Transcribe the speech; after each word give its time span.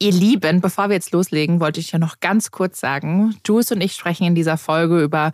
Ihr 0.00 0.12
Lieben, 0.12 0.60
bevor 0.60 0.88
wir 0.88 0.94
jetzt 0.94 1.10
loslegen, 1.10 1.58
wollte 1.58 1.80
ich 1.80 1.90
ja 1.90 1.98
noch 1.98 2.20
ganz 2.20 2.52
kurz 2.52 2.78
sagen, 2.78 3.34
Jules 3.44 3.72
und 3.72 3.80
ich 3.80 3.94
sprechen 3.94 4.28
in 4.28 4.36
dieser 4.36 4.56
Folge 4.56 5.02
über 5.02 5.32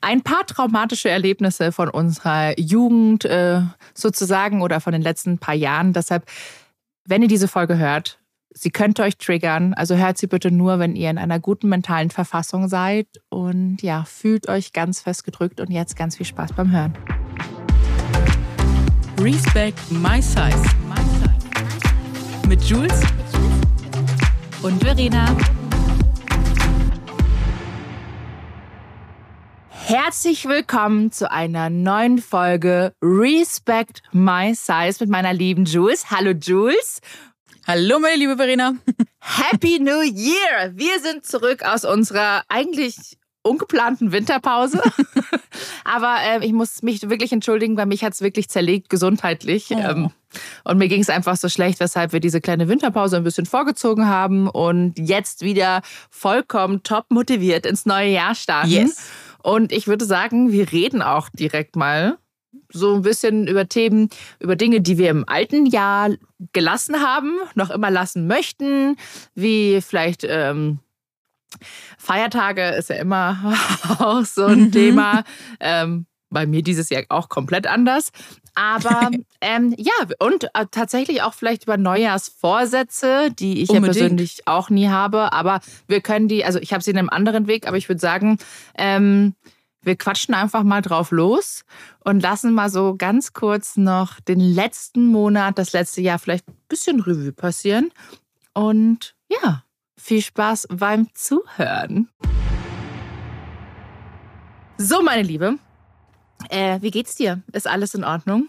ein 0.00 0.22
paar 0.22 0.46
traumatische 0.46 1.10
Erlebnisse 1.10 1.70
von 1.70 1.90
unserer 1.90 2.58
Jugend 2.58 3.26
äh, 3.26 3.60
sozusagen 3.92 4.62
oder 4.62 4.80
von 4.80 4.94
den 4.94 5.02
letzten 5.02 5.36
paar 5.36 5.54
Jahren. 5.54 5.92
Deshalb, 5.92 6.24
wenn 7.04 7.20
ihr 7.20 7.28
diese 7.28 7.46
Folge 7.46 7.76
hört, 7.76 8.18
sie 8.54 8.70
könnte 8.70 9.02
euch 9.02 9.18
triggern. 9.18 9.74
Also 9.74 9.96
hört 9.96 10.16
sie 10.16 10.28
bitte 10.28 10.50
nur, 10.50 10.78
wenn 10.78 10.96
ihr 10.96 11.10
in 11.10 11.18
einer 11.18 11.38
guten 11.38 11.68
mentalen 11.68 12.08
Verfassung 12.08 12.68
seid. 12.68 13.06
Und 13.28 13.82
ja, 13.82 14.04
fühlt 14.04 14.48
euch 14.48 14.72
ganz 14.72 15.02
fest 15.02 15.24
gedrückt 15.24 15.60
und 15.60 15.70
jetzt 15.70 15.94
ganz 15.94 16.16
viel 16.16 16.24
Spaß 16.24 16.54
beim 16.54 16.72
Hören. 16.72 16.94
Respect 19.20 19.78
My 19.90 20.22
Size. 20.22 20.62
Mit 22.48 22.62
Jules 22.62 23.02
und 24.62 24.82
Verena. 24.82 25.36
Herzlich 29.70 30.46
willkommen 30.46 31.10
zu 31.12 31.30
einer 31.30 31.70
neuen 31.70 32.18
Folge 32.18 32.92
Respect 33.02 34.02
My 34.12 34.54
Size 34.54 34.96
mit 35.00 35.08
meiner 35.08 35.32
lieben 35.32 35.64
Jules. 35.64 36.10
Hallo 36.10 36.32
Jules. 36.32 37.00
Hallo 37.66 37.98
meine 37.98 38.16
liebe 38.16 38.36
Verena. 38.36 38.74
Happy 39.20 39.78
New 39.78 40.02
Year! 40.02 40.72
Wir 40.74 41.00
sind 41.00 41.24
zurück 41.24 41.62
aus 41.62 41.84
unserer 41.84 42.42
eigentlich 42.48 43.16
ungeplanten 43.42 44.12
Winterpause. 44.12 44.82
Aber 45.84 46.16
äh, 46.22 46.44
ich 46.44 46.52
muss 46.52 46.82
mich 46.82 47.08
wirklich 47.08 47.32
entschuldigen, 47.32 47.76
weil 47.76 47.86
mich 47.86 48.04
hat 48.04 48.12
es 48.12 48.20
wirklich 48.20 48.48
zerlegt 48.48 48.88
gesundheitlich. 48.88 49.68
Oh. 49.70 49.78
Ähm, 49.78 50.10
und 50.64 50.78
mir 50.78 50.88
ging 50.88 51.00
es 51.00 51.10
einfach 51.10 51.36
so 51.36 51.48
schlecht, 51.48 51.80
weshalb 51.80 52.12
wir 52.12 52.20
diese 52.20 52.40
kleine 52.40 52.68
Winterpause 52.68 53.16
ein 53.16 53.24
bisschen 53.24 53.46
vorgezogen 53.46 54.06
haben 54.06 54.48
und 54.48 54.98
jetzt 54.98 55.42
wieder 55.42 55.82
vollkommen 56.10 56.82
top 56.82 57.06
motiviert 57.10 57.66
ins 57.66 57.86
neue 57.86 58.10
Jahr 58.10 58.34
starten. 58.34 58.70
Yes. 58.70 58.98
Und 59.42 59.72
ich 59.72 59.86
würde 59.86 60.04
sagen, 60.04 60.52
wir 60.52 60.70
reden 60.70 61.02
auch 61.02 61.28
direkt 61.30 61.74
mal 61.74 62.18
so 62.72 62.94
ein 62.94 63.02
bisschen 63.02 63.46
über 63.46 63.68
Themen, 63.68 64.10
über 64.38 64.56
Dinge, 64.56 64.80
die 64.80 64.98
wir 64.98 65.10
im 65.10 65.28
alten 65.28 65.66
Jahr 65.66 66.10
gelassen 66.52 67.00
haben, 67.00 67.36
noch 67.54 67.70
immer 67.70 67.90
lassen 67.90 68.26
möchten, 68.26 68.96
wie 69.34 69.80
vielleicht 69.80 70.24
ähm, 70.28 70.78
Feiertage 71.98 72.70
ist 72.70 72.90
ja 72.90 72.96
immer 72.96 73.54
auch 73.98 74.24
so 74.24 74.46
ein 74.46 74.64
mhm. 74.64 74.72
Thema. 74.72 75.24
Ähm, 75.58 76.06
bei 76.30 76.46
mir 76.46 76.62
dieses 76.62 76.90
Jahr 76.90 77.02
auch 77.08 77.28
komplett 77.28 77.66
anders. 77.66 78.10
Aber 78.54 79.10
ähm, 79.40 79.74
ja, 79.76 79.92
und 80.18 80.44
äh, 80.54 80.66
tatsächlich 80.70 81.22
auch 81.22 81.34
vielleicht 81.34 81.64
über 81.64 81.76
Neujahrsvorsätze, 81.76 83.30
die 83.32 83.62
ich 83.62 83.70
Unbedingt. 83.70 83.96
ja 83.96 84.02
persönlich 84.02 84.42
auch 84.46 84.70
nie 84.70 84.88
habe. 84.88 85.32
Aber 85.32 85.60
wir 85.86 86.00
können 86.00 86.28
die, 86.28 86.44
also 86.44 86.58
ich 86.58 86.72
habe 86.72 86.82
sie 86.82 86.92
in 86.92 86.98
einem 86.98 87.10
anderen 87.10 87.46
Weg, 87.46 87.66
aber 87.66 87.76
ich 87.76 87.88
würde 87.88 88.00
sagen, 88.00 88.38
ähm, 88.76 89.34
wir 89.82 89.96
quatschen 89.96 90.34
einfach 90.34 90.62
mal 90.62 90.82
drauf 90.82 91.10
los 91.10 91.64
und 92.04 92.20
lassen 92.20 92.52
mal 92.52 92.68
so 92.68 92.96
ganz 92.96 93.32
kurz 93.32 93.76
noch 93.76 94.20
den 94.20 94.40
letzten 94.40 95.06
Monat, 95.06 95.58
das 95.58 95.72
letzte 95.72 96.02
Jahr 96.02 96.18
vielleicht 96.18 96.48
ein 96.48 96.56
bisschen 96.68 97.00
Revue 97.00 97.32
passieren. 97.32 97.90
Und 98.52 99.14
ja, 99.28 99.64
viel 100.00 100.22
Spaß 100.22 100.68
beim 100.70 101.08
Zuhören. 101.14 102.08
So, 104.78 105.02
meine 105.02 105.22
Liebe, 105.22 105.58
äh, 106.48 106.80
wie 106.80 106.90
geht's 106.90 107.14
dir? 107.14 107.42
Ist 107.52 107.66
alles 107.66 107.94
in 107.94 108.04
Ordnung? 108.04 108.48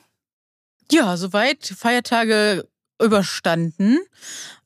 Ja, 0.89 1.17
soweit. 1.17 1.65
Feiertage 1.65 2.67
überstanden. 3.01 3.99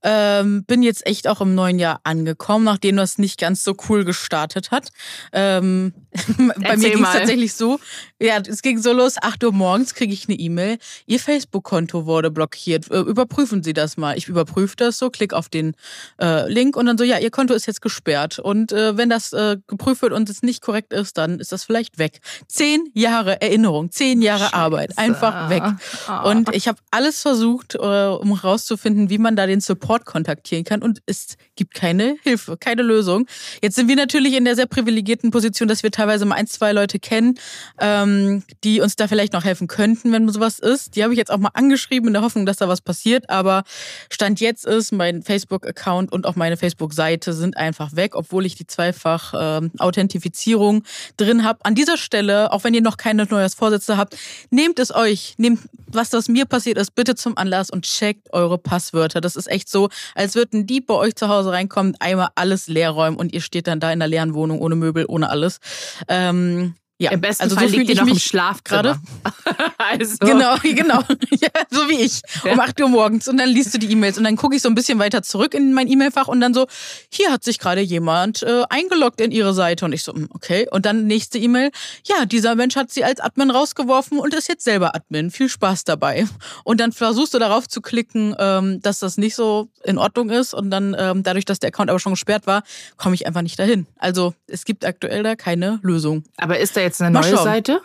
Ähm, 0.08 0.64
bin 0.66 0.84
jetzt 0.84 1.08
echt 1.08 1.28
auch 1.28 1.42
im 1.42 1.56
neuen 1.56 1.80
Jahr 1.80 2.00
angekommen, 2.04 2.64
nachdem 2.64 2.96
das 2.96 3.18
nicht 3.18 3.40
ganz 3.40 3.64
so 3.64 3.76
cool 3.90 4.06
gestartet 4.06 4.70
hat. 4.70 4.90
Ähm, 5.34 5.94
bei 6.38 6.78
mir 6.78 6.92
ging 6.92 7.04
es 7.04 7.12
tatsächlich 7.12 7.54
so, 7.56 7.80
ja, 8.22 8.38
es 8.38 8.62
ging 8.62 8.78
so 8.78 8.94
los, 8.94 9.16
8 9.20 9.44
Uhr 9.44 9.52
morgens 9.52 9.96
kriege 9.96 10.14
ich 10.14 10.30
eine 10.30 10.38
E-Mail, 10.38 10.78
Ihr 11.08 11.20
Facebook-Konto 11.20 12.06
wurde 12.06 12.30
blockiert, 12.30 12.92
äh, 12.92 13.00
überprüfen 13.00 13.64
Sie 13.64 13.74
das 13.74 13.98
mal. 13.98 14.16
Ich 14.16 14.28
überprüfe 14.28 14.76
das 14.76 15.00
so, 15.00 15.10
klick 15.10 15.34
auf 15.34 15.50
den 15.50 15.76
äh, 16.22 16.48
Link 16.52 16.78
und 16.78 16.86
dann 16.86 17.00
so, 17.00 17.04
ja, 17.04 17.18
Ihr 17.18 17.32
Konto 17.32 17.56
ist 17.56 17.66
jetzt 17.66 17.82
gesperrt. 17.82 18.38
Und 18.38 18.72
äh, 18.72 18.96
wenn 18.98 19.10
das 19.10 19.34
äh, 19.34 19.58
geprüft 19.66 20.04
wird 20.04 20.14
und 20.14 20.30
es 20.30 20.44
nicht 20.44 20.62
korrekt 20.62 20.94
ist, 20.94 21.18
dann 21.18 21.40
ist 21.40 21.52
das 21.52 21.64
vielleicht 21.64 21.98
weg. 21.98 22.20
Zehn 22.48 22.92
Jahre 22.94 23.42
Erinnerung, 23.42 23.90
zehn 23.92 24.22
Jahre 24.22 24.46
Scheiße. 24.46 24.54
Arbeit, 24.54 24.98
einfach 24.98 25.50
weg. 25.50 25.64
Oh. 26.08 26.30
Und 26.30 26.54
ich 26.54 26.68
habe 26.68 26.78
alles 26.92 27.24
versucht, 27.24 27.74
äh, 27.74 27.78
um 27.78 28.40
herauszufinden, 28.40 29.10
wie 29.10 29.18
man 29.18 29.36
da 29.36 29.48
den 29.48 29.62
Support 29.62 29.95
Support 29.96 30.06
kontaktieren 30.06 30.64
kann 30.64 30.82
und 30.82 31.00
es 31.06 31.38
gibt 31.56 31.74
keine 31.74 32.18
Hilfe, 32.24 32.58
keine 32.58 32.82
Lösung. 32.82 33.28
Jetzt 33.62 33.76
sind 33.76 33.88
wir 33.88 33.96
natürlich 33.96 34.34
in 34.34 34.46
der 34.46 34.56
sehr 34.56 34.66
privilegierten 34.66 35.32
Position, 35.32 35.68
dass 35.68 35.84
wir 35.84 35.92
teilweise 35.92 36.26
mal 36.26 36.36
ein, 36.36 36.48
zwei 36.48 36.74
Leute 36.74 37.00
kennen, 37.00 37.36
ähm, 37.80 38.44
die 38.64 38.82
uns 38.82 38.96
da 38.96 39.08
vielleicht 39.08 39.34
noch 39.34 39.46
helfen 39.46 39.68
könnten, 39.68 40.12
wenn 40.12 40.28
sowas 40.30 40.60
ist. 40.60 40.96
Die 40.96 41.04
habe 41.04 41.14
ich 41.14 41.18
jetzt 41.18 41.32
auch 41.32 41.38
mal 41.38 41.52
angeschrieben 41.54 42.08
in 42.08 42.14
der 42.14 42.22
Hoffnung, 42.24 42.46
dass 42.46 42.58
da 42.58 42.68
was 42.68 42.82
passiert. 42.82 43.30
Aber 43.30 43.64
Stand 44.10 44.42
jetzt 44.42 44.66
ist, 44.66 44.92
mein 44.92 45.24
Facebook-Account 45.24 46.12
und 46.12 46.26
auch 46.26 46.36
meine 46.36 46.58
Facebook-Seite 46.58 47.34
sind 47.34 47.56
einfach 47.58 47.96
weg, 47.96 48.16
obwohl 48.16 48.46
ich 48.46 48.56
die 48.56 48.68
zweifach 48.68 49.34
äh, 49.62 49.70
Authentifizierung 49.80 50.84
drin 51.18 51.44
habe. 51.44 51.60
An 51.64 51.76
dieser 51.76 51.98
Stelle, 51.98 52.52
auch 52.52 52.64
wenn 52.64 52.74
ihr 52.74 52.82
noch 52.82 52.98
keine 52.98 53.26
Neujahrsvorsätze 53.26 53.98
habt, 53.98 54.18
nehmt 54.50 54.80
es 54.80 54.94
euch, 54.94 55.36
nehmt 55.38 55.60
was 55.88 56.10
das 56.10 56.28
mir 56.28 56.46
passiert 56.46 56.78
ist, 56.78 56.94
bitte 56.96 57.16
zum 57.16 57.38
Anlass 57.38 57.70
und 57.70 57.86
checkt 57.86 58.34
eure 58.34 58.58
Passwörter. 58.58 59.22
Das 59.22 59.36
ist 59.36 59.50
echt 59.50 59.70
so 59.70 59.85
als 60.14 60.36
würde 60.36 60.58
ein 60.58 60.68
Dieb 60.68 60.88
bei 60.88 60.96
euch 60.96 61.16
zu 61.16 61.30
Hause 61.30 61.52
reinkommen, 61.52 61.96
einmal 62.00 62.30
alles 62.36 62.68
leer 62.68 62.92
räumen 62.92 63.18
und 63.18 63.34
ihr 63.34 63.42
steht 63.42 63.68
dann 63.68 63.80
da 63.80 63.92
in 63.92 64.00
der 64.00 64.08
leeren 64.08 64.34
Wohnung 64.34 64.60
ohne 64.60 64.76
Möbel, 64.76 65.06
ohne 65.08 65.30
alles. 65.30 65.60
Ähm, 66.08 66.76
ja, 66.98 67.12
im 67.12 67.20
besten 67.20 67.44
also 67.44 67.58
Fall 67.58 67.68
so 67.68 67.76
liegt 67.76 67.90
ihr 67.90 67.96
noch 67.98 68.08
im 68.08 68.18
Schlaf 68.18 68.64
gerade. 68.64 68.98
also. 69.78 70.16
Genau, 70.20 70.56
genau. 70.62 71.02
Ja, 71.32 71.50
so 71.70 71.90
wie 71.90 72.02
ich. 72.02 72.22
Ja. 72.44 72.54
Um 72.54 72.60
8 72.62 72.80
Uhr 72.80 72.88
morgens. 72.88 73.28
Und 73.28 73.38
dann 73.38 73.50
liest 73.50 73.74
du 73.74 73.80
die 73.80 73.92
E-Mails. 73.92 74.18
Und 74.18 74.24
dann 74.24 74.38
gucke 74.38 74.56
ich 74.56 74.62
so 74.62 74.70
ein 74.70 74.76
bisschen 74.76 74.98
weiter 74.98 75.22
zurück 75.22 75.54
in 75.54 75.74
mein 75.74 75.90
E-Mail-Fach 75.90 76.30
und 76.30 76.40
dann 76.40 76.54
so, 76.54 76.68
hier 77.10 77.32
hat 77.32 77.44
sich 77.44 77.60
gerade 77.60 77.82
jemand 77.82 78.44
äh, 78.44 78.64
eingeloggt 78.70 79.20
in 79.20 79.32
ihre 79.32 79.54
Seite. 79.54 79.84
Und 79.84 79.92
ich 79.92 80.04
so, 80.04 80.14
hm, 80.14 80.30
okay. 80.32 80.68
Und 80.72 80.86
dann 80.86 81.06
nächste 81.06 81.38
E-Mail, 81.38 81.72
ja, 82.06 82.26
dieser 82.26 82.56
Mensch 82.56 82.78
hat 82.78 82.92
sie 82.92 83.04
als 83.04 83.20
Admin 83.20 83.52
rausgeworfen 83.52 84.18
und 84.18 84.34
ist 84.34 84.48
jetzt 84.48 84.64
selber 84.64 84.96
Admin. 84.96 85.32
Viel 85.32 85.50
Spaß 85.50 85.84
dabei. 85.84 86.26
Und 86.64 86.80
dann 86.80 86.94
versuchst 86.94 87.34
du 87.34 87.40
darauf 87.40 87.68
zu 87.68 87.82
klicken, 87.82 88.36
ähm, 88.40 88.82
dass 88.82 89.00
das 89.00 89.18
nicht 89.18 89.36
so 89.36 89.68
in 89.84 89.98
Ordnung 89.98 90.30
ist. 90.30 90.54
Und 90.54 90.72
dann, 90.72 90.96
ähm, 90.98 91.24
dadurch, 91.24 91.44
dass 91.44 91.60
der 91.60 91.70
Account 91.70 91.90
aber 91.90 92.00
schon 92.00 92.14
gesperrt 92.14 92.48
war, 92.48 92.64
komme 92.96 93.16
ich 93.16 93.28
einfach 93.28 93.42
nicht 93.42 93.60
dahin. 93.60 93.86
Also 93.98 94.34
es 94.48 94.64
gibt 94.64 94.86
aktuell 94.86 95.24
da 95.24 95.36
keine 95.36 95.80
Lösung. 95.84 96.24
Aber 96.38 96.58
ist 96.58 96.78
da 96.78 96.85
jetzt 96.86 97.02
eine 97.02 97.20
neue 97.20 97.38
Seite? 97.38 97.82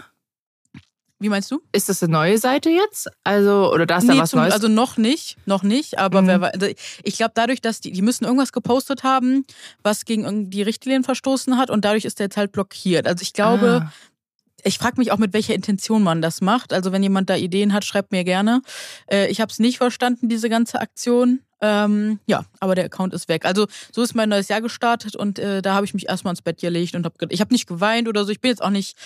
Wie 1.22 1.28
meinst 1.28 1.50
du? 1.50 1.60
Ist 1.72 1.90
das 1.90 2.02
eine 2.02 2.12
neue 2.12 2.38
Seite 2.38 2.70
jetzt? 2.70 3.10
Also, 3.24 3.70
oder 3.70 3.84
da 3.84 3.98
ist 3.98 4.04
nee, 4.04 4.14
da 4.14 4.22
was 4.22 4.30
zum, 4.30 4.40
Neues? 4.40 4.54
Also 4.54 4.68
noch 4.68 4.96
nicht, 4.96 5.36
noch 5.44 5.62
nicht, 5.62 5.98
aber 5.98 6.22
mhm. 6.22 6.26
wer, 6.26 6.54
also 6.54 6.66
ich 7.02 7.16
glaube 7.18 7.32
dadurch, 7.34 7.60
dass 7.60 7.82
die, 7.82 7.92
die 7.92 8.00
müssen 8.00 8.24
irgendwas 8.24 8.52
gepostet 8.52 9.02
haben, 9.02 9.44
was 9.82 10.06
gegen 10.06 10.48
die 10.48 10.62
Richtlinien 10.62 11.04
verstoßen 11.04 11.58
hat 11.58 11.68
und 11.68 11.84
dadurch 11.84 12.06
ist 12.06 12.20
der 12.20 12.26
jetzt 12.26 12.38
halt 12.38 12.52
blockiert. 12.52 13.06
Also 13.06 13.20
ich 13.20 13.34
glaube, 13.34 13.82
ah. 13.84 13.92
Ich 14.64 14.78
frage 14.78 14.98
mich 14.98 15.12
auch, 15.12 15.18
mit 15.18 15.32
welcher 15.32 15.54
Intention 15.54 16.02
man 16.02 16.22
das 16.22 16.40
macht. 16.40 16.72
Also 16.72 16.92
wenn 16.92 17.02
jemand 17.02 17.30
da 17.30 17.36
Ideen 17.36 17.72
hat, 17.72 17.84
schreibt 17.84 18.12
mir 18.12 18.24
gerne. 18.24 18.62
Äh, 19.10 19.28
ich 19.28 19.40
habe 19.40 19.50
es 19.50 19.58
nicht 19.58 19.78
verstanden, 19.78 20.28
diese 20.28 20.48
ganze 20.48 20.80
Aktion. 20.80 21.40
Ähm, 21.60 22.20
ja, 22.26 22.44
aber 22.58 22.74
der 22.74 22.86
Account 22.86 23.12
ist 23.12 23.28
weg. 23.28 23.44
Also 23.44 23.66
so 23.92 24.02
ist 24.02 24.14
mein 24.14 24.30
neues 24.30 24.48
Jahr 24.48 24.62
gestartet 24.62 25.14
und 25.14 25.38
äh, 25.38 25.60
da 25.60 25.74
habe 25.74 25.84
ich 25.84 25.92
mich 25.92 26.08
erstmal 26.08 26.32
ins 26.32 26.42
Bett 26.42 26.58
gelegt 26.60 26.94
und 26.94 27.04
habe 27.04 27.14
ich 27.28 27.40
habe 27.40 27.52
nicht 27.52 27.66
geweint 27.66 28.08
oder 28.08 28.24
so. 28.24 28.30
Ich 28.30 28.40
bin 28.40 28.50
jetzt 28.50 28.62
auch 28.62 28.70
nicht 28.70 28.96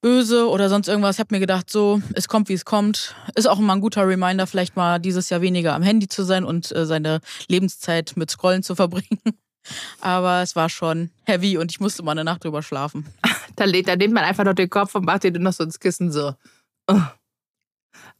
böse 0.00 0.48
oder 0.48 0.68
sonst 0.68 0.88
irgendwas. 0.88 1.16
Ich 1.16 1.20
habe 1.20 1.34
mir 1.34 1.40
gedacht, 1.40 1.68
so, 1.68 2.00
es 2.14 2.28
kommt, 2.28 2.48
wie 2.48 2.54
es 2.54 2.64
kommt. 2.64 3.14
Ist 3.34 3.48
auch 3.48 3.58
immer 3.58 3.74
ein 3.74 3.80
guter 3.80 4.06
Reminder, 4.06 4.46
vielleicht 4.46 4.76
mal 4.76 4.98
dieses 4.98 5.28
Jahr 5.30 5.40
weniger 5.40 5.74
am 5.74 5.82
Handy 5.82 6.08
zu 6.08 6.22
sein 6.22 6.44
und 6.44 6.74
äh, 6.74 6.86
seine 6.86 7.20
Lebenszeit 7.48 8.12
mit 8.16 8.30
Scrollen 8.30 8.62
zu 8.62 8.74
verbringen. 8.74 9.20
Aber 10.00 10.42
es 10.42 10.54
war 10.54 10.68
schon 10.68 11.10
heavy 11.24 11.58
und 11.58 11.72
ich 11.72 11.80
musste 11.80 12.02
mal 12.02 12.12
eine 12.12 12.24
Nacht 12.24 12.44
drüber 12.44 12.62
schlafen. 12.62 13.06
Da, 13.56 13.66
da 13.66 13.96
nimmt 13.96 14.14
man 14.14 14.24
einfach 14.24 14.44
noch 14.44 14.54
den 14.54 14.70
Kopf 14.70 14.94
und 14.94 15.04
macht 15.04 15.24
dir 15.24 15.32
noch 15.32 15.52
so 15.52 15.64
ins 15.64 15.80
Kissen 15.80 16.12
so. 16.12 16.34
Oh. 16.86 17.00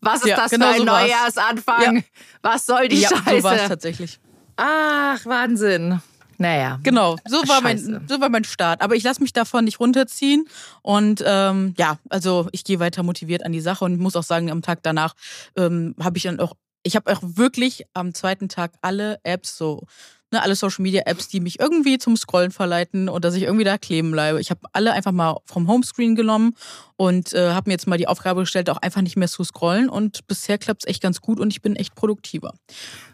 Was 0.01 0.21
ist 0.21 0.29
ja, 0.29 0.37
das 0.37 0.51
genau 0.51 0.67
für 0.67 0.73
ein 0.73 0.79
so 0.79 0.85
Neujahrsanfang? 0.85 1.97
Ja. 1.97 2.03
Was 2.43 2.67
soll 2.67 2.89
die 2.89 3.01
ja, 3.01 3.09
Scheiße? 3.09 3.37
So 3.39 3.43
war 3.45 3.57
es 3.57 3.69
tatsächlich. 3.69 4.21
Ach, 4.57 5.25
Wahnsinn. 5.27 6.01
Naja. 6.39 6.79
Genau, 6.83 7.17
so 7.27 7.37
war, 7.49 7.63
mein, 7.63 7.79
so 7.79 8.21
war 8.21 8.29
mein 8.29 8.45
Start. 8.45 8.83
Aber 8.83 8.95
ich 8.95 9.03
lasse 9.03 9.23
mich 9.23 9.33
davon 9.33 9.65
nicht 9.65 9.81
runterziehen. 9.81 10.47
Und 10.83 11.23
ähm, 11.27 11.75
ja, 11.79 11.99
also 12.11 12.49
ich 12.53 12.65
gehe 12.65 12.79
weiter 12.79 13.03
motiviert 13.03 13.45
an 13.45 13.53
die 13.53 13.61
Sache 13.61 13.85
und 13.85 13.99
muss 13.99 14.17
auch 14.17 14.23
sagen, 14.23 14.51
am 14.51 14.63
Tag 14.63 14.81
danach 14.83 15.15
ähm, 15.57 15.95
habe 16.03 16.19
ich 16.19 16.25
dann 16.25 16.41
auch, 16.41 16.55
ich 16.83 16.95
habe 16.95 17.11
auch 17.11 17.21
wirklich 17.23 17.87
am 17.95 18.15
zweiten 18.15 18.49
Tag 18.49 18.73
alle 18.83 19.19
Apps 19.23 19.57
so 19.57 19.85
ne, 20.33 20.43
alle 20.43 20.57
Social 20.57 20.83
Media 20.83 21.03
Apps, 21.07 21.29
die 21.29 21.41
mich 21.41 21.61
irgendwie 21.61 21.99
zum 21.99 22.17
Scrollen 22.17 22.51
verleiten 22.51 23.09
und 23.09 23.25
dass 23.25 23.35
ich 23.35 23.45
irgendwie 23.45 23.65
da 23.65 23.79
kleben 23.79 24.11
bleibe. 24.11 24.41
Ich 24.41 24.51
habe 24.51 24.61
alle 24.73 24.93
einfach 24.93 25.13
mal 25.13 25.39
vom 25.45 25.69
Homescreen 25.69 26.17
genommen 26.17 26.55
und 26.97 27.33
äh, 27.33 27.51
habe 27.51 27.71
mir 27.71 27.75
jetzt 27.75 27.87
mal 27.87 27.99
die 27.99 28.09
Aufgabe 28.09 28.41
gestellt, 28.41 28.71
auch 28.71 28.79
einfach 28.79 29.03
nicht 29.03 29.17
mehr 29.17 29.29
zu 29.29 29.45
scrollen. 29.45 29.89
Und 29.89 30.27
bisher 30.27 30.59
klappt 30.59 30.85
es 30.85 30.91
echt 30.91 31.03
ganz 31.03 31.21
gut 31.21 31.39
und 31.39 31.53
ich 31.53 31.63
bin 31.63 31.77
echt 31.77 31.95
produktiver. 31.95 32.55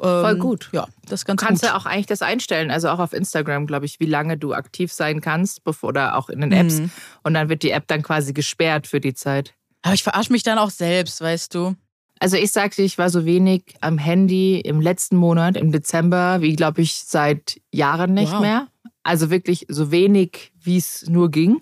Ähm, 0.02 0.22
Voll 0.22 0.36
gut. 0.36 0.68
Ja, 0.72 0.86
das 1.08 1.24
ganz 1.24 1.40
du 1.40 1.46
kannst 1.46 1.62
gut. 1.62 1.70
ja 1.70 1.76
auch 1.76 1.86
eigentlich 1.86 2.06
das 2.06 2.22
einstellen, 2.22 2.70
also 2.70 2.88
auch 2.88 2.98
auf 2.98 3.12
Instagram, 3.12 3.66
glaube 3.66 3.86
ich, 3.86 4.00
wie 4.00 4.06
lange 4.06 4.38
du 4.38 4.54
aktiv 4.54 4.92
sein 4.92 5.20
kannst, 5.20 5.64
bevor 5.64 5.92
oder 5.92 6.16
auch 6.16 6.28
in 6.30 6.40
den 6.40 6.52
Apps. 6.52 6.78
Mhm. 6.78 6.90
Und 7.22 7.34
dann 7.34 7.48
wird 7.48 7.62
die 7.62 7.70
App 7.70 7.86
dann 7.88 8.02
quasi 8.02 8.32
gesperrt 8.32 8.86
für 8.86 9.00
die 9.00 9.14
Zeit. 9.14 9.54
Aber 9.82 9.94
ich 9.94 10.02
verarsche 10.02 10.32
mich 10.32 10.44
dann 10.44 10.58
auch 10.58 10.70
selbst, 10.70 11.20
weißt 11.20 11.54
du. 11.54 11.74
Also 12.22 12.36
ich 12.36 12.52
sagte, 12.52 12.82
ich 12.82 12.98
war 12.98 13.10
so 13.10 13.24
wenig 13.24 13.74
am 13.80 13.98
Handy 13.98 14.60
im 14.60 14.80
letzten 14.80 15.16
Monat, 15.16 15.56
im 15.56 15.72
Dezember, 15.72 16.40
wie 16.40 16.54
glaube 16.54 16.80
ich 16.80 16.94
seit 16.94 17.60
Jahren 17.72 18.14
nicht 18.14 18.32
wow. 18.32 18.40
mehr. 18.40 18.68
Also 19.02 19.28
wirklich 19.28 19.66
so 19.68 19.90
wenig, 19.90 20.52
wie 20.60 20.76
es 20.76 21.08
nur 21.08 21.32
ging. 21.32 21.60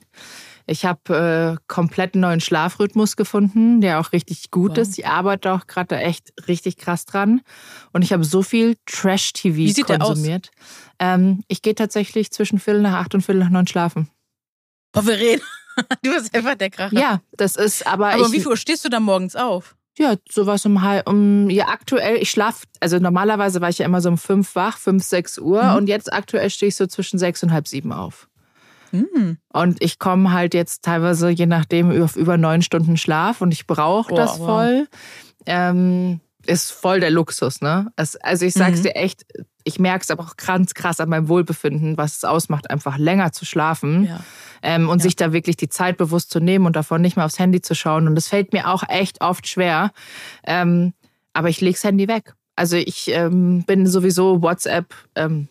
Ich 0.67 0.85
habe 0.85 1.57
äh, 1.57 1.65
komplett 1.67 2.13
einen 2.13 2.21
neuen 2.21 2.41
Schlafrhythmus 2.41 3.17
gefunden, 3.17 3.81
der 3.81 4.01
auch 4.01 4.13
richtig 4.13 4.51
gut 4.51 4.73
wow. 4.73 4.79
ist. 4.81 4.99
Ich 4.99 5.07
arbeite 5.07 5.51
auch 5.51 5.67
gerade 5.67 5.97
echt 5.97 6.35
richtig 6.47 6.77
krass 6.77 7.07
dran. 7.07 7.41
Und 7.95 8.03
ich 8.03 8.13
habe 8.13 8.25
so 8.25 8.43
viel 8.43 8.77
Trash-TV 8.85 9.83
konsumiert. 9.83 10.51
Ähm, 10.99 11.43
ich 11.49 11.63
gehe 11.63 11.75
tatsächlich 11.75 12.33
zwischen 12.33 12.59
Viertel 12.59 12.83
nach 12.83 13.01
acht 13.01 13.15
und 13.15 13.23
Viertel 13.23 13.45
nach 13.45 13.51
neun 13.51 13.67
schlafen. 13.67 14.11
Boah, 14.93 15.07
wir 15.07 15.19
reden. 15.19 15.43
Du 16.03 16.13
bist 16.13 16.35
einfach 16.35 16.57
der 16.57 16.69
Kracher. 16.69 16.99
Ja, 16.99 17.23
das 17.33 17.57
ist 17.57 17.87
aber. 17.87 18.13
Aber 18.13 18.27
ich, 18.27 18.33
wie 18.33 18.41
viel 18.41 18.49
Uhr 18.49 18.57
stehst 18.57 18.85
du 18.85 18.91
da 18.91 19.01
morgens 19.01 19.35
auf? 19.35 19.77
Ja, 19.99 20.15
sowas 20.31 20.65
um 20.65 20.83
halb, 20.83 21.09
um, 21.09 21.51
ja, 21.51 21.69
aktuell, 21.69 22.17
ich 22.17 22.31
schlafe, 22.31 22.67
also 22.81 22.99
normalerweise 22.99 23.61
war 23.61 23.69
ich 23.69 23.79
ja 23.79 23.87
immer 23.87 24.01
so 24.01 24.09
um 24.09 24.19
fünf 24.19 24.55
wach, 24.55 24.79
fünf, 24.79 25.05
sechs 25.05 25.39
Uhr 25.39 25.63
mhm. 25.63 25.77
und 25.77 25.89
jetzt 25.89 26.13
aktuell 26.13 26.49
stehe 26.49 26.69
ich 26.69 26.77
so 26.77 26.87
zwischen 26.87 27.19
sechs 27.19 27.43
und 27.43 27.53
halb 27.53 27.69
sieben 27.69 27.93
auf. 27.93 28.29
Mhm. 28.93 29.39
Und 29.53 29.83
ich 29.83 29.99
komme 29.99 30.33
halt 30.33 30.55
jetzt 30.55 30.85
teilweise, 30.85 31.29
je 31.29 31.47
nachdem, 31.47 32.03
auf 32.03 32.17
über 32.17 32.37
neun 32.37 32.63
Stunden 32.63 32.97
Schlaf 32.97 33.41
und 33.41 33.53
ich 33.53 33.67
brauche 33.67 34.13
oh, 34.13 34.17
das 34.17 34.37
voll. 34.39 34.89
Ähm, 35.47 36.21
ist 36.51 36.71
voll 36.71 37.01
der 37.01 37.11
Luxus, 37.11 37.61
ne? 37.61 37.93
also 37.97 38.45
ich 38.45 38.55
sag's 38.55 38.81
mhm. 38.81 38.83
dir 38.85 38.97
echt, 38.97 39.25
ich 39.65 39.79
merke 39.79 40.03
es 40.03 40.11
aber 40.11 40.25
auch 40.25 40.37
ganz 40.37 40.75
krass 40.75 41.01
an 41.01 41.09
meinem 41.09 41.29
Wohlbefinden, 41.29 41.97
was 41.97 42.19
es 42.19 42.25
ausmacht, 42.25 42.71
einfach 42.71 42.99
länger 42.99 43.33
zu 43.33 43.45
schlafen. 43.45 44.07
Ja 44.07 44.21
ähm, 44.63 44.89
und 44.89 44.99
ja. 44.99 45.03
sich 45.05 45.17
da 45.17 45.33
wirklich 45.33 45.57
die 45.57 45.69
Zeit 45.69 45.97
bewusst 45.97 46.31
zu 46.31 46.41
nehmen 46.41 46.67
und 46.67 46.77
davon 46.77 47.01
nicht 47.01 47.17
mehr 47.17 47.25
aufs 47.25 47.39
Handy 47.39 47.61
zu 47.61 47.75
schauen. 47.75 48.07
Und 48.07 48.15
das 48.15 48.29
fällt 48.29 48.53
mir 48.53 48.69
auch 48.69 48.83
echt 48.89 49.21
oft 49.21 49.47
schwer. 49.47 49.93
Ähm, 50.45 50.93
aber 51.33 51.49
ich 51.49 51.61
lege 51.61 51.75
das 51.75 51.85
Handy 51.85 52.09
weg. 52.09 52.35
Also 52.57 52.77
ich 52.77 53.09
ähm, 53.09 53.65
bin 53.65 53.87
sowieso 53.87 54.43
WhatsApp, 54.43 54.95
ähm, 55.15 55.49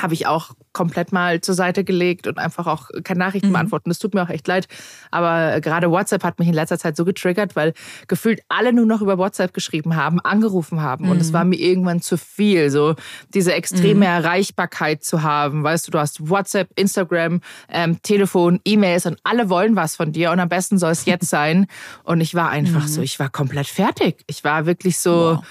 habe 0.00 0.14
ich 0.14 0.26
auch 0.26 0.52
komplett 0.72 1.12
mal 1.12 1.40
zur 1.40 1.54
Seite 1.54 1.84
gelegt 1.84 2.26
und 2.26 2.38
einfach 2.38 2.66
auch 2.66 2.88
keine 3.04 3.18
Nachrichten 3.18 3.48
mhm. 3.48 3.52
beantworten. 3.52 3.90
Das 3.90 3.98
tut 3.98 4.14
mir 4.14 4.22
auch 4.22 4.28
echt 4.28 4.48
leid. 4.48 4.68
Aber 5.10 5.60
gerade 5.60 5.90
WhatsApp 5.90 6.24
hat 6.24 6.38
mich 6.38 6.48
in 6.48 6.54
letzter 6.54 6.78
Zeit 6.78 6.96
so 6.96 7.04
getriggert, 7.04 7.56
weil 7.56 7.74
gefühlt 8.08 8.40
alle 8.48 8.72
nur 8.72 8.86
noch 8.86 9.02
über 9.02 9.18
WhatsApp 9.18 9.52
geschrieben 9.52 9.96
haben, 9.96 10.20
angerufen 10.20 10.80
haben. 10.80 11.06
Mhm. 11.06 11.10
Und 11.10 11.20
es 11.20 11.28
mhm. 11.28 11.34
war 11.34 11.44
mir 11.44 11.58
irgendwann 11.58 12.00
zu 12.00 12.16
viel, 12.16 12.70
so 12.70 12.94
diese 13.34 13.52
extreme 13.52 13.94
mhm. 13.96 14.02
Erreichbarkeit 14.02 15.04
zu 15.04 15.22
haben. 15.22 15.62
Weißt 15.62 15.86
du, 15.86 15.90
du 15.90 15.98
hast 15.98 16.28
WhatsApp, 16.28 16.68
Instagram, 16.76 17.40
ähm, 17.68 18.00
Telefon, 18.02 18.60
E-Mails 18.64 19.06
und 19.06 19.18
alle 19.24 19.50
wollen 19.50 19.76
was 19.76 19.96
von 19.96 20.12
dir 20.12 20.30
und 20.30 20.40
am 20.40 20.48
besten 20.48 20.78
soll 20.78 20.92
es 20.92 21.04
jetzt 21.04 21.28
sein. 21.30 21.66
Und 22.04 22.20
ich 22.20 22.34
war 22.34 22.50
einfach 22.50 22.88
so, 22.88 23.00
mhm. 23.00 23.04
ich 23.04 23.18
war 23.18 23.28
komplett 23.28 23.66
fertig. 23.66 24.24
Ich 24.26 24.44
war 24.44 24.66
wirklich 24.66 24.98
so. 24.98 25.36
Wow 25.36 25.44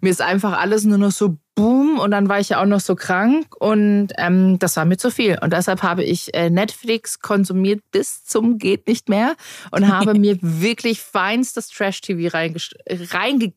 mir 0.00 0.10
ist 0.10 0.20
einfach 0.20 0.58
alles 0.58 0.84
nur 0.84 0.98
noch 0.98 1.10
so 1.12 1.38
boom 1.54 1.98
und 1.98 2.10
dann 2.10 2.28
war 2.28 2.40
ich 2.40 2.50
ja 2.50 2.60
auch 2.60 2.66
noch 2.66 2.80
so 2.80 2.94
krank 2.94 3.54
und 3.58 4.08
ähm, 4.16 4.58
das 4.58 4.76
war 4.76 4.84
mir 4.84 4.96
zu 4.96 5.10
viel. 5.10 5.38
Und 5.40 5.52
deshalb 5.52 5.82
habe 5.82 6.02
ich 6.04 6.34
äh, 6.34 6.50
Netflix 6.50 7.20
konsumiert 7.20 7.82
bis 7.90 8.24
zum 8.24 8.58
geht 8.58 8.86
nicht 8.86 9.08
mehr 9.08 9.34
und 9.70 9.88
habe 9.88 10.14
mir 10.14 10.38
wirklich 10.40 11.00
feinstes 11.00 11.68
Trash-TV 11.68 12.34
reingeknallt 12.34 13.54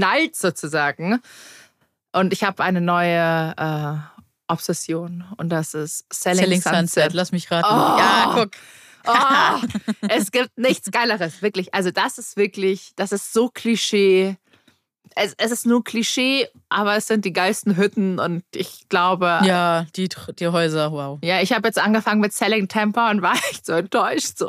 rein 0.00 0.30
sozusagen. 0.32 1.20
Und 2.12 2.32
ich 2.32 2.44
habe 2.44 2.62
eine 2.64 2.80
neue 2.80 3.54
äh, 3.56 3.94
Obsession 4.48 5.24
und 5.36 5.50
das 5.50 5.74
ist 5.74 6.06
Selling, 6.12 6.44
Selling 6.44 6.60
Sunset. 6.62 6.94
Sunset. 6.94 7.12
Lass 7.12 7.32
mich 7.32 7.50
raten. 7.50 7.68
Oh. 7.70 7.98
Ja, 7.98 8.32
guck. 8.34 8.50
Oh, 9.06 9.92
es 10.08 10.30
gibt 10.30 10.56
nichts 10.58 10.90
Geileres, 10.90 11.42
wirklich. 11.42 11.74
Also 11.74 11.90
das 11.90 12.18
ist 12.18 12.36
wirklich, 12.36 12.92
das 12.96 13.12
ist 13.12 13.32
so 13.32 13.48
Klischee 13.48 14.36
es, 15.16 15.34
es 15.38 15.50
ist 15.50 15.66
nur 15.66 15.84
Klischee, 15.84 16.48
aber 16.68 16.96
es 16.96 17.06
sind 17.06 17.24
die 17.24 17.32
geilsten 17.32 17.76
Hütten 17.76 18.18
und 18.18 18.44
ich 18.54 18.88
glaube. 18.88 19.40
Ja, 19.44 19.86
die, 19.96 20.08
die 20.38 20.48
Häuser, 20.48 20.92
wow. 20.92 21.18
Ja, 21.22 21.40
ich 21.40 21.52
habe 21.52 21.68
jetzt 21.68 21.78
angefangen 21.78 22.20
mit 22.20 22.32
Selling 22.32 22.68
Temper 22.68 23.10
und 23.10 23.22
war 23.22 23.34
echt 23.50 23.66
so 23.66 23.72
enttäuscht. 23.72 24.38
So. 24.38 24.48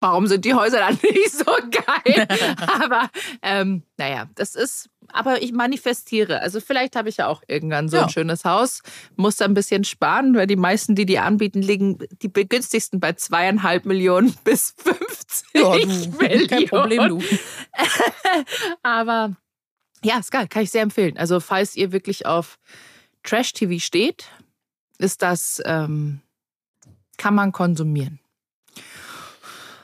Warum 0.00 0.26
sind 0.26 0.44
die 0.44 0.54
Häuser 0.54 0.78
dann 0.78 0.94
nicht 1.02 1.32
so 1.32 1.44
geil? 1.44 2.26
aber 2.82 3.10
ähm, 3.42 3.82
naja, 3.96 4.28
das 4.34 4.54
ist 4.54 4.88
aber 5.12 5.42
ich 5.42 5.52
manifestiere. 5.52 6.40
Also 6.40 6.60
vielleicht 6.60 6.96
habe 6.96 7.08
ich 7.08 7.16
ja 7.18 7.26
auch 7.26 7.42
irgendwann 7.48 7.88
so 7.88 7.96
ja. 7.96 8.04
ein 8.04 8.10
schönes 8.10 8.44
Haus, 8.44 8.82
muss 9.16 9.36
da 9.36 9.44
ein 9.44 9.54
bisschen 9.54 9.84
sparen, 9.84 10.34
weil 10.34 10.46
die 10.46 10.56
meisten, 10.56 10.94
die 10.94 11.06
die 11.06 11.18
anbieten, 11.18 11.62
liegen 11.62 11.98
die 12.22 12.28
begünstigsten 12.28 13.00
bei 13.00 13.12
zweieinhalb 13.14 13.86
Millionen 13.86 14.32
bis 14.44 14.74
50 14.78 15.48
ja, 15.54 15.70
Millionen. 15.70 16.46
Kein 16.48 16.66
Problem, 16.66 17.08
du. 17.08 17.22
aber 18.82 19.36
ja, 20.02 20.18
ist 20.18 20.30
geil, 20.30 20.48
kann 20.48 20.62
ich 20.62 20.70
sehr 20.70 20.82
empfehlen. 20.82 21.18
Also 21.18 21.40
falls 21.40 21.76
ihr 21.76 21.92
wirklich 21.92 22.26
auf 22.26 22.58
Trash-TV 23.22 23.80
steht, 23.80 24.26
ist 24.98 25.22
das, 25.22 25.60
ähm, 25.64 26.20
kann 27.16 27.34
man 27.34 27.52
konsumieren. 27.52 28.18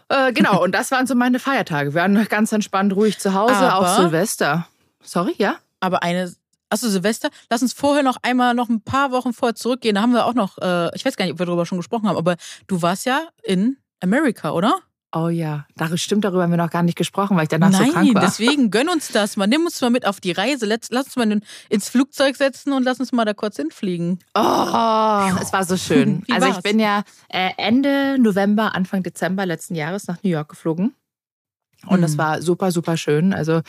Äh, 0.08 0.32
genau, 0.32 0.62
und 0.62 0.72
das 0.72 0.90
waren 0.90 1.06
so 1.06 1.14
meine 1.14 1.38
Feiertage. 1.38 1.94
Wir 1.94 2.02
waren 2.02 2.28
ganz 2.28 2.52
entspannt 2.52 2.94
ruhig 2.94 3.18
zu 3.18 3.34
Hause, 3.34 3.54
Aber 3.54 3.78
auch 3.78 3.96
Silvester. 3.96 4.66
Sorry, 5.02 5.34
ja? 5.38 5.56
Aber 5.80 6.02
eine, 6.02 6.32
Achso, 6.68 6.88
Silvester, 6.88 7.30
lass 7.50 7.62
uns 7.62 7.72
vorher 7.72 8.02
noch 8.02 8.16
einmal 8.22 8.54
noch 8.54 8.68
ein 8.68 8.80
paar 8.80 9.10
Wochen 9.12 9.32
vorher 9.32 9.54
zurückgehen. 9.54 9.94
Da 9.94 10.02
haben 10.02 10.12
wir 10.12 10.26
auch 10.26 10.34
noch, 10.34 10.58
äh, 10.58 10.94
ich 10.94 11.04
weiß 11.04 11.16
gar 11.16 11.24
nicht, 11.24 11.32
ob 11.32 11.38
wir 11.38 11.46
darüber 11.46 11.66
schon 11.66 11.78
gesprochen 11.78 12.08
haben, 12.08 12.16
aber 12.16 12.36
du 12.66 12.82
warst 12.82 13.06
ja 13.06 13.28
in 13.42 13.76
Amerika, 14.00 14.50
oder? 14.50 14.80
Oh 15.18 15.30
ja, 15.30 15.64
das 15.76 15.98
stimmt, 15.98 16.26
darüber 16.26 16.42
haben 16.42 16.50
wir 16.50 16.58
noch 16.58 16.68
gar 16.68 16.82
nicht 16.82 16.98
gesprochen, 16.98 17.38
weil 17.38 17.44
ich 17.44 17.48
danach 17.48 17.70
Nein, 17.70 17.86
so 17.86 17.92
krank 17.92 18.14
war. 18.14 18.20
Nein, 18.20 18.30
deswegen 18.30 18.70
gönn 18.70 18.90
uns 18.90 19.08
das 19.08 19.38
mal. 19.38 19.46
Nimm 19.46 19.64
uns 19.64 19.80
mal 19.80 19.88
mit 19.88 20.06
auf 20.06 20.20
die 20.20 20.32
Reise. 20.32 20.66
Lass, 20.66 20.90
lass 20.90 21.06
uns 21.06 21.16
mal 21.16 21.40
ins 21.70 21.88
Flugzeug 21.88 22.36
setzen 22.36 22.74
und 22.74 22.82
lass 22.82 23.00
uns 23.00 23.12
mal 23.12 23.24
da 23.24 23.32
kurz 23.32 23.56
hinfliegen. 23.56 24.18
Oh, 24.34 24.40
es 25.40 25.54
war 25.54 25.64
so 25.64 25.76
schön. 25.78 26.22
also 26.30 26.48
ich 26.48 26.58
bin 26.58 26.78
ja 26.78 27.02
äh, 27.30 27.48
Ende 27.56 28.18
November, 28.18 28.74
Anfang 28.74 29.02
Dezember 29.02 29.46
letzten 29.46 29.74
Jahres 29.74 30.06
nach 30.06 30.22
New 30.22 30.28
York 30.28 30.50
geflogen. 30.50 30.92
Und 31.86 32.02
das 32.02 32.14
mhm. 32.14 32.18
war 32.18 32.42
super, 32.42 32.70
super 32.70 32.96
schön. 32.98 33.32
Also 33.32 33.62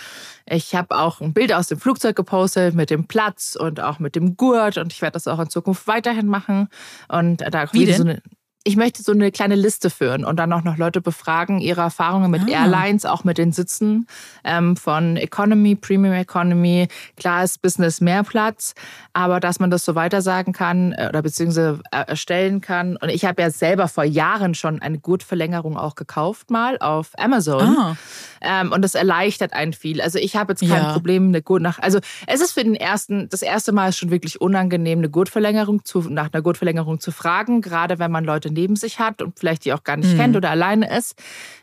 ich 0.45 0.75
habe 0.75 0.97
auch 0.97 1.21
ein 1.21 1.33
Bild 1.33 1.53
aus 1.53 1.67
dem 1.67 1.79
Flugzeug 1.79 2.15
gepostet 2.15 2.75
mit 2.75 2.89
dem 2.89 3.07
Platz 3.07 3.55
und 3.57 3.79
auch 3.79 3.99
mit 3.99 4.15
dem 4.15 4.35
Gurt. 4.35 4.77
Und 4.77 4.91
ich 4.91 5.01
werde 5.01 5.13
das 5.13 5.27
auch 5.27 5.39
in 5.39 5.49
Zukunft 5.49 5.87
weiterhin 5.87 6.27
machen. 6.27 6.67
Und 7.07 7.41
da 7.41 7.71
Wie 7.71 7.85
denn? 7.85 7.95
so 7.95 8.03
eine, 8.03 8.21
ich 8.67 8.75
möchte 8.75 9.01
so 9.01 9.13
eine 9.13 9.31
kleine 9.31 9.55
Liste 9.55 9.89
führen 9.89 10.25
und 10.25 10.37
dann 10.37 10.51
auch 10.51 10.61
noch 10.61 10.75
Leute 10.75 10.99
befragen, 10.99 11.59
ihre 11.59 11.79
Erfahrungen 11.79 12.29
mit 12.29 12.41
ah. 12.41 12.65
Airlines, 12.65 13.05
auch 13.05 13.23
mit 13.23 13.37
den 13.37 13.53
Sitzen 13.53 14.07
ähm, 14.43 14.75
von 14.75 15.15
Economy, 15.15 15.75
Premium 15.75 16.13
Economy. 16.13 16.89
Klar 17.15 17.45
ist 17.45 17.61
Business 17.61 18.01
mehr 18.01 18.23
Platz, 18.23 18.75
aber 19.13 19.39
dass 19.39 19.61
man 19.61 19.71
das 19.71 19.85
so 19.85 19.95
weiter 19.95 20.21
sagen 20.21 20.51
kann 20.51 20.91
äh, 20.91 21.07
oder 21.07 21.21
beziehungsweise 21.21 21.79
erstellen 21.91 22.59
kann. 22.59 22.97
Und 22.97 23.07
ich 23.07 23.23
habe 23.23 23.41
ja 23.41 23.49
selber 23.51 23.87
vor 23.87 24.03
Jahren 24.03 24.53
schon 24.53 24.81
eine 24.81 24.99
Gurtverlängerung 24.99 25.77
auch 25.77 25.95
gekauft, 25.95 26.51
mal 26.51 26.77
auf 26.79 27.11
Amazon. 27.17 27.61
Ah. 27.61 27.95
Ähm, 28.41 28.73
und 28.73 28.81
das 28.81 28.95
erleichtert 28.95 29.53
einen 29.53 29.71
viel. 29.71 30.01
Also 30.01 30.19
ich 30.19 30.35
habe 30.35 30.51
jetzt 30.51 30.59
kein 30.59 30.83
ja. 30.83 30.91
Problem, 30.91 31.29
eine 31.29 31.41
Gurt 31.41 31.61
nach. 31.61 31.79
Also 31.79 31.99
es 32.27 32.41
ist 32.41 32.51
für 32.51 32.65
den 32.65 32.75
ersten, 32.75 33.29
das 33.29 33.43
erste 33.43 33.71
Mal 33.71 33.89
ist 33.89 33.97
schon 33.97 34.11
wirklich 34.11 34.41
unangenehm, 34.41 34.99
eine 34.99 35.09
Gurtverlängerung 35.09 35.85
zu, 35.85 36.01
nach 36.01 36.33
einer 36.33 36.41
Gurtverlängerung 36.41 36.99
zu 36.99 37.13
fragen, 37.13 37.61
gerade 37.61 37.97
wenn 37.97 38.11
man 38.11 38.25
Leute 38.25 38.56
neben 38.57 38.75
sich 38.75 38.99
hat 38.99 39.21
und 39.21 39.39
vielleicht 39.39 39.63
die 39.65 39.73
auch 39.73 39.83
gar 39.83 39.95
nicht 39.95 40.13
mhm. 40.13 40.17
kennt 40.17 40.35
oder 40.35 40.49
alleine 40.49 40.95
ist. 40.97 41.15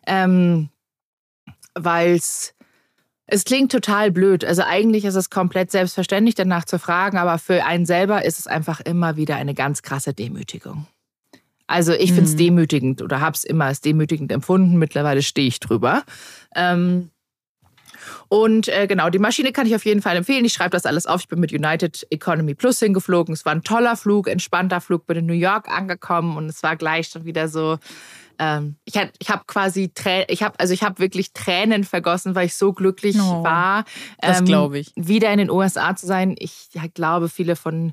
Ähm, 0.06 0.70
Weil 1.74 2.14
es 2.14 2.54
es 3.26 3.44
klingt 3.44 3.72
total 3.72 4.10
blöd. 4.10 4.44
Also 4.44 4.62
eigentlich 4.62 5.04
ist 5.04 5.14
es 5.14 5.30
komplett 5.30 5.70
selbstverständlich, 5.70 6.34
danach 6.34 6.64
zu 6.66 6.78
fragen, 6.78 7.16
aber 7.16 7.38
für 7.38 7.64
einen 7.64 7.86
selber 7.86 8.24
ist 8.24 8.38
es 8.38 8.46
einfach 8.46 8.80
immer 8.80 9.16
wieder 9.16 9.36
eine 9.36 9.54
ganz 9.54 9.82
krasse 9.82 10.12
Demütigung. 10.12 10.86
Also 11.66 11.92
ich 11.92 12.12
finde 12.12 12.24
es 12.24 12.34
mhm. 12.34 12.38
demütigend 12.38 13.02
oder 13.02 13.20
habe 13.20 13.34
es 13.34 13.44
immer 13.44 13.64
als 13.64 13.80
demütigend 13.80 14.30
empfunden. 14.30 14.76
Mittlerweile 14.76 15.22
stehe 15.22 15.48
ich 15.48 15.60
drüber. 15.60 16.02
Ähm, 16.54 17.10
Und 18.34 18.66
äh, 18.66 18.88
genau, 18.88 19.10
die 19.10 19.20
Maschine 19.20 19.52
kann 19.52 19.64
ich 19.64 19.76
auf 19.76 19.84
jeden 19.84 20.02
Fall 20.02 20.16
empfehlen. 20.16 20.44
Ich 20.44 20.54
schreibe 20.54 20.70
das 20.70 20.86
alles 20.86 21.06
auf. 21.06 21.20
Ich 21.20 21.28
bin 21.28 21.38
mit 21.38 21.52
United 21.52 22.04
Economy 22.10 22.54
Plus 22.56 22.80
hingeflogen. 22.80 23.32
Es 23.32 23.44
war 23.44 23.52
ein 23.52 23.62
toller 23.62 23.96
Flug, 23.96 24.26
entspannter 24.26 24.80
Flug. 24.80 25.06
Bin 25.06 25.18
in 25.18 25.26
New 25.26 25.34
York 25.34 25.68
angekommen 25.68 26.36
und 26.36 26.46
es 26.48 26.60
war 26.64 26.74
gleich 26.74 27.06
schon 27.06 27.24
wieder 27.24 27.46
so. 27.46 27.78
Ähm, 28.40 28.74
ich 28.86 28.96
habe 28.96 29.10
ich 29.20 29.30
hab 29.30 29.46
quasi 29.46 29.92
Trä 29.94 30.24
ich 30.26 30.42
habe 30.42 30.58
also 30.58 30.74
ich 30.74 30.82
habe 30.82 30.98
wirklich 30.98 31.32
Tränen 31.32 31.84
vergossen, 31.84 32.34
weil 32.34 32.46
ich 32.46 32.56
so 32.56 32.72
glücklich 32.72 33.16
Oh, 33.20 33.44
war, 33.44 33.84
das 34.20 34.40
ähm, 34.40 34.46
glaub 34.46 34.74
ich. 34.74 34.90
wieder 34.96 35.30
in 35.30 35.38
den 35.38 35.48
USA 35.50 35.94
zu 35.94 36.04
sein. 36.08 36.34
Ich 36.36 36.70
glaube, 36.94 37.28
viele 37.28 37.54
von 37.54 37.92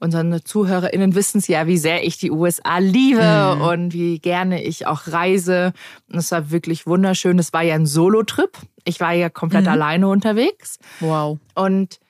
unseren 0.00 0.44
ZuhörerInnen 0.44 1.14
wissen 1.14 1.38
es 1.38 1.46
ja, 1.46 1.66
wie 1.66 1.78
sehr 1.78 2.04
ich 2.04 2.18
die 2.18 2.30
USA 2.30 2.78
liebe 2.78 3.54
Mhm. 3.56 3.60
und 3.62 3.92
wie 3.92 4.18
gerne 4.18 4.62
ich 4.62 4.86
auch 4.86 5.06
reise. 5.06 5.72
Und 6.10 6.18
es 6.18 6.32
war 6.32 6.50
wirklich 6.50 6.86
wunderschön. 6.86 7.38
Es 7.38 7.52
war 7.52 7.62
ja 7.62 7.74
ein 7.74 7.86
Solo-Trip. 7.86 8.50
Ich 8.84 8.98
war 9.00 9.12
ja 9.12 9.28
komplett 9.28 9.64
Mhm. 9.64 9.68
alleine 9.68 10.08
unterwegs. 10.08 10.78
Wow. 11.00 11.38
Und 11.54 12.00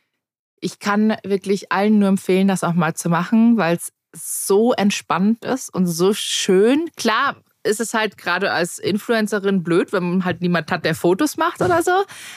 ich 0.61 0.79
kann 0.79 1.17
wirklich 1.25 1.73
allen 1.73 1.99
nur 1.99 2.09
empfehlen, 2.09 2.47
das 2.49 2.65
auch 2.65 2.75
mal 2.75 2.95
zu 2.95 3.09
machen, 3.09 3.57
weil 3.57 3.77
es 3.77 3.93
so 4.15 4.73
entspannt 4.73 5.45
ist 5.45 5.73
und 5.73 5.87
so 5.87 6.13
schön. 6.15 6.89
Klar 6.97 7.37
ist 7.63 7.81
es 7.81 7.93
halt 7.95 8.17
gerade 8.17 8.53
als 8.53 8.79
Influencerin 8.79 9.63
blöd, 9.63 9.93
wenn 9.93 10.03
man 10.11 10.25
halt 10.25 10.41
niemand 10.41 10.71
hat, 10.71 10.85
der 10.85 10.95
Fotos 10.95 11.37
macht 11.37 11.61
oder 11.61 11.83
so. 11.83 11.93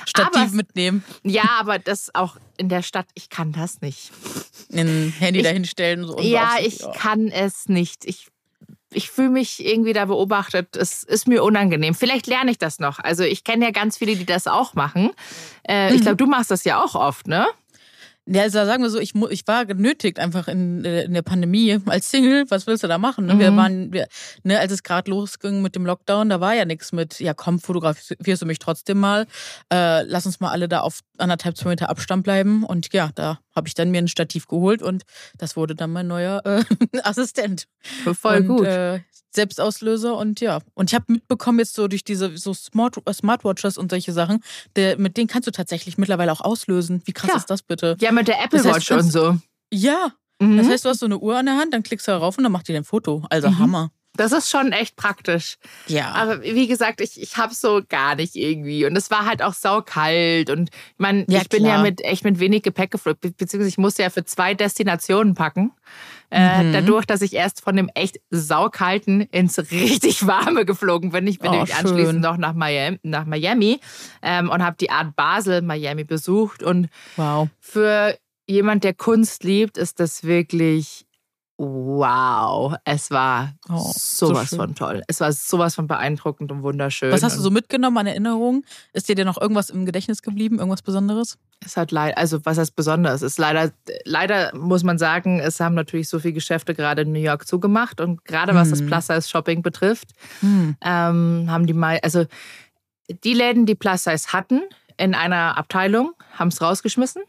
Stativ 0.06 0.42
aber, 0.42 0.52
mitnehmen, 0.52 1.04
Ja, 1.24 1.44
aber 1.60 1.80
das 1.80 2.14
auch 2.14 2.38
in 2.58 2.70
der 2.70 2.82
Stadt, 2.82 3.08
ich 3.14 3.30
kann 3.30 3.52
das 3.54 3.82
nicht. 3.82 4.12
ein 4.74 5.14
Handy 5.20 5.40
Ich- 5.40 5.46
dahinstellen. 5.46 6.06
So 6.06 6.20
Ja, 6.20 6.56
ich 6.62 6.80
kann 6.96 7.28
es 7.30 7.70
nicht. 7.70 8.06
Ich, 8.06 8.28
ich 8.92 9.10
fühle 9.10 9.30
mich 9.30 9.66
irgendwie 9.66 9.94
da 9.94 10.06
beobachtet. 10.06 10.76
Es 10.76 11.04
ist 11.04 11.28
mir 11.28 11.44
unangenehm. 11.44 11.96
Vielleicht 11.96 12.28
lerne 12.28 12.52
ich 12.52 12.58
das 12.58 12.80
noch. 12.80 13.00
Also 13.00 13.24
ich 13.24 13.44
kenne 13.44 13.66
ja 13.66 13.72
ganz 13.72 13.98
viele, 13.98 14.16
die 14.16 14.26
das 14.26 14.46
auch 14.48 14.74
machen. 14.74 15.12
Äh, 15.64 15.90
Mhm. 15.90 15.96
Ich 15.96 16.02
glaube, 16.02 16.18
du 16.18 16.26
machst 16.28 16.52
das 16.52 16.64
ja 16.64 16.84
auch 16.84 16.96
oft, 16.96 17.28
ne? 17.28 17.48
Ja, 18.26 18.44
also 18.44 18.64
sagen 18.64 18.82
wir 18.84 18.90
so, 18.90 19.00
ich, 19.00 19.14
ich 19.32 19.48
war 19.48 19.66
genötigt 19.66 20.18
einfach 20.18 20.48
in, 20.48 20.86
äh, 20.86 21.04
in 21.04 21.14
der 21.14 21.24
Pandemie 21.24 21.78
als 21.88 22.10
Single. 22.10 22.46
Was 22.50 22.68
willst 22.68 22.82
du 22.84 22.88
da 22.88 22.98
machen? 22.98 23.26
Ne? 23.26 23.38
Wir 23.38 23.52
Mhm. 23.52 23.58
waren, 23.58 23.94
wir, 23.94 24.08
ne, 24.44 24.60
als 24.60 24.72
es 24.72 24.82
gerade 24.84 25.12
losging 25.12 25.62
mit 25.62 25.76
dem 25.76 25.86
Lockdown, 25.86 26.30
da 26.30 26.40
war 26.40 26.56
ja 26.56 26.64
nichts 26.64 26.94
mit, 26.94 27.20
ja 27.20 27.34
komm, 27.34 27.60
fotografierst 27.60 28.42
du 28.42 28.46
mich 28.46 28.60
trotzdem 28.60 29.00
mal. 29.00 29.26
Äh, 29.72 30.04
lass 30.04 30.26
uns 30.26 30.40
mal 30.40 30.52
alle 30.52 30.70
da 30.70 30.80
auf 30.82 31.02
anderthalb, 31.18 31.58
zwei 31.58 31.70
Meter 31.72 31.90
Abstand 31.90 32.24
bleiben. 32.24 32.64
Und 32.64 32.94
ja, 32.94 33.10
da 33.16 33.40
habe 33.56 33.68
ich 33.68 33.74
dann 33.74 33.92
mir 33.92 34.00
ein 34.00 34.08
Stativ 34.08 34.48
geholt 34.48 34.82
und 34.82 35.04
das 35.38 35.56
wurde 35.56 35.76
dann 35.76 35.92
mein 35.92 36.08
neuer 36.08 36.42
äh, 36.46 36.64
Assistent. 37.04 37.68
Voll 38.14 38.38
und, 38.38 38.48
gut. 38.48 38.66
Äh, 38.66 39.02
Selbstauslöser 39.36 40.16
und 40.16 40.40
ja. 40.42 40.60
Und 40.76 40.92
ich 40.92 40.96
habe 40.96 41.06
mitbekommen 41.08 41.60
jetzt 41.60 41.74
so 41.74 41.88
durch 41.88 42.04
diese 42.04 42.38
so 42.38 42.54
Smart, 42.54 42.98
äh, 43.06 43.14
Smartwatches 43.14 43.78
und 43.78 43.90
solche 43.90 44.14
Sachen, 44.14 44.44
der, 44.76 44.98
mit 45.00 45.18
denen 45.18 45.28
kannst 45.28 45.48
du 45.48 45.52
tatsächlich 45.52 45.98
mittlerweile 45.98 46.32
auch 46.32 46.42
auslösen. 46.42 47.02
Wie 47.06 47.14
krass 47.14 47.32
Ja. 47.32 47.38
ist 47.38 47.50
das 47.50 47.64
bitte? 47.64 47.98
ja, 48.00 48.12
mit 48.12 48.28
der 48.28 48.44
Apple 48.44 48.60
das 48.62 48.68
heißt, 48.68 48.76
Watch 48.78 48.88
kannst- 48.90 49.16
und 49.16 49.22
so. 49.22 49.38
Ja, 49.74 50.14
Mhm. 50.40 50.58
das 50.58 50.68
heißt, 50.68 50.86
du 50.86 50.90
hast 50.90 51.00
so 51.00 51.06
eine 51.06 51.20
Uhr 51.20 51.38
an 51.38 51.46
der 51.46 51.58
Hand, 51.58 51.74
dann 51.74 51.84
klickst 51.84 52.08
du 52.08 52.12
darauf 52.12 52.38
und 52.38 52.44
dann 52.44 52.52
macht 52.52 52.68
die 52.68 52.74
dein 52.74 52.84
Foto. 52.84 53.24
Also 53.30 53.50
Mhm. 53.50 53.60
Hammer. 53.60 53.92
Das 54.16 54.32
ist 54.32 54.50
schon 54.50 54.72
echt 54.74 54.96
praktisch. 54.96 55.58
Ja. 55.88 56.12
Aber 56.12 56.44
wie 56.44 56.68
gesagt, 56.68 57.02
ich, 57.02 57.20
ich 57.20 57.36
habe 57.38 57.54
so 57.56 57.82
gar 57.90 58.14
nicht 58.16 58.36
irgendwie. 58.36 58.86
Und 58.86 58.96
es 58.96 59.10
war 59.10 59.26
halt 59.26 59.42
auch 59.42 59.54
saukalt. 59.54 60.52
Und 60.52 60.70
ich 60.70 60.76
meine, 61.00 61.26
Ja, 61.28 61.42
ich 61.42 61.50
bin 61.50 61.64
ja 61.66 61.72
klar. 61.74 61.82
mit 61.84 62.02
echt 62.04 62.24
mit 62.24 62.40
wenig 62.40 62.62
Gepäck 62.62 62.92
geflogen, 62.92 63.20
be- 63.22 63.32
beziehungsweise 63.32 63.70
ich 63.70 63.80
musste 63.80 64.04
ja 64.04 64.12
für 64.12 64.24
zwei 64.24 64.54
Destinationen 64.54 65.34
packen. 65.34 65.72
Äh, 66.30 66.64
Mhm. 66.64 66.74
dadurch, 66.74 67.06
dass 67.06 67.22
ich 67.24 67.34
erst 67.34 67.62
von 67.62 67.76
dem 67.76 67.90
echt 67.96 68.20
saukalten 68.30 69.22
ins 69.22 69.58
richtig 69.72 70.26
warme 70.28 70.66
geflogen 70.66 71.12
bin. 71.12 71.26
Ich 71.28 71.40
bin 71.40 71.50
Oh, 71.50 71.54
nämlich 71.54 71.74
schön. 71.76 71.86
anschließend 71.88 72.22
noch 72.22 72.38
nach 72.38 72.54
Miami, 72.54 73.00
nach 73.04 73.26
Miami 73.26 73.80
ähm, 74.22 74.50
und 74.50 74.64
habe 74.64 74.76
die 74.80 74.90
Art 74.92 75.16
Basel 75.16 75.62
Miami 75.64 76.04
besucht. 76.04 76.62
Und 76.62 76.90
wow. 77.16 77.50
für 77.60 78.16
jemand, 78.48 78.84
der 78.84 78.94
Kunst 78.94 79.44
liebt, 79.44 79.78
ist 79.78 80.00
das 80.00 80.24
wirklich 80.24 81.03
wow. 81.66 82.76
Es 82.86 83.10
war 83.12 83.54
Oh, 83.70 83.92
so 83.96 84.28
sowas 84.28 84.50
schön. 84.50 84.60
von 84.60 84.76
toll. 84.76 85.02
Es 85.08 85.20
war 85.20 85.32
sowas 85.32 85.76
von 85.76 85.88
beeindruckend 85.88 86.52
und 86.52 86.64
wunderschön. 86.64 87.12
Was 87.12 87.24
hast 87.24 87.38
du 87.38 87.42
so 87.42 87.50
mitgenommen 87.52 87.98
an 87.98 88.08
Erinnerungen? 88.08 88.66
Ist 88.94 89.10
dir 89.10 89.16
denn 89.16 89.26
noch 89.26 89.40
irgendwas 89.40 89.70
im 89.70 89.86
Gedächtnis 89.86 90.22
geblieben? 90.22 90.60
Irgendwas 90.60 90.82
Besonderes? 90.82 91.38
Es 91.66 91.78
hat 91.78 91.92
leider, 91.92 92.18
also 92.18 92.46
was 92.46 92.58
heißt 92.58 92.76
besonders? 92.76 93.22
Es 93.22 93.34
ist 93.34 93.38
leider, 93.40 93.72
leider 94.06 94.56
muss 94.56 94.84
man 94.84 94.98
sagen, 94.98 95.40
es 95.40 95.60
haben 95.60 95.76
natürlich 95.76 96.10
so 96.10 96.20
viele 96.20 96.34
Geschäfte 96.34 96.74
gerade 96.76 97.04
in 97.04 97.12
New 97.14 97.20
York 97.20 97.48
zugemacht 97.48 98.02
und 98.02 98.26
gerade 98.26 98.54
was 98.54 98.70
das 98.70 98.80
Hm. 98.80 98.88
Plus-Size 98.88 99.30
Shopping 99.30 99.62
betrifft, 99.62 100.10
Hm. 100.42 100.76
ähm, 100.82 101.46
haben 101.50 101.66
die 101.66 101.74
mal, 101.74 102.00
also 102.04 102.26
die 103.24 103.34
Läden, 103.34 103.66
die 103.66 103.76
Plus-Size 103.76 104.34
hatten 104.34 104.62
in 104.98 105.16
einer 105.16 105.58
Abteilung, 105.58 106.14
haben 106.34 106.50
es 106.50 106.62
rausgeschmissen. 106.62 107.22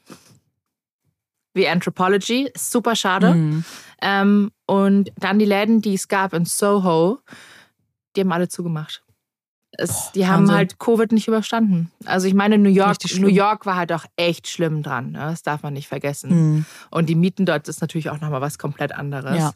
Wie 1.54 1.68
Anthropology, 1.68 2.50
ist 2.52 2.70
super 2.70 2.94
schade. 2.96 3.30
Hm. 3.30 3.64
Ähm, 4.02 4.50
und 4.66 5.11
dann 5.18 5.38
die 5.38 5.44
Läden, 5.44 5.80
die 5.80 5.94
es 5.94 6.08
gab 6.08 6.34
in 6.34 6.44
Soho, 6.44 7.20
die 8.16 8.20
haben 8.20 8.32
alle 8.32 8.49
zugemacht. 8.49 9.02
Es, 9.76 9.88
Boah, 9.88 10.11
die 10.14 10.26
haben 10.26 10.42
Wahnsinn. 10.42 10.54
halt 10.56 10.78
Covid 10.78 11.12
nicht 11.12 11.26
überstanden. 11.26 11.90
Also 12.04 12.28
ich 12.28 12.34
meine, 12.34 12.58
New 12.58 12.70
York. 12.70 12.99
New 13.18 13.28
York 13.28 13.66
war 13.66 13.76
halt 13.76 13.92
auch 13.92 14.04
echt 14.16 14.49
schlimm 14.49 14.82
dran. 14.82 15.12
Ne? 15.12 15.18
Das 15.18 15.42
darf 15.42 15.62
man 15.62 15.73
nicht 15.73 15.88
vergessen. 15.88 16.30
Hm. 16.30 16.64
Und 16.90 17.08
die 17.08 17.16
Mieten 17.16 17.46
dort 17.46 17.66
ist 17.68 17.80
natürlich 17.80 18.11
auch 18.11 18.20
nochmal 18.20 18.40
was 18.40 18.58
komplett 18.58 18.92
anderes. 18.92 19.37
Ja. 19.37 19.52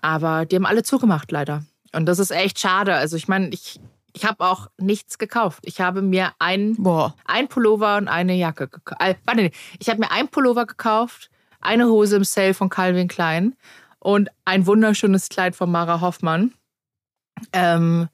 Aber 0.00 0.44
die 0.44 0.56
haben 0.56 0.66
alle 0.66 0.82
zugemacht, 0.82 1.30
leider. 1.30 1.64
Und 1.94 2.06
das 2.06 2.18
ist 2.18 2.30
echt 2.30 2.58
schade. 2.58 2.94
Also 2.94 3.16
ich 3.16 3.28
meine, 3.28 3.48
ich, 3.48 3.80
ich 4.14 4.24
habe 4.24 4.44
auch 4.44 4.68
nichts 4.78 5.18
gekauft. 5.18 5.60
Ich 5.64 5.80
habe 5.80 6.00
mir 6.00 6.32
ein 6.38 6.76
Boah. 6.76 7.14
ein 7.26 7.48
Pullover 7.48 7.96
und 7.96 8.08
eine 8.08 8.34
Jacke 8.34 8.68
gekauft. 8.68 9.00
Äh, 9.02 9.16
warte, 9.24 9.50
ich 9.78 9.90
habe 9.90 10.00
mir 10.00 10.10
ein 10.10 10.28
Pullover 10.28 10.66
gekauft, 10.66 11.30
eine 11.60 11.86
Hose 11.86 12.16
im 12.16 12.24
Sale 12.24 12.54
von 12.54 12.68
Calvin 12.68 13.08
Klein 13.08 13.56
und 13.98 14.30
ein 14.44 14.66
wunderschönes 14.66 15.28
Kleid 15.28 15.56
von 15.56 15.70
Mara 15.70 16.00
Hoffmann. 16.00 16.54
Ähm, 17.52 18.08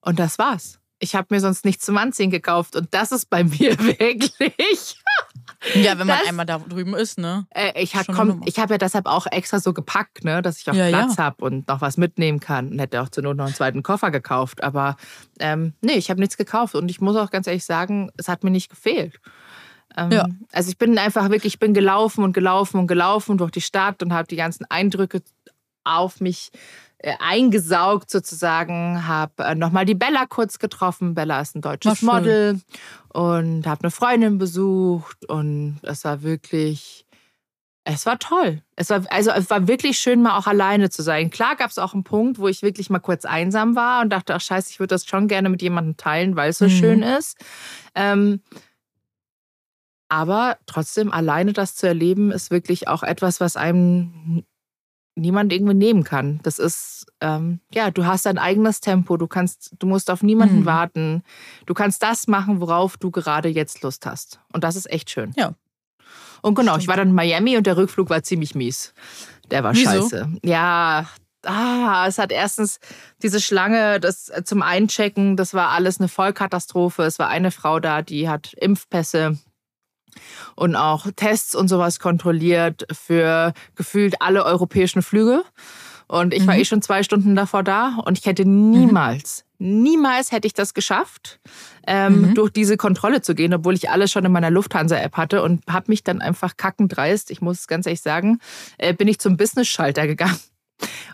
und 0.00 0.18
das 0.20 0.38
war's. 0.38 0.78
Ich 1.00 1.14
habe 1.14 1.26
mir 1.30 1.40
sonst 1.40 1.64
nichts 1.64 1.84
zum 1.84 1.98
Anziehen 1.98 2.30
gekauft 2.30 2.76
und 2.76 2.94
das 2.94 3.10
ist 3.10 3.28
bei 3.28 3.42
mir 3.44 3.76
wirklich. 3.78 4.96
Ja, 5.74 5.98
wenn 5.98 6.06
man 6.06 6.18
Das- 6.18 6.28
einmal 6.28 6.46
da 6.46 6.58
drüben 6.58 6.94
ist, 6.94 7.18
ne? 7.18 7.46
Äh, 7.50 7.82
ich 7.82 7.94
habe 7.94 8.12
hab 8.16 8.70
ja 8.70 8.78
deshalb 8.78 9.06
auch 9.06 9.26
extra 9.30 9.60
so 9.60 9.72
gepackt, 9.74 10.24
ne, 10.24 10.40
dass 10.42 10.58
ich 10.58 10.70
auch 10.70 10.74
Ja, 10.74 10.88
Platz 10.88 11.16
ja. 11.16 11.24
habe 11.24 11.44
und 11.44 11.68
noch 11.68 11.80
was 11.82 11.96
mitnehmen 11.98 12.40
kann. 12.40 12.68
Und 12.70 12.78
hätte 12.78 13.02
auch 13.02 13.08
zur 13.10 13.22
Not 13.24 13.36
noch 13.36 13.44
einen 13.46 13.54
zweiten 13.54 13.82
Koffer 13.82 14.10
gekauft. 14.10 14.62
Aber 14.62 14.96
ähm, 15.38 15.74
nee, 15.82 15.92
ich 15.94 16.08
habe 16.10 16.18
nichts 16.20 16.36
gekauft 16.36 16.74
und 16.74 16.90
ich 16.90 17.00
muss 17.00 17.16
auch 17.16 17.30
ganz 17.30 17.46
ehrlich 17.46 17.64
sagen, 17.64 18.10
es 18.16 18.28
hat 18.28 18.42
mir 18.42 18.50
nicht 18.50 18.70
gefehlt. 18.70 19.20
Ähm, 19.96 20.10
Ja. 20.12 20.26
Also 20.52 20.70
ich 20.70 20.78
bin 20.78 20.96
einfach 20.98 21.24
wirklich, 21.30 21.54
ich 21.54 21.58
bin 21.60 21.74
gelaufen 21.74 22.24
und 22.24 22.32
gelaufen 22.32 22.78
und 22.80 22.86
gelaufen 22.86 23.36
durch 23.38 23.50
die 23.50 23.60
Stadt 23.60 24.02
und 24.02 24.12
habe 24.14 24.28
die 24.28 24.36
ganzen 24.36 24.64
Eindrücke 24.70 25.22
auf 25.84 26.20
mich 26.20 26.50
eingesaugt 27.18 28.10
sozusagen, 28.10 29.06
habe 29.06 29.44
äh, 29.44 29.54
nochmal 29.54 29.84
die 29.86 29.94
Bella 29.94 30.26
kurz 30.26 30.58
getroffen. 30.58 31.14
Bella 31.14 31.40
ist 31.40 31.56
ein 31.56 31.62
deutsches. 31.62 32.02
Model 32.02 32.60
und 33.08 33.66
habe 33.66 33.82
eine 33.82 33.90
Freundin 33.90 34.38
besucht 34.38 35.24
und 35.28 35.80
es 35.82 36.04
war 36.04 36.22
wirklich, 36.22 37.06
es 37.84 38.04
war 38.04 38.18
toll. 38.18 38.62
Es 38.76 38.90
war, 38.90 39.02
also 39.10 39.30
es 39.30 39.48
war 39.48 39.66
wirklich 39.66 39.98
schön, 39.98 40.20
mal 40.22 40.36
auch 40.36 40.46
alleine 40.46 40.90
zu 40.90 41.02
sein. 41.02 41.30
Klar 41.30 41.56
gab 41.56 41.70
es 41.70 41.78
auch 41.78 41.94
einen 41.94 42.04
Punkt, 42.04 42.38
wo 42.38 42.48
ich 42.48 42.62
wirklich 42.62 42.90
mal 42.90 42.98
kurz 42.98 43.24
einsam 43.24 43.74
war 43.76 44.02
und 44.02 44.10
dachte, 44.10 44.34
ach 44.34 44.40
scheiße, 44.40 44.70
ich 44.70 44.78
würde 44.80 44.94
das 44.94 45.06
schon 45.06 45.26
gerne 45.28 45.48
mit 45.48 45.62
jemandem 45.62 45.96
teilen, 45.96 46.36
weil 46.36 46.50
es 46.50 46.58
so 46.58 46.66
Mhm. 46.66 46.70
schön 46.70 47.02
ist. 47.02 47.38
Ähm, 47.94 48.42
aber 50.08 50.58
trotzdem, 50.66 51.12
alleine 51.12 51.52
das 51.52 51.76
zu 51.76 51.86
erleben, 51.86 52.30
ist 52.32 52.50
wirklich 52.50 52.88
auch 52.88 53.02
etwas, 53.04 53.40
was 53.40 53.56
einem 53.56 54.44
niemand 55.16 55.52
irgendwie 55.52 55.74
nehmen 55.74 56.04
kann. 56.04 56.40
Das 56.42 56.58
ist, 56.58 57.06
ähm, 57.20 57.60
ja, 57.74 57.90
du 57.90 58.06
hast 58.06 58.26
dein 58.26 58.38
eigenes 58.38 58.80
Tempo, 58.80 59.16
du 59.16 59.26
kannst, 59.26 59.72
du 59.78 59.86
musst 59.86 60.10
auf 60.10 60.22
niemanden 60.22 60.60
Mhm. 60.60 60.64
warten. 60.66 61.22
Du 61.66 61.74
kannst 61.74 62.02
das 62.02 62.26
machen, 62.26 62.60
worauf 62.60 62.96
du 62.96 63.10
gerade 63.10 63.48
jetzt 63.48 63.82
Lust 63.82 64.06
hast. 64.06 64.40
Und 64.52 64.64
das 64.64 64.76
ist 64.76 64.90
echt 64.90 65.10
schön. 65.10 65.32
Ja. 65.36 65.54
Und 66.42 66.54
genau, 66.54 66.72
ich 66.72 66.84
Stimmt. 66.84 66.88
war 66.88 66.96
dann 66.96 67.08
in 67.08 67.14
Miami 67.14 67.56
und 67.56 67.66
der 67.66 67.76
Rückflug 67.76 68.08
war 68.08 68.22
ziemlich 68.22 68.54
mies. 68.54 68.94
Der 69.50 69.62
war 69.62 69.74
Wieso? 69.74 69.90
scheiße. 69.90 70.32
Ja, 70.44 71.06
ah, 71.44 72.06
es 72.06 72.18
hat 72.18 72.32
erstens 72.32 72.78
diese 73.22 73.40
Schlange, 73.40 74.00
das 74.00 74.28
äh, 74.30 74.42
zum 74.44 74.62
Einchecken, 74.62 75.36
das 75.36 75.52
war 75.52 75.68
alles 75.70 75.98
eine 76.00 76.08
Vollkatastrophe. 76.08 77.02
Es 77.02 77.18
war 77.18 77.28
eine 77.28 77.50
Frau 77.50 77.78
da, 77.80 78.00
die 78.00 78.28
hat 78.28 78.54
Impfpässe 78.54 79.38
und 80.56 80.76
auch 80.76 81.06
Tests 81.16 81.54
und 81.54 81.68
sowas 81.68 82.00
kontrolliert 82.00 82.86
für 82.92 83.52
gefühlt 83.76 84.20
alle 84.20 84.44
europäischen 84.44 85.02
Flüge. 85.02 85.42
Und 86.06 86.34
ich 86.34 86.44
war 86.46 86.54
Mhm. 86.54 86.60
eh 86.60 86.64
schon 86.64 86.82
zwei 86.82 87.02
Stunden 87.04 87.36
davor 87.36 87.62
da 87.62 87.98
und 88.04 88.18
ich 88.18 88.26
hätte 88.26 88.44
niemals, 88.44 89.44
niemals 89.58 90.32
hätte 90.32 90.48
ich 90.48 90.54
das 90.54 90.74
geschafft, 90.74 91.38
ähm, 91.86 92.22
Mhm. 92.22 92.34
durch 92.34 92.50
diese 92.50 92.76
Kontrolle 92.76 93.22
zu 93.22 93.36
gehen, 93.36 93.54
obwohl 93.54 93.74
ich 93.74 93.90
alles 93.90 94.10
schon 94.10 94.24
in 94.24 94.32
meiner 94.32 94.50
Lufthansa-App 94.50 95.16
hatte 95.16 95.40
und 95.42 95.62
habe 95.68 95.84
mich 95.88 96.02
dann 96.02 96.20
einfach 96.20 96.56
kackendreist, 96.56 97.30
ich 97.30 97.40
muss 97.40 97.60
es 97.60 97.68
ganz 97.68 97.86
ehrlich 97.86 98.00
sagen, 98.02 98.40
äh, 98.78 98.92
bin 98.92 99.06
ich 99.06 99.20
zum 99.20 99.36
Business-Schalter 99.36 100.08
gegangen. 100.08 100.38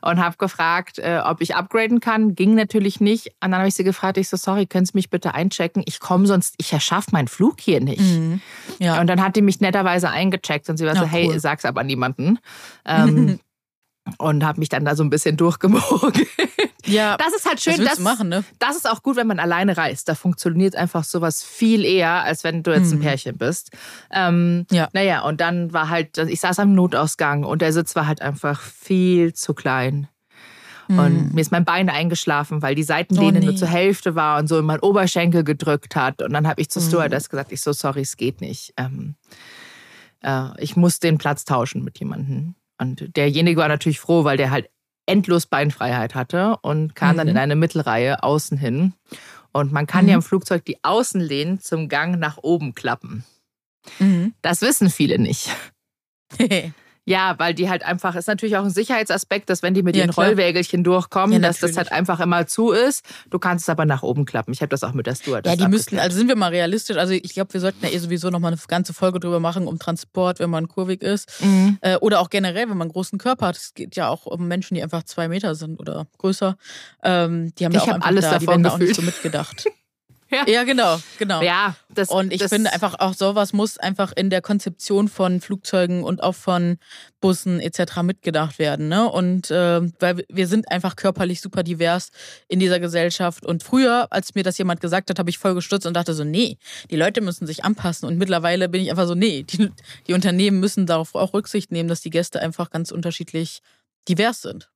Und 0.02 0.18
habe 0.22 0.36
gefragt, 0.36 0.98
äh, 0.98 1.20
ob 1.24 1.40
ich 1.40 1.54
upgraden 1.56 2.00
kann. 2.00 2.34
Ging 2.34 2.54
natürlich 2.54 3.00
nicht. 3.00 3.28
Und 3.42 3.50
dann 3.50 3.56
habe 3.56 3.68
ich 3.68 3.74
sie 3.74 3.84
gefragt, 3.84 4.18
ich 4.18 4.28
so, 4.28 4.36
sorry, 4.36 4.66
können 4.66 4.86
Sie 4.86 4.92
mich 4.94 5.10
bitte 5.10 5.34
einchecken? 5.34 5.82
Ich 5.86 6.00
komme 6.00 6.26
sonst, 6.26 6.54
ich 6.58 6.72
erschaffe 6.72 7.10
meinen 7.12 7.28
Flug 7.28 7.60
hier 7.60 7.80
nicht. 7.80 8.00
Mhm. 8.00 8.40
Ja. 8.78 9.00
Und 9.00 9.06
dann 9.06 9.22
hat 9.22 9.36
die 9.36 9.42
mich 9.42 9.60
netterweise 9.60 10.10
eingecheckt 10.10 10.68
und 10.68 10.76
sie 10.76 10.86
war 10.86 10.94
Ja, 10.94 11.00
so, 11.00 11.06
hey, 11.06 11.28
cool. 11.28 11.40
sag's 11.40 11.64
aber 11.64 11.82
niemanden. 11.84 12.38
Ähm, 12.84 13.38
und 14.18 14.44
habe 14.44 14.60
mich 14.60 14.68
dann 14.68 14.84
da 14.84 14.94
so 14.96 15.02
ein 15.02 15.10
bisschen 15.10 15.36
durchgemogen. 15.36 16.26
ja, 16.86 17.16
Das 17.16 17.34
ist 17.34 17.46
halt 17.46 17.60
schön, 17.60 17.84
das, 17.84 17.96
du 17.96 18.02
machen, 18.02 18.28
ne? 18.28 18.44
das 18.58 18.76
ist 18.76 18.88
auch 18.88 19.02
gut, 19.02 19.16
wenn 19.16 19.26
man 19.26 19.38
alleine 19.40 19.76
reist. 19.76 20.08
Da 20.08 20.14
funktioniert 20.14 20.76
einfach 20.76 21.04
sowas 21.04 21.42
viel 21.42 21.84
eher, 21.84 22.22
als 22.22 22.44
wenn 22.44 22.62
du 22.62 22.72
jetzt 22.72 22.92
ein 22.92 22.98
Mhm. 22.98 23.02
Pärchen 23.02 23.36
bist. 23.38 23.70
Ähm, 24.10 24.66
Ja. 24.70 24.88
Naja, 24.92 25.22
und 25.22 25.40
dann 25.40 25.72
war 25.72 25.88
halt, 25.88 26.18
ich 26.18 26.40
saß 26.40 26.58
am 26.60 26.74
Notausgang 26.74 27.44
und 27.44 27.62
der 27.62 27.72
Sitz 27.72 27.96
war 27.96 28.06
halt 28.06 28.22
einfach 28.22 28.60
viel 28.60 29.32
zu 29.34 29.54
klein. 29.54 30.08
Und 30.88 31.34
mir 31.34 31.40
ist 31.40 31.50
mein 31.50 31.64
Bein 31.64 31.90
eingeschlafen, 31.90 32.62
weil 32.62 32.76
die 32.76 32.84
Seitenlehne 32.84 33.30
Mhm. 33.32 33.36
Oh, 33.38 33.40
nee. 33.40 33.46
nur 33.46 33.56
zur 33.56 33.66
Hälfte 33.66 34.14
war 34.14 34.38
und 34.38 34.46
so 34.46 34.56
in 34.60 34.64
meinen 34.64 34.78
Oberschenkel 34.78 35.42
gedrückt 35.42 35.96
hat. 35.96 36.22
Und 36.22 36.32
dann 36.32 36.46
habe 36.46 36.60
ich 36.60 36.70
zur 36.70 36.80
Mhm. 36.80 36.86
Stewardess 36.86 37.28
gesagt, 37.28 37.50
ich 37.50 37.60
so, 37.60 37.72
sorry, 37.72 38.02
es 38.02 38.16
geht 38.16 38.40
nicht. 38.40 38.72
Ähm, 38.76 39.16
äh, 40.22 40.50
ich 40.62 40.76
muss 40.76 41.00
den 41.00 41.18
Platz 41.18 41.44
tauschen 41.44 41.82
mit 41.82 41.98
jemandem. 41.98 42.54
Und 42.78 43.16
derjenige 43.16 43.60
war 43.60 43.68
natürlich 43.68 44.00
froh, 44.00 44.24
weil 44.24 44.36
der 44.36 44.50
halt 44.50 44.68
endlos 45.06 45.46
Beinfreiheit 45.46 46.14
hatte 46.14 46.56
und 46.62 46.94
kam 46.94 47.16
dann 47.16 47.26
Mhm. 47.28 47.30
in 47.32 47.38
eine 47.38 47.56
Mittelreihe 47.56 48.22
außen 48.22 48.58
hin. 48.58 48.92
Und 49.52 49.72
man 49.72 49.86
kann 49.86 50.06
ja 50.08 50.14
Mhm. 50.14 50.18
im 50.18 50.22
Flugzeug 50.22 50.64
die 50.64 50.82
Außenlehnen 50.82 51.60
zum 51.60 51.88
Gang 51.88 52.18
nach 52.18 52.38
oben 52.38 52.74
klappen. 52.74 53.24
Mhm. 53.98 54.34
Das 54.42 54.60
wissen 54.62 54.90
viele 54.90 55.18
nicht. 55.18 55.50
Ja, 57.08 57.36
weil 57.38 57.54
die 57.54 57.70
halt 57.70 57.84
einfach, 57.84 58.16
ist 58.16 58.26
natürlich 58.26 58.56
auch 58.56 58.64
ein 58.64 58.70
Sicherheitsaspekt, 58.70 59.48
dass 59.48 59.62
wenn 59.62 59.74
die 59.74 59.84
mit 59.84 59.94
Ja, 59.94 60.02
ihren 60.02 60.10
klar. 60.12 60.26
Rollwägelchen 60.26 60.82
durchkommen, 60.82 61.32
Ja, 61.34 61.38
dass 61.38 61.60
das 61.60 61.76
halt 61.76 61.92
einfach 61.92 62.18
immer 62.18 62.48
zu 62.48 62.72
ist. 62.72 63.04
Du 63.30 63.38
kannst 63.38 63.64
es 63.64 63.68
aber 63.68 63.84
nach 63.84 64.02
oben 64.02 64.24
klappen. 64.24 64.52
Ich 64.52 64.60
habe 64.60 64.70
das 64.70 64.82
auch 64.82 64.92
mit 64.92 65.06
der 65.06 65.14
Stewardess 65.14 65.52
Ja, 65.52 65.56
die 65.56 65.68
müssten, 65.70 66.00
also 66.00 66.16
sind 66.18 66.26
wir 66.26 66.34
mal 66.34 66.50
realistisch. 66.50 66.96
Also 66.96 67.12
ich 67.12 67.32
glaube, 67.32 67.54
wir 67.54 67.60
sollten 67.60 67.84
ja 67.86 67.92
eh 67.92 67.98
sowieso 67.98 68.30
nochmal 68.30 68.50
eine 68.52 68.60
ganze 68.66 68.92
Folge 68.92 69.20
drüber 69.20 69.38
machen, 69.38 69.68
um 69.68 69.78
Transport, 69.78 70.40
wenn 70.40 70.50
man 70.50 70.66
kurvig 70.66 71.00
ist. 71.02 71.42
Mhm. 71.44 71.78
Äh, 71.80 71.96
oder 71.98 72.18
auch 72.20 72.28
generell, 72.28 72.62
wenn 72.68 72.76
man 72.76 72.82
einen 72.86 72.92
großen 72.92 73.20
Körper 73.20 73.46
hat. 73.46 73.56
Es 73.56 73.72
geht 73.74 73.94
ja 73.94 74.08
auch 74.08 74.26
um 74.26 74.48
Menschen, 74.48 74.74
die 74.74 74.82
einfach 74.82 75.04
zwei 75.04 75.28
Meter 75.28 75.54
sind 75.54 75.78
oder 75.78 76.08
größer. 76.18 76.56
Ähm, 77.04 77.54
die 77.54 77.64
haben 77.66 77.72
ja 77.72 77.78
Ich 77.78 77.82
auch 77.84 77.88
hab 77.88 77.94
einfach 77.96 78.08
alles 78.08 78.24
da, 78.24 78.38
die 78.40 78.46
davon 78.46 78.62
da 78.64 78.70
auch 78.70 78.78
nicht 78.78 78.96
so 78.96 79.02
mitgedacht. 79.02 79.64
Ja. 80.30 80.44
ja, 80.48 80.64
genau, 80.64 80.98
genau. 81.18 81.40
Ja, 81.40 81.76
das 81.88 82.08
Und 82.08 82.32
ich 82.32 82.40
das, 82.40 82.52
finde 82.52 82.72
einfach 82.72 82.98
auch 82.98 83.14
sowas 83.14 83.52
muss 83.52 83.78
einfach 83.78 84.12
in 84.16 84.28
der 84.28 84.42
Konzeption 84.42 85.08
von 85.08 85.40
Flugzeugen 85.40 86.02
und 86.02 86.22
auch 86.22 86.34
von 86.34 86.78
Bussen 87.20 87.60
etc. 87.60 88.02
mitgedacht 88.02 88.58
werden. 88.58 88.88
Ne? 88.88 89.08
Und 89.08 89.50
äh, 89.52 89.82
weil 90.00 90.24
wir 90.28 90.48
sind 90.48 90.70
einfach 90.70 90.96
körperlich 90.96 91.40
super 91.40 91.62
divers 91.62 92.10
in 92.48 92.58
dieser 92.58 92.80
Gesellschaft. 92.80 93.46
Und 93.46 93.62
früher, 93.62 94.08
als 94.10 94.34
mir 94.34 94.42
das 94.42 94.58
jemand 94.58 94.80
gesagt 94.80 95.10
hat, 95.10 95.18
habe 95.20 95.30
ich 95.30 95.38
voll 95.38 95.54
gestutzt 95.54 95.86
und 95.86 95.94
dachte 95.94 96.12
so, 96.12 96.24
nee, 96.24 96.58
die 96.90 96.96
Leute 96.96 97.20
müssen 97.20 97.46
sich 97.46 97.64
anpassen. 97.64 98.08
Und 98.08 98.18
mittlerweile 98.18 98.68
bin 98.68 98.82
ich 98.82 98.90
einfach 98.90 99.06
so, 99.06 99.14
nee, 99.14 99.44
die, 99.44 99.70
die 100.08 100.12
Unternehmen 100.12 100.58
müssen 100.58 100.86
darauf 100.86 101.14
auch 101.14 101.34
Rücksicht 101.34 101.70
nehmen, 101.70 101.88
dass 101.88 102.00
die 102.00 102.10
Gäste 102.10 102.40
einfach 102.40 102.70
ganz 102.70 102.90
unterschiedlich 102.90 103.60
divers 104.08 104.42
sind. 104.42 104.70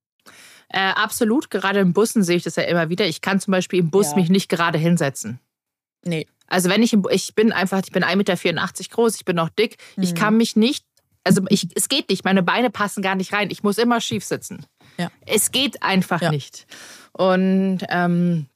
Äh, 0.72 0.78
absolut, 0.94 1.50
gerade 1.50 1.80
in 1.80 1.92
Bussen 1.92 2.22
sehe 2.22 2.36
ich 2.36 2.44
das 2.44 2.56
ja 2.56 2.62
immer 2.62 2.88
wieder. 2.88 3.06
Ich 3.06 3.20
kann 3.20 3.40
zum 3.40 3.52
Beispiel 3.52 3.80
im 3.80 3.90
Bus 3.90 4.10
Ja. 4.10 4.16
mich 4.16 4.30
nicht 4.30 4.48
gerade 4.48 4.78
hinsetzen. 4.78 5.40
Nee. 6.04 6.26
Also 6.46 6.68
wenn 6.68 6.82
ich 6.82 6.92
im, 6.92 7.04
ich 7.10 7.34
bin 7.34 7.52
einfach, 7.52 7.80
ich 7.84 7.92
bin 7.92 8.04
1,84 8.04 8.16
Meter 8.16 8.88
groß, 8.90 9.16
ich 9.16 9.24
bin 9.24 9.36
noch 9.36 9.48
dick, 9.50 9.76
ich 9.96 10.12
Mhm. 10.12 10.16
kann 10.16 10.36
mich 10.36 10.56
nicht, 10.56 10.84
also 11.24 11.42
ich, 11.48 11.68
es 11.74 11.88
geht 11.88 12.08
nicht, 12.08 12.24
meine 12.24 12.42
Beine 12.42 12.70
passen 12.70 13.02
gar 13.02 13.14
nicht 13.14 13.32
rein. 13.32 13.50
Ich 13.50 13.62
muss 13.62 13.78
immer 13.78 14.00
schief 14.00 14.24
sitzen. 14.24 14.64
Ja. 14.96 15.10
Es 15.26 15.50
geht 15.52 15.82
einfach 15.82 16.22
Ja. 16.22 16.30
nicht. 16.30 16.66
Und 17.12 17.80
ähm, 17.88 18.46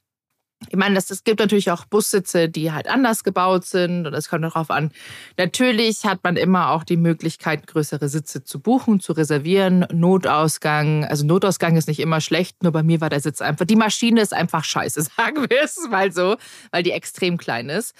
ich 0.68 0.76
meine, 0.76 0.96
es 0.96 1.24
gibt 1.24 1.40
natürlich 1.40 1.70
auch 1.70 1.84
Bussitze, 1.84 2.48
die 2.48 2.72
halt 2.72 2.88
anders 2.88 3.24
gebaut 3.24 3.64
sind 3.64 4.06
und 4.06 4.14
es 4.14 4.28
kommt 4.28 4.44
darauf 4.44 4.70
an. 4.70 4.90
Natürlich 5.36 6.04
hat 6.04 6.24
man 6.24 6.36
immer 6.36 6.70
auch 6.70 6.84
die 6.84 6.96
Möglichkeit, 6.96 7.66
größere 7.66 8.08
Sitze 8.08 8.44
zu 8.44 8.60
buchen, 8.60 9.00
zu 9.00 9.12
reservieren. 9.12 9.86
Notausgang, 9.92 11.04
also 11.04 11.24
Notausgang 11.24 11.76
ist 11.76 11.88
nicht 11.88 12.00
immer 12.00 12.20
schlecht, 12.20 12.62
nur 12.62 12.72
bei 12.72 12.82
mir 12.82 13.00
war 13.00 13.10
der 13.10 13.20
Sitz 13.20 13.40
einfach, 13.40 13.66
die 13.66 13.76
Maschine 13.76 14.20
ist 14.20 14.32
einfach 14.32 14.64
scheiße, 14.64 15.02
sagen 15.16 15.46
wir 15.48 15.62
es 15.62 15.88
mal 15.90 16.12
so, 16.12 16.36
weil 16.70 16.82
die 16.82 16.92
extrem 16.92 17.38
klein 17.38 17.68
ist. 17.68 17.94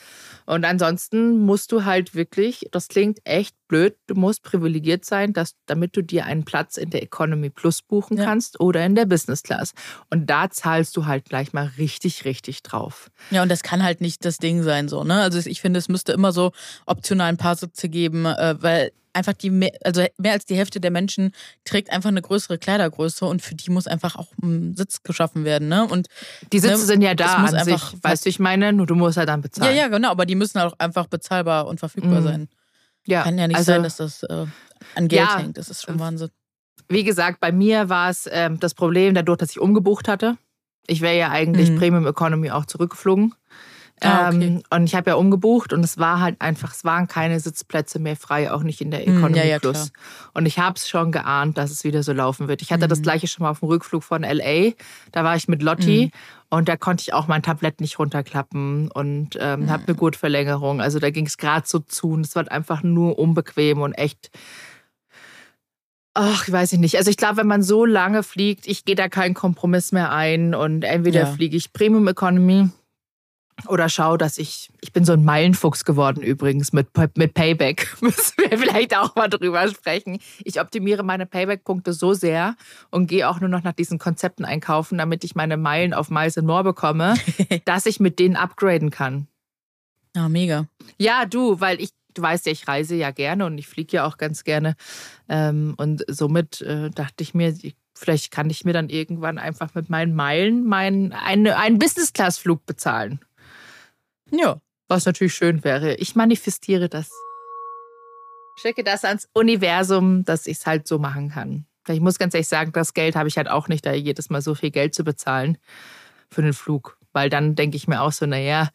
Und 0.46 0.64
ansonsten 0.64 1.44
musst 1.44 1.72
du 1.72 1.84
halt 1.84 2.14
wirklich, 2.14 2.66
das 2.70 2.88
klingt 2.88 3.18
echt 3.24 3.54
blöd, 3.68 3.96
du 4.06 4.14
musst 4.14 4.42
privilegiert 4.42 5.04
sein, 5.04 5.32
dass, 5.32 5.54
damit 5.66 5.96
du 5.96 6.02
dir 6.02 6.24
einen 6.26 6.44
Platz 6.44 6.76
in 6.76 6.90
der 6.90 7.02
Economy 7.02 7.50
Plus 7.50 7.82
buchen 7.82 8.16
Ja. 8.18 8.24
kannst 8.24 8.60
oder 8.60 8.84
in 8.84 8.94
der 8.94 9.06
Business 9.06 9.42
Class. 9.42 9.72
Und 10.10 10.28
da 10.28 10.50
zahlst 10.50 10.96
du 10.96 11.06
halt 11.06 11.24
gleich 11.26 11.52
mal 11.52 11.70
richtig, 11.78 12.24
richtig 12.24 12.62
drauf. 12.62 13.10
Ja, 13.30 13.42
und 13.42 13.48
das 13.50 13.62
kann 13.62 13.82
halt 13.82 14.00
nicht 14.00 14.24
das 14.24 14.38
Ding 14.38 14.62
sein, 14.62 14.88
so, 14.88 15.04
ne? 15.04 15.20
Also 15.22 15.38
ich 15.48 15.60
finde, 15.60 15.78
es 15.78 15.88
müsste 15.88 16.12
immer 16.12 16.32
so 16.32 16.52
optional 16.86 17.28
ein 17.28 17.36
paar 17.36 17.56
Sitze 17.56 17.88
geben, 17.88 18.26
äh, 18.26 18.56
weil 18.60 18.92
einfach 19.16 19.32
die, 19.34 19.50
mehr, 19.50 19.70
also 19.84 20.04
mehr 20.18 20.32
als 20.32 20.44
die 20.44 20.56
Hälfte 20.56 20.80
der 20.80 20.90
Menschen 20.90 21.30
trägt 21.64 21.90
einfach 21.90 22.08
eine 22.08 22.20
größere 22.20 22.58
Kleidergröße 22.58 23.24
und 23.24 23.42
für 23.42 23.54
die 23.54 23.70
muss 23.70 23.86
einfach 23.86 24.16
auch 24.16 24.26
ein 24.42 24.74
Sitz 24.76 25.04
geschaffen 25.04 25.44
werden, 25.44 25.68
ne? 25.68 25.86
Und 25.86 26.08
Die 26.52 26.58
Sitze 26.58 26.74
Ne, 26.78 26.84
sind 26.86 27.02
ja 27.02 27.14
da 27.14 27.34
an 27.34 27.54
einfach- 27.54 27.90
sich, 27.92 28.02
weißt 28.02 28.24
du, 28.24 28.28
ich 28.28 28.40
meine, 28.40 28.72
nur 28.72 28.86
du 28.86 28.96
musst 28.96 29.16
ja 29.16 29.24
dann 29.24 29.38
ja, 29.38 29.42
bezahlen. 29.42 29.76
ja, 29.76 29.86
genau, 29.88 30.10
aber 30.10 30.26
die 30.26 30.34
müssen 30.34 30.58
auch 30.58 30.72
einfach 30.78 31.06
bezahlbar 31.06 31.68
und 31.68 31.78
verfügbar 31.78 32.20
Mhm. 32.22 32.24
sein. 32.24 32.48
Ja. 33.06 33.22
Kann 33.22 33.38
ja 33.38 33.46
nicht 33.48 33.56
also, 33.56 33.72
sein, 33.72 33.82
dass 33.82 33.96
das 33.96 34.22
äh, 34.24 34.46
an 34.94 35.08
Geld 35.08 35.28
Ja. 35.28 35.38
hängt. 35.38 35.56
Das 35.58 35.68
ist 35.68 35.82
schon 35.82 35.98
Wahnsinn. 35.98 36.30
Wie 36.88 37.04
gesagt, 37.04 37.40
bei 37.40 37.50
mir 37.52 37.88
war 37.88 38.10
es 38.10 38.28
ähm, 38.30 38.60
das 38.60 38.74
Problem 38.74 39.14
dadurch, 39.14 39.38
dass 39.38 39.50
ich 39.50 39.60
umgebucht 39.60 40.08
hatte. 40.08 40.36
Ich 40.86 41.00
wäre 41.00 41.16
ja 41.16 41.30
eigentlich 41.30 41.70
Mhm. 41.70 41.76
Premium 41.78 42.06
Economy 42.06 42.50
auch 42.50 42.66
zurückgeflogen. 42.66 43.34
Ah, 44.00 44.28
okay. 44.28 44.46
ähm, 44.46 44.62
und 44.70 44.84
ich 44.84 44.94
habe 44.94 45.10
ja 45.10 45.16
umgebucht 45.16 45.72
und 45.72 45.82
es 45.84 45.98
war 45.98 46.20
halt 46.20 46.40
einfach, 46.40 46.72
es 46.74 46.84
waren 46.84 47.06
keine 47.06 47.38
Sitzplätze 47.40 47.98
mehr 48.00 48.16
frei, 48.16 48.50
auch 48.52 48.62
nicht 48.62 48.80
in 48.80 48.90
der 48.90 49.06
Mhm, 49.06 49.16
Economy 49.16 49.36
ja, 49.38 49.44
ja, 49.44 49.58
Plus. 49.58 49.92
Und 50.34 50.46
ich 50.46 50.58
habe 50.58 50.76
es 50.76 50.88
schon 50.88 51.12
geahnt, 51.12 51.56
dass 51.56 51.70
es 51.70 51.84
wieder 51.84 52.02
so 52.02 52.12
laufen 52.12 52.48
wird. 52.48 52.60
Ich 52.60 52.72
hatte 52.72 52.88
das 52.88 52.98
Mhm. 52.98 53.02
gleiche 53.04 53.28
schon 53.28 53.44
mal 53.44 53.50
auf 53.50 53.60
dem 53.60 53.68
Rückflug 53.68 54.02
von 54.02 54.22
LA. 54.24 54.72
Da 55.12 55.22
war 55.24 55.36
ich 55.36 55.46
mit 55.48 55.62
Lotti 55.62 56.06
Mhm. 56.06 56.10
und 56.50 56.68
da 56.68 56.76
konnte 56.76 57.02
ich 57.02 57.14
auch 57.14 57.28
mein 57.28 57.42
Tablett 57.42 57.80
nicht 57.80 57.98
runterklappen 57.98 58.90
und 58.90 59.38
ähm, 59.40 59.70
habe 59.70 59.84
eine 59.86 59.96
Gurtverlängerung. 59.96 60.80
Also 60.80 60.98
da 60.98 61.10
ging 61.10 61.26
es 61.26 61.38
gerade 61.38 61.66
so 61.66 61.78
zu 61.78 62.10
und 62.10 62.26
es 62.26 62.34
war 62.36 62.50
einfach 62.50 62.82
nur 62.82 63.18
unbequem 63.18 63.80
und 63.80 63.92
echt 63.94 64.30
Ach, 66.16 66.46
ich 66.46 66.52
weiß 66.52 66.72
ich 66.74 66.78
nicht. 66.78 66.96
Also 66.96 67.10
ich 67.10 67.16
glaube, 67.16 67.38
wenn 67.38 67.48
man 67.48 67.62
so 67.62 67.84
lange 67.84 68.22
fliegt, 68.22 68.68
ich 68.68 68.84
gehe 68.84 68.94
da 68.94 69.08
keinen 69.08 69.34
Kompromiss 69.34 69.90
mehr 69.90 70.12
ein 70.12 70.54
und 70.54 70.84
entweder 70.84 71.20
Ja. 71.22 71.26
fliege 71.26 71.56
ich 71.56 71.72
Premium 71.72 72.06
Economy 72.06 72.68
oder 73.68 73.88
schau, 73.88 74.16
dass 74.16 74.36
ich, 74.38 74.68
ich 74.80 74.92
bin 74.92 75.04
so 75.04 75.12
ein 75.12 75.24
Meilenfuchs 75.24 75.84
geworden 75.84 76.22
übrigens 76.22 76.72
mit, 76.72 76.88
mit 77.16 77.34
Payback. 77.34 77.96
Müssen 78.00 78.34
wir 78.38 78.58
vielleicht 78.58 78.96
auch 78.96 79.14
mal 79.14 79.28
drüber 79.28 79.66
sprechen. 79.68 80.18
Ich 80.44 80.60
optimiere 80.60 81.02
meine 81.02 81.24
Payback-Punkte 81.26 81.92
so 81.92 82.14
sehr 82.14 82.56
und 82.90 83.06
gehe 83.06 83.28
auch 83.28 83.40
nur 83.40 83.48
noch 83.48 83.62
nach 83.62 83.72
diesen 83.72 83.98
Konzepten 83.98 84.44
einkaufen, 84.44 84.98
damit 84.98 85.24
ich 85.24 85.34
meine 85.34 85.56
Meilen 85.56 85.94
auf 85.94 86.10
Miles 86.10 86.36
and 86.36 86.46
More 86.46 86.64
bekomme, 86.64 87.14
dass 87.64 87.86
ich 87.86 88.00
mit 88.00 88.18
denen 88.18 88.36
upgraden 88.36 88.90
kann. 88.90 89.28
Ja, 90.16 90.28
mega. 90.28 90.66
Ja, 90.98 91.24
du, 91.24 91.60
weil 91.60 91.80
ich, 91.80 91.90
du 92.14 92.22
weißt 92.22 92.46
ja, 92.46 92.52
ich 92.52 92.66
reise 92.68 92.94
ja 92.96 93.10
gerne 93.12 93.46
und 93.46 93.58
ich 93.58 93.66
fliege 93.66 93.96
ja 93.96 94.04
auch 94.06 94.16
ganz 94.18 94.44
gerne. 94.44 94.74
Ähm, 95.28 95.74
und 95.76 96.04
somit 96.08 96.60
äh, 96.60 96.90
dachte 96.90 97.22
ich 97.22 97.34
mir, 97.34 97.54
ich- 97.62 97.76
vielleicht 97.96 98.32
kann 98.32 98.50
ich 98.50 98.64
mir 98.64 98.72
dann 98.72 98.88
irgendwann 98.88 99.38
einfach 99.38 99.74
mit 99.76 99.88
meinen 99.88 100.14
Meilen 100.16 100.64
meinen, 100.64 101.12
eine, 101.12 101.56
einen 101.56 101.78
Business-Class-Flug 101.78 102.66
bezahlen. 102.66 103.20
Ja. 104.38 104.60
Was 104.88 105.06
natürlich 105.06 105.34
schön 105.34 105.64
wäre. 105.64 105.94
Ich 105.96 106.14
manifestiere 106.14 106.88
das. 106.88 107.08
Schicke 108.60 108.84
das 108.84 109.04
ans 109.04 109.28
Universum, 109.32 110.24
dass 110.24 110.46
ich 110.46 110.58
es 110.58 110.66
halt 110.66 110.86
so 110.86 110.98
machen 110.98 111.30
kann. 111.30 111.66
Ich 111.88 112.00
muss 112.00 112.18
ganz 112.18 112.34
ehrlich 112.34 112.48
sagen, 112.48 112.72
das 112.72 112.94
Geld 112.94 113.16
habe 113.16 113.28
ich 113.28 113.36
halt 113.36 113.48
auch 113.48 113.68
nicht, 113.68 113.84
da 113.84 113.92
jedes 113.92 114.30
Mal 114.30 114.40
so 114.42 114.54
viel 114.54 114.70
Geld 114.70 114.94
zu 114.94 115.04
bezahlen 115.04 115.58
für 116.30 116.42
den 116.42 116.52
Flug. 116.52 116.98
Weil 117.12 117.30
dann 117.30 117.54
denke 117.56 117.76
ich 117.76 117.88
mir 117.88 118.00
auch 118.00 118.12
so, 118.12 118.26
naja, 118.26 118.70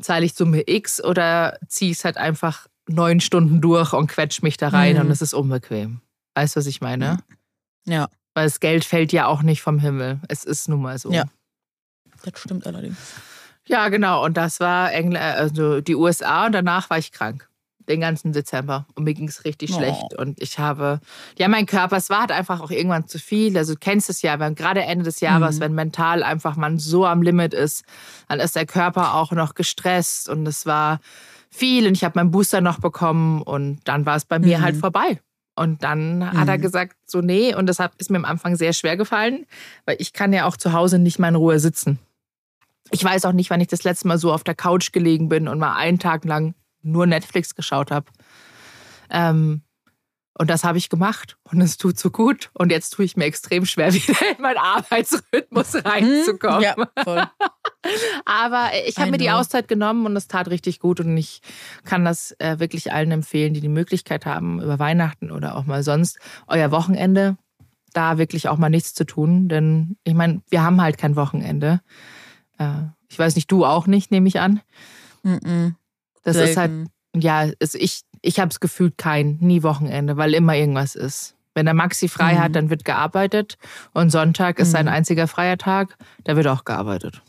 zahle 0.00 0.24
ich 0.24 0.34
Summe 0.34 0.62
X 0.66 1.02
oder 1.02 1.58
ziehe 1.68 1.90
ich 1.92 1.98
es 1.98 2.04
halt 2.04 2.16
einfach 2.16 2.66
neun 2.88 3.20
Stunden 3.20 3.60
durch 3.60 3.92
und 3.92 4.06
quetsch 4.08 4.42
mich 4.42 4.56
da 4.56 4.68
rein 4.68 4.94
Mhm. 4.96 5.02
und 5.02 5.10
es 5.10 5.22
ist 5.22 5.34
unbequem. 5.34 6.00
Weißt 6.34 6.56
du, 6.56 6.60
was 6.60 6.66
ich 6.66 6.80
meine? 6.80 7.18
Ja, 7.86 8.08
Weil 8.34 8.46
das 8.46 8.60
Geld 8.60 8.84
fällt 8.84 9.12
ja 9.12 9.26
auch 9.26 9.42
nicht 9.42 9.62
vom 9.62 9.78
Himmel. 9.78 10.20
Es 10.28 10.44
ist 10.44 10.68
nun 10.68 10.82
mal 10.82 10.98
so. 10.98 11.10
Ja. 11.12 11.24
das 12.24 12.40
stimmt 12.40 12.66
allerdings. 12.66 12.96
Ja, 13.68 13.88
genau. 13.88 14.24
Und 14.24 14.36
das 14.36 14.60
war 14.60 14.92
Engl 14.92 15.16
also 15.16 15.80
die 15.80 15.94
USA 15.96 16.46
und 16.46 16.52
danach 16.52 16.88
war 16.90 16.98
ich 16.98 17.12
krank. 17.12 17.48
Den 17.88 18.00
ganzen 18.00 18.32
Dezember. 18.32 18.84
Und 18.96 19.04
mir 19.04 19.14
ging 19.14 19.28
es 19.28 19.44
richtig 19.44 19.72
Oh. 19.72 19.76
schlecht. 19.76 20.14
Und 20.18 20.42
ich 20.42 20.58
habe, 20.58 21.00
ja, 21.38 21.46
mein 21.46 21.66
Körper, 21.66 21.96
es 21.96 22.10
war 22.10 22.20
halt 22.22 22.32
einfach 22.32 22.60
auch 22.60 22.72
irgendwann 22.72 23.06
zu 23.06 23.20
viel. 23.20 23.56
Also 23.56 23.74
du 23.74 23.78
kennst 23.78 24.10
es 24.10 24.22
ja, 24.22 24.40
wenn 24.40 24.56
gerade 24.56 24.82
Ende 24.82 25.04
des 25.04 25.20
Jahres, 25.20 25.56
Mhm. 25.56 25.60
wenn 25.60 25.74
mental 25.74 26.22
einfach 26.24 26.56
man 26.56 26.80
so 26.80 27.06
am 27.06 27.22
Limit 27.22 27.54
ist, 27.54 27.84
dann 28.28 28.40
ist 28.40 28.56
der 28.56 28.66
Körper 28.66 29.14
auch 29.14 29.30
noch 29.30 29.54
gestresst 29.54 30.28
und 30.28 30.46
es 30.48 30.66
war 30.66 30.98
viel. 31.48 31.86
Und 31.86 31.92
ich 31.96 32.02
habe 32.02 32.18
meinen 32.18 32.32
Booster 32.32 32.60
noch 32.60 32.80
bekommen 32.80 33.40
und 33.42 33.78
dann 33.84 34.04
war 34.04 34.16
es 34.16 34.24
bei 34.24 34.40
mir 34.40 34.58
Mhm. 34.58 34.62
halt 34.62 34.76
vorbei. 34.78 35.20
Und 35.54 35.84
dann 35.84 36.18
mhm. 36.18 36.32
hat 36.32 36.48
er 36.48 36.58
mhm. 36.58 36.62
gesagt, 36.62 36.96
so 37.06 37.20
nee, 37.20 37.54
und 37.54 37.66
das 37.66 37.78
ist 37.98 38.10
mir 38.10 38.18
am 38.18 38.24
Anfang 38.24 38.56
sehr 38.56 38.72
schwer 38.72 38.96
gefallen, 38.96 39.46
weil 39.84 39.96
ich 40.00 40.12
kann 40.12 40.32
ja 40.32 40.46
auch 40.46 40.56
zu 40.56 40.72
Hause 40.72 40.98
nicht 40.98 41.20
mal 41.20 41.28
in 41.28 41.36
Ruhe 41.36 41.60
sitzen. 41.60 42.00
Ich 42.90 43.02
weiß 43.02 43.24
auch 43.24 43.32
nicht, 43.32 43.50
wann 43.50 43.60
ich 43.60 43.68
das 43.68 43.84
letzte 43.84 44.08
Mal 44.08 44.18
so 44.18 44.32
auf 44.32 44.44
der 44.44 44.54
Couch 44.54 44.92
gelegen 44.92 45.28
bin 45.28 45.48
und 45.48 45.58
mal 45.58 45.74
einen 45.74 45.98
Tag 45.98 46.24
lang 46.24 46.54
nur 46.82 47.06
Netflix 47.06 47.54
geschaut 47.54 47.90
habe. 47.90 48.06
Ähm, 49.10 49.62
und 50.38 50.50
das 50.50 50.64
habe 50.64 50.76
ich 50.76 50.90
gemacht 50.90 51.38
und 51.44 51.62
es 51.62 51.78
tut 51.78 51.98
so 51.98 52.10
gut. 52.10 52.50
Und 52.52 52.70
jetzt 52.70 52.90
tue 52.90 53.06
ich 53.06 53.16
mir 53.16 53.24
extrem 53.24 53.64
schwer, 53.64 53.92
wieder 53.94 54.36
in 54.36 54.42
meinen 54.42 54.58
Arbeitsrhythmus 54.58 55.74
mhm. 55.74 55.80
reinzukommen. 55.80 56.62
Ja, 56.62 56.74
voll. 57.02 57.24
Aber 58.24 58.70
ich 58.86 58.98
habe 58.98 59.12
mir 59.12 59.18
die 59.18 59.30
Auszeit 59.30 59.68
genommen 59.68 60.04
und 60.04 60.16
es 60.16 60.28
tat 60.28 60.48
richtig 60.48 60.80
gut. 60.80 61.00
Und 61.00 61.16
ich 61.16 61.40
kann 61.84 62.04
das 62.04 62.32
äh, 62.38 62.58
wirklich 62.58 62.92
allen 62.92 63.12
empfehlen, 63.12 63.54
die 63.54 63.60
die 63.60 63.68
Möglichkeit 63.68 64.26
haben, 64.26 64.60
über 64.60 64.78
Weihnachten 64.78 65.30
oder 65.30 65.56
auch 65.56 65.64
mal 65.64 65.82
sonst 65.82 66.18
euer 66.46 66.70
Wochenende 66.70 67.38
da 67.94 68.18
wirklich 68.18 68.48
auch 68.48 68.58
mal 68.58 68.68
nichts 68.68 68.92
zu 68.92 69.04
tun. 69.06 69.48
Denn 69.48 69.96
ich 70.04 70.14
meine, 70.14 70.42
wir 70.50 70.62
haben 70.62 70.82
halt 70.82 70.98
kein 70.98 71.16
Wochenende. 71.16 71.80
Äh, 72.58 72.82
ich 73.08 73.18
weiß 73.18 73.36
nicht, 73.36 73.50
du 73.50 73.64
auch 73.64 73.86
nicht, 73.86 74.10
nehme 74.10 74.28
ich 74.28 74.40
an. 74.40 74.60
Mm 75.22 75.34
-mm. 75.34 75.74
Das 76.22 76.36
Selten. 76.36 76.50
ist 76.50 76.56
halt, 76.56 76.72
ja, 77.14 77.42
ist, 77.58 77.74
ich, 77.76 78.02
ich 78.20 78.40
habe 78.40 78.50
es 78.50 78.60
gefühlt 78.60 78.98
kein, 78.98 79.38
nie 79.40 79.62
Wochenende, 79.62 80.16
weil 80.16 80.34
immer 80.34 80.56
irgendwas 80.56 80.94
ist. 80.94 81.36
Wenn 81.54 81.66
der 81.66 81.74
Maxi 81.74 82.08
frei 82.08 82.34
mhm. 82.34 82.38
hat, 82.38 82.54
dann 82.54 82.68
wird 82.68 82.84
gearbeitet 82.84 83.56
und 83.94 84.10
Sonntag 84.10 84.58
ist 84.58 84.68
mhm. 84.68 84.72
sein 84.72 84.88
einziger 84.88 85.26
freier 85.26 85.56
Tag, 85.56 85.96
da 86.24 86.36
wird 86.36 86.46
auch 86.48 86.64
gearbeitet. 86.64 87.22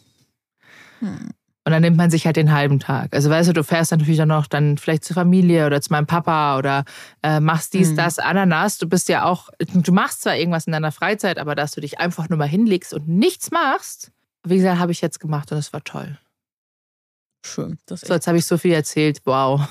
Mhm. 0.99 1.29
Und 1.63 1.71
dann 1.71 1.81
nimmt 1.81 1.97
man 1.97 2.09
sich 2.09 2.25
halt 2.25 2.37
den 2.37 2.53
halben 2.53 2.79
Tag. 2.79 3.13
Also 3.13 3.29
weißt 3.29 3.49
du, 3.49 3.53
du 3.53 3.63
fährst 3.63 3.91
natürlich 3.91 4.17
dann 4.17 4.29
noch 4.29 4.47
dann 4.47 4.77
vielleicht 4.77 5.03
zur 5.03 5.15
Familie 5.15 5.65
oder 5.65 5.81
zu 5.81 5.91
meinem 5.91 6.07
Papa 6.07 6.57
oder 6.57 6.85
äh, 7.23 7.41
machst 7.41 7.73
dies, 7.73 7.91
mhm. 7.91 7.97
das, 7.97 8.19
Ananas. 8.19 8.77
Du 8.77 8.87
bist 8.87 9.09
ja 9.09 9.25
auch, 9.25 9.49
du 9.59 9.91
machst 9.91 10.21
zwar 10.21 10.37
irgendwas 10.37 10.65
in 10.65 10.73
deiner 10.73 10.93
Freizeit, 10.93 11.37
aber 11.37 11.55
dass 11.55 11.71
du 11.71 11.81
dich 11.81 11.99
einfach 11.99 12.29
nur 12.29 12.39
mal 12.39 12.47
hinlegst 12.47 12.93
und 12.93 13.09
nichts 13.09 13.51
machst, 13.51 14.11
wie 14.43 14.57
gesagt, 14.57 14.79
habe 14.79 14.91
ich 14.91 15.01
jetzt 15.01 15.19
gemacht 15.19 15.51
und 15.51 15.57
es 15.57 15.73
war 15.73 15.83
toll. 15.83 16.17
Schön. 17.45 17.77
so, 17.87 18.13
jetzt 18.13 18.27
habe 18.27 18.37
ich 18.37 18.45
so 18.45 18.57
viel 18.57 18.73
erzählt. 18.73 19.21
Wow. 19.25 19.61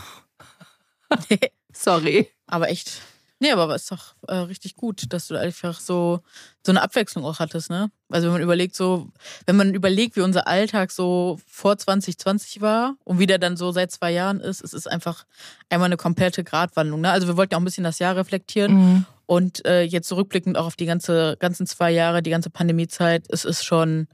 Sorry. 1.73 2.31
Aber 2.47 2.71
echt. 2.71 3.01
Nee, 3.39 3.51
aber 3.51 3.75
ist 3.75 3.93
doch 3.93 4.15
äh, 4.29 4.35
richtig 4.35 4.77
gut, 4.77 5.13
dass 5.13 5.29
du 5.29 5.39
einfach 5.39 5.79
so, 5.79 6.21
so 6.65 6.73
eine 6.73 6.81
Abwechslung 6.81 7.23
auch 7.27 7.39
hattest, 7.39 7.69
ne? 7.69 7.91
Also 8.09 8.29
wenn 8.29 8.35
man 8.35 8.43
überlegt, 8.43 8.75
so, 8.75 9.11
wenn 9.45 9.57
man 9.57 9.75
überlegt, 9.75 10.17
wie 10.17 10.23
unser 10.23 10.47
Alltag 10.47 10.91
so 10.91 11.39
vor 11.47 11.77
2020 11.77 12.63
war 12.63 12.97
und 13.05 13.19
wie 13.19 13.27
der 13.27 13.39
dann 13.39 13.59
so 13.59 13.73
seit 13.73 13.91
zwei 13.91 14.11
Jahren 14.11 14.41
ist, 14.41 14.65
es 14.65 14.73
ist 14.73 14.91
einfach 14.91 15.27
einmal 15.69 15.87
eine 15.87 15.99
komplette 15.99 16.45
Gratwandlung. 16.45 17.03
Ne? 17.03 17.11
Also 17.11 17.27
wir 17.27 17.37
wollten 17.37 17.55
auch 17.55 17.61
ein 17.61 17.65
bisschen 17.65 17.85
das 17.85 17.99
Jahr 17.99 18.17
reflektieren 18.17 18.75
mhm. 18.75 19.07
und 19.27 19.67
äh, 19.67 19.83
jetzt 19.83 20.09
zurückblickend 20.09 20.57
auch 20.57 20.67
auf 20.67 20.77
die 20.77 20.87
ganze, 20.87 21.37
ganzen 21.39 21.67
zwei 21.67 21.91
Jahre, 21.91 22.23
die 22.23 22.31
ganze 22.31 22.49
Pandemiezeit, 22.49 23.27
es 23.29 23.45
ist 23.45 23.65
schon 23.65 24.09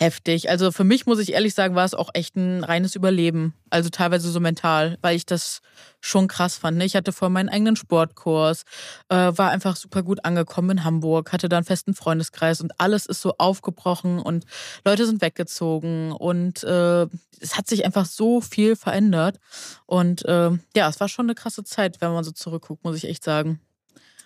heftig. 0.00 0.48
Also 0.48 0.72
für 0.72 0.82
mich 0.82 1.04
muss 1.04 1.18
ich 1.18 1.34
ehrlich 1.34 1.54
sagen, 1.54 1.74
war 1.74 1.84
es 1.84 1.92
auch 1.92 2.08
echt 2.14 2.34
ein 2.34 2.64
reines 2.64 2.94
Überleben. 2.94 3.54
Also 3.68 3.90
teilweise 3.90 4.30
so 4.30 4.40
mental, 4.40 4.96
weil 5.02 5.14
ich 5.14 5.26
das 5.26 5.60
schon 6.00 6.26
krass 6.26 6.56
fand. 6.56 6.78
Ne? 6.78 6.86
Ich 6.86 6.96
hatte 6.96 7.12
vorher 7.12 7.30
meinen 7.30 7.50
eigenen 7.50 7.76
Sportkurs, 7.76 8.64
äh, 9.10 9.14
war 9.14 9.50
einfach 9.50 9.76
super 9.76 10.02
gut 10.02 10.24
angekommen 10.24 10.70
in 10.70 10.84
Hamburg, 10.84 11.32
hatte 11.32 11.50
da 11.50 11.58
einen 11.58 11.66
festen 11.66 11.92
Freundeskreis 11.92 12.62
und 12.62 12.72
alles 12.80 13.04
ist 13.04 13.20
so 13.20 13.34
aufgebrochen 13.36 14.18
und 14.18 14.46
Leute 14.86 15.04
sind 15.04 15.20
weggezogen 15.20 16.12
und 16.12 16.64
äh, 16.64 17.06
es 17.38 17.58
hat 17.58 17.68
sich 17.68 17.84
einfach 17.84 18.06
so 18.06 18.40
viel 18.40 18.76
verändert. 18.76 19.38
Und 19.84 20.24
äh, 20.24 20.50
ja, 20.74 20.88
es 20.88 20.98
war 20.98 21.08
schon 21.08 21.26
eine 21.26 21.34
krasse 21.34 21.62
Zeit, 21.62 22.00
wenn 22.00 22.12
man 22.12 22.24
so 22.24 22.32
zurückguckt, 22.32 22.84
muss 22.84 22.96
ich 22.96 23.04
echt 23.04 23.22
sagen. 23.22 23.60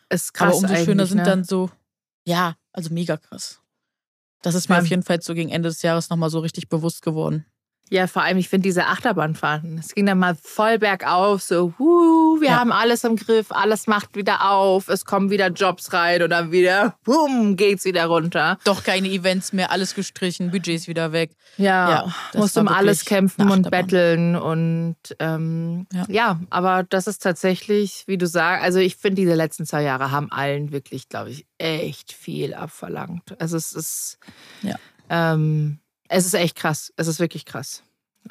Ist 0.09 0.35
krass. 0.35 0.63
Aber 0.63 0.71
umso 0.71 0.85
schöner 0.85 1.07
sind 1.07 1.19
ne? 1.19 1.25
dann 1.25 1.43
so, 1.43 1.71
ja, 2.25 2.55
also 2.73 2.95
mega 2.95 3.17
krass. 3.17 3.61
Das 4.45 4.55
ist 4.55 4.69
mir 4.69 4.79
auf 4.79 4.87
jeden 4.87 5.03
Fall 5.03 5.23
so 5.23 5.33
gegen 5.33 5.49
Ende 5.49 5.71
des 5.71 5.81
Jahres 5.81 6.11
nochmal 6.11 6.29
so 6.29 6.39
richtig 6.41 6.69
bewusst 6.69 7.01
geworden. 7.01 7.47
Ja, 7.95 8.09
vor 8.09 8.23
allem, 8.23 8.39
ich 8.39 8.49
finde 8.49 8.65
diese 8.65 8.87
Achterbahnfahrten. 8.87 9.79
Es 9.79 9.95
ging 9.95 10.05
dann 10.07 10.19
mal 10.19 10.35
voll 10.35 10.81
bergauf, 10.81 11.43
so, 11.43 11.75
huh, 11.79 12.41
wir 12.41 12.49
ja. 12.49 12.59
haben 12.59 12.73
alles 12.73 13.05
im 13.05 13.15
Griff, 13.15 13.53
alles 13.53 13.87
macht 13.87 14.17
wieder 14.17 14.51
auf, 14.51 14.89
es 14.89 15.05
kommen 15.05 15.31
wieder 15.31 15.47
Jobs 15.51 15.93
rein 15.93 16.21
oder 16.21 16.51
wieder, 16.51 16.97
boom, 17.05 17.55
geht's 17.55 17.85
wieder 17.85 18.07
runter. 18.07 18.59
Doch 18.65 18.83
keine 18.83 19.07
Events 19.09 19.53
mehr, 19.53 19.71
alles 19.71 19.95
gestrichen, 19.95 20.51
Budgets 20.51 20.89
wieder 20.89 21.13
weg. 21.13 21.37
Ja, 21.57 21.89
ja 21.89 22.15
musst 22.35 22.59
um 22.59 22.67
alles 22.67 23.05
kämpfen 23.05 23.49
und 23.49 23.71
betteln 23.71 24.35
und 24.35 24.97
ähm, 25.21 25.87
ja. 25.93 26.05
ja. 26.09 26.41
aber 26.51 26.83
das 26.83 27.07
ist 27.07 27.23
tatsächlich, 27.23 28.03
wie 28.09 28.19
du 28.19 28.27
sagst, 28.27 28.65
also 28.65 28.81
ich 28.81 28.97
finde, 28.97 29.23
diese 29.23 29.35
letzten 29.37 29.67
zwei 29.67 29.85
Jahre 29.85 30.11
haben 30.11 30.33
allen 30.33 30.73
wirklich, 30.73 31.09
glaube 31.09 31.31
ich, 31.31 31.47
echt 31.59 32.13
viel 32.13 32.55
abverlangt. 32.55 33.41
Also 33.41 33.57
es 33.57 33.73
ist, 33.73 34.19
ja. 34.63 34.75
Ähm, 35.09 35.79
es 36.09 36.27
ist 36.27 36.35
echt 36.35 36.57
krass. 36.57 36.93
Es 36.97 37.07
ist 37.07 37.21
wirklich 37.21 37.45
krass. 37.45 37.83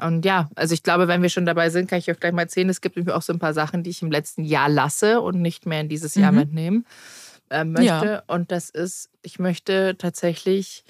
Und 0.01 0.25
ja, 0.25 0.49
also 0.55 0.73
ich 0.73 0.81
glaube, 0.81 1.07
wenn 1.07 1.21
wir 1.21 1.29
schon 1.29 1.45
dabei 1.45 1.69
sind, 1.69 1.87
kann 1.87 1.99
ich 1.99 2.09
euch 2.09 2.19
gleich 2.19 2.33
mal 2.33 2.43
erzählen, 2.43 2.69
es 2.69 2.81
gibt 2.81 2.95
nämlich 2.95 3.13
auch 3.13 3.21
so 3.21 3.31
ein 3.31 3.39
paar 3.39 3.53
Sachen, 3.53 3.83
die 3.83 3.91
ich 3.91 4.01
im 4.01 4.11
letzten 4.11 4.43
Jahr 4.43 4.69
lasse 4.69 5.21
und 5.21 5.41
nicht 5.41 5.65
mehr 5.65 5.81
in 5.81 5.89
dieses 5.89 6.15
Jahr 6.15 6.31
mhm. 6.31 6.37
mitnehmen 6.39 6.85
äh, 7.49 7.63
möchte. 7.63 8.05
Ja. 8.05 8.23
Und 8.27 8.51
das 8.51 8.69
ist, 8.69 9.09
ich 9.21 9.37
möchte 9.37 9.95
tatsächlich 9.97 10.83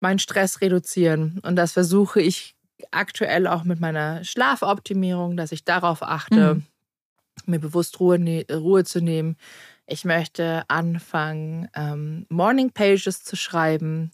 meinen 0.00 0.18
Stress 0.18 0.60
reduzieren. 0.60 1.40
Und 1.42 1.56
das 1.56 1.72
versuche 1.72 2.20
ich 2.20 2.56
aktuell 2.90 3.46
auch 3.46 3.64
mit 3.64 3.80
meiner 3.80 4.24
Schlafoptimierung, 4.24 5.36
dass 5.36 5.52
ich 5.52 5.64
darauf 5.64 6.02
achte, 6.02 6.56
mhm. 6.56 6.62
mir 7.46 7.60
bewusst 7.60 8.00
Ruhe, 8.00 8.18
ne 8.18 8.44
Ruhe 8.50 8.84
zu 8.84 9.00
nehmen. 9.00 9.36
Ich 9.86 10.04
möchte 10.04 10.64
anfangen, 10.66 11.68
ähm, 11.74 12.26
Morning 12.28 12.72
Pages 12.72 13.22
zu 13.22 13.36
schreiben 13.36 14.10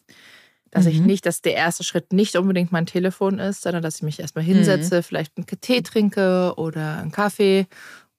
dass 0.73 0.85
mhm. 0.85 0.91
ich 0.91 0.99
nicht, 1.01 1.25
dass 1.27 1.41
der 1.41 1.53
erste 1.53 1.83
Schritt 1.83 2.13
nicht 2.13 2.35
unbedingt 2.35 2.71
mein 2.71 2.87
Telefon 2.87 3.37
ist, 3.37 3.61
sondern 3.61 3.83
dass 3.83 3.97
ich 3.97 4.01
mich 4.01 4.19
erstmal 4.19 4.43
hinsetze, 4.43 4.97
mhm. 4.97 5.03
vielleicht 5.03 5.37
einen 5.37 5.45
Tee 5.45 5.81
trinke 5.81 6.53
oder 6.57 6.97
einen 6.97 7.11
Kaffee 7.11 7.67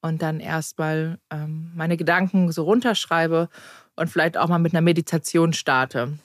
und 0.01 0.23
dann 0.23 0.39
erstmal 0.39 1.19
ähm, 1.31 1.73
meine 1.75 1.97
Gedanken 1.97 2.53
so 2.53 2.63
runterschreibe 2.63 3.49
und 3.97 4.09
vielleicht 4.09 4.37
auch 4.37 4.49
mal 4.49 4.59
mit 4.59 4.73
einer 4.73 4.83
Meditation 4.83 5.53
starte. 5.53 6.17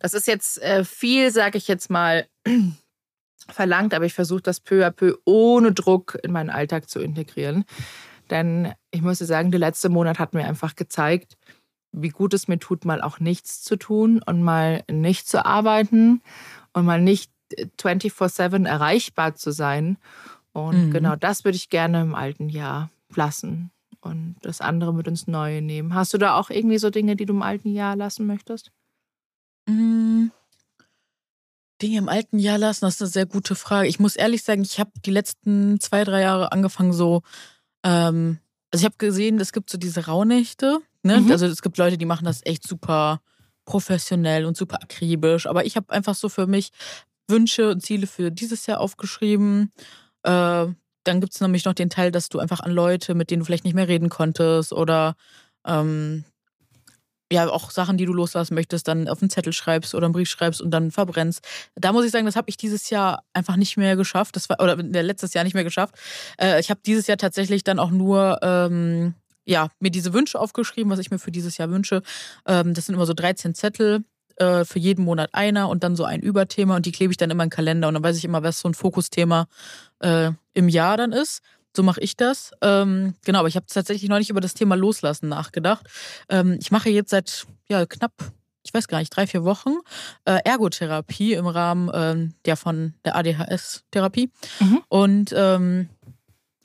Das 0.00 0.12
ist 0.12 0.26
jetzt 0.26 0.60
äh, 0.60 0.84
viel, 0.84 1.30
sage 1.30 1.56
ich 1.56 1.68
jetzt 1.68 1.88
mal, 1.88 2.26
verlangt, 3.48 3.94
aber 3.94 4.06
ich 4.06 4.14
versuche 4.14 4.42
das 4.42 4.58
peu 4.58 4.84
à 4.84 4.90
peu 4.90 5.14
ohne 5.24 5.70
Druck 5.70 6.18
in 6.24 6.32
meinen 6.32 6.50
Alltag 6.50 6.90
zu 6.90 6.98
integrieren. 6.98 7.64
Denn 8.30 8.72
ich 8.90 9.02
muss 9.02 9.18
sagen, 9.18 9.52
der 9.52 9.60
letzte 9.60 9.88
Monat 9.88 10.18
hat 10.18 10.34
mir 10.34 10.44
einfach 10.44 10.74
gezeigt, 10.74 11.36
wie 11.96 12.10
gut 12.10 12.34
es 12.34 12.46
mir 12.46 12.58
tut, 12.58 12.84
mal 12.84 13.00
auch 13.00 13.18
nichts 13.20 13.62
zu 13.62 13.76
tun 13.76 14.22
und 14.24 14.42
mal 14.42 14.84
nicht 14.90 15.28
zu 15.28 15.44
arbeiten 15.44 16.22
und 16.72 16.84
mal 16.84 17.00
nicht 17.00 17.30
24-7 17.80 18.66
erreichbar 18.66 19.34
zu 19.34 19.50
sein. 19.50 19.98
Und 20.52 20.88
mhm. 20.88 20.90
genau 20.92 21.16
das 21.16 21.44
würde 21.44 21.56
ich 21.56 21.70
gerne 21.70 22.02
im 22.02 22.14
alten 22.14 22.48
Jahr 22.48 22.90
lassen 23.14 23.70
und 24.00 24.36
das 24.42 24.60
andere 24.60 24.94
mit 24.94 25.06
ins 25.06 25.26
Neue 25.26 25.62
nehmen. 25.62 25.94
Hast 25.94 26.14
du 26.14 26.18
da 26.18 26.36
auch 26.36 26.50
irgendwie 26.50 26.78
so 26.78 26.90
Dinge, 26.90 27.16
die 27.16 27.26
du 27.26 27.32
im 27.32 27.42
alten 27.42 27.72
Jahr 27.72 27.96
lassen 27.96 28.26
möchtest? 28.26 28.70
Mhm. 29.66 30.30
Dinge 31.82 31.98
im 31.98 32.08
alten 32.08 32.38
Jahr 32.38 32.58
lassen, 32.58 32.86
das 32.86 32.94
ist 32.94 33.02
eine 33.02 33.10
sehr 33.10 33.26
gute 33.26 33.54
Frage. 33.54 33.88
Ich 33.88 34.00
muss 34.00 34.16
ehrlich 34.16 34.42
sagen, 34.42 34.62
ich 34.62 34.80
habe 34.80 34.92
die 35.04 35.10
letzten 35.10 35.78
zwei, 35.80 36.04
drei 36.04 36.22
Jahre 36.22 36.52
angefangen 36.52 36.92
so, 36.92 37.22
ähm, 37.84 38.38
also 38.70 38.82
ich 38.82 38.84
habe 38.86 38.96
gesehen, 38.98 39.40
es 39.40 39.52
gibt 39.52 39.68
so 39.68 39.76
diese 39.78 40.06
Rauhnächte, 40.06 40.80
Ne? 41.06 41.20
Mhm. 41.20 41.30
Also 41.30 41.46
es 41.46 41.62
gibt 41.62 41.78
Leute, 41.78 41.96
die 41.96 42.04
machen 42.04 42.24
das 42.24 42.40
echt 42.44 42.66
super 42.66 43.20
professionell 43.64 44.44
und 44.44 44.56
super 44.56 44.82
akribisch. 44.82 45.46
Aber 45.46 45.64
ich 45.64 45.76
habe 45.76 45.92
einfach 45.92 46.14
so 46.14 46.28
für 46.28 46.46
mich 46.46 46.70
Wünsche 47.28 47.70
und 47.70 47.82
Ziele 47.82 48.06
für 48.06 48.30
dieses 48.30 48.66
Jahr 48.66 48.80
aufgeschrieben. 48.80 49.72
Äh, 50.22 50.66
dann 51.04 51.20
gibt 51.20 51.34
es 51.34 51.40
nämlich 51.40 51.64
noch 51.64 51.74
den 51.74 51.90
Teil, 51.90 52.10
dass 52.10 52.28
du 52.28 52.38
einfach 52.38 52.60
an 52.60 52.72
Leute, 52.72 53.14
mit 53.14 53.30
denen 53.30 53.40
du 53.40 53.46
vielleicht 53.46 53.64
nicht 53.64 53.74
mehr 53.74 53.88
reden 53.88 54.08
konntest 54.08 54.72
oder 54.72 55.16
ähm, 55.66 56.24
ja 57.32 57.48
auch 57.48 57.70
Sachen, 57.70 57.96
die 57.96 58.06
du 58.06 58.12
loslassen 58.12 58.54
möchtest, 58.54 58.86
dann 58.86 59.08
auf 59.08 59.20
einen 59.20 59.30
Zettel 59.30 59.52
schreibst 59.52 59.94
oder 59.94 60.06
einen 60.06 60.12
Brief 60.12 60.28
schreibst 60.28 60.60
und 60.60 60.70
dann 60.70 60.90
verbrennst. 60.90 61.40
Da 61.74 61.92
muss 61.92 62.04
ich 62.04 62.12
sagen, 62.12 62.26
das 62.26 62.36
habe 62.36 62.48
ich 62.48 62.56
dieses 62.56 62.90
Jahr 62.90 63.24
einfach 63.32 63.56
nicht 63.56 63.76
mehr 63.76 63.96
geschafft. 63.96 64.36
Das 64.36 64.48
war 64.48 64.60
oder 64.60 64.76
letztes 64.76 65.34
Jahr 65.34 65.44
nicht 65.44 65.54
mehr 65.54 65.64
geschafft. 65.64 65.96
Äh, 66.40 66.60
ich 66.60 66.70
habe 66.70 66.80
dieses 66.86 67.06
Jahr 67.06 67.18
tatsächlich 67.18 67.64
dann 67.64 67.78
auch 67.78 67.90
nur 67.90 68.38
ähm, 68.42 69.14
ja, 69.46 69.68
mir 69.80 69.90
diese 69.90 70.12
Wünsche 70.12 70.38
aufgeschrieben, 70.38 70.90
was 70.90 70.98
ich 70.98 71.10
mir 71.10 71.18
für 71.18 71.30
dieses 71.30 71.56
Jahr 71.56 71.70
wünsche. 71.70 72.02
Ähm, 72.46 72.74
das 72.74 72.86
sind 72.86 72.94
immer 72.94 73.06
so 73.06 73.14
13 73.14 73.54
Zettel, 73.54 74.04
äh, 74.36 74.64
für 74.64 74.78
jeden 74.78 75.04
Monat 75.04 75.30
einer 75.32 75.68
und 75.68 75.82
dann 75.82 75.96
so 75.96 76.04
ein 76.04 76.20
Überthema 76.20 76.76
und 76.76 76.84
die 76.84 76.92
klebe 76.92 77.10
ich 77.10 77.16
dann 77.16 77.30
immer 77.30 77.44
in 77.44 77.48
den 77.48 77.54
Kalender 77.54 77.88
und 77.88 77.94
dann 77.94 78.02
weiß 78.02 78.18
ich 78.18 78.24
immer, 78.24 78.42
was 78.42 78.60
so 78.60 78.68
ein 78.68 78.74
Fokusthema 78.74 79.48
äh, 80.00 80.30
im 80.52 80.68
Jahr 80.68 80.96
dann 80.96 81.12
ist. 81.12 81.40
So 81.74 81.82
mache 81.82 82.00
ich 82.00 82.16
das. 82.16 82.52
Ähm, 82.62 83.14
genau, 83.24 83.40
aber 83.40 83.48
ich 83.48 83.56
habe 83.56 83.66
tatsächlich 83.66 84.08
noch 84.08 84.18
nicht 84.18 84.30
über 84.30 84.40
das 84.40 84.54
Thema 84.54 84.74
Loslassen 84.76 85.28
nachgedacht. 85.28 85.86
Ähm, 86.28 86.58
ich 86.60 86.70
mache 86.70 86.90
jetzt 86.90 87.10
seit 87.10 87.46
ja, 87.68 87.84
knapp, 87.86 88.12
ich 88.62 88.72
weiß 88.72 88.88
gar 88.88 88.98
nicht, 88.98 89.14
drei, 89.14 89.26
vier 89.26 89.44
Wochen 89.44 89.74
äh, 90.24 90.38
Ergotherapie 90.44 91.34
im 91.34 91.46
Rahmen 91.46 91.90
ähm, 91.94 92.34
der 92.46 92.56
von 92.56 92.94
der 93.04 93.16
ADHS-Therapie. 93.16 94.30
Mhm. 94.60 94.82
Und 94.88 95.34
ähm, 95.36 95.88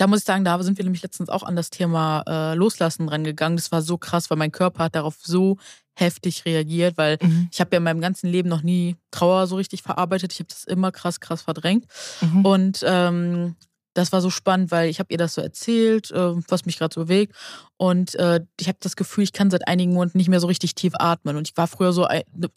da 0.01 0.07
muss 0.07 0.21
ich 0.21 0.25
sagen, 0.25 0.43
da 0.43 0.61
sind 0.63 0.79
wir 0.79 0.83
nämlich 0.83 1.03
letztens 1.03 1.29
auch 1.29 1.43
an 1.43 1.55
das 1.55 1.69
Thema 1.69 2.23
äh, 2.25 2.55
Loslassen 2.55 3.07
rangegangen. 3.07 3.55
Das 3.55 3.71
war 3.71 3.83
so 3.83 3.99
krass, 3.99 4.31
weil 4.31 4.37
mein 4.37 4.51
Körper 4.51 4.85
hat 4.85 4.95
darauf 4.95 5.17
so 5.21 5.57
heftig 5.93 6.43
reagiert, 6.45 6.97
weil 6.97 7.19
mhm. 7.21 7.49
ich 7.51 7.59
habe 7.59 7.69
ja 7.73 7.77
in 7.77 7.83
meinem 7.83 8.01
ganzen 8.01 8.27
Leben 8.27 8.49
noch 8.49 8.63
nie 8.63 8.95
Trauer 9.11 9.45
so 9.45 9.57
richtig 9.57 9.83
verarbeitet. 9.83 10.33
Ich 10.33 10.39
habe 10.39 10.49
das 10.49 10.63
immer 10.63 10.91
krass, 10.91 11.19
krass 11.19 11.43
verdrängt. 11.43 11.85
Mhm. 12.19 12.43
Und 12.43 12.83
ähm, 12.83 13.55
das 13.93 14.11
war 14.11 14.21
so 14.21 14.31
spannend, 14.31 14.71
weil 14.71 14.89
ich 14.89 14.97
habe 14.97 15.11
ihr 15.11 15.19
das 15.19 15.35
so 15.35 15.41
erzählt, 15.41 16.09
äh, 16.09 16.33
was 16.47 16.65
mich 16.65 16.79
gerade 16.79 16.95
so 16.95 17.01
bewegt. 17.01 17.35
Und 17.77 18.15
äh, 18.15 18.39
ich 18.59 18.69
habe 18.69 18.79
das 18.81 18.95
Gefühl, 18.95 19.23
ich 19.23 19.33
kann 19.33 19.51
seit 19.51 19.67
einigen 19.67 19.93
Monaten 19.93 20.17
nicht 20.17 20.29
mehr 20.29 20.39
so 20.39 20.47
richtig 20.47 20.73
tief 20.73 20.93
atmen. 20.97 21.37
Und 21.37 21.47
ich 21.47 21.57
war 21.57 21.67
früher 21.67 21.93
so, 21.93 22.07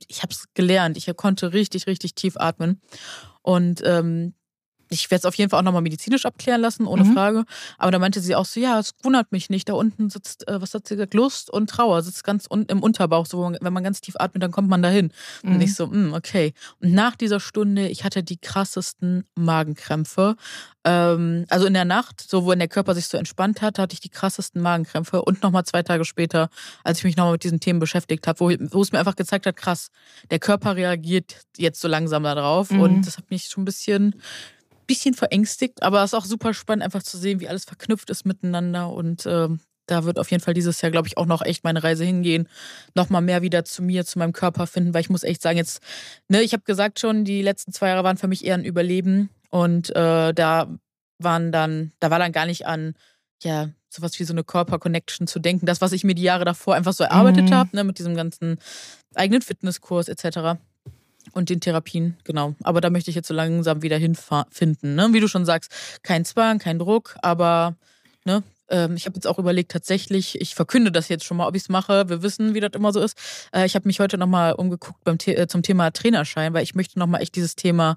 ich 0.08 0.22
habe 0.22 0.32
es 0.32 0.46
gelernt, 0.54 0.96
ich 0.96 1.14
konnte 1.14 1.52
richtig, 1.52 1.86
richtig 1.86 2.14
tief 2.14 2.38
atmen. 2.38 2.80
Und 3.42 3.82
ähm, 3.84 4.32
ich 4.94 5.10
werde 5.10 5.20
es 5.20 5.24
auf 5.24 5.34
jeden 5.34 5.50
Fall 5.50 5.60
auch 5.60 5.64
nochmal 5.64 5.82
medizinisch 5.82 6.24
abklären 6.26 6.60
lassen, 6.60 6.86
ohne 6.86 7.04
mhm. 7.04 7.12
Frage. 7.12 7.44
Aber 7.78 7.90
da 7.90 7.98
meinte 7.98 8.20
sie 8.20 8.34
auch 8.34 8.44
so, 8.44 8.60
ja, 8.60 8.78
es 8.78 8.92
wundert 9.02 9.32
mich 9.32 9.50
nicht. 9.50 9.68
Da 9.68 9.74
unten 9.74 10.10
sitzt, 10.10 10.48
äh, 10.48 10.60
was 10.60 10.74
hat 10.74 10.86
sie 10.86 10.94
gesagt, 10.94 11.14
Lust 11.14 11.50
und 11.50 11.68
Trauer, 11.68 12.02
sitzt 12.02 12.24
ganz 12.24 12.46
unten 12.46 12.70
im 12.70 12.82
Unterbauch. 12.82 13.26
So, 13.26 13.52
wenn 13.60 13.72
man 13.72 13.84
ganz 13.84 14.00
tief 14.00 14.14
atmet, 14.18 14.42
dann 14.42 14.50
kommt 14.50 14.68
man 14.68 14.82
dahin. 14.82 15.12
Mhm. 15.42 15.54
Und 15.54 15.60
ich 15.60 15.74
so, 15.74 15.86
mh, 15.86 15.92
hm, 15.92 16.14
okay. 16.14 16.54
Und 16.80 16.92
nach 16.92 17.16
dieser 17.16 17.40
Stunde, 17.40 17.88
ich 17.88 18.04
hatte 18.04 18.22
die 18.22 18.38
krassesten 18.38 19.24
Magenkrämpfe. 19.34 20.36
Ähm, 20.84 21.46
also 21.48 21.66
in 21.66 21.74
der 21.74 21.84
Nacht, 21.84 22.20
so 22.20 22.44
wo 22.44 22.54
der 22.54 22.68
Körper 22.68 22.94
sich 22.94 23.06
so 23.08 23.16
entspannt 23.16 23.62
hat, 23.62 23.78
hatte 23.78 23.94
ich 23.94 24.00
die 24.00 24.10
krassesten 24.10 24.60
Magenkrämpfe. 24.60 25.22
Und 25.22 25.42
nochmal 25.42 25.64
zwei 25.64 25.82
Tage 25.82 26.04
später, 26.04 26.50
als 26.84 26.98
ich 26.98 27.04
mich 27.04 27.16
nochmal 27.16 27.32
mit 27.32 27.44
diesen 27.44 27.60
Themen 27.60 27.80
beschäftigt 27.80 28.26
habe, 28.26 28.40
wo, 28.40 28.50
wo 28.70 28.82
es 28.82 28.92
mir 28.92 28.98
einfach 28.98 29.16
gezeigt 29.16 29.46
hat, 29.46 29.56
krass, 29.56 29.88
der 30.30 30.38
Körper 30.38 30.76
reagiert 30.76 31.36
jetzt 31.56 31.80
so 31.80 31.88
langsam 31.88 32.24
darauf. 32.24 32.70
Mhm. 32.70 32.80
Und 32.80 33.06
das 33.06 33.16
hat 33.16 33.30
mich 33.30 33.44
schon 33.44 33.62
ein 33.62 33.66
bisschen 33.66 34.14
bisschen 34.86 35.14
verängstigt, 35.14 35.82
aber 35.82 36.02
es 36.02 36.12
ist 36.12 36.14
auch 36.14 36.24
super 36.24 36.54
spannend, 36.54 36.84
einfach 36.84 37.02
zu 37.02 37.18
sehen, 37.18 37.40
wie 37.40 37.48
alles 37.48 37.64
verknüpft 37.64 38.10
ist 38.10 38.24
miteinander. 38.24 38.90
Und 38.90 39.26
äh, 39.26 39.48
da 39.86 40.04
wird 40.04 40.18
auf 40.18 40.30
jeden 40.30 40.42
Fall 40.42 40.54
dieses 40.54 40.80
Jahr, 40.80 40.90
glaube 40.90 41.08
ich, 41.08 41.16
auch 41.16 41.26
noch 41.26 41.42
echt 41.42 41.64
meine 41.64 41.82
Reise 41.82 42.04
hingehen. 42.04 42.48
Nochmal 42.94 43.22
mehr 43.22 43.42
wieder 43.42 43.64
zu 43.64 43.82
mir, 43.82 44.04
zu 44.04 44.18
meinem 44.18 44.32
Körper 44.32 44.66
finden, 44.66 44.94
weil 44.94 45.02
ich 45.02 45.10
muss 45.10 45.22
echt 45.22 45.42
sagen, 45.42 45.58
jetzt, 45.58 45.82
ne, 46.28 46.42
ich 46.42 46.52
habe 46.52 46.62
gesagt 46.64 47.00
schon, 47.00 47.24
die 47.24 47.42
letzten 47.42 47.72
zwei 47.72 47.88
Jahre 47.88 48.04
waren 48.04 48.16
für 48.16 48.28
mich 48.28 48.44
eher 48.44 48.54
ein 48.54 48.64
Überleben. 48.64 49.30
Und 49.50 49.90
äh, 49.90 50.32
da 50.32 50.68
waren 51.18 51.52
dann, 51.52 51.92
da 52.00 52.10
war 52.10 52.18
dann 52.18 52.32
gar 52.32 52.46
nicht 52.46 52.66
an, 52.66 52.94
ja, 53.42 53.70
sowas 53.88 54.18
wie 54.18 54.24
so 54.24 54.32
eine 54.32 54.44
Körper-Connection 54.44 55.26
zu 55.26 55.38
denken. 55.38 55.66
Das, 55.66 55.80
was 55.80 55.92
ich 55.92 56.04
mir 56.04 56.14
die 56.14 56.22
Jahre 56.22 56.44
davor 56.44 56.74
einfach 56.74 56.92
so 56.92 57.04
erarbeitet 57.04 57.50
mhm. 57.50 57.54
habe, 57.54 57.76
ne, 57.76 57.84
mit 57.84 57.98
diesem 57.98 58.16
ganzen 58.16 58.58
eigenen 59.14 59.42
Fitnesskurs 59.42 60.08
etc. 60.08 60.58
Und 61.34 61.50
den 61.50 61.60
Therapien, 61.60 62.16
genau. 62.22 62.54
Aber 62.62 62.80
da 62.80 62.90
möchte 62.90 63.10
ich 63.10 63.16
jetzt 63.16 63.28
so 63.28 63.34
langsam 63.34 63.82
wieder 63.82 63.98
hinfinden. 63.98 64.94
Ne? 64.94 65.08
Wie 65.12 65.20
du 65.20 65.28
schon 65.28 65.44
sagst, 65.44 65.72
kein 66.02 66.24
Zwang, 66.24 66.60
kein 66.60 66.78
Druck, 66.78 67.16
aber 67.22 67.74
ne, 68.24 68.44
ähm, 68.68 68.96
ich 68.96 69.06
habe 69.06 69.16
jetzt 69.16 69.26
auch 69.26 69.38
überlegt, 69.38 69.70
tatsächlich, 69.72 70.40
ich 70.40 70.54
verkünde 70.54 70.90
das 70.90 71.08
jetzt 71.08 71.24
schon 71.24 71.36
mal, 71.36 71.46
ob 71.46 71.54
ich 71.54 71.62
es 71.62 71.68
mache. 71.68 72.08
Wir 72.08 72.22
wissen, 72.22 72.54
wie 72.54 72.60
das 72.60 72.72
immer 72.72 72.92
so 72.92 73.00
ist. 73.00 73.18
Äh, 73.52 73.66
ich 73.66 73.74
habe 73.74 73.86
mich 73.86 74.00
heute 74.00 74.16
nochmal 74.16 74.52
umgeguckt 74.52 75.02
beim 75.04 75.18
The 75.20 75.36
äh, 75.36 75.46
zum 75.48 75.62
Thema 75.62 75.90
Trainerschein, 75.90 76.54
weil 76.54 76.62
ich 76.62 76.74
möchte 76.74 76.98
nochmal 76.98 77.22
echt 77.22 77.34
dieses 77.36 77.56
Thema 77.56 77.96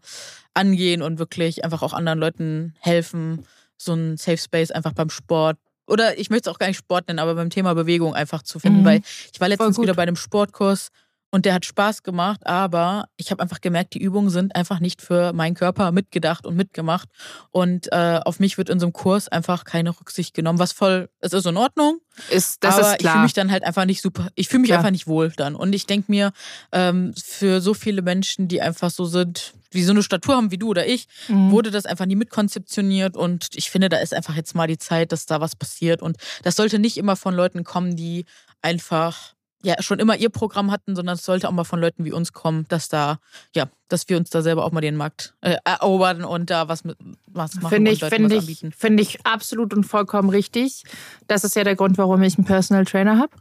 angehen 0.54 1.02
und 1.02 1.20
wirklich 1.20 1.64
einfach 1.64 1.84
auch 1.84 1.94
anderen 1.94 2.20
Leuten 2.20 2.76
helfen, 2.80 3.46
so 3.78 3.94
ein 3.94 4.18
Safe 4.18 4.38
Space 4.38 4.72
einfach 4.72 4.94
beim 4.94 5.10
Sport. 5.10 5.58
Oder 5.88 6.20
ich 6.20 6.30
möchte 6.30 6.50
es 6.50 6.54
auch 6.54 6.60
gar 6.60 6.68
nicht 6.68 6.78
Sport 6.78 7.08
nennen, 7.08 7.20
aber 7.20 7.36
beim 7.36 7.50
Thema 7.50 7.74
Bewegung 7.74 8.14
einfach 8.14 8.44
zu 8.44 8.60
finden, 8.60 8.82
mhm. 8.82 8.86
weil 8.86 9.02
ich 9.32 9.40
war 9.40 9.48
letztens 9.48 9.80
wieder 9.80 9.94
bei 9.94 10.04
einem 10.04 10.18
Sportkurs 10.18 10.90
und 11.30 11.46
der 11.46 11.54
hat 11.54 11.66
Spaß 11.66 12.04
gemacht, 12.04 12.46
aber 12.48 13.10
ich 13.18 13.32
habe 13.32 13.44
einfach 13.44 13.60
gemerkt, 13.60 13.94
die 13.94 14.02
Übungen 14.02 14.30
sind 14.30 14.56
einfach 14.56 14.80
nicht 14.80 15.02
für 15.02 15.34
meinen 15.34 15.56
Körper 15.56 15.92
mitgedacht 15.92 16.46
und 16.46 16.56
mitgemacht. 16.56 17.10
Und 17.52 17.92
äh, 17.92 18.22
auf 18.24 18.40
mich 18.40 18.58
wird 18.58 18.70
in 18.70 18.80
so 18.80 18.86
einem 18.86 18.94
Kurs 18.94 19.28
einfach 19.28 19.66
keine 19.66 19.90
Rücksicht 19.90 20.34
genommen, 20.34 20.58
was 20.58 20.72
voll, 20.72 21.10
es 21.20 21.34
ist 21.34 21.46
in 21.46 21.58
Ordnung. 21.58 22.00
Ist, 22.30 22.64
das 22.64 22.76
aber 22.76 22.94
ist 22.94 23.00
klar. 23.00 23.00
ich 23.00 23.12
fühle 23.12 23.24
mich 23.24 23.34
dann 23.34 23.52
halt 23.52 23.64
einfach 23.64 23.86
nicht 23.86 24.02
super, 24.02 24.30
ich 24.36 24.48
fühle 24.48 24.62
mich 24.62 24.70
klar. 24.70 24.80
einfach 24.80 24.92
nicht 24.92 25.08
wohl 25.08 25.32
dann. 25.36 25.56
Und 25.56 25.74
ich 25.74 25.86
denke 25.86 26.10
mir, 26.10 26.32
ähm, 26.72 27.14
für 27.22 27.60
so 27.60 27.74
viele 27.74 28.02
Menschen, 28.02 28.48
die 28.48 28.62
einfach 28.62 28.90
so 28.90 29.04
sind, 29.04 29.54
wie 29.72 29.84
so 29.84 29.92
eine 29.92 30.04
Statur 30.04 30.38
haben 30.38 30.52
wie 30.52 30.58
du 30.58 30.70
oder 30.70 30.88
ich, 30.88 31.08
mhm. 31.28 31.52
wurde 31.52 31.72
das 31.72 31.86
einfach 31.86 32.06
nie 32.06 32.16
mitkonzeptioniert. 32.16 33.18
Und 33.18 33.50
ich 33.54 33.70
finde, 33.70 33.90
da 33.90 33.98
ist 33.98 34.14
einfach 34.14 34.36
jetzt 34.36 34.56
mal 34.56 34.68
die 34.68 34.78
Zeit, 34.78 35.12
dass 35.12 35.26
da 35.26 35.42
was 35.42 35.58
passiert. 35.58 36.02
Und 36.02 36.18
das 36.44 36.56
sollte 36.56 36.80
nicht 36.80 36.98
immer 36.98 37.18
von 37.18 37.36
Leuten 37.36 37.66
kommen, 37.66 37.98
die 37.98 38.26
einfach 38.62 39.34
ja 39.68 39.76
schon 39.82 40.00
immer 40.00 40.16
ihr 40.16 40.30
Programm 40.30 40.72
hatten, 40.72 40.96
sondern 40.96 41.16
es 41.16 41.26
sollte 41.26 41.48
auch 41.48 41.52
mal 41.52 41.66
von 41.66 41.80
Leuten 41.80 42.06
wie 42.06 42.14
uns 42.14 42.32
kommen, 42.32 42.66
dass 42.70 42.88
da, 42.88 43.20
ja, 43.54 43.66
dass 43.90 44.08
wir 44.08 44.18
uns 44.18 44.30
da 44.30 44.42
selber 44.42 44.64
auch 44.64 44.72
mal 44.72 44.82
den 44.82 44.96
Markt 44.96 45.36
äh, 45.42 45.58
erobern 45.66 46.24
und 46.24 46.50
da 46.50 46.70
was, 46.70 46.86
mit, 46.86 46.98
was 47.26 47.56
machen 47.56 47.70
finde 47.70 47.92
ich, 47.92 48.04
finde 48.04 48.36
ich, 48.36 48.66
finde 48.76 49.04
ich 49.04 49.26
absolut 49.26 49.74
und 49.74 49.84
vollkommen 49.84 50.30
richtig. 50.30 50.84
Das 51.28 51.44
ist 51.44 51.56
ja 51.56 51.66
der 51.66 51.76
Grund, 51.76 51.98
warum 51.98 52.24
ich 52.24 52.38
einen 52.38 52.46
Personal 52.46 52.86
Trainer 52.86 53.20
habe. 53.20 53.32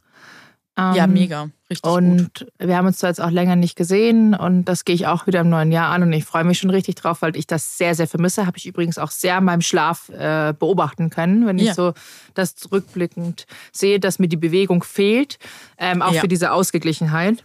Ähm, 0.79 0.95
ja, 0.95 1.07
mega. 1.07 1.49
Richtig 1.71 1.91
und 1.91 2.35
gut. 2.35 2.53
wir 2.59 2.77
haben 2.77 2.87
uns 2.87 2.99
zwar 2.99 3.11
jetzt 3.11 3.21
auch 3.21 3.31
länger 3.31 3.57
nicht 3.57 3.77
gesehen 3.77 4.35
und 4.35 4.67
das 4.67 4.85
gehe 4.85 4.95
ich 4.95 5.07
auch 5.07 5.27
wieder 5.27 5.41
im 5.41 5.49
neuen 5.49 5.73
Jahr 5.73 5.91
an 5.91 6.03
und 6.03 6.12
ich 6.12 6.25
freue 6.25 6.45
mich 6.45 6.59
schon 6.59 6.71
richtig 6.71 6.95
drauf, 6.97 7.23
weil 7.23 7.35
ich 7.35 7.47
das 7.47 7.79
sehr, 7.79 7.95
sehr 7.95 8.07
vermisse. 8.07 8.47
Habe 8.47 8.59
ich 8.59 8.67
übrigens 8.67 8.99
auch 8.99 9.11
sehr 9.11 9.39
in 9.39 9.45
meinem 9.45 9.62
Schlaf 9.62 10.11
äh, 10.11 10.55
beobachten 10.57 11.11
können, 11.11 11.47
wenn 11.47 11.59
ja. 11.59 11.71
ich 11.71 11.75
so 11.75 11.95
das 12.35 12.55
zurückblickend 12.55 13.47
sehe, 13.73 13.99
dass 13.99 14.19
mir 14.19 14.29
die 14.29 14.37
Bewegung 14.37 14.85
fehlt, 14.85 15.39
ähm, 15.79 16.03
auch 16.03 16.12
ja. 16.12 16.21
für 16.21 16.29
diese 16.29 16.53
Ausgeglichenheit. 16.53 17.45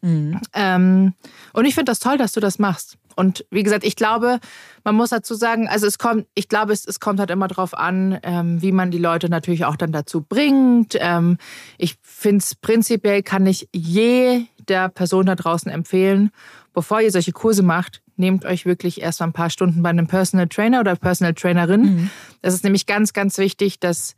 Mhm. 0.00 0.40
Ähm, 0.54 1.14
und 1.52 1.64
ich 1.64 1.74
finde 1.74 1.92
das 1.92 2.00
toll, 2.00 2.18
dass 2.18 2.32
du 2.32 2.40
das 2.40 2.58
machst. 2.58 2.98
Und 3.16 3.44
wie 3.50 3.62
gesagt, 3.62 3.84
ich 3.84 3.96
glaube, 3.96 4.38
man 4.84 4.94
muss 4.94 5.10
dazu 5.10 5.34
sagen, 5.34 5.68
also 5.68 5.86
es 5.86 5.98
kommt, 5.98 6.26
ich 6.34 6.48
glaube, 6.48 6.72
es, 6.72 6.86
es 6.86 7.00
kommt 7.00 7.20
halt 7.20 7.30
immer 7.30 7.48
darauf 7.48 7.76
an, 7.76 8.18
ähm, 8.22 8.62
wie 8.62 8.72
man 8.72 8.90
die 8.90 8.98
Leute 8.98 9.28
natürlich 9.28 9.64
auch 9.64 9.76
dann 9.76 9.92
dazu 9.92 10.22
bringt. 10.22 10.96
Ähm, 10.98 11.38
ich 11.78 11.96
finde 12.02 12.38
es 12.38 12.54
prinzipiell, 12.54 13.22
kann 13.22 13.46
ich 13.46 13.68
jeder 13.72 14.88
Person 14.88 15.26
da 15.26 15.34
draußen 15.34 15.70
empfehlen, 15.70 16.30
bevor 16.72 17.00
ihr 17.00 17.10
solche 17.10 17.32
Kurse 17.32 17.62
macht, 17.62 18.02
nehmt 18.16 18.44
euch 18.44 18.66
wirklich 18.66 19.00
erst 19.00 19.20
mal 19.20 19.26
ein 19.26 19.32
paar 19.32 19.50
Stunden 19.50 19.82
bei 19.82 19.90
einem 19.90 20.06
Personal 20.06 20.48
Trainer 20.48 20.80
oder 20.80 20.96
Personal 20.96 21.34
Trainerin. 21.34 21.82
Mhm. 21.82 22.10
Das 22.40 22.54
ist 22.54 22.64
nämlich 22.64 22.86
ganz, 22.86 23.12
ganz 23.12 23.38
wichtig, 23.38 23.80
dass 23.80 24.14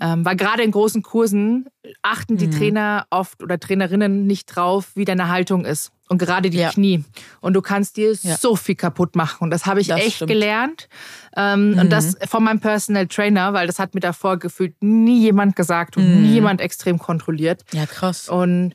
ähm, 0.00 0.24
weil 0.24 0.36
gerade 0.36 0.62
in 0.62 0.70
großen 0.70 1.02
Kursen 1.02 1.66
achten 2.02 2.36
die 2.36 2.46
mhm. 2.46 2.52
Trainer 2.52 3.06
oft 3.10 3.42
oder 3.42 3.60
Trainerinnen 3.60 4.26
nicht 4.26 4.46
drauf, 4.46 4.92
wie 4.94 5.04
deine 5.04 5.28
Haltung 5.28 5.64
ist. 5.64 5.92
Und 6.08 6.18
gerade 6.18 6.50
die 6.50 6.58
ja. 6.58 6.70
Knie. 6.70 7.04
Und 7.40 7.54
du 7.54 7.62
kannst 7.62 7.96
dir 7.96 8.12
ja. 8.22 8.36
so 8.36 8.56
viel 8.56 8.74
kaputt 8.74 9.14
machen. 9.14 9.44
Und 9.44 9.50
das 9.50 9.66
habe 9.66 9.80
ich 9.80 9.88
das 9.88 10.00
echt 10.00 10.16
stimmt. 10.16 10.30
gelernt. 10.30 10.88
Ähm, 11.36 11.72
mhm. 11.72 11.78
Und 11.78 11.90
das 11.90 12.16
von 12.26 12.42
meinem 12.42 12.58
Personal 12.58 13.06
Trainer, 13.06 13.52
weil 13.52 13.68
das 13.68 13.78
hat 13.78 13.94
mir 13.94 14.00
davor 14.00 14.38
gefühlt 14.38 14.74
nie 14.82 15.20
jemand 15.20 15.54
gesagt 15.54 15.96
und 15.96 16.08
mhm. 16.08 16.22
nie 16.22 16.32
jemand 16.32 16.60
extrem 16.60 16.98
kontrolliert. 16.98 17.62
Ja, 17.72 17.86
krass. 17.86 18.28
Und 18.28 18.74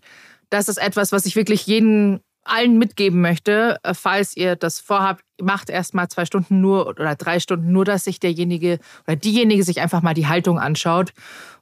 das 0.50 0.70
ist 0.70 0.78
etwas, 0.78 1.12
was 1.12 1.26
ich 1.26 1.36
wirklich 1.36 1.68
jeden 1.68 2.22
allen 2.46 2.78
mitgeben 2.78 3.22
möchte, 3.22 3.78
äh, 3.84 3.94
falls 3.94 4.36
ihr 4.38 4.56
das 4.56 4.80
vorhabt, 4.80 5.24
macht 5.42 5.70
erst 5.70 5.94
mal 5.94 6.08
zwei 6.08 6.26
Stunden 6.26 6.62
nur 6.62 6.88
oder 6.88 7.16
drei 7.16 7.40
Stunden 7.40 7.72
nur, 7.72 7.86
dass 7.86 8.06
sich 8.06 8.20
derjenige 8.20 8.80
oder 9.08 9.16
diejenige 9.16 9.64
sich 9.64 9.82
einfach 9.82 10.02
mal 10.02 10.14
die 10.14 10.28
Haltung 10.28 10.60
anschaut 10.60 11.14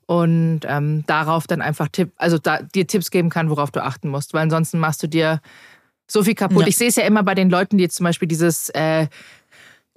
und 0.05 0.61
ähm, 0.65 1.03
darauf 1.07 1.47
dann 1.47 1.61
einfach 1.61 1.87
Tipp, 1.91 2.11
also 2.17 2.37
da, 2.37 2.61
dir 2.61 2.85
Tipps 2.85 3.09
geben 3.09 3.29
kann, 3.29 3.49
worauf 3.49 3.71
du 3.71 3.83
achten 3.83 4.09
musst, 4.09 4.33
weil 4.33 4.43
ansonsten 4.43 4.77
machst 4.77 5.01
du 5.01 5.07
dir 5.07 5.41
so 6.07 6.23
viel 6.23 6.35
kaputt. 6.35 6.61
Ja. 6.61 6.67
Ich 6.67 6.77
sehe 6.77 6.89
es 6.89 6.95
ja 6.97 7.03
immer 7.03 7.23
bei 7.23 7.33
den 7.33 7.49
Leuten, 7.49 7.77
die 7.77 7.83
jetzt 7.83 7.95
zum 7.95 8.03
Beispiel 8.03 8.27
dieses 8.27 8.69
äh, 8.69 9.07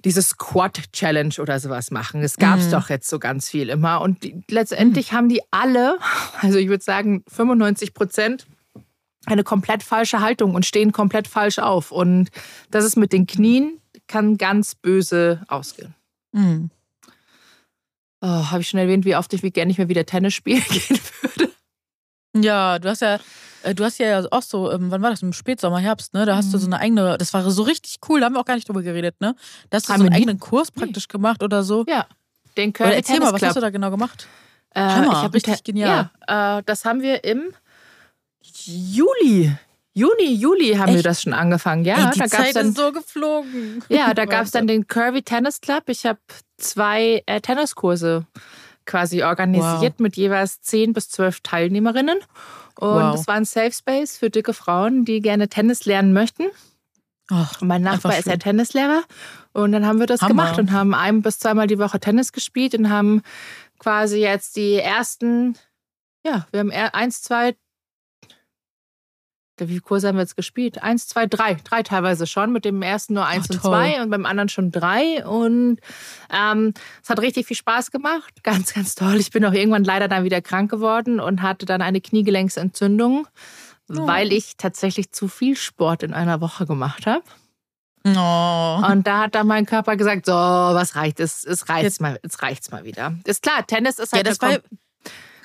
dieses 0.05 0.29
Squat 0.29 0.91
Challenge 0.93 1.33
oder 1.39 1.59
sowas 1.59 1.91
machen. 1.91 2.21
Es 2.21 2.37
gab 2.37 2.59
es 2.59 2.67
mhm. 2.67 2.71
doch 2.71 2.89
jetzt 2.89 3.09
so 3.09 3.19
ganz 3.19 3.49
viel 3.49 3.69
immer. 3.69 4.01
Und 4.01 4.23
die, 4.23 4.41
letztendlich 4.49 5.11
mhm. 5.11 5.15
haben 5.15 5.29
die 5.29 5.41
alle, 5.51 5.97
also 6.41 6.57
ich 6.59 6.69
würde 6.69 6.83
sagen 6.83 7.23
95 7.27 7.93
Prozent, 7.93 8.47
eine 9.27 9.43
komplett 9.43 9.83
falsche 9.83 10.21
Haltung 10.21 10.55
und 10.55 10.65
stehen 10.65 10.91
komplett 10.91 11.27
falsch 11.27 11.59
auf. 11.59 11.91
Und 11.91 12.29
das 12.71 12.85
ist 12.85 12.95
mit 12.95 13.13
den 13.13 13.27
Knien, 13.27 13.79
kann 14.07 14.37
ganz 14.37 14.75
böse 14.75 15.43
ausgehen. 15.47 15.93
Mhm. 16.31 16.69
Oh, 18.21 18.27
Habe 18.27 18.61
ich 18.61 18.69
schon 18.69 18.79
erwähnt, 18.79 19.05
wie 19.05 19.15
oft 19.15 19.31
ich 19.33 19.43
wie 19.43 19.51
gerne 19.51 19.67
nicht 19.67 19.77
mehr 19.77 19.89
wieder 19.89 20.05
Tennis 20.05 20.33
spielen 20.33 20.63
gehen 20.69 20.99
würde. 21.21 21.51
Ja, 22.35 22.79
du 22.79 22.89
hast 22.89 23.01
ja, 23.01 23.19
äh, 23.63 23.75
du 23.75 23.83
hast 23.83 23.99
ja 23.99 24.23
auch 24.31 24.41
so, 24.41 24.71
ähm, 24.71 24.89
wann 24.91 25.01
war 25.01 25.11
das? 25.11 25.21
Im 25.21 25.33
Spätsommer, 25.33 25.79
Herbst, 25.79 26.13
ne? 26.13 26.25
Da 26.25 26.35
hast 26.35 26.53
du 26.53 26.57
so 26.57 26.67
mhm. 26.67 26.73
eine 26.73 26.81
eigene, 26.81 27.17
das 27.17 27.33
war 27.33 27.49
so 27.49 27.63
richtig 27.63 27.97
cool, 28.07 28.19
da 28.19 28.27
haben 28.27 28.33
wir 28.33 28.39
auch 28.39 28.45
gar 28.45 28.55
nicht 28.55 28.67
drüber 28.67 28.81
geredet, 28.81 29.19
ne? 29.19 29.35
Da 29.69 29.77
hast 29.77 29.87
du 29.87 29.93
haben 29.93 29.99
so 29.99 30.05
einen 30.05 30.15
eigenen 30.15 30.39
Kurs 30.39 30.71
praktisch 30.71 31.07
gemacht 31.07 31.43
oder 31.43 31.63
so. 31.63 31.85
Ja. 31.87 32.07
Den 32.55 32.73
Curly 32.73 32.93
Erzähl 32.93 33.19
mal, 33.19 33.33
was 33.33 33.41
hast 33.41 33.55
du 33.55 33.61
da 33.61 33.69
genau 33.69 33.91
gemacht? 33.91 34.27
Äh, 34.71 34.81
Hammer, 34.81 35.25
ich 35.25 35.33
richtig 35.33 35.63
genial. 35.63 36.09
Ja, 36.27 36.57
äh, 36.57 36.63
das 36.65 36.85
haben 36.85 37.01
wir 37.01 37.23
im 37.23 37.53
Juli. 38.67 39.51
Juni, 39.93 40.35
Juli 40.35 40.75
haben 40.75 40.89
Echt? 40.89 40.97
wir 40.97 41.03
das 41.03 41.23
schon 41.23 41.33
angefangen. 41.33 41.83
Ja, 41.83 41.95
Ey, 41.95 42.11
die 42.13 42.19
da 42.19 42.27
Zeit 42.27 42.55
dann, 42.55 42.69
ist 42.69 42.77
so 42.77 42.91
geflogen. 42.91 43.83
Ja, 43.89 44.13
da 44.13 44.25
gab 44.25 44.45
es 44.45 44.51
dann 44.51 44.67
den 44.67 44.87
Curvy 44.87 45.23
Tennis 45.23 45.59
Club. 45.59 45.83
Ich 45.87 46.05
habe 46.05 46.19
zwei 46.57 47.23
äh, 47.25 47.41
Tenniskurse 47.41 48.27
quasi 48.85 49.23
organisiert 49.23 49.93
wow. 49.93 49.99
mit 49.99 50.15
jeweils 50.15 50.61
zehn 50.61 50.93
bis 50.93 51.09
zwölf 51.09 51.39
Teilnehmerinnen. 51.41 52.19
Und 52.79 52.87
wow. 52.87 53.15
das 53.15 53.25
war 53.25 53.35
ein 53.35 53.45
Safe 53.45 53.71
Space 53.71 54.17
für 54.17 54.29
dicke 54.29 54.53
Frauen, 54.53 55.03
die 55.03 55.19
gerne 55.19 55.49
Tennis 55.49 55.85
lernen 55.85 56.13
möchten. 56.13 56.43
Und 57.29 57.67
mein 57.67 57.81
Nachbar 57.81 58.17
ist 58.19 58.25
ja 58.27 58.33
schön. 58.33 58.39
Tennislehrer. 58.39 59.03
Und 59.51 59.71
dann 59.71 59.85
haben 59.85 59.99
wir 59.99 60.05
das 60.05 60.21
Hammer. 60.21 60.29
gemacht 60.29 60.59
und 60.59 60.71
haben 60.71 60.93
ein 60.93 61.21
bis 61.21 61.39
zweimal 61.39 61.67
die 61.67 61.79
Woche 61.79 61.99
Tennis 61.99 62.31
gespielt 62.31 62.75
und 62.75 62.89
haben 62.89 63.23
quasi 63.79 64.19
jetzt 64.19 64.55
die 64.55 64.75
ersten, 64.75 65.57
ja, 66.23 66.47
wir 66.51 66.59
haben 66.59 66.71
eins, 66.71 67.23
zwei, 67.23 67.55
wie 69.59 69.73
viele 69.73 69.81
Kurse 69.81 70.07
haben 70.07 70.15
wir 70.15 70.21
jetzt 70.21 70.35
gespielt? 70.35 70.81
Eins, 70.83 71.07
zwei, 71.07 71.25
drei. 71.25 71.55
Drei 71.63 71.83
teilweise 71.83 72.27
schon. 72.27 72.51
Mit 72.51 72.65
dem 72.65 72.81
ersten 72.81 73.13
nur 73.15 73.25
eins 73.25 73.47
Ach, 73.49 73.55
und 73.55 73.61
toll. 73.61 73.71
zwei 73.71 74.01
und 74.01 74.09
beim 74.09 74.25
anderen 74.25 74.49
schon 74.49 74.71
drei. 74.71 75.25
Und 75.25 75.79
ähm, 76.31 76.73
es 77.03 77.09
hat 77.09 77.19
richtig 77.19 77.47
viel 77.47 77.57
Spaß 77.57 77.91
gemacht. 77.91 78.33
Ganz, 78.43 78.73
ganz 78.73 78.95
toll. 78.95 79.15
Ich 79.17 79.31
bin 79.31 79.43
auch 79.45 79.53
irgendwann 79.53 79.83
leider 79.83 80.07
dann 80.07 80.23
wieder 80.23 80.41
krank 80.41 80.69
geworden 80.71 81.19
und 81.19 81.41
hatte 81.41 81.65
dann 81.65 81.81
eine 81.81 82.01
Kniegelenksentzündung, 82.01 83.27
Oh. 83.89 84.05
weil 84.05 84.33
ich 84.33 84.57
tatsächlich 84.57 85.13
zu 85.13 85.29
viel 85.29 85.55
Sport 85.55 86.03
in 86.03 86.13
einer 86.13 86.41
Woche 86.41 86.65
gemacht 86.65 87.05
habe. 87.05 87.23
Oh. 88.05 88.85
Und 88.91 89.07
da 89.07 89.21
hat 89.23 89.35
dann 89.35 89.47
mein 89.47 89.65
Körper 89.65 89.95
gesagt, 89.95 90.25
so, 90.25 90.33
was 90.33 90.95
reicht, 90.95 91.19
es, 91.21 91.45
es 91.45 91.67
reicht 91.69 91.99
mal, 92.01 92.19
es 92.21 92.41
reicht's 92.41 92.69
mal 92.71 92.83
wieder. 92.83 93.13
Ist 93.23 93.43
klar, 93.43 93.65
Tennis 93.65 93.97
ist 93.99 94.11
Ja, 94.11 94.17
halt 94.17 94.27
das 94.27 94.39
eine 94.41 94.55
war, 94.55 94.61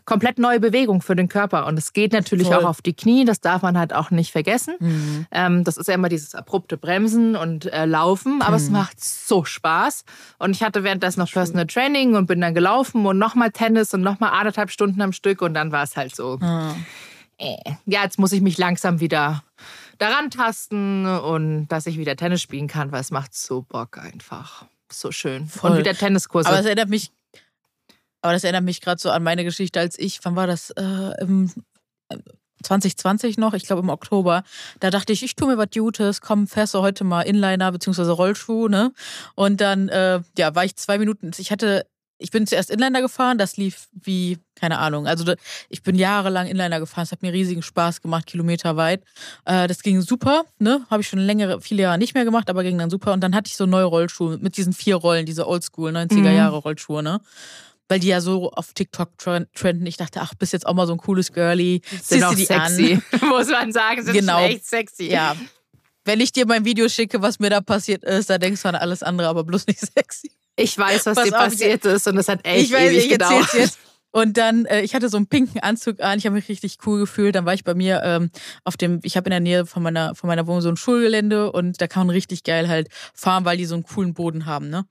komplett 0.05 0.38
neue 0.38 0.61
Bewegung 0.61 1.01
für 1.03 1.15
den 1.17 1.29
Körper 1.29 1.67
und 1.67 1.79
es 1.79 1.93
geht 1.93 2.12
natürlich 2.12 2.49
Voll. 2.49 2.57
auch 2.57 2.65
auf 2.65 2.83
die 2.83 2.95
Knie, 2.95 3.25
das 3.25 3.41
darf 3.41 3.62
man 3.62 3.79
halt 3.79 3.93
auch 3.93 4.11
nicht 4.11 4.33
vergessen. 4.33 4.75
Mhm. 4.81 5.27
Ähm, 5.31 5.65
das 5.65 5.77
ist 5.77 5.87
ja 5.88 5.95
immer 5.95 6.09
dieses 6.09 6.35
abrupte 6.35 6.77
Bremsen 6.77 7.37
und 7.37 7.67
äh, 7.73 7.85
Laufen, 7.87 8.43
aber 8.43 8.57
es 8.57 8.67
Mhm. 8.67 8.73
macht 8.73 9.03
so 9.03 9.45
Spaß. 9.45 10.05
Und 10.38 10.51
ich 10.57 10.62
hatte 10.62 10.85
währenddessen 10.85 11.21
noch 11.21 11.31
Personal 11.31 11.67
Training 11.67 12.15
und 12.17 12.27
bin 12.27 12.41
dann 12.41 12.55
gelaufen 12.55 13.07
und 13.07 13.19
nochmal 13.19 13.51
Tennis 13.53 13.93
und 13.95 14.01
nochmal 14.03 14.31
anderthalb 14.33 14.71
Stunden 14.71 15.01
am 15.03 15.12
Stück 15.12 15.43
und 15.43 15.55
dann 15.55 15.73
war 15.73 15.83
es 15.85 15.97
halt 15.97 16.15
so, 16.17 16.38
äh, 17.38 17.57
ja, 17.87 18.03
jetzt 18.05 18.19
muss 18.19 18.33
ich 18.33 18.41
mich 18.41 18.59
langsam 18.59 19.01
wieder 19.01 19.43
daran 19.99 20.31
tasten 20.31 21.07
und 21.07 21.69
dass 21.69 21.87
ich 21.87 21.97
wieder 21.99 22.17
Tennis 22.17 22.43
spielen 22.43 22.67
kann, 22.69 22.93
weil 22.93 23.01
es 23.01 23.11
macht 23.11 23.35
so 23.35 23.62
Bock 23.62 23.99
einfach. 23.99 24.65
So 24.91 25.11
schön. 25.12 25.47
Voll. 25.47 25.71
Und 25.73 25.79
wieder 25.79 25.95
Tenniskurse. 25.95 26.49
Aber 26.49 26.59
es 26.61 26.67
erinnert 26.67 26.88
mich, 26.91 27.12
aber 28.23 28.33
das 28.33 28.45
erinnert 28.45 28.65
mich 28.65 28.81
gerade 28.81 29.01
so 29.01 29.11
an 29.11 29.23
meine 29.23 29.45
Geschichte, 29.45 29.81
als 29.81 29.99
ich, 29.99 30.21
wann 30.23 30.37
war 30.37 30.47
das? 30.47 30.71
Äh, 30.71 31.21
im, 31.21 31.51
äh, 32.09 32.17
2020 32.63 33.39
noch, 33.39 33.55
ich 33.55 33.65
glaube 33.65 33.83
im 33.83 33.89
Oktober, 33.89 34.45
da 34.81 34.91
dachte 34.91 35.13
ich, 35.13 35.23
ich 35.25 35.35
tue 35.35 35.49
mir 35.49 35.59
was 35.59 35.71
Gutes, 35.75 36.21
komm, 36.21 36.47
fährst 36.47 36.75
du 36.75 36.81
heute 36.81 37.03
mal 37.05 37.23
Inliner 37.23 37.73
bzw. 37.73 38.03
Rollschuh, 38.11 38.69
ne? 38.69 38.93
Und 39.35 39.61
dann, 39.61 39.89
äh, 39.89 40.21
ja, 40.39 40.55
war 40.55 40.65
ich 40.65 40.77
zwei 40.77 40.99
Minuten, 40.99 41.33
ich 41.39 41.51
hatte, 41.51 41.85
ich 42.19 42.31
bin 42.31 42.47
zuerst 42.47 42.71
Inliner 42.71 43.01
gefahren, 43.03 43.37
das 43.37 43.57
lief 43.57 43.89
wie, 43.91 44.39
keine 44.55 44.79
Ahnung, 44.79 45.09
also 45.09 45.35
ich 45.71 45.83
bin 45.83 45.97
jahrelang 45.97 46.47
Inliner 46.47 46.79
gefahren, 46.79 47.03
es 47.03 47.11
hat 47.11 47.23
mir 47.23 47.33
riesigen 47.33 47.63
Spaß 47.63 48.01
gemacht, 48.01 48.27
kilometerweit. 48.27 49.03
Äh, 49.45 49.67
das 49.67 49.83
ging 49.83 50.01
super, 50.03 50.45
ne? 50.61 50.87
Habe 50.89 51.03
ich 51.03 51.09
schon 51.09 51.19
längere, 51.19 51.61
viele 51.61 51.83
Jahre 51.83 51.99
nicht 51.99 52.15
mehr 52.15 52.25
gemacht, 52.25 52.49
aber 52.49 52.63
ging 52.63 52.79
dann 52.79 52.91
super. 52.91 53.13
Und 53.13 53.23
dann 53.23 53.35
hatte 53.35 53.49
ich 53.49 53.57
so 53.57 53.67
neue 53.67 53.87
Rollschuhe 53.87 54.39
mit 54.39 54.57
diesen 54.57 54.73
vier 54.73 54.95
Rollen, 54.95 55.27
diese 55.27 55.49
Oldschool 55.49 55.91
90er 55.91 56.31
Mhm. 56.31 56.37
Jahre 56.37 56.59
Rollschuhe, 56.59 57.03
ne? 57.03 57.21
Weil 57.93 58.01
die 58.01 58.09
ja 58.09 58.23
so 58.23 58.51
auf 58.53 58.73
TikTok 58.73 59.19
tren- 59.19 59.47
trenden. 59.55 59.87
Ich 59.87 59.99
dachte, 59.99 60.21
ach, 60.23 60.33
bist 60.35 60.55
jetzt 60.55 60.67
auch 60.67 60.73
mal 60.73 60.87
so 60.87 60.95
ein 60.95 60.99
cooles 60.99 61.33
Girlie. 61.33 61.81
sind 62.03 62.25
auch 62.25 62.35
sexy, 62.35 62.99
an? 63.11 63.21
muss 63.29 63.49
man 63.49 63.71
sagen. 63.71 64.03
Sind 64.03 64.15
Genau. 64.15 64.41
echt 64.47 64.67
sexy. 64.67 65.11
Ja. 65.11 65.37
Wenn 66.05 66.21
ich 66.21 66.33
dir 66.33 66.47
mein 66.47 66.65
Video 66.65 66.89
schicke, 66.89 67.21
was 67.21 67.39
mir 67.39 67.51
da 67.51 67.61
passiert 67.61 68.03
ist, 68.03 68.31
da 68.31 68.39
denkst 68.39 68.63
du 68.63 68.69
an 68.69 68.75
alles 68.77 69.03
andere, 69.03 69.29
aber 69.29 69.45
bloß 69.45 69.67
nicht 69.67 69.81
sexy. 69.95 70.31
Ich 70.57 70.77
weiß, 70.79 71.05
was 71.07 71.17
Pass 71.17 71.25
dir 71.29 71.37
auf, 71.39 71.45
passiert 71.45 71.85
ist 71.85 72.07
und 72.09 72.17
es 72.17 72.29
hat 72.29 72.41
echt 72.47 72.65
ich 72.65 72.73
weiß, 72.73 72.91
ewig 72.93 73.05
ich 73.05 73.09
gedauert. 73.11 73.53
jetzt. 73.55 73.79
Und 74.15 74.37
dann, 74.37 74.67
äh, 74.67 74.83
ich 74.83 74.95
hatte 74.95 75.09
so 75.09 75.17
einen 75.17 75.27
pinken 75.27 75.61
Anzug 75.63 76.01
an, 76.03 76.19
ich 76.19 76.27
habe 76.27 76.35
mich 76.35 76.47
richtig 76.51 76.77
cool 76.85 77.01
gefühlt. 77.01 77.35
Dann 77.35 77.47
war 77.47 77.55
ich 77.55 77.65
bei 77.65 77.73
mir 77.75 78.03
ähm, 78.05 78.31
auf 78.63 78.77
dem, 78.77 79.01
ich 79.05 79.17
habe 79.17 79.27
in 79.27 79.31
der 79.31 79.41
Nähe 79.41 79.65
von 79.65 79.83
meiner, 79.83 80.15
von 80.15 80.29
meiner 80.29 80.47
Wohnung 80.47 80.61
so 80.61 80.69
ein 80.69 80.77
Schulgelände 80.77 81.51
und 81.51 81.81
da 81.81 81.87
kann 81.87 82.07
man 82.07 82.15
richtig 82.15 82.45
geil 82.45 82.69
halt 82.69 82.89
fahren, 83.15 83.47
weil 83.47 83.57
die 83.57 83.65
so 83.65 83.75
einen 83.75 83.85
coolen 83.85 84.13
Boden 84.13 84.45
haben. 84.45 84.69
Ne? 84.69 84.85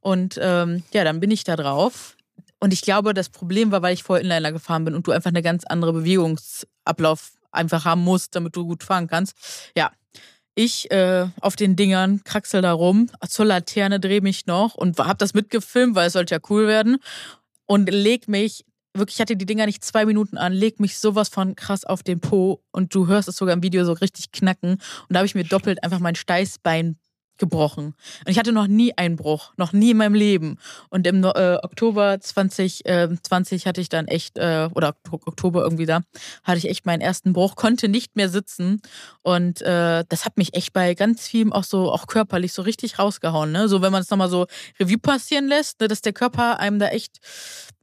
Und 0.00 0.38
ähm, 0.42 0.82
ja, 0.92 1.04
dann 1.04 1.20
bin 1.20 1.30
ich 1.30 1.44
da 1.44 1.56
drauf. 1.56 2.15
Und 2.58 2.72
ich 2.72 2.82
glaube, 2.82 3.14
das 3.14 3.28
Problem 3.28 3.70
war, 3.70 3.82
weil 3.82 3.94
ich 3.94 4.02
vorher 4.02 4.24
Inliner 4.24 4.52
gefahren 4.52 4.84
bin 4.84 4.94
und 4.94 5.06
du 5.06 5.12
einfach 5.12 5.30
eine 5.30 5.42
ganz 5.42 5.64
andere 5.64 5.92
Bewegungsablauf 5.92 7.32
einfach 7.50 7.84
haben 7.84 8.02
musst, 8.02 8.34
damit 8.34 8.56
du 8.56 8.66
gut 8.66 8.82
fahren 8.82 9.08
kannst. 9.08 9.36
Ja, 9.76 9.90
ich 10.54 10.90
äh, 10.90 11.28
auf 11.40 11.54
den 11.54 11.76
Dingern 11.76 12.24
kraxel 12.24 12.62
da 12.62 12.72
rum, 12.72 13.10
zur 13.28 13.44
Laterne 13.44 14.00
drehe 14.00 14.22
mich 14.22 14.46
noch 14.46 14.74
und 14.74 14.98
hab 14.98 15.18
das 15.18 15.34
mitgefilmt, 15.34 15.94
weil 15.94 16.06
es 16.06 16.14
sollte 16.14 16.34
ja 16.34 16.40
cool 16.48 16.66
werden. 16.66 16.96
Und 17.66 17.90
leg 17.90 18.26
mich, 18.26 18.64
wirklich, 18.94 19.16
ich 19.16 19.20
hatte 19.20 19.36
die 19.36 19.44
Dinger 19.44 19.66
nicht 19.66 19.84
zwei 19.84 20.06
Minuten 20.06 20.38
an, 20.38 20.52
leg 20.52 20.80
mich 20.80 20.98
sowas 20.98 21.28
von 21.28 21.56
krass 21.56 21.84
auf 21.84 22.02
den 22.02 22.20
Po 22.20 22.62
und 22.72 22.94
du 22.94 23.06
hörst 23.06 23.28
es 23.28 23.36
sogar 23.36 23.54
im 23.54 23.62
Video 23.62 23.84
so 23.84 23.92
richtig 23.92 24.32
knacken. 24.32 24.72
Und 24.72 24.80
da 25.10 25.18
habe 25.18 25.26
ich 25.26 25.34
mir 25.34 25.44
doppelt 25.44 25.84
einfach 25.84 25.98
mein 25.98 26.14
Steißbein 26.14 26.96
gebrochen. 27.38 27.86
Und 27.86 28.28
ich 28.30 28.38
hatte 28.38 28.52
noch 28.52 28.66
nie 28.66 28.96
einen 28.96 29.16
Bruch, 29.16 29.52
noch 29.56 29.72
nie 29.72 29.90
in 29.90 29.96
meinem 29.96 30.14
Leben. 30.14 30.58
Und 30.90 31.06
im 31.06 31.22
äh, 31.24 31.56
Oktober 31.62 32.20
2020 32.20 33.66
hatte 33.66 33.80
ich 33.80 33.88
dann 33.88 34.06
echt, 34.08 34.38
äh, 34.38 34.68
oder 34.74 34.96
Ok- 35.10 35.26
Oktober 35.26 35.62
irgendwie 35.62 35.86
da, 35.86 36.00
hatte 36.44 36.58
ich 36.58 36.68
echt 36.68 36.86
meinen 36.86 37.00
ersten 37.00 37.32
Bruch, 37.32 37.56
konnte 37.56 37.88
nicht 37.88 38.16
mehr 38.16 38.28
sitzen. 38.28 38.80
Und 39.22 39.62
äh, 39.62 40.04
das 40.08 40.24
hat 40.24 40.36
mich 40.36 40.54
echt 40.54 40.72
bei 40.72 40.94
ganz 40.94 41.26
vielem 41.26 41.52
auch 41.52 41.64
so, 41.64 41.90
auch 41.90 42.06
körperlich 42.06 42.52
so 42.52 42.62
richtig 42.62 42.98
rausgehauen. 42.98 43.52
Ne? 43.52 43.68
So, 43.68 43.82
wenn 43.82 43.92
man 43.92 44.02
es 44.02 44.10
nochmal 44.10 44.30
so 44.30 44.46
Revue 44.80 44.98
passieren 44.98 45.46
lässt, 45.48 45.80
ne, 45.80 45.88
dass 45.88 46.02
der 46.02 46.12
Körper 46.12 46.58
einem 46.60 46.78
da 46.78 46.88
echt 46.88 47.18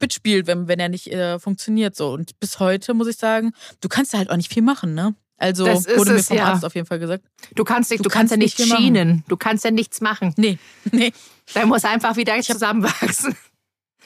mitspielt, 0.00 0.46
wenn, 0.46 0.68
wenn 0.68 0.80
er 0.80 0.88
nicht 0.88 1.08
äh, 1.08 1.38
funktioniert. 1.38 1.96
So. 1.96 2.12
Und 2.12 2.38
bis 2.40 2.60
heute 2.60 2.94
muss 2.94 3.08
ich 3.08 3.16
sagen, 3.16 3.52
du 3.80 3.88
kannst 3.88 4.14
da 4.14 4.18
halt 4.18 4.30
auch 4.30 4.36
nicht 4.36 4.52
viel 4.52 4.62
machen, 4.62 4.94
ne? 4.94 5.14
Also 5.36 5.66
wurde 5.66 6.12
mir 6.12 6.18
es, 6.18 6.28
vom 6.28 6.36
ja. 6.36 6.44
Arzt 6.46 6.64
auf 6.64 6.74
jeden 6.74 6.86
Fall 6.86 6.98
gesagt. 6.98 7.24
Du 7.54 7.64
kannst, 7.64 7.90
nicht, 7.90 8.00
Du 8.00 8.04
du, 8.04 8.08
kannst, 8.08 8.30
kannst 8.30 8.30
ja 8.32 8.36
nicht 8.36 8.56
viel 8.56 8.66
machen. 8.66 8.82
schienen. 8.82 9.24
Du 9.28 9.36
kannst 9.36 9.64
ja 9.64 9.70
nichts 9.70 10.00
machen. 10.00 10.32
Nee, 10.36 10.58
nee. 10.92 11.12
Da 11.52 11.66
muss 11.66 11.84
einfach 11.84 12.16
wieder 12.16 12.40
zusammenwachsen. 12.40 13.36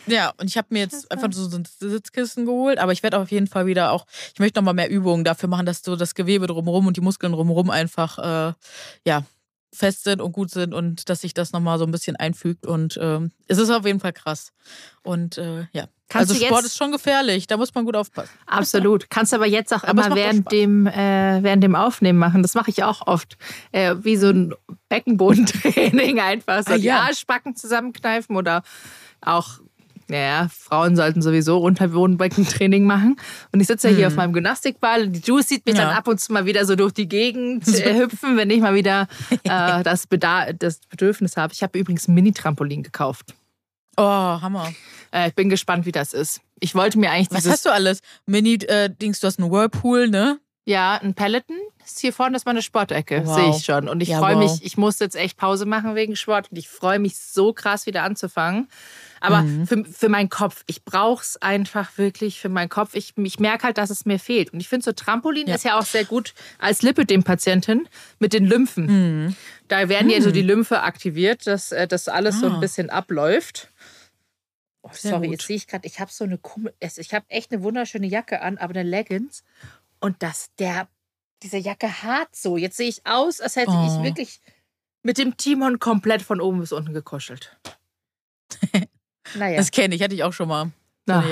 Ja, 0.06 0.32
und 0.38 0.46
ich 0.46 0.56
habe 0.56 0.68
mir 0.70 0.80
jetzt 0.80 1.10
einfach 1.12 1.28
so 1.32 1.54
ein 1.56 1.64
Sitzkissen 1.78 2.46
geholt, 2.46 2.78
aber 2.78 2.92
ich 2.92 3.02
werde 3.02 3.18
auf 3.18 3.30
jeden 3.30 3.46
Fall 3.46 3.66
wieder 3.66 3.92
auch, 3.92 4.06
ich 4.32 4.40
möchte 4.40 4.58
noch 4.58 4.64
mal 4.64 4.72
mehr 4.72 4.90
Übungen 4.90 5.22
dafür 5.22 5.48
machen, 5.48 5.66
dass 5.66 5.82
so 5.82 5.96
das 5.96 6.14
Gewebe 6.14 6.46
drumherum 6.46 6.86
und 6.86 6.96
die 6.96 7.02
Muskeln 7.02 7.32
drumherum 7.32 7.68
einfach, 7.68 8.18
äh, 8.18 8.52
ja, 9.04 9.24
fest 9.72 10.04
sind 10.04 10.20
und 10.22 10.32
gut 10.32 10.50
sind 10.50 10.74
und 10.74 11.08
dass 11.08 11.20
sich 11.20 11.34
das 11.34 11.52
noch 11.52 11.60
mal 11.60 11.78
so 11.78 11.84
ein 11.84 11.90
bisschen 11.90 12.16
einfügt 12.16 12.66
und 12.66 12.98
ähm, 13.00 13.32
es 13.46 13.58
ist 13.58 13.70
auf 13.70 13.84
jeden 13.86 14.00
Fall 14.00 14.12
krass. 14.12 14.52
Und 15.02 15.38
äh, 15.38 15.66
ja, 15.72 15.88
Kannst 16.08 16.30
also 16.32 16.44
Sport 16.46 16.64
ist 16.64 16.78
schon 16.78 16.90
gefährlich, 16.90 17.46
da 17.46 17.58
muss 17.58 17.74
man 17.74 17.84
gut 17.84 17.94
aufpassen. 17.94 18.30
Absolut. 18.46 19.10
Kannst 19.10 19.34
aber 19.34 19.46
jetzt 19.46 19.74
auch 19.74 19.84
Aber 19.84 20.06
immer 20.06 20.16
während 20.16 20.50
dem, 20.50 20.86
äh, 20.86 21.42
während 21.42 21.62
dem 21.62 21.74
Aufnehmen 21.74 22.18
machen. 22.18 22.40
Das 22.40 22.54
mache 22.54 22.70
ich 22.70 22.82
auch 22.82 23.06
oft. 23.06 23.36
Äh, 23.72 23.94
wie 24.00 24.16
so 24.16 24.28
ein 24.30 24.54
Beckenbodentraining 24.88 26.18
einfach. 26.20 26.62
So 26.62 26.72
Ah, 26.72 26.78
die 26.78 26.84
ja. 26.84 27.00
Arschbacken 27.00 27.56
zusammenkneifen 27.56 28.36
oder 28.36 28.62
auch, 29.20 29.60
naja, 30.08 30.48
Frauen 30.50 30.96
sollten 30.96 31.20
sowieso 31.22 31.58
Unterbodenbeckentraining 31.58 32.84
machen. 32.84 33.16
Und 33.52 33.60
ich 33.60 33.66
sitze 33.66 33.90
ja 33.90 33.96
hier 33.96 34.06
auf 34.08 34.16
meinem 34.16 34.32
Gymnastikball 34.32 35.02
und 35.04 35.12
die 35.12 35.20
Juice 35.20 35.48
sieht 35.48 35.66
mich. 35.66 35.76
Ja. 35.76 35.84
dann 35.86 35.94
ab 35.96 36.08
und 36.08 36.18
zu 36.20 36.32
mal 36.32 36.46
wieder 36.46 36.64
so 36.64 36.76
durch 36.76 36.92
die 36.92 37.08
Gegend 37.08 37.68
äh, 37.68 37.94
hüpfen, 37.98 38.36
wenn 38.36 38.50
ich 38.50 38.60
mal 38.60 38.74
wieder 38.74 39.06
äh, 39.44 39.82
das, 39.82 40.06
Bedar 40.06 40.52
das 40.52 40.80
Bedürfnis 40.88 41.36
habe. 41.36 41.52
Ich 41.52 41.62
habe 41.62 41.78
übrigens 41.78 42.08
ein 42.08 42.14
Mini-Trampolin 42.14 42.82
gekauft. 42.82 43.34
Oh, 43.96 44.02
Hammer. 44.02 44.72
Äh, 45.12 45.28
ich 45.28 45.34
bin 45.34 45.48
gespannt, 45.48 45.84
wie 45.86 45.92
das 45.92 46.12
ist. 46.12 46.40
Ich 46.60 46.74
wollte 46.74 46.98
mir 46.98 47.10
eigentlich 47.10 47.30
Was 47.30 47.48
hast 47.48 47.66
du 47.66 47.70
alles? 47.70 48.00
Mini-Dings, 48.26 49.20
du 49.20 49.26
hast 49.26 49.38
einen 49.38 49.50
Whirlpool, 49.50 50.08
ne? 50.08 50.38
Ja, 50.64 50.98
ein 51.02 51.14
Peloton. 51.14 51.56
ist 51.84 51.98
hier 52.00 52.12
vorne 52.12 52.36
ist 52.36 52.44
meine 52.44 52.60
Sportecke, 52.62 53.22
Wow. 53.24 53.34
sehe 53.34 53.50
ich 53.50 53.64
schon. 53.64 53.88
Und 53.88 54.02
ich 54.02 54.08
Ja, 54.10 54.18
freue 54.18 54.36
wow. 54.36 54.42
mich, 54.52 54.64
ich 54.64 54.76
muss 54.76 54.98
jetzt 54.98 55.16
echt 55.16 55.36
Pause 55.38 55.64
machen 55.66 55.94
wegen 55.94 56.14
Sport 56.14 56.50
und 56.50 56.58
ich 56.58 56.68
freue 56.68 56.98
mich 56.98 57.16
so 57.16 57.52
krass 57.54 57.86
wieder 57.86 58.02
anzufangen. 58.02 58.68
Aber 59.20 59.42
Mhm. 59.42 59.66
für, 59.66 59.84
für 59.84 60.08
meinen 60.08 60.28
Kopf, 60.28 60.62
ich 60.66 60.84
brauche 60.84 61.22
es 61.22 61.36
einfach 61.42 61.96
wirklich 61.98 62.40
für 62.40 62.48
meinen 62.48 62.68
Kopf. 62.68 62.94
Ich, 62.94 63.16
ich 63.16 63.38
merke 63.40 63.64
halt, 63.64 63.78
dass 63.78 63.90
es 63.90 64.04
mir 64.06 64.18
fehlt. 64.18 64.52
Und 64.52 64.60
ich 64.60 64.68
finde 64.68 64.84
so 64.84 64.92
Trampolin 64.92 65.46
Ja. 65.48 65.54
ist 65.56 65.64
ja 65.64 65.78
auch 65.78 65.84
sehr 65.86 66.04
gut 66.04 66.34
als 66.58 66.82
Lipödem-Patientin 66.82 67.88
mit 68.18 68.32
den 68.32 68.44
Lymphen. 68.46 68.86
Mhm. 69.26 69.36
Da 69.68 69.88
werden 69.88 70.10
ja 70.10 70.20
so 70.22 70.30
die 70.30 70.42
Lymphe 70.42 70.82
aktiviert, 70.82 71.46
dass 71.46 71.72
äh, 71.72 71.86
das 71.88 72.08
alles 72.08 72.40
so 72.40 72.46
Ah. 72.48 72.54
ein 72.54 72.60
bisschen 72.60 72.90
abläuft. 72.90 73.70
Oh, 74.82 74.90
sorry, 74.92 75.26
gut. 75.26 75.32
jetzt 75.38 75.46
sehe 75.48 75.56
ich 75.56 75.66
gerade, 75.66 75.86
ich 75.86 76.00
habe 76.00 76.10
so 76.12 76.24
eine 76.24 76.38
Kummel, 76.38 76.72
es- 76.80 76.98
ich 76.98 77.12
habe 77.12 77.26
echt 77.28 77.52
eine 77.52 77.62
wunderschöne 77.62 78.06
Jacke 78.06 78.40
an, 78.40 78.56
aber 78.58 78.70
eine 78.78 78.88
Leggings 78.88 79.42
und 80.00 80.22
das 80.22 80.50
der 80.58 80.88
diese 81.42 81.56
Jacke 81.58 82.02
hart 82.02 82.34
so. 82.34 82.56
Jetzt 82.56 82.76
sehe 82.76 82.88
ich 82.88 83.04
aus, 83.06 83.40
als 83.40 83.56
hätte 83.56 83.70
Oh. 83.72 83.86
ich 83.98 84.02
wirklich 84.04 84.40
mit 85.02 85.18
dem 85.18 85.36
Timon 85.36 85.78
komplett 85.78 86.22
von 86.22 86.40
oben 86.40 86.60
bis 86.60 86.72
unten 86.72 86.94
gekuschelt. 86.94 87.56
naja, 89.34 89.56
Das 89.56 89.70
kenne 89.70 89.94
ich, 89.94 90.02
hatte 90.02 90.14
ich 90.14 90.24
auch 90.24 90.32
schon 90.32 90.48
mal. 90.48 90.70
Na, 91.06 91.24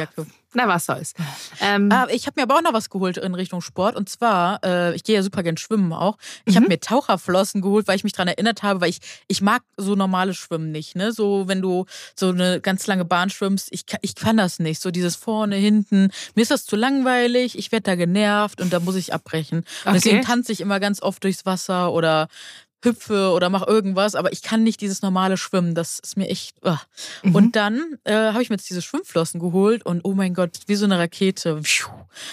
na 0.55 0.67
was 0.69 0.87
soll's. 0.87 1.13
Ähm, 1.61 1.91
Ah, 1.93 2.07
ich 2.11 2.27
habe 2.27 2.41
mir 2.41 2.45
aber 2.45 2.57
auch 2.57 2.63
noch 2.63 2.73
was 2.73 2.89
geholt 2.89 3.19
in 3.19 3.35
Richtung 3.35 3.61
Sport. 3.61 3.95
Und 3.95 4.09
zwar, 4.09 4.59
äh, 4.65 4.95
ich 4.95 5.05
gehe 5.05 5.17
ja 5.17 5.23
super 5.23 5.43
gern 5.43 5.59
schwimmen 5.59 5.93
auch. 5.93 6.17
Ich 6.47 6.55
Mhm. 6.55 6.61
habe 6.61 6.69
mir 6.69 6.81
Taucherflossen 6.81 7.61
geholt, 7.61 7.87
weil 7.87 7.97
ich 7.97 8.03
mich 8.03 8.15
daran 8.15 8.29
erinnert 8.29 8.63
habe, 8.63 8.81
weil 8.81 8.89
ich, 8.89 9.01
ich 9.29 9.43
mag 9.43 9.61
so 9.77 9.95
normales 9.95 10.39
Schwimmen 10.39 10.73
nicht. 10.73 10.97
Ne? 10.97 11.13
So, 11.13 11.47
wenn 11.47 11.61
du 11.61 11.85
so 12.19 12.31
eine 12.31 12.63
ganz 12.63 12.87
lange 12.87 13.05
Bahn 13.05 13.29
schwimmst, 13.29 13.69
ich, 13.71 13.85
kann- 13.85 14.01
ich 14.01 14.15
kann 14.15 14.39
das 14.39 14.59
nicht. 14.59 14.81
So 14.81 14.91
dieses 14.91 15.15
vorne, 15.15 15.57
hinten. 15.57 16.09
Mir 16.35 16.41
ist 16.43 16.51
das 16.51 16.65
zu 16.65 16.75
langweilig, 16.75 17.59
ich 17.59 17.71
werde 17.71 17.83
da 17.83 17.95
genervt 17.97 18.63
und 18.63 18.73
da 18.73 18.81
muss 18.81 18.95
ich 18.97 19.13
abbrechen. 19.13 19.59
Und 19.59 19.67
Okay. 19.85 19.93
deswegen 19.93 20.23
tanze 20.23 20.53
ich 20.53 20.63
immer 20.63 20.81
ganz 20.81 21.03
oft 21.03 21.23
durchs 21.23 21.45
Wasser 21.45 21.93
oder 21.93 22.29
hüpfe 22.83 23.31
oder 23.31 23.51
mache 23.51 23.67
irgendwas, 23.67 24.15
aber 24.15 24.33
ich 24.33 24.43
kann 24.43 24.63
nicht 24.63 24.81
dieses 24.81 25.03
normale 25.03 25.37
Schwimmen. 25.37 25.75
Das 25.75 25.99
ist 25.99 26.17
mir 26.17 26.29
echt. 26.29 26.57
Uh. 26.65 26.77
Mhm. 27.23 27.35
Und 27.35 27.57
dann 27.57 27.99
äh, 28.05 28.13
habe 28.15 28.43
ich 28.43 28.51
mir 28.51 28.57
jetzt 28.57 28.69
diese 28.69 28.83
Schwimmflossen 28.83 29.41
geholt 29.41 29.85
und 29.85 30.05
oh 30.05 30.13
mein 30.13 30.35
Gott, 30.35 30.59
wie 30.67 30.75
so 30.75 30.85
eine 30.85 30.99
Rakete. 30.99 31.61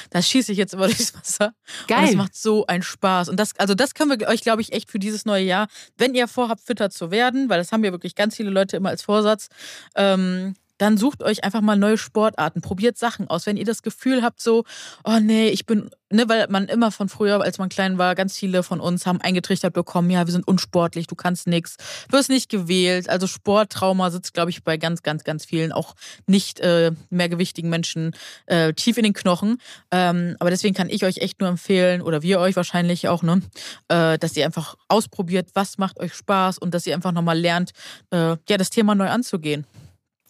Da 0.10 0.22
schieße 0.22 0.52
ich 0.52 0.58
jetzt 0.58 0.74
immer 0.74 0.86
durchs 0.88 1.16
Wasser. 1.16 1.54
Geil. 1.88 2.00
Und 2.00 2.08
das 2.08 2.16
macht 2.16 2.36
so 2.36 2.66
einen 2.68 2.84
Spaß. 2.84 3.30
Und 3.30 3.40
das, 3.40 3.58
also 3.58 3.74
das 3.74 3.94
können 3.94 4.20
wir 4.20 4.28
euch, 4.28 4.42
glaube 4.42 4.62
ich, 4.62 4.74
echt 4.74 4.92
für 4.92 5.00
dieses 5.00 5.26
neue 5.26 5.44
Jahr, 5.44 5.68
wenn 5.98 6.14
ihr 6.14 6.28
vorhabt, 6.28 6.62
fitter 6.62 6.90
zu 6.90 7.12
werden, 7.12 7.50
weil 7.50 7.60
das 7.60 7.72
haben 7.72 7.84
ja 7.84 7.92
wirklich 7.92 8.16
ganz 8.16 8.36
viele 8.36 8.50
Leute 8.50 8.78
immer 8.78 8.90
als 8.90 9.02
Vorsatz, 9.02 9.48
ähm, 9.96 10.56
dann 10.78 10.98
sucht 10.98 11.24
euch 11.24 11.44
einfach 11.44 11.62
mal 11.62 11.78
neue 11.78 11.98
Sportarten, 11.98 12.62
probiert 12.62 12.98
Sachen 12.98 13.28
aus. 13.28 13.46
Wenn 13.46 13.58
ihr 13.58 13.66
das 13.66 13.82
Gefühl 13.82 14.24
habt, 14.24 14.42
so, 14.42 14.64
oh 15.04 15.20
nee, 15.22 15.50
ich 15.50 15.66
bin, 15.66 15.90
ne, 16.10 16.28
weil 16.28 16.48
man 16.50 16.68
immer 16.68 16.92
von 16.92 17.10
früher, 17.10 17.42
als 17.42 17.58
man 17.58 17.70
klein 17.70 17.98
war, 17.98 18.16
ganz 18.16 18.38
viele 18.38 18.64
von 18.64 18.80
uns 18.80 19.06
haben 19.06 19.22
eingetrichtert 19.22 19.74
bekommen, 19.74 20.10
ja, 20.10 20.26
wir 20.26 20.32
sind 20.32 20.48
unsportlich, 20.48 21.08
du 21.08 21.16
kannst 21.16 21.48
nichts, 21.48 21.78
wirst 22.10 22.30
nicht 22.30 22.50
gewählt. 22.50 23.10
Also 23.10 23.28
Sporttrauma 23.28 24.10
sitzt, 24.12 24.34
glaube 24.34 24.50
ich, 24.50 24.64
bei 24.64 24.78
ganz, 24.78 25.04
ganz, 25.04 25.24
ganz 25.24 25.46
vielen, 25.46 25.72
auch 25.72 25.96
nicht 26.28 26.60
äh, 26.60 26.92
mehr 27.10 27.30
gewichtigen 27.30 27.70
Menschen 27.70 28.16
äh, 28.48 28.74
tief 28.74 28.98
in 28.98 29.04
den 29.04 29.14
Knochen. 29.14 29.60
Ähm, 29.92 30.36
aber 30.40 30.50
deswegen 30.50 30.74
kann 30.74 30.90
ich 30.90 31.06
euch 31.06 31.18
echt 31.18 31.40
nur 31.40 31.50
empfehlen, 31.50 32.02
oder 32.02 32.24
wir 32.24 32.40
euch 32.40 32.56
wahrscheinlich 32.56 33.08
auch, 33.08 33.24
ne, 33.24 33.42
äh, 33.90 34.18
dass 34.18 34.36
ihr 34.36 34.46
einfach 34.46 34.76
ausprobiert, 34.88 35.50
was 35.54 35.78
macht 35.78 36.00
euch 36.00 36.14
Spaß 36.14 36.58
und 36.58 36.74
dass 36.74 36.88
ihr 36.88 36.96
einfach 36.96 37.12
nochmal 37.12 37.38
lernt, 37.38 37.72
äh, 38.12 38.38
ja, 38.50 38.58
das 38.58 38.70
Thema 38.70 38.96
neu 38.96 39.10
anzugehen. 39.10 39.68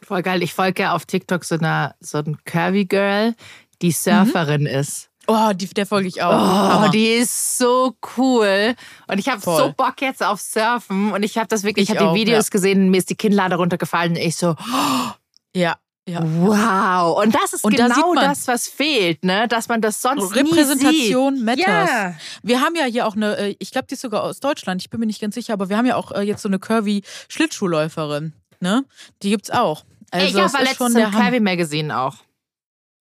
Voll 0.06 0.22
geil. 0.22 0.44
Ich 0.44 0.54
folge 0.54 0.84
ja 0.84 0.94
auf 0.94 1.06
TikTok 1.06 1.44
so 1.44 1.56
einer 1.56 1.96
so 2.00 2.20
ein 2.20 2.38
Curvy 2.46 2.86
Girl, 2.86 3.36
die 3.82 3.92
Surferin 3.92 4.62
mhm. 4.62 4.68
ist. 4.68 5.10
Oh, 5.28 5.52
die, 5.54 5.68
der 5.68 5.86
folge 5.86 6.08
ich 6.08 6.22
auch. 6.22 6.86
Oh, 6.86 6.90
die 6.90 7.08
ist 7.08 7.58
so 7.58 7.96
cool. 8.18 8.76
Und 9.08 9.20
ich 9.20 9.30
habe 9.30 9.40
so 9.40 9.74
Bock 9.76 10.02
jetzt 10.02 10.22
auf 10.22 10.42
Surfen. 10.42 11.14
Und 11.14 11.24
ich 11.24 11.38
habe 11.38 11.48
das 11.48 11.64
wirklich, 11.64 11.90
ich, 11.90 11.96
ich 11.96 12.02
habe 12.02 12.14
die 12.14 12.20
Videos 12.20 12.48
ja. 12.48 12.50
gesehen, 12.50 12.90
mir 12.90 12.98
ist 12.98 13.10
die 13.10 13.16
Kinnlade 13.16 13.56
runtergefallen 13.56 14.14
und 14.14 14.18
ich 14.18 14.36
so, 14.36 14.52
oh, 14.52 15.12
ja. 15.56 15.78
Ja. 16.06 16.20
Wow. 16.22 17.24
Und 17.24 17.34
das 17.34 17.54
ist 17.54 17.64
und 17.64 17.78
genau 17.78 18.14
da 18.14 18.24
das, 18.24 18.46
was 18.50 18.68
fehlt, 18.68 19.24
ne? 19.24 19.48
Dass 19.48 19.70
man 19.70 19.80
das 19.80 20.02
sonst 20.02 20.36
Repräsentation 20.36 21.36
nie 21.36 21.40
sieht. 21.40 21.46
matters. 21.46 21.90
Ja. 21.90 22.16
Wir 22.42 22.60
haben 22.60 22.76
ja 22.76 22.84
hier 22.84 23.08
auch 23.08 23.16
eine, 23.16 23.38
äh, 23.38 23.56
ich 23.60 23.72
glaube, 23.72 23.88
die 23.88 23.94
ist 23.94 24.02
sogar 24.02 24.24
aus 24.24 24.42
Deutschland, 24.42 24.82
ich 24.82 24.90
bin 24.90 25.00
mir 25.00 25.06
nicht 25.06 25.22
ganz 25.22 25.36
sicher, 25.36 25.54
aber 25.54 25.70
wir 25.70 25.78
haben 25.78 25.86
ja 25.86 25.96
auch 25.96 26.12
äh, 26.12 26.24
jetzt 26.24 26.42
so 26.42 26.50
eine 26.50 26.60
curvy 26.60 27.04
Schlittschuhläuferin, 27.30 28.34
ne? 28.60 28.84
Die 29.22 29.30
gibt's 29.30 29.50
auch. 29.50 29.86
Also 30.14 30.28
ich 30.28 30.36
war 30.36 30.62
letztens 30.62 30.78
schon 30.78 30.94
der 30.94 31.08
im 31.08 31.12
Curvy 31.14 31.40
Magazine 31.40 32.00
auch. 32.00 32.16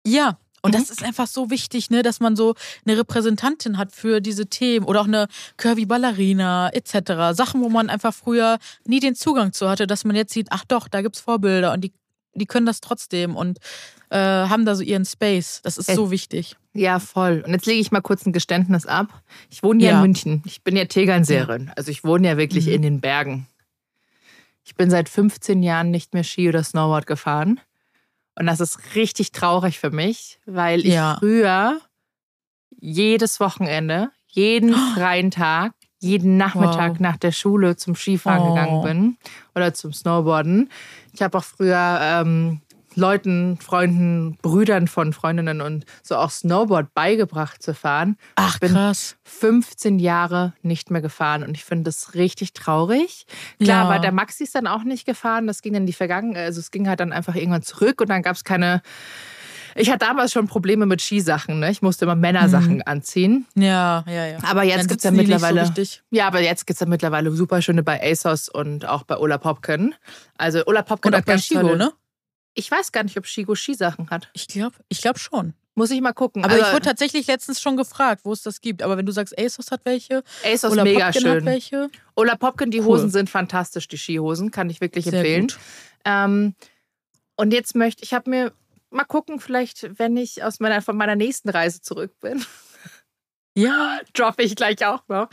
Ja, 0.06 0.38
und 0.62 0.74
mhm. 0.74 0.78
das 0.78 0.90
ist 0.90 1.02
einfach 1.02 1.26
so 1.26 1.50
wichtig, 1.50 1.90
ne, 1.90 2.02
dass 2.02 2.20
man 2.20 2.36
so 2.36 2.54
eine 2.86 2.98
Repräsentantin 2.98 3.78
hat 3.78 3.92
für 3.92 4.20
diese 4.20 4.46
Themen 4.46 4.86
oder 4.86 5.00
auch 5.00 5.06
eine 5.06 5.26
Curvy 5.56 5.86
Ballerina 5.86 6.70
etc. 6.72 7.36
Sachen, 7.36 7.62
wo 7.62 7.68
man 7.68 7.90
einfach 7.90 8.14
früher 8.14 8.58
nie 8.86 9.00
den 9.00 9.14
Zugang 9.14 9.52
zu 9.52 9.68
hatte, 9.68 9.86
dass 9.86 10.04
man 10.04 10.16
jetzt 10.16 10.32
sieht, 10.32 10.48
ach 10.50 10.64
doch, 10.66 10.88
da 10.88 11.02
gibt's 11.02 11.20
Vorbilder 11.20 11.72
und 11.72 11.82
die, 11.82 11.92
die 12.34 12.46
können 12.46 12.66
das 12.66 12.80
trotzdem 12.80 13.36
und 13.36 13.58
äh, 14.10 14.18
haben 14.18 14.64
da 14.64 14.74
so 14.74 14.82
ihren 14.82 15.04
Space. 15.04 15.60
Das 15.62 15.78
ist 15.78 15.88
äh, 15.88 15.94
so 15.94 16.10
wichtig. 16.10 16.56
Ja, 16.74 16.98
voll. 16.98 17.42
Und 17.46 17.52
jetzt 17.52 17.66
lege 17.66 17.80
ich 17.80 17.90
mal 17.90 18.00
kurz 18.00 18.26
ein 18.26 18.32
Geständnis 18.32 18.86
ab. 18.86 19.22
Ich 19.50 19.62
wohne 19.62 19.82
ja, 19.82 19.90
ja. 19.90 19.96
in 19.96 20.02
München. 20.02 20.42
Ich 20.44 20.62
bin 20.62 20.76
ja 20.76 20.84
Tegernseerin. 20.84 21.66
Ja. 21.66 21.72
Also 21.76 21.90
ich 21.90 22.04
wohne 22.04 22.28
ja 22.28 22.36
wirklich 22.36 22.66
mhm. 22.66 22.72
in 22.72 22.82
den 22.82 23.00
Bergen. 23.00 23.46
Ich 24.64 24.74
bin 24.74 24.90
seit 24.90 25.08
15 25.08 25.62
Jahren 25.62 25.90
nicht 25.90 26.14
mehr 26.14 26.24
Ski 26.24 26.48
oder 26.48 26.62
Snowboard 26.62 27.06
gefahren. 27.06 27.60
Und 28.38 28.46
das 28.46 28.60
ist 28.60 28.94
richtig 28.94 29.32
traurig 29.32 29.78
für 29.78 29.90
mich, 29.90 30.38
weil 30.46 30.80
ich 30.80 30.94
ja. 30.94 31.16
früher 31.18 31.80
jedes 32.70 33.40
Wochenende, 33.40 34.10
jeden 34.28 34.74
freien 34.94 35.30
Tag, 35.30 35.72
jeden 35.98 36.36
Nachmittag 36.36 36.92
wow. 36.92 37.00
nach 37.00 37.16
der 37.18 37.32
Schule 37.32 37.76
zum 37.76 37.94
Skifahren 37.94 38.42
oh. 38.42 38.54
gegangen 38.54 38.82
bin 38.82 39.16
oder 39.54 39.74
zum 39.74 39.92
Snowboarden. 39.92 40.70
Ich 41.12 41.22
habe 41.22 41.36
auch 41.36 41.44
früher 41.44 41.98
ähm, 42.00 42.60
Leuten, 42.94 43.58
Freunden, 43.58 44.36
Brüdern 44.42 44.88
von 44.88 45.12
Freundinnen 45.12 45.60
und 45.60 45.84
so 46.02 46.16
auch 46.16 46.30
Snowboard 46.30 46.92
beigebracht 46.94 47.62
zu 47.62 47.74
fahren. 47.74 48.16
Ach, 48.36 48.54
ich 48.54 48.60
bin 48.60 48.72
krass. 48.72 49.16
15 49.24 49.98
Jahre 49.98 50.54
nicht 50.62 50.90
mehr 50.90 51.00
gefahren 51.00 51.42
und 51.42 51.56
ich 51.56 51.64
finde 51.64 51.84
das 51.84 52.14
richtig 52.14 52.52
traurig. 52.52 53.26
Klar, 53.60 53.84
ja. 53.84 53.88
aber 53.88 53.98
der 54.00 54.12
Maxi 54.12 54.44
ist 54.44 54.54
dann 54.54 54.66
auch 54.66 54.84
nicht 54.84 55.06
gefahren. 55.06 55.46
Das 55.46 55.62
ging 55.62 55.72
dann 55.72 55.86
die 55.86 55.92
Vergangenheit, 55.92 56.44
also 56.44 56.60
es 56.60 56.70
ging 56.70 56.88
halt 56.88 57.00
dann 57.00 57.12
einfach 57.12 57.34
irgendwann 57.34 57.62
zurück 57.62 58.00
und 58.00 58.10
dann 58.10 58.22
gab 58.22 58.36
es 58.36 58.44
keine. 58.44 58.82
Ich 59.76 59.88
hatte 59.88 60.04
damals 60.04 60.32
schon 60.32 60.48
Probleme 60.48 60.84
mit 60.84 61.00
Skisachen, 61.00 61.60
ne? 61.60 61.70
Ich 61.70 61.80
musste 61.80 62.04
immer 62.04 62.16
Männersachen 62.16 62.76
mhm. 62.76 62.82
anziehen. 62.86 63.46
Ja, 63.54 64.04
ja, 64.08 64.26
ja. 64.26 64.38
Aber 64.42 64.64
jetzt 64.64 64.88
gibt 64.88 64.98
es 64.98 65.04
ja 65.04 65.12
mittlerweile. 65.12 65.64
So 65.64 65.82
ja, 66.10 66.26
aber 66.26 66.40
jetzt 66.40 66.66
gibt 66.66 66.74
es 66.76 66.80
ja 66.80 66.86
mittlerweile 66.86 67.30
super 67.30 67.62
schöne 67.62 67.84
bei 67.84 68.02
ASOS 68.02 68.48
und 68.48 68.84
auch 68.84 69.04
bei 69.04 69.16
Ola 69.16 69.38
Popken. 69.38 69.94
Also 70.36 70.66
Ola 70.66 70.82
Popken 70.82 71.14
hat 71.14 71.24
ganz 71.24 71.44
Shigo, 71.44 71.60
tolle, 71.60 71.76
ne? 71.76 71.92
Ich 72.54 72.70
weiß 72.70 72.92
gar 72.92 73.04
nicht, 73.04 73.16
ob 73.16 73.26
Shigo 73.26 73.54
Skisachen 73.54 74.10
hat. 74.10 74.28
Ich 74.32 74.48
glaube 74.48 74.76
ich 74.88 75.00
glaub 75.00 75.18
schon. 75.18 75.54
Muss 75.74 75.90
ich 75.90 76.00
mal 76.00 76.12
gucken. 76.12 76.44
Aber, 76.44 76.54
aber 76.54 76.62
ich 76.62 76.72
wurde 76.72 76.84
tatsächlich 76.84 77.26
letztens 77.26 77.60
schon 77.60 77.76
gefragt, 77.76 78.22
wo 78.24 78.32
es 78.32 78.42
das 78.42 78.60
gibt. 78.60 78.82
Aber 78.82 78.96
wenn 78.96 79.06
du 79.06 79.12
sagst, 79.12 79.38
ASOS 79.38 79.70
hat 79.70 79.84
welche, 79.84 80.24
ASOS 80.44 80.72
Ola 80.72 80.84
mega 80.84 81.06
Popkin 81.06 81.22
schön. 81.22 81.36
Hat 81.36 81.44
welche. 81.44 81.90
Ola 82.16 82.36
Popkin, 82.36 82.70
die 82.70 82.82
Hosen 82.82 83.08
sind 83.10 83.30
fantastisch, 83.30 83.86
die 83.88 83.96
Skihosen, 83.96 84.50
kann 84.50 84.68
ich 84.68 84.80
wirklich 84.80 85.04
Sehr 85.04 85.14
empfehlen. 85.14 85.46
Ähm, 86.04 86.54
und 87.36 87.52
jetzt 87.52 87.74
möchte 87.74 88.02
ich, 88.02 88.12
habe 88.12 88.28
mir 88.28 88.52
mal 88.90 89.04
gucken, 89.04 89.40
vielleicht, 89.40 89.98
wenn 89.98 90.16
ich 90.16 90.42
aus 90.42 90.60
meiner 90.60 90.82
von 90.82 90.96
meiner 90.96 91.16
nächsten 91.16 91.48
Reise 91.48 91.80
zurück 91.80 92.12
bin. 92.20 92.44
Ja, 93.54 94.00
droppe 94.12 94.42
ich 94.42 94.56
gleich 94.56 94.84
auch 94.84 95.04
noch. 95.08 95.28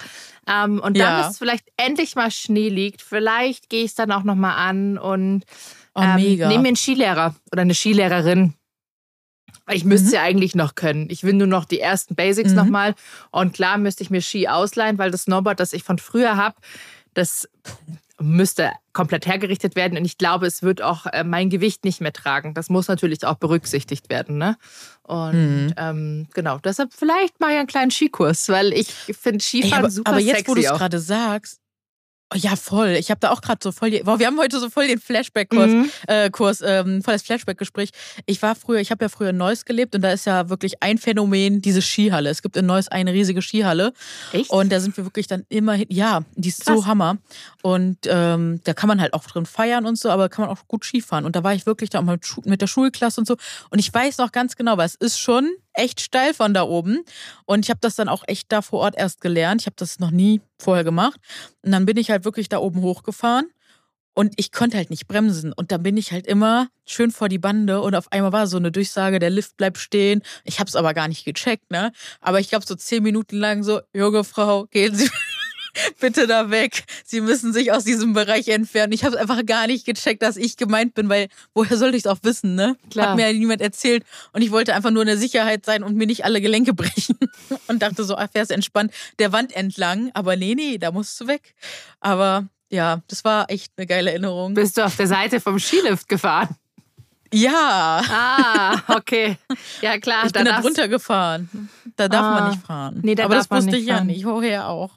Ähm, 0.48 0.80
und 0.80 0.98
dann, 0.98 1.22
ja. 1.22 1.30
es 1.30 1.40
vielleicht 1.40 1.68
endlich 1.78 2.16
mal 2.16 2.32
Schnee 2.32 2.70
liegt, 2.70 3.02
vielleicht 3.02 3.70
gehe 3.70 3.84
ich 3.84 3.92
es 3.92 3.96
dann 3.96 4.12
auch 4.12 4.24
noch 4.24 4.36
mal 4.36 4.56
an 4.56 4.98
und 4.98 5.44
Oh, 5.98 6.02
ähm, 6.02 6.16
mega. 6.16 6.48
Nehmen 6.48 6.62
mir 6.62 6.68
einen 6.70 6.78
Skilehrer 6.78 7.36
oder 7.52 7.64
eine 7.64 7.74
Skilehrerin. 7.74 8.54
Ich 9.70 9.84
müsste 9.84 10.10
mhm. 10.10 10.14
ja 10.14 10.22
eigentlich 10.22 10.56
noch 10.56 10.76
können. 10.76 11.10
Ich 11.10 11.24
will 11.24 11.34
nur 11.34 11.48
noch 11.48 11.66
die 11.66 11.80
ersten 11.80 12.16
Basics 12.16 12.52
mhm. 12.52 12.56
nochmal. 12.56 12.96
Und 13.32 13.54
klar 13.54 13.78
müsste 13.78 14.04
ich 14.04 14.10
mir 14.10 14.22
Ski 14.22 14.48
ausleihen, 14.48 14.98
weil 14.98 15.12
das 15.12 15.24
Snowboard, 15.24 15.60
das 15.60 15.74
ich 15.74 15.84
von 15.84 15.98
früher 15.98 16.38
habe, 16.38 16.56
das 17.16 17.50
müsste 18.20 18.72
komplett 18.94 19.26
hergerichtet 19.26 19.76
werden. 19.76 19.98
Und 19.98 20.06
ich 20.06 20.18
glaube, 20.18 20.46
es 20.46 20.62
wird 20.62 20.82
auch 20.82 21.08
äh, 21.08 21.24
mein 21.24 21.50
Gewicht 21.50 21.84
nicht 21.84 22.00
mehr 22.00 22.14
tragen. 22.14 22.54
Das 22.54 22.70
muss 22.70 22.88
natürlich 22.88 23.26
auch 23.26 23.36
berücksichtigt 23.36 24.10
werden. 24.10 24.38
Ne? 24.38 24.56
Und 25.04 25.68
mhm. 25.68 25.74
ähm, 25.78 26.28
genau, 26.34 26.60
deshalb 26.60 26.94
vielleicht 26.94 27.40
mal 27.40 27.56
einen 27.56 27.68
kleinen 27.68 27.92
Skikurs, 27.92 28.50
weil 28.50 28.72
ich 28.72 28.88
finde 29.20 29.44
Skifahren 29.44 29.74
Ey, 29.74 29.80
aber, 29.80 29.90
super 29.90 30.12
Aber 30.12 30.20
jetzt, 30.20 30.38
sexy 30.38 30.52
wo 30.52 30.56
du 30.56 30.62
es 30.62 30.70
gerade 30.70 31.00
sagst, 31.00 31.60
Oh 32.34 32.38
ja, 32.38 32.58
voll. 32.58 32.90
Ich 33.00 33.10
habe 33.10 33.22
da 33.22 33.32
auch 33.32 33.40
gerade 33.40 33.60
so 33.64 33.72
voll. 33.72 33.90
Die, 33.90 34.02
wow, 34.04 34.20
wir 34.20 34.28
haben 34.28 34.38
heute 34.38 34.60
so 34.60 34.70
voll 34.70 34.88
den 34.88 35.00
Flashback-Kurs, 35.00 35.72
mhm. 35.72 35.90
äh, 36.08 36.30
Kurs, 36.30 36.62
ähm, 36.62 37.02
voll 37.02 37.14
das 37.14 37.24
Flashback-Gespräch. 37.24 37.92
Ich 38.26 38.42
war 38.42 38.54
früher, 38.54 38.80
ich 38.80 38.92
habe 38.92 39.06
ja 39.06 39.10
früher 39.10 39.30
in 39.30 39.38
Neuss 39.38 39.64
gelebt 39.64 39.96
und 39.96 40.02
da 40.02 40.12
ist 40.12 40.26
ja 40.26 40.50
wirklich 40.50 40.84
ein 40.84 40.98
Phänomen, 40.98 41.62
diese 41.62 41.82
Skihalle. 41.82 42.30
Es 42.30 42.42
gibt 42.42 42.58
in 42.58 42.66
Neuss 42.66 42.90
eine 42.90 43.14
riesige 43.14 43.42
Skihalle. 43.42 43.94
Echt? 44.34 44.50
Und 44.50 44.74
da 44.74 44.82
sind 44.82 44.98
wir 44.98 45.06
wirklich 45.06 45.28
dann 45.28 45.46
immer 45.48 45.74
hin. 45.74 45.88
Ja, 45.90 46.26
die 46.36 46.50
ist 46.50 46.66
Krass. 46.66 46.76
so 46.76 46.86
Hammer. 46.86 47.18
Und 47.64 48.00
ähm, 48.08 48.60
da 48.66 48.74
kann 48.74 48.90
man 48.90 49.00
halt 49.00 49.14
auch 49.14 49.24
drin 49.24 49.46
feiern 49.46 49.86
und 49.86 49.98
so, 49.98 50.10
aber 50.10 50.28
kann 50.28 50.46
man 50.46 50.54
auch 50.54 50.68
gut 50.68 50.84
Skifahren. 50.84 51.24
Und 51.24 51.38
da 51.38 51.46
war 51.46 51.54
ich 51.54 51.66
wirklich 51.66 51.90
da 51.90 52.02
mit, 52.02 52.26
mit 52.44 52.62
der 52.62 52.68
Schulklasse 52.68 53.22
und 53.22 53.26
so. 53.26 53.38
Und 53.70 53.80
ich 53.80 53.94
weiß 53.94 54.18
noch 54.18 54.34
ganz 54.34 54.58
genau, 54.58 54.76
weil 54.76 54.88
es 54.88 54.96
ist 54.96 55.18
schon 55.18 55.50
echt 55.78 56.02
steil 56.02 56.34
von 56.34 56.54
da 56.54 56.64
oben. 56.64 57.04
Und 57.46 57.66
ich 57.66 57.70
habe 57.70 57.80
das 57.82 57.96
dann 57.96 58.10
auch 58.10 58.24
echt 58.28 58.52
da 58.52 58.62
vor 58.62 58.80
Ort 58.80 58.96
erst 58.98 59.22
gelernt. 59.22 59.62
Ich 59.62 59.68
habe 59.68 59.76
das 59.78 60.00
noch 60.00 60.12
nie 60.12 60.42
vorher 60.58 60.84
gemacht. 60.84 61.20
Und 61.62 61.72
dann 61.72 61.86
bin 61.86 61.98
ich 61.98 62.10
halt 62.10 62.26
wirklich 62.26 62.50
da 62.50 62.58
oben 62.58 62.82
hochgefahren. 62.82 63.50
Und 64.14 64.34
ich 64.38 64.52
konnte 64.52 64.78
halt 64.78 64.90
nicht 64.90 65.08
bremsen. 65.08 65.54
Und 65.54 65.72
dann 65.72 65.84
bin 65.84 65.96
ich 65.96 66.12
halt 66.12 66.26
immer 66.26 66.70
schön 66.86 67.12
vor 67.12 67.30
die 67.30 67.38
Bande. 67.38 67.82
Und 67.82 67.94
auf 67.94 68.12
einmal 68.12 68.32
war 68.32 68.48
so 68.48 68.58
eine 68.58 68.72
Durchsage, 68.72 69.20
der 69.20 69.30
Lift 69.30 69.58
bleibt 69.58 69.78
stehen. 69.78 70.24
Ich 70.44 70.60
habe 70.60 70.68
es 70.68 70.76
aber 70.76 70.96
gar 70.96 71.08
nicht 71.08 71.24
gecheckt, 71.24 71.70
ne? 71.70 71.92
Aber 72.20 72.40
ich 72.40 72.50
glaube 72.50 72.66
so 72.66 72.74
zehn 72.74 73.04
Minuten 73.04 73.38
lang 73.38 73.62
so, 73.62 73.82
junge 73.94 74.24
Frau, 74.24 74.66
gehen 74.66 74.96
Sie 74.96 75.10
bitte 76.00 76.28
da 76.28 76.50
weg. 76.50 76.84
Sie 77.06 77.22
müssen 77.22 77.54
sich 77.54 77.72
aus 77.72 77.84
diesem 77.84 78.14
Bereich 78.14 78.48
entfernen. 78.48 78.94
Ich 78.94 79.04
habe 79.04 79.20
einfach 79.20 79.46
gar 79.46 79.68
nicht 79.68 79.86
gecheckt, 79.86 80.22
dass 80.22 80.38
ich 80.38 80.58
gemeint 80.58 80.94
bin, 80.94 81.10
weil 81.10 81.28
woher 81.54 81.78
sollte 81.78 81.98
ich 81.98 82.04
es 82.04 82.08
auch 82.08 82.20
wissen, 82.24 82.56
ne? 82.56 82.78
Klar. 82.92 83.10
Hat 83.10 83.16
mir 83.16 83.28
ja 83.28 83.34
niemand 83.34 83.62
erzählt. 83.62 84.04
Und 84.34 84.42
ich 84.42 84.52
wollte 84.52 84.74
einfach 84.74 84.92
nur 84.92 85.04
in 85.04 85.08
der 85.08 85.18
Sicherheit 85.18 85.66
sein 85.66 85.84
und 85.84 85.96
mir 85.96 86.08
nicht 86.08 86.26
alle 86.26 86.42
Gelenke 86.42 86.74
brechen. 86.76 87.18
Und 87.68 87.82
dachte 87.82 88.04
so, 88.04 88.16
ach, 88.18 88.30
fährst 88.32 88.52
entspannt 88.52 88.92
der 89.20 89.32
Wand 89.32 89.56
entlang. 89.56 90.12
Aber 90.14 90.36
nee, 90.36 90.56
nee, 90.56 90.78
da 90.78 90.92
musst 90.92 91.20
du 91.22 91.28
weg. 91.28 91.56
Aber 92.00 92.48
ja, 92.70 93.02
das 93.08 93.24
war 93.24 93.50
echt 93.50 93.72
eine 93.78 93.88
geile 93.88 94.12
Erinnerung. 94.12 94.54
Bist 94.54 94.78
du 94.78 94.86
auf 94.86 94.96
der 94.96 95.08
Seite 95.08 95.40
vom 95.40 95.60
Skilift 95.60 96.08
gefahren? 96.10 96.56
Ja. 97.34 98.02
Ah, 98.10 98.96
okay. 98.96 99.38
Ja, 99.82 100.00
klar. 100.00 100.26
Ich 100.26 100.32
bin 100.32 100.46
da 100.46 100.60
runtergefahren. 100.60 101.70
Da 101.96 102.08
darf 102.08 102.26
ah, 102.26 102.40
man 102.40 102.50
nicht 102.52 102.66
fahren. 102.66 103.00
Nee, 103.04 103.16
da 103.16 103.26
Aber 103.26 103.36
das 103.36 103.52
wusste 103.52 103.78
ich 103.78 103.88
fahren. 103.88 103.98
ja 103.98 104.04
nicht. 104.04 104.24
Vorher 104.24 104.70
auch. 104.70 104.92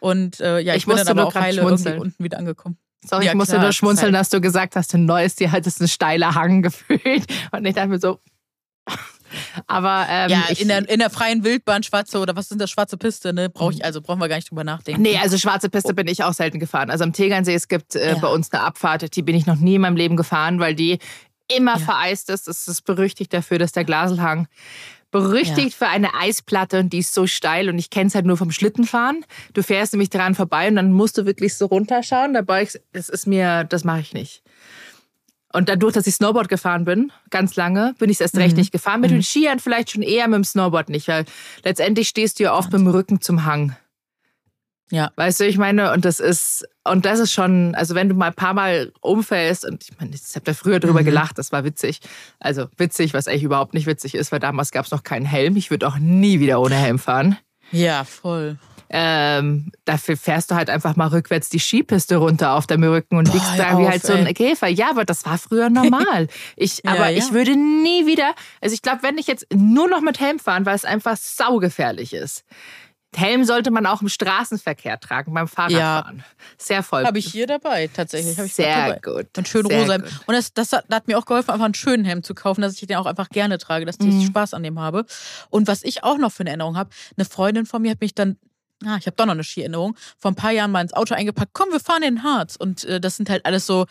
Und 0.00 0.40
äh, 0.40 0.60
ja, 0.60 0.72
ich, 0.74 0.78
ich 0.82 0.86
bin 0.86 0.96
dann 0.96 1.08
aber 1.08 1.26
auch 1.26 1.34
heile 1.34 1.62
irgendwie 1.62 1.92
unten 1.92 2.24
wieder 2.24 2.38
angekommen. 2.38 2.76
Sorry, 3.04 3.26
ja, 3.26 3.32
ich 3.32 3.36
musste 3.36 3.54
klar, 3.54 3.62
nur 3.64 3.72
schmunzeln, 3.72 4.14
halt 4.14 4.20
dass 4.20 4.30
du 4.30 4.40
gesagt 4.40 4.74
hast, 4.74 4.92
du 4.92 4.98
Neues, 4.98 5.36
dir 5.36 5.52
halt 5.52 5.66
ist 5.66 5.80
ein 5.80 5.88
steiler 5.88 6.34
Hang 6.34 6.62
gefühlt. 6.62 7.24
Und 7.52 7.64
ich 7.64 7.74
dachte 7.74 7.88
mir 7.88 7.98
so, 8.00 8.18
Aber 9.66 10.06
ähm, 10.08 10.30
ja, 10.30 10.44
ich, 10.50 10.60
in 10.60 10.68
der, 10.68 10.88
in 10.88 10.98
der 11.00 11.10
freien 11.10 11.42
Wildbahn 11.44 11.82
schwarze 11.82 12.18
oder 12.18 12.36
was 12.36 12.48
sind 12.48 12.60
das 12.60 12.70
schwarze 12.70 12.96
Piste, 12.96 13.32
ne? 13.32 13.50
Brauche 13.50 13.72
ich 13.72 13.84
also 13.84 14.00
brauchen 14.00 14.20
wir 14.20 14.28
gar 14.28 14.36
nicht 14.36 14.50
drüber 14.50 14.64
nachdenken. 14.64 15.02
Nee, 15.02 15.18
also 15.18 15.36
schwarze 15.38 15.68
Piste 15.68 15.94
bin 15.94 16.06
ich 16.06 16.22
auch 16.22 16.32
selten 16.32 16.60
gefahren. 16.60 16.90
Also 16.90 17.04
am 17.04 17.12
Tegernsee, 17.12 17.54
es 17.54 17.68
gibt 17.68 17.96
äh, 17.96 18.10
Ja. 18.10 18.18
bei 18.18 18.28
uns 18.28 18.52
eine 18.52 18.62
Abfahrt, 18.62 19.16
die 19.16 19.22
bin 19.22 19.34
ich 19.34 19.46
noch 19.46 19.56
nie 19.56 19.74
in 19.76 19.80
meinem 19.80 19.96
Leben 19.96 20.16
gefahren, 20.16 20.60
weil 20.60 20.74
die 20.74 20.98
immer 21.48 21.78
Ja. 21.78 21.84
vereist 21.84 22.30
ist. 22.30 22.46
Es 22.48 22.68
ist 22.68 22.82
berüchtigt 22.82 23.32
dafür, 23.32 23.58
dass 23.58 23.72
der 23.72 23.84
Glaselhang 23.84 24.46
berüchtigt 25.10 25.74
für 25.74 25.86
eine 25.88 26.14
Eisplatte 26.14 26.80
und 26.80 26.92
die 26.92 26.98
ist 26.98 27.14
so 27.14 27.26
steil 27.26 27.68
und 27.68 27.78
ich 27.78 27.90
kenne 27.90 28.08
es 28.08 28.14
halt 28.14 28.26
nur 28.26 28.36
vom 28.36 28.50
Schlittenfahren. 28.50 29.24
Du 29.54 29.62
fährst 29.62 29.92
nämlich 29.92 30.10
dran 30.10 30.34
vorbei 30.34 30.68
und 30.68 30.76
dann 30.76 30.92
musst 30.92 31.16
du 31.18 31.26
wirklich 31.26 31.54
so 31.54 31.66
runterschauen. 31.66 32.34
Da 32.34 32.42
beugst, 32.42 32.80
das 32.92 33.08
ist 33.08 33.26
mir, 33.26 33.64
das 33.64 33.84
mache 33.84 34.00
ich 34.00 34.12
nicht. 34.12 34.42
Und 35.52 35.68
dadurch, 35.70 35.94
dass 35.94 36.06
ich 36.06 36.16
Snowboard 36.16 36.48
gefahren 36.50 36.84
bin, 36.84 37.12
ganz 37.30 37.56
lange, 37.56 37.94
bin 37.98 38.10
ich 38.10 38.16
es 38.16 38.20
erst 38.20 38.36
recht 38.36 38.52
Mhm. 38.56 38.58
nicht 38.60 38.72
gefahren. 38.72 39.00
Mit 39.00 39.10
den 39.10 39.22
Skiern 39.22 39.58
vielleicht 39.58 39.90
schon 39.90 40.02
eher 40.02 40.28
mit 40.28 40.36
dem 40.36 40.44
Snowboard 40.44 40.90
nicht, 40.90 41.08
weil 41.08 41.24
letztendlich 41.64 42.08
stehst 42.08 42.38
du 42.38 42.44
ja 42.44 42.52
oft 42.54 42.70
mit 42.72 42.80
dem 42.80 42.88
Rücken 42.88 43.20
zum 43.22 43.44
Hang. 43.46 43.74
Ja. 44.90 45.10
Weißt 45.16 45.40
du, 45.40 45.46
ich 45.46 45.58
meine, 45.58 45.92
und 45.92 46.04
das 46.04 46.20
ist, 46.20 46.64
und 46.84 47.04
das 47.06 47.18
ist 47.18 47.32
schon, 47.32 47.74
also 47.74 47.94
wenn 47.96 48.08
du 48.08 48.14
mal 48.14 48.28
ein 48.28 48.34
paar 48.34 48.54
Mal 48.54 48.92
umfällst, 49.00 49.64
und 49.64 49.82
ich 49.82 49.98
meine, 49.98 50.14
ich 50.14 50.22
habe 50.36 50.44
da 50.44 50.54
früher 50.54 50.78
drüber 50.78 51.00
Mhm. 51.00 51.06
gelacht, 51.06 51.38
das 51.38 51.50
war 51.50 51.64
witzig. 51.64 52.00
Also 52.38 52.66
witzig, 52.76 53.12
was 53.12 53.26
eigentlich 53.26 53.42
überhaupt 53.42 53.74
nicht 53.74 53.86
witzig 53.86 54.14
ist, 54.14 54.30
weil 54.30 54.38
damals 54.38 54.70
gab 54.70 54.84
es 54.84 54.92
noch 54.92 55.02
keinen 55.02 55.26
Helm. 55.26 55.56
Ich 55.56 55.70
würde 55.70 55.88
auch 55.88 55.98
nie 55.98 56.38
wieder 56.38 56.60
ohne 56.60 56.76
Helm 56.76 56.98
fahren. 57.00 57.36
Ja, 57.72 58.04
voll. 58.04 58.58
Ähm, 58.88 59.72
dafür 59.84 60.16
fährst 60.16 60.52
du 60.52 60.54
halt 60.54 60.70
einfach 60.70 60.94
mal 60.94 61.08
rückwärts 61.08 61.48
die 61.48 61.58
Skipiste 61.58 62.18
runter 62.18 62.52
auf 62.54 62.68
deinem 62.68 62.88
Rücken 62.92 63.16
und 63.16 63.24
Boah, 63.26 63.34
liegst 63.34 63.58
da 63.58 63.76
wie 63.78 63.82
auf, 63.82 63.90
halt 63.90 64.02
so 64.06 64.12
ein. 64.12 64.32
Käfer. 64.32 64.68
Ja, 64.68 64.90
aber 64.90 65.04
das 65.04 65.26
war 65.26 65.38
früher 65.38 65.68
normal. 65.70 66.28
Ich, 66.56 66.82
Ja, 66.84 66.92
aber 66.92 67.08
ja. 67.08 67.18
ich 67.18 67.32
würde 67.32 67.56
nie 67.56 68.06
wieder, 68.06 68.32
also 68.60 68.74
ich 68.74 68.82
glaube, 68.82 69.02
wenn 69.02 69.18
ich 69.18 69.26
jetzt 69.26 69.46
nur 69.52 69.88
noch 69.88 70.00
mit 70.02 70.20
Helm 70.20 70.38
fahren, 70.38 70.64
weil 70.66 70.76
es 70.76 70.84
einfach 70.84 71.16
saugefährlich 71.16 72.12
ist. 72.14 72.44
Helm 73.16 73.44
sollte 73.44 73.70
man 73.70 73.86
auch 73.86 74.02
im 74.02 74.08
Straßenverkehr 74.08 75.00
tragen, 75.00 75.32
beim 75.32 75.48
Fahrradfahren. 75.48 76.22
Sehr 76.58 76.82
voll. 76.82 77.04
Habe 77.04 77.18
ich 77.18 77.26
hier 77.32 77.46
dabei, 77.46 77.88
tatsächlich. 77.88 78.38
Hab 78.38 78.44
ich 78.46 78.54
Sehr 78.54 79.00
gut. 79.02 79.26
Einen 79.36 79.46
schönen 79.46 79.66
rosa 79.66 79.92
Helm. 79.94 80.02
gut. 80.02 80.12
Und 80.26 80.34
das, 80.34 80.52
das, 80.52 80.72
hat, 80.72 80.84
das 80.88 80.96
hat 80.96 81.08
mir 81.08 81.18
auch 81.18 81.24
geholfen, 81.24 81.50
einfach 81.50 81.64
einen 81.64 81.74
schönen 81.74 82.04
Helm 82.04 82.22
zu 82.22 82.34
kaufen, 82.34 82.60
dass 82.60 82.74
ich 82.74 82.86
den 82.86 82.96
auch 82.96 83.06
einfach 83.06 83.28
gerne 83.30 83.58
trage, 83.58 83.84
dass 83.86 83.96
ich 84.00 84.06
Mhm. 84.06 84.26
Spaß 84.26 84.54
an 84.54 84.62
dem 84.62 84.78
habe. 84.78 85.06
Und 85.50 85.66
was 85.66 85.82
ich 85.82 86.04
auch 86.04 86.18
noch 86.18 86.30
für 86.32 86.40
eine 86.42 86.50
Erinnerung 86.50 86.76
habe, 86.76 86.90
eine 87.16 87.24
Freundin 87.24 87.64
von 87.66 87.80
mir 87.82 87.90
hat 87.92 88.00
mich 88.00 88.14
dann, 88.14 88.36
ah, 88.86 88.96
ich 88.98 89.06
habe 89.06 89.16
doch 89.16 89.26
noch 89.26 89.32
eine 89.32 89.44
Skierinnerung, 89.44 89.96
vor 90.18 90.30
ein 90.30 90.34
paar 90.34 90.52
Jahren 90.52 90.70
mal 90.70 90.80
ins 90.80 90.92
Auto 90.92 91.14
eingepackt, 91.14 91.52
komm, 91.52 91.70
wir 91.70 91.80
fahren 91.80 92.02
in 92.02 92.16
den 92.16 92.22
Harz. 92.22 92.56
Und 92.56 92.84
äh, 92.84 93.00
das 93.00 93.16
sind 93.16 93.30
halt 93.30 93.44
alles 93.46 93.66
so, 93.66 93.86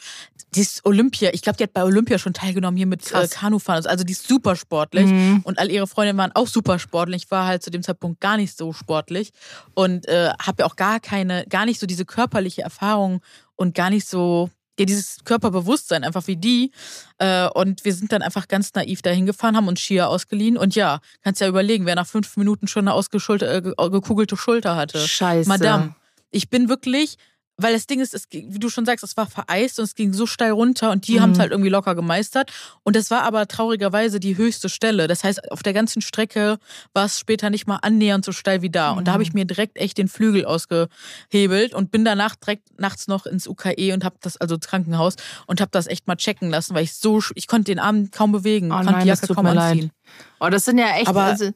dieses 0.55 0.83
Olympia, 0.85 1.31
ich 1.33 1.41
glaube, 1.41 1.57
die 1.57 1.63
hat 1.63 1.73
bei 1.73 1.83
Olympia 1.83 2.17
schon 2.17 2.33
teilgenommen, 2.33 2.77
hier 2.77 2.85
mit 2.85 3.11
äh. 3.11 3.27
Kanufahren. 3.27 3.85
Also 3.85 4.03
die 4.03 4.13
ist 4.13 4.27
super 4.27 4.55
sportlich. 4.55 5.07
Mhm. 5.07 5.41
Und 5.43 5.59
all 5.59 5.71
ihre 5.71 5.87
Freundinnen 5.87 6.17
waren 6.17 6.31
auch 6.33 6.47
super 6.47 6.79
sportlich. 6.79 7.23
Ich 7.25 7.31
war 7.31 7.45
halt 7.45 7.63
zu 7.63 7.71
dem 7.71 7.83
Zeitpunkt 7.83 8.21
gar 8.21 8.37
nicht 8.37 8.57
so 8.57 8.73
sportlich 8.73 9.31
und 9.73 10.07
äh, 10.07 10.29
habe 10.41 10.63
ja 10.63 10.65
auch 10.65 10.75
gar 10.75 10.99
keine, 10.99 11.45
gar 11.47 11.65
nicht 11.65 11.79
so 11.79 11.85
diese 11.85 12.05
körperliche 12.05 12.61
Erfahrung 12.61 13.21
und 13.55 13.75
gar 13.75 13.89
nicht 13.89 14.07
so, 14.07 14.49
ja, 14.79 14.85
dieses 14.85 15.17
Körperbewusstsein 15.23 16.03
einfach 16.03 16.27
wie 16.27 16.35
die. 16.35 16.71
Äh, 17.17 17.47
und 17.49 17.85
wir 17.85 17.93
sind 17.93 18.11
dann 18.11 18.21
einfach 18.21 18.47
ganz 18.47 18.73
naiv 18.73 19.01
dahin 19.01 19.25
gefahren, 19.25 19.55
haben 19.55 19.67
uns 19.67 19.81
Skier 19.81 20.09
ausgeliehen 20.09 20.57
und 20.57 20.75
ja, 20.75 20.99
kannst 21.23 21.41
ja 21.41 21.47
überlegen, 21.47 21.85
wer 21.85 21.95
nach 21.95 22.07
fünf 22.07 22.35
Minuten 22.37 22.67
schon 22.67 22.87
eine 22.87 22.93
ausgeschulter, 22.93 23.55
äh, 23.55 23.61
gekugelte 23.61 24.37
Schulter 24.37 24.75
hatte. 24.75 24.99
Scheiße. 24.99 25.47
Madame, 25.47 25.95
ich 26.31 26.49
bin 26.49 26.69
wirklich, 26.69 27.17
weil 27.57 27.73
das 27.73 27.87
Ding 27.87 28.01
ist, 28.01 28.13
es, 28.13 28.27
wie 28.31 28.59
du 28.59 28.69
schon 28.69 28.85
sagst, 28.85 29.03
es 29.03 29.15
war 29.15 29.27
vereist 29.27 29.79
und 29.79 29.85
es 29.85 29.95
ging 29.95 30.11
so 30.13 30.25
steil 30.25 30.51
runter 30.51 30.91
und 30.91 31.07
die 31.07 31.13
Mhm. 31.15 31.21
haben 31.21 31.31
es 31.31 31.39
halt 31.39 31.51
irgendwie 31.51 31.69
locker 31.69 31.95
gemeistert. 31.95 32.51
Und 32.83 32.95
das 32.95 33.09
war 33.11 33.21
aber 33.23 33.47
traurigerweise 33.47 34.19
die 34.19 34.35
höchste 34.35 34.67
Stelle. 34.67 35.07
Das 35.07 35.23
heißt, 35.23 35.51
auf 35.51 35.63
der 35.63 35.71
ganzen 35.73 36.01
Strecke 36.01 36.57
war 36.93 37.05
es 37.05 37.17
später 37.19 37.49
nicht 37.49 37.65
mal 37.65 37.77
annähernd 37.81 38.25
so 38.25 38.31
steil 38.33 38.61
wie 38.61 38.69
da. 38.69 38.91
Und 38.91 39.07
da 39.07 39.13
habe 39.13 39.23
ich 39.23 39.33
mir 39.33 39.45
direkt 39.45 39.77
echt 39.77 39.97
den 39.97 40.07
Flügel 40.09 40.43
ausgehebelt 40.45 41.73
und 41.73 41.91
bin 41.91 42.03
danach 42.05 42.35
direkt 42.35 42.79
nachts 42.79 43.07
noch 43.07 43.25
ins 43.25 43.47
UKE 43.47 43.93
und 43.93 44.03
habe 44.03 44.15
das, 44.21 44.37
also 44.37 44.55
ins 44.55 44.67
Krankenhaus, 44.67 45.15
und 45.47 45.61
habe 45.61 45.71
das 45.71 45.87
echt 45.87 46.07
mal 46.07 46.15
checken 46.17 46.49
lassen, 46.49 46.75
weil 46.75 46.83
ich 46.83 46.93
so, 46.93 47.21
ich 47.35 47.47
konnte 47.47 47.71
den 47.71 47.79
Arm 47.79 48.11
kaum 48.11 48.31
bewegen, 48.31 48.71
Oh 48.71 48.75
konnte 48.75 48.91
nein, 48.91 49.01
die 49.03 49.07
Jacke 49.07 49.33
kaum 49.33 49.45
mir 49.45 49.53
leid. 49.53 49.71
anziehen. 49.73 49.91
Oh, 50.39 50.49
das 50.49 50.65
sind 50.65 50.77
ja 50.77 50.95
echt, 50.97 51.07
Aber- 51.07 51.23
also, 51.23 51.51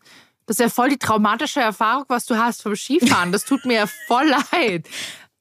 das 0.46 0.56
ist 0.58 0.60
ja 0.62 0.70
voll 0.70 0.90
die 0.90 0.98
traumatische 0.98 1.60
Erfahrung, 1.60 2.06
was 2.08 2.26
du 2.26 2.36
hast 2.38 2.64
vom 2.64 2.76
Skifahren. 2.76 3.32
Das 3.32 3.46
tut 3.46 3.66
mir 3.66 3.76
ja 3.76 3.86
voll 4.08 4.34
leid. 4.52 4.88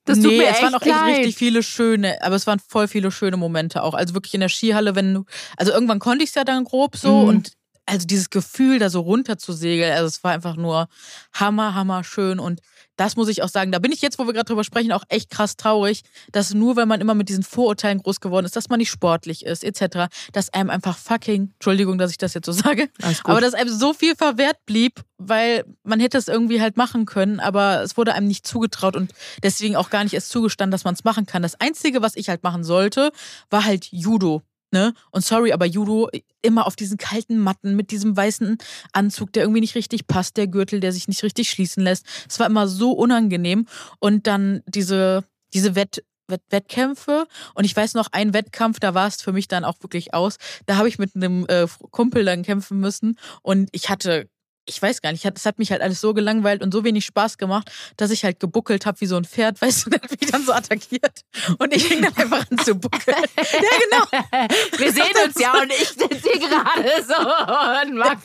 Das 0.08 0.18
nee, 0.18 0.42
es 0.42 0.62
waren 0.62 0.74
auch 0.74 0.82
echt 0.82 0.90
leid. 0.90 1.16
richtig 1.18 1.36
viele 1.36 1.62
schöne, 1.62 2.20
aber 2.22 2.36
es 2.36 2.46
waren 2.46 2.58
voll 2.60 2.88
viele 2.88 3.10
schöne 3.10 3.36
Momente 3.36 3.82
auch. 3.82 3.94
Also 3.94 4.14
wirklich 4.14 4.34
in 4.34 4.40
der 4.40 4.48
Skihalle, 4.48 4.94
wenn 4.94 5.14
du, 5.14 5.24
also 5.56 5.72
irgendwann 5.72 5.98
konnte 5.98 6.24
ich 6.24 6.30
es 6.30 6.34
ja 6.34 6.44
dann 6.44 6.64
grob 6.64 6.96
so 6.96 7.22
Mhm. 7.22 7.28
und 7.28 7.52
also 7.86 8.06
dieses 8.06 8.28
Gefühl, 8.30 8.78
da 8.78 8.90
so 8.90 9.00
runter 9.00 9.38
zu 9.38 9.52
segeln, 9.52 9.92
also 9.92 10.06
es 10.06 10.22
war 10.22 10.32
einfach 10.32 10.56
nur 10.56 10.88
hammer, 11.32 11.74
hammer 11.74 12.04
schön 12.04 12.38
und 12.38 12.60
das 12.98 13.16
muss 13.16 13.28
ich 13.28 13.42
auch 13.42 13.48
sagen, 13.48 13.72
da 13.72 13.78
bin 13.78 13.92
ich 13.92 14.02
jetzt, 14.02 14.18
wo 14.18 14.26
wir 14.26 14.32
gerade 14.34 14.46
drüber 14.46 14.64
sprechen, 14.64 14.92
auch 14.92 15.04
echt 15.08 15.30
krass 15.30 15.56
traurig, 15.56 16.02
dass 16.32 16.52
nur 16.52 16.76
weil 16.76 16.84
man 16.86 17.00
immer 17.00 17.14
mit 17.14 17.28
diesen 17.28 17.44
Vorurteilen 17.44 18.02
groß 18.02 18.20
geworden 18.20 18.44
ist, 18.44 18.56
dass 18.56 18.68
man 18.68 18.78
nicht 18.78 18.90
sportlich 18.90 19.46
ist, 19.46 19.64
etc., 19.64 20.08
dass 20.32 20.52
einem 20.52 20.68
einfach 20.68 20.98
fucking, 20.98 21.52
Entschuldigung, 21.54 21.96
dass 21.96 22.10
ich 22.10 22.18
das 22.18 22.34
jetzt 22.34 22.46
so 22.46 22.52
sage, 22.58 22.88
aber 23.24 23.40
dass 23.40 23.54
einem 23.54 23.70
so 23.70 23.94
viel 23.94 24.16
verwehrt 24.16 24.58
blieb, 24.66 25.02
weil 25.16 25.64
man 25.84 26.00
hätte 26.00 26.18
es 26.18 26.28
irgendwie 26.28 26.60
halt 26.60 26.76
machen 26.76 27.06
können, 27.06 27.40
aber 27.40 27.82
es 27.82 27.96
wurde 27.96 28.14
einem 28.14 28.26
nicht 28.26 28.46
zugetraut 28.46 28.96
und 28.96 29.12
deswegen 29.42 29.76
auch 29.76 29.90
gar 29.90 30.02
nicht 30.02 30.14
erst 30.14 30.30
zugestanden, 30.30 30.72
dass 30.72 30.84
man 30.84 30.94
es 30.94 31.04
machen 31.04 31.24
kann. 31.24 31.42
Das 31.42 31.60
Einzige, 31.60 32.02
was 32.02 32.16
ich 32.16 32.28
halt 32.28 32.42
machen 32.42 32.64
sollte, 32.64 33.12
war 33.48 33.64
halt 33.64 33.86
Judo. 33.92 34.42
Ne? 34.70 34.92
Und 35.10 35.24
sorry, 35.24 35.52
aber 35.52 35.64
Judo 35.64 36.10
immer 36.42 36.66
auf 36.66 36.76
diesen 36.76 36.98
kalten 36.98 37.38
Matten 37.38 37.74
mit 37.74 37.90
diesem 37.90 38.16
weißen 38.16 38.58
Anzug, 38.92 39.32
der 39.32 39.44
irgendwie 39.44 39.62
nicht 39.62 39.74
richtig 39.74 40.06
passt, 40.06 40.36
der 40.36 40.46
Gürtel, 40.46 40.80
der 40.80 40.92
sich 40.92 41.08
nicht 41.08 41.22
richtig 41.22 41.48
schließen 41.48 41.82
lässt. 41.82 42.06
Es 42.28 42.38
war 42.38 42.46
immer 42.46 42.68
so 42.68 42.92
unangenehm. 42.92 43.66
Und 43.98 44.26
dann 44.26 44.62
diese, 44.66 45.24
diese 45.54 45.74
Wett, 45.74 46.04
Wett, 46.26 46.42
Wettkämpfe. 46.50 47.26
Und 47.54 47.64
ich 47.64 47.74
weiß 47.74 47.94
noch, 47.94 48.08
ein 48.12 48.34
Wettkampf, 48.34 48.78
da 48.78 48.94
war 48.94 49.08
es 49.08 49.22
für 49.22 49.32
mich 49.32 49.48
dann 49.48 49.64
auch 49.64 49.76
wirklich 49.80 50.12
aus. 50.12 50.36
Da 50.66 50.76
habe 50.76 50.88
ich 50.88 50.98
mit 50.98 51.16
einem 51.16 51.46
äh, 51.48 51.66
Kumpel 51.90 52.24
dann 52.24 52.42
kämpfen 52.42 52.78
müssen. 52.78 53.18
Und 53.42 53.70
ich 53.72 53.88
hatte 53.88 54.28
ich 54.68 54.80
weiß 54.80 55.02
gar 55.02 55.12
nicht, 55.12 55.24
es 55.24 55.46
hat 55.46 55.58
mich 55.58 55.70
halt 55.72 55.80
alles 55.82 56.00
so 56.00 56.14
gelangweilt 56.14 56.62
und 56.62 56.72
so 56.72 56.84
wenig 56.84 57.04
Spaß 57.06 57.38
gemacht, 57.38 57.70
dass 57.96 58.10
ich 58.10 58.24
halt 58.24 58.38
gebuckelt 58.38 58.86
habe 58.86 59.00
wie 59.00 59.06
so 59.06 59.16
ein 59.16 59.24
Pferd, 59.24 59.60
weißt 59.62 59.86
du, 59.86 59.90
hat 59.92 60.10
mich 60.10 60.30
dann 60.30 60.44
so 60.44 60.52
attackiert 60.52 61.22
und 61.58 61.74
ich 61.74 61.84
fing 61.84 62.02
dann 62.02 62.14
einfach 62.16 62.44
an 62.50 62.58
zu 62.58 62.74
buckeln. 62.74 63.16
Ja, 63.38 63.98
genau. 64.10 64.48
Wir 64.78 64.92
sehen 64.92 65.04
uns 65.26 65.40
ja 65.40 65.52
und 65.60 65.72
ich 65.72 65.88
sitze 65.88 66.28
hier 66.32 66.48
gerade 66.48 66.90
so 67.06 67.88
und 67.88 67.96
mach, 67.96 68.16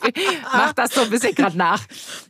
mach 0.52 0.72
das 0.74 0.92
so 0.94 1.00
ein 1.02 1.10
bisschen 1.10 1.34
gerade 1.34 1.56
nach. 1.56 1.82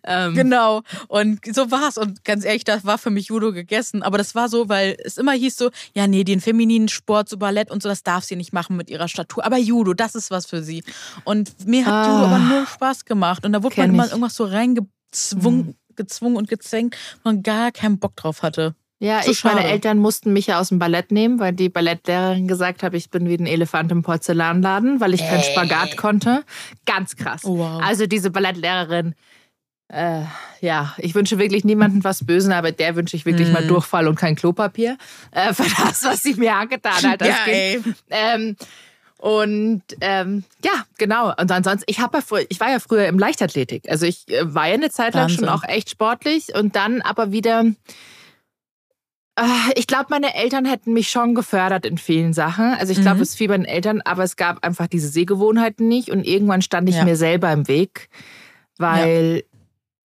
Ähm, 0.04 0.34
Genau. 0.34 0.82
Und 1.08 1.40
so 1.54 1.70
war's. 1.70 1.98
Und 1.98 2.24
ganz 2.24 2.44
ehrlich, 2.44 2.64
das 2.64 2.84
war 2.84 2.98
für 2.98 3.10
mich 3.10 3.26
Judo 3.28 3.52
gegessen. 3.52 4.02
Aber 4.02 4.18
das 4.18 4.34
war 4.34 4.48
so, 4.48 4.68
weil 4.68 4.96
es 5.04 5.18
immer 5.18 5.32
hieß 5.32 5.56
so, 5.56 5.70
ja, 5.94 6.06
nee, 6.06 6.24
den 6.24 6.40
femininen 6.40 6.88
Sport, 6.88 7.28
so 7.28 7.36
Ballett 7.36 7.70
und 7.70 7.82
so, 7.82 7.88
das 7.88 8.02
darf 8.02 8.24
sie 8.24 8.36
nicht 8.36 8.52
machen 8.52 8.76
mit 8.76 8.90
ihrer 8.90 9.08
Statur. 9.08 9.44
Aber 9.44 9.56
Judo, 9.58 9.94
das 9.94 10.14
ist 10.14 10.30
was 10.30 10.46
für 10.46 10.62
sie. 10.62 10.84
Und 11.24 11.66
mir 11.66 11.84
hat 11.86 11.92
Ah. 11.94 12.06
Judo 12.06 12.24
aber 12.26 12.38
nur 12.38 12.66
Spaß 12.66 13.04
gemacht. 13.04 13.44
Und 13.44 13.52
da 13.52 13.62
wurde 13.62 13.74
Kenn 13.74 13.94
man 13.94 14.03
immer 14.03 14.03
ich. 14.06 14.12
irgendwas 14.12 14.34
so 14.36 14.44
reingezwungen, 14.44 15.76
gezwungen 15.96 16.36
und 16.36 16.48
gezwängt, 16.48 16.96
man 17.22 17.42
gar 17.42 17.72
keinen 17.72 17.98
Bock 17.98 18.16
drauf 18.16 18.42
hatte. 18.42 18.74
Ja, 19.00 19.22
So 19.22 19.30
ich, 19.32 19.44
meine. 19.44 19.64
Eltern 19.64 19.98
mussten 19.98 20.32
mich 20.32 20.46
ja 20.46 20.60
aus 20.60 20.68
dem 20.70 20.78
Ballett 20.78 21.10
nehmen, 21.10 21.38
weil 21.38 21.52
die 21.52 21.68
Ballettlehrerin 21.68 22.48
gesagt 22.48 22.82
hat, 22.82 22.94
ich 22.94 23.10
bin 23.10 23.28
wie 23.28 23.34
ein 23.36 23.46
Elefant 23.46 23.92
im 23.92 24.02
Porzellanladen, 24.02 25.00
weil 25.00 25.12
ich 25.14 25.20
keinen 25.20 25.42
Spagat 25.42 25.96
konnte. 25.96 26.44
Ganz 26.86 27.16
krass. 27.16 27.44
Oh, 27.44 27.58
wow. 27.58 27.82
Also 27.82 28.06
diese 28.06 28.30
Ballettlehrerin, 28.30 29.14
äh, 29.88 30.22
ja, 30.60 30.94
ich 30.96 31.14
wünsche 31.14 31.38
wirklich 31.38 31.64
niemandem 31.64 32.02
was 32.04 32.24
Bösen, 32.24 32.52
aber 32.52 32.72
der 32.72 32.96
wünsche 32.96 33.16
ich 33.16 33.26
wirklich 33.26 33.48
Mm. 33.48 33.52
mal 33.52 33.66
Durchfall 33.66 34.08
und 34.08 34.14
kein 34.14 34.36
Klopapier 34.36 34.96
äh, 35.32 35.52
für 35.54 35.68
das, 35.82 36.02
was 36.04 36.22
sie 36.22 36.34
mir 36.34 36.54
angetan 36.54 36.94
hat. 37.10 37.20
als 37.20 37.28
ja, 37.30 37.44
Kind. 37.44 37.54
ey. 37.56 37.82
Ähm, 38.08 38.56
und 39.24 39.82
ähm, 40.02 40.44
ja, 40.62 40.84
genau. 40.98 41.28
Und 41.30 41.50
ansonsten, 41.50 41.84
ich 41.86 41.98
habe 41.98 42.18
ja 42.18 42.22
früher, 42.22 42.44
ich 42.50 42.60
war 42.60 42.70
ja 42.70 42.78
früher 42.78 43.06
im 43.06 43.18
Leichtathletik. 43.18 43.88
Also 43.88 44.04
ich 44.04 44.28
äh, 44.28 44.54
war 44.54 44.68
ja 44.68 44.74
eine 44.74 44.90
Zeit 44.90 45.14
lang 45.14 45.30
schon 45.30 45.46
Wahnsinn. 45.46 45.48
auch 45.48 45.64
echt 45.66 45.88
sportlich 45.88 46.54
und 46.54 46.76
dann 46.76 47.00
aber 47.00 47.32
wieder. 47.32 47.64
Äh, 49.36 49.42
ich 49.76 49.86
glaube, 49.86 50.06
meine 50.10 50.34
Eltern 50.34 50.66
hätten 50.66 50.92
mich 50.92 51.08
schon 51.08 51.34
gefördert 51.34 51.86
in 51.86 51.96
vielen 51.96 52.34
Sachen. 52.34 52.74
Also 52.74 52.92
ich 52.92 53.00
glaube, 53.00 53.16
Mhm. 53.16 53.22
es 53.22 53.38
bei 53.38 53.46
den 53.46 53.64
Eltern, 53.64 54.02
aber 54.02 54.24
es 54.24 54.36
gab 54.36 54.62
einfach 54.62 54.88
diese 54.88 55.08
Sehgewohnheiten 55.08 55.88
nicht 55.88 56.10
und 56.10 56.24
irgendwann 56.26 56.60
stand 56.60 56.88
ich 56.90 56.96
Ja. 56.96 57.04
mir 57.04 57.16
selber 57.16 57.50
im 57.50 57.66
Weg, 57.66 58.10
weil 58.76 59.44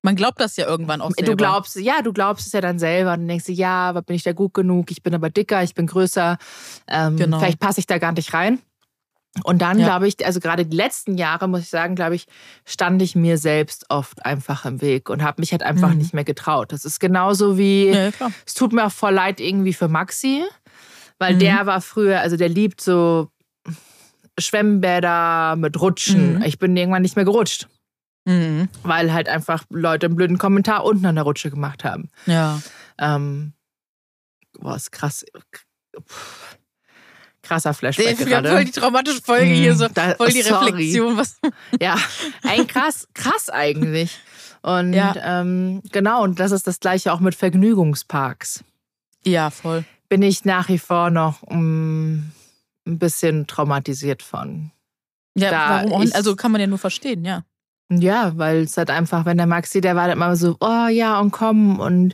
Man 0.03 0.15
glaubt 0.15 0.39
das 0.39 0.55
ja 0.57 0.65
irgendwann 0.65 0.99
auch 1.01 1.11
selber. 1.11 1.31
Du 1.31 1.37
glaubst, 1.37 1.75
ja, 1.75 2.01
du 2.01 2.11
glaubst 2.11 2.47
es 2.47 2.53
ja 2.53 2.61
dann 2.61 2.79
selber. 2.79 3.13
Und 3.13 3.27
denkst 3.27 3.45
du, 3.45 3.51
ja, 3.51 3.89
aber 3.89 4.01
bin 4.01 4.15
ich 4.15 4.23
da 4.23 4.33
gut 4.33 4.53
genug? 4.55 4.89
Ich 4.89 5.03
bin 5.03 5.13
aber 5.13 5.29
dicker, 5.29 5.61
ich 5.61 5.75
bin 5.75 5.85
größer. 5.85 6.39
Ähm, 6.87 7.17
Genau. 7.17 7.37
Vielleicht 7.39 7.59
passe 7.59 7.81
ich 7.81 7.85
da 7.85 7.99
gar 7.99 8.11
nicht 8.13 8.33
rein. 8.33 8.57
Und 9.45 9.61
dann 9.61 9.79
Ja. 9.79 9.85
glaube 9.85 10.07
ich, 10.07 10.25
also 10.25 10.39
gerade 10.41 10.65
die 10.65 10.75
letzten 10.75 11.17
Jahre, 11.17 11.47
muss 11.47 11.61
ich 11.61 11.69
sagen, 11.69 11.95
glaube 11.95 12.15
ich, 12.15 12.27
stand 12.65 13.01
ich 13.01 13.15
mir 13.15 13.37
selbst 13.37 13.85
oft 13.89 14.25
einfach 14.25 14.65
im 14.65 14.81
Weg 14.81 15.09
und 15.09 15.23
habe 15.23 15.41
mich 15.41 15.53
halt 15.53 15.63
einfach 15.63 15.91
Mhm. 15.91 15.97
nicht 15.99 16.13
mehr 16.13 16.25
getraut. 16.25 16.73
Das 16.73 16.83
ist 16.83 16.99
genauso 16.99 17.57
wie, 17.57 17.87
Ja, 17.91 18.11
es 18.45 18.53
tut 18.53 18.73
mir 18.73 18.85
auch 18.85 18.91
voll 18.91 19.13
leid 19.13 19.39
irgendwie 19.39 19.73
für 19.73 19.87
Maxi, 19.87 20.43
weil 21.17 21.35
Mhm. 21.35 21.39
der 21.39 21.65
war 21.65 21.79
früher, 21.81 22.19
also 22.19 22.35
der 22.35 22.49
liebt 22.49 22.81
so 22.81 23.29
Schwemmbäder 24.37 25.55
mit 25.55 25.79
Rutschen. 25.79 26.35
Mhm. 26.35 26.41
Ich 26.43 26.59
bin 26.59 26.75
irgendwann 26.75 27.01
nicht 27.01 27.15
mehr 27.15 27.25
gerutscht, 27.25 27.67
Mhm. 28.25 28.69
weil 28.83 29.13
halt 29.13 29.29
einfach 29.29 29.63
Leute 29.69 30.07
einen 30.07 30.15
blöden 30.15 30.37
Kommentar 30.39 30.83
unten 30.83 31.05
an 31.05 31.15
der 31.15 31.23
Rutsche 31.23 31.49
gemacht 31.49 31.83
haben. 31.83 32.09
Ja. 32.25 32.61
Ähm, 32.97 33.53
boah, 34.59 34.75
ist 34.75 34.91
krass. 34.91 35.25
Puh. 35.93 36.03
Krasser 37.51 37.73
Flashback 37.73 38.17
haben 38.19 38.25
gerade. 38.25 38.49
voll 38.49 38.65
die 38.65 38.71
traumatische 38.71 39.21
Folge 39.21 39.45
hier, 39.51 39.75
so 39.75 39.85
Mm, 39.85 39.93
da- 39.93 40.15
voll 40.15 40.29
die 40.29 40.41
sorry. 40.41 40.65
Reflexion. 40.71 41.17
Was, 41.17 41.37
Ja, 41.81 41.97
ein 42.43 42.65
krass, 42.67 43.07
krass 43.13 43.49
eigentlich. 43.49 44.17
Und 44.61 44.93
Ja. 44.93 45.13
ähm, 45.41 45.81
genau, 45.91 46.23
und 46.23 46.39
das 46.39 46.51
ist 46.51 46.67
das 46.67 46.79
gleiche 46.79 47.11
auch 47.11 47.19
mit 47.19 47.35
Vergnügungsparks. 47.35 48.63
ja, 49.25 49.49
voll. 49.49 49.83
Bin 50.09 50.21
ich 50.23 50.45
nach 50.45 50.67
wie 50.69 50.77
vor 50.79 51.09
noch 51.09 51.41
mm, 51.49 52.19
ein 52.87 52.99
bisschen 52.99 53.47
traumatisiert 53.47 54.21
von. 54.23 54.71
Ja, 55.37 55.51
Da 55.51 55.83
warum 55.89 56.03
ich-? 56.03 56.15
Also 56.15 56.35
kann 56.35 56.51
man 56.51 56.59
ja 56.61 56.67
nur 56.67 56.77
verstehen, 56.79 57.23
ja. 57.25 57.43
Ja, 57.89 58.31
weil 58.37 58.63
es 58.63 58.77
halt 58.77 58.89
einfach, 58.89 59.25
wenn 59.25 59.37
der 59.37 59.47
Maxi, 59.47 59.81
der 59.81 59.95
war 59.95 60.07
dann 60.07 60.17
immer 60.17 60.35
so, 60.35 60.55
oh 60.61 60.87
ja, 60.87 61.19
und 61.19 61.31
komm 61.31 61.79
und 61.79 62.13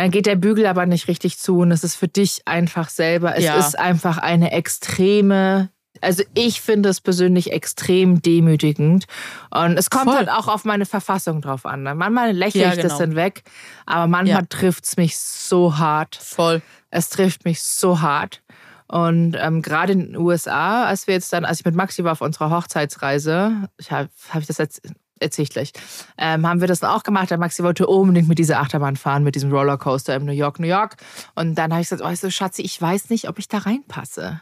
dann 0.00 0.10
geht 0.10 0.26
der 0.26 0.36
Bügel 0.36 0.66
aber 0.66 0.86
nicht 0.86 1.08
richtig 1.08 1.38
zu 1.38 1.58
und 1.58 1.70
es 1.72 1.84
ist 1.84 1.94
für 1.94 2.08
dich 2.08 2.42
einfach 2.46 2.88
selber, 2.88 3.36
es 3.36 3.44
Ja. 3.44 3.58
ist 3.58 3.78
einfach 3.78 4.18
eine 4.18 4.50
extreme, 4.52 5.68
also 6.00 6.22
ich 6.34 6.60
finde 6.60 6.88
es 6.88 7.00
persönlich 7.00 7.52
extrem 7.52 8.22
demütigend 8.22 9.04
und 9.50 9.76
es 9.76 9.90
kommt 9.90 10.04
Voll. 10.04 10.16
halt 10.16 10.30
auch 10.30 10.48
auf 10.48 10.64
meine 10.64 10.86
Verfassung 10.86 11.42
drauf 11.42 11.66
an. 11.66 11.82
ne? 11.82 11.94
Manchmal 11.94 12.32
lächle 12.32 12.62
Ja, 12.62 12.68
ich 12.70 12.76
das 12.76 12.84
genau. 12.92 12.98
dann 12.98 13.14
weg, 13.16 13.42
aber 13.86 14.06
manchmal 14.06 14.42
Ja. 14.42 14.46
trifft 14.48 14.84
es 14.84 14.96
mich 14.96 15.18
so 15.18 15.76
hart. 15.78 16.16
Voll. 16.16 16.62
Es 16.90 17.08
trifft 17.10 17.44
mich 17.44 17.62
so 17.62 18.00
hart. 18.00 18.42
Und 18.88 19.36
ähm, 19.38 19.62
gerade 19.62 19.92
in 19.92 20.00
den 20.00 20.16
USA, 20.16 20.84
als 20.86 21.06
wir 21.06 21.14
jetzt 21.14 21.32
dann, 21.32 21.44
als 21.44 21.60
ich 21.60 21.64
mit 21.64 21.76
Maxi 21.76 22.02
war 22.02 22.12
auf 22.12 22.22
unserer 22.22 22.50
Hochzeitsreise, 22.50 23.68
ich 23.78 23.92
habe 23.92 24.08
hab 24.30 24.40
ich 24.40 24.48
das 24.48 24.58
jetzt 24.58 24.82
erzähle 25.20 25.44
ich 25.44 25.50
gleich, 25.50 25.72
ähm, 26.18 26.46
haben 26.46 26.60
wir 26.60 26.68
das 26.68 26.80
dann 26.80 26.90
auch 26.90 27.02
gemacht. 27.02 27.30
Der 27.30 27.38
Maxi 27.38 27.62
wollte 27.62 27.86
unbedingt 27.86 28.28
mit 28.28 28.38
dieser 28.38 28.58
Achterbahn 28.60 28.96
fahren, 28.96 29.22
mit 29.22 29.34
diesem 29.36 29.52
Rollercoaster 29.52 30.14
im 30.16 30.24
New 30.24 30.32
York, 30.32 30.58
New 30.58 30.66
York. 30.66 30.96
Und 31.34 31.54
dann 31.56 31.70
habe 31.72 31.82
ich 31.82 31.88
gesagt, 31.88 32.02
oh, 32.08 32.10
ich 32.12 32.20
so, 32.20 32.30
Schatzi, 32.30 32.62
ich 32.62 32.80
weiß 32.80 33.10
nicht, 33.10 33.28
ob 33.28 33.38
ich 33.38 33.46
da 33.48 33.58
reinpasse. 33.58 34.40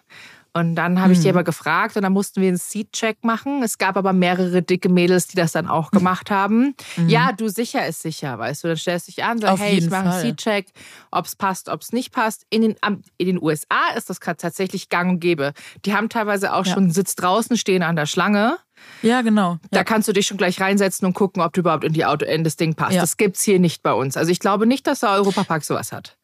Und 0.54 0.74
dann 0.76 1.00
habe 1.00 1.12
ich 1.12 1.20
die 1.20 1.26
Mhm. 1.28 1.34
aber 1.34 1.44
gefragt 1.44 1.96
und 1.96 2.02
dann 2.02 2.12
mussten 2.14 2.40
wir 2.40 2.48
einen 2.48 2.56
Seat-Check 2.56 3.22
machen. 3.22 3.62
Es 3.62 3.76
gab 3.78 3.96
aber 3.98 4.12
mehrere 4.14 4.62
dicke 4.62 4.88
Mädels, 4.88 5.26
die 5.28 5.36
das 5.36 5.52
dann 5.52 5.68
auch 5.68 5.90
gemacht 5.90 6.30
haben. 6.30 6.74
Ja, 7.06 7.32
du 7.32 7.48
sicher 7.48 7.86
ist 7.86 8.00
sicher, 8.02 8.38
weißt 8.38 8.64
du. 8.64 8.68
Dann 8.68 8.76
stellst 8.78 9.06
du 9.06 9.12
dich 9.12 9.22
an, 9.22 9.36
Mhm. 9.36 9.42
Sagst, 9.42 9.62
hey, 9.62 9.78
ich 9.78 9.90
mache 9.90 10.08
einen. 10.10 10.20
Seat-Check, 10.22 10.68
ob 11.10 11.26
es 11.26 11.36
passt, 11.36 11.68
ob 11.68 11.82
es 11.82 11.92
nicht 11.92 12.12
passt. 12.12 12.44
In 12.50 12.62
den, 12.62 12.76
in 13.18 13.26
den 13.26 13.40
USA 13.40 13.94
ist 13.96 14.08
das 14.10 14.20
gerade 14.20 14.38
tatsächlich 14.38 14.88
gang 14.88 15.10
und 15.10 15.20
gäbe. 15.20 15.52
Die 15.84 15.94
haben 15.94 16.08
teilweise 16.08 16.52
auch 16.54 16.64
Ja. 16.66 16.72
schon 16.74 16.84
einen 16.84 16.92
Sitz 16.92 17.14
draußen 17.14 17.56
stehen 17.58 17.82
an 17.82 17.94
der 17.94 18.06
Schlange. 18.06 18.56
Ja, 19.02 19.22
genau. 19.22 19.58
Da 19.70 19.78
Ja. 19.78 19.84
kannst 19.84 20.08
du 20.08 20.12
dich 20.12 20.26
schon 20.26 20.36
gleich 20.36 20.60
reinsetzen 20.60 21.06
und 21.06 21.14
gucken, 21.14 21.42
ob 21.42 21.52
du 21.52 21.60
überhaupt 21.60 21.84
in, 21.84 21.92
die 21.92 22.04
Auto, 22.04 22.24
in 22.26 22.42
das 22.44 22.56
Ding 22.56 22.74
passt. 22.74 22.94
Ja. 22.94 23.00
Das 23.00 23.16
gibt's 23.16 23.42
hier 23.42 23.58
nicht 23.60 23.82
bei 23.82 23.92
uns. 23.92 24.16
Also 24.16 24.30
ich 24.32 24.40
glaube 24.40 24.66
nicht, 24.66 24.86
dass 24.86 25.00
der 25.00 25.10
Europapark 25.10 25.64
sowas 25.64 25.92
hat. 25.92 26.16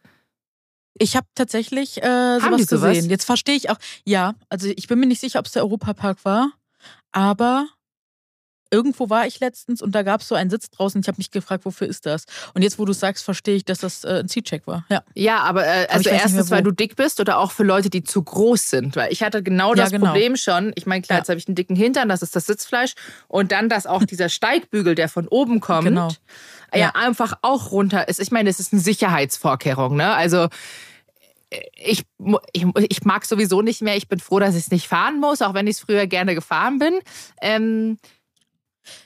Ich 0.99 1.17
habe 1.17 1.27
tatsächlich 1.35 2.03
äh, 2.03 2.39
sowas, 2.41 2.67
sowas? 2.67 2.95
gesehen. 2.95 3.11
Jetzt 3.11 3.25
verstehe 3.25 3.57
ich 3.57 3.71
auch. 3.71 3.79
Ja, 4.05 4.35
also 4.49 4.69
ich 4.69 4.87
bin 4.87 4.99
mir 5.01 5.07
nicht 5.07 5.21
sicher, 5.21 5.39
ob 5.41 5.47
es 5.47 5.53
der 5.53 5.63
Europapark 5.63 6.25
war, 6.25 6.53
aber 7.13 7.67
irgendwo 8.75 9.09
war 9.09 9.27
ich 9.27 9.41
letztens 9.41 9.81
und 9.81 9.95
da 9.95 10.03
gab 10.03 10.21
es 10.21 10.29
so 10.29 10.35
einen 10.35 10.51
Sitz 10.51 10.69
draußen. 10.71 11.01
Ich 11.01 11.09
habe 11.09 11.19
mich 11.19 11.31
gefragt, 11.31 11.65
wofür 11.65 11.87
ist 11.87 12.07
das? 12.07 12.25
Und 12.55 12.63
jetzt, 12.63 12.79
wo 12.79 12.85
du 12.85 12.93
sagst, 12.93 13.25
verstehe 13.25 13.55
ich, 13.57 13.65
dass 13.65 13.79
das 13.79 14.05
äh, 14.05 14.21
ein 14.21 14.29
Seat-Check 14.29 14.67
war. 14.67 14.85
Ja. 14.91 15.03
Ja, 15.15 15.39
aber 15.39 15.67
äh, 15.67 15.85
ich 15.85 15.91
also 15.93 16.11
erstens, 16.11 16.51
mehr, 16.51 16.59
weil 16.59 16.63
du 16.65 16.73
dick 16.73 16.97
bist 16.97 17.21
oder 17.21 17.39
auch 17.39 17.53
für 17.53 17.63
Leute, 17.65 17.89
die 17.91 18.03
zu 18.03 18.23
groß 18.23 18.71
sind. 18.71 18.97
Weil 18.97 19.13
ich 19.13 19.23
hatte 19.23 19.43
genau 19.43 19.71
Ja, 19.71 19.83
das 19.85 19.91
genau. 19.93 20.07
Problem 20.07 20.37
schon. 20.37 20.73
Ich 20.75 20.87
meine, 20.87 21.03
klar, 21.03 21.19
Ja. 21.19 21.21
jetzt 21.21 21.29
habe 21.29 21.39
ich 21.39 21.47
einen 21.49 21.55
dicken 21.55 21.77
Hintern, 21.77 22.09
das 22.09 22.23
ist 22.23 22.35
das 22.35 22.47
Sitzfleisch. 22.47 22.95
Und 23.29 23.53
dann, 23.53 23.69
dass 23.69 23.87
auch 23.87 24.05
dieser 24.05 24.29
Steigbügel, 24.29 24.95
der 24.95 25.09
von 25.09 25.29
oben 25.29 25.61
kommt, 25.61 25.87
Genau. 25.89 26.09
ja. 26.73 26.81
Ja. 26.81 26.91
einfach 26.97 27.35
auch 27.43 27.71
runter 27.71 28.09
ist. 28.09 28.19
Ich 28.19 28.33
meine, 28.33 28.51
es 28.51 28.59
ist 28.59 28.73
eine 28.73 28.83
Sicherheitsvorkehrung, 28.83 29.95
ne? 29.97 30.13
Also 30.13 30.49
äh, 31.51 31.61
ich, 31.77 32.05
ich, 32.53 32.67
ich 32.89 33.05
mag 33.05 33.25
sowieso 33.25 33.63
nicht 33.63 33.81
mehr. 33.83 33.97
Ich 33.97 34.09
bin 34.09 34.19
froh, 34.19 34.41
dass 34.41 34.55
ich 34.57 34.63
es 34.63 34.71
nicht 34.71 34.89
fahren 34.89 35.21
muss, 35.21 35.41
auch 35.43 35.55
wenn 35.55 35.67
ich 35.69 35.77
es 35.77 35.81
früher 35.81 36.07
gerne 36.07 36.35
gefahren 36.35 36.79
bin. 36.81 36.95
Ähm, 37.41 37.99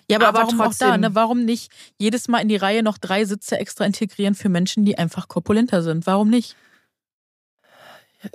Ja, 0.08 0.16
aber, 0.18 0.28
Aber 0.28 0.38
warum 0.40 0.60
auch 0.60 0.74
da? 0.74 0.86
trotzdem. 0.86 1.00
Ne? 1.00 1.14
Warum 1.14 1.44
nicht 1.44 1.70
jedes 1.98 2.28
Mal 2.28 2.38
in 2.40 2.48
die 2.48 2.56
Reihe 2.56 2.82
noch 2.82 2.98
drei 2.98 3.24
Sitze 3.24 3.58
extra 3.58 3.84
integrieren 3.84 4.34
für 4.34 4.48
Menschen, 4.48 4.84
die 4.84 4.98
einfach 4.98 5.28
korpulenter 5.28 5.82
sind? 5.82 6.06
Warum 6.06 6.28
nicht? 6.30 6.56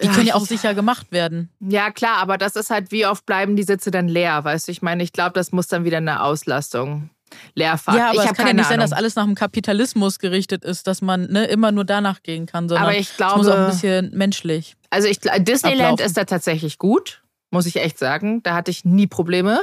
Die 0.01 0.07
können 0.07 0.27
ja 0.27 0.35
auch 0.35 0.43
ich- 0.43 0.49
sicher 0.49 0.73
gemacht 0.73 1.11
werden. 1.11 1.49
Ja, 1.59 1.91
klar, 1.91 2.17
aber 2.19 2.37
das 2.37 2.55
ist 2.55 2.69
halt, 2.69 2.91
wie 2.91 3.05
oft 3.05 3.25
bleiben 3.25 3.55
die 3.57 3.63
Sitze 3.63 3.91
dann 3.91 4.07
leer, 4.07 4.43
weißt 4.43 4.67
du? 4.67 4.71
Ich 4.71 4.81
meine, 4.81 5.03
ich 5.03 5.11
glaube, 5.11 5.33
das 5.33 5.51
muss 5.51 5.67
dann 5.67 5.83
wieder 5.83 5.97
eine 5.97 6.23
Auslastung. 6.23 7.09
Leerfahrt. 7.55 7.97
Ja, 7.97 8.11
aber 8.11 8.23
ich 8.23 8.29
es 8.29 8.37
kann 8.37 8.45
ja 8.47 8.53
nicht 8.53 8.65
sein, 8.65 8.75
Ahnung. 8.79 8.89
dass 8.91 8.97
alles 8.97 9.15
nach 9.15 9.25
dem 9.25 9.33
Kapitalismus 9.33 10.19
gerichtet 10.19 10.63
ist, 10.63 10.85
dass 10.85 11.01
man 11.01 11.23
ne, 11.31 11.45
immer 11.45 11.71
nur 11.71 11.83
danach 11.83 12.21
gehen 12.21 12.45
kann, 12.45 12.69
sondern 12.69 12.83
aber 12.89 12.95
ich 12.95 13.09
es 13.09 13.19
muss 13.19 13.27
auch 13.27 13.35
ein 13.37 13.41
glaube, 13.41 13.71
bisschen 13.71 14.11
menschlich. 14.15 14.75
also 14.91 15.07
ich, 15.07 15.19
Disneyland 15.19 15.93
ablaufen. 15.93 16.05
ist 16.05 16.15
da 16.15 16.25
tatsächlich 16.25 16.77
gut, 16.77 17.23
muss 17.49 17.65
ich 17.65 17.77
echt 17.77 17.97
sagen. 17.97 18.43
Da 18.43 18.53
hatte 18.53 18.69
ich 18.69 18.85
nie 18.85 19.07
Probleme. 19.07 19.61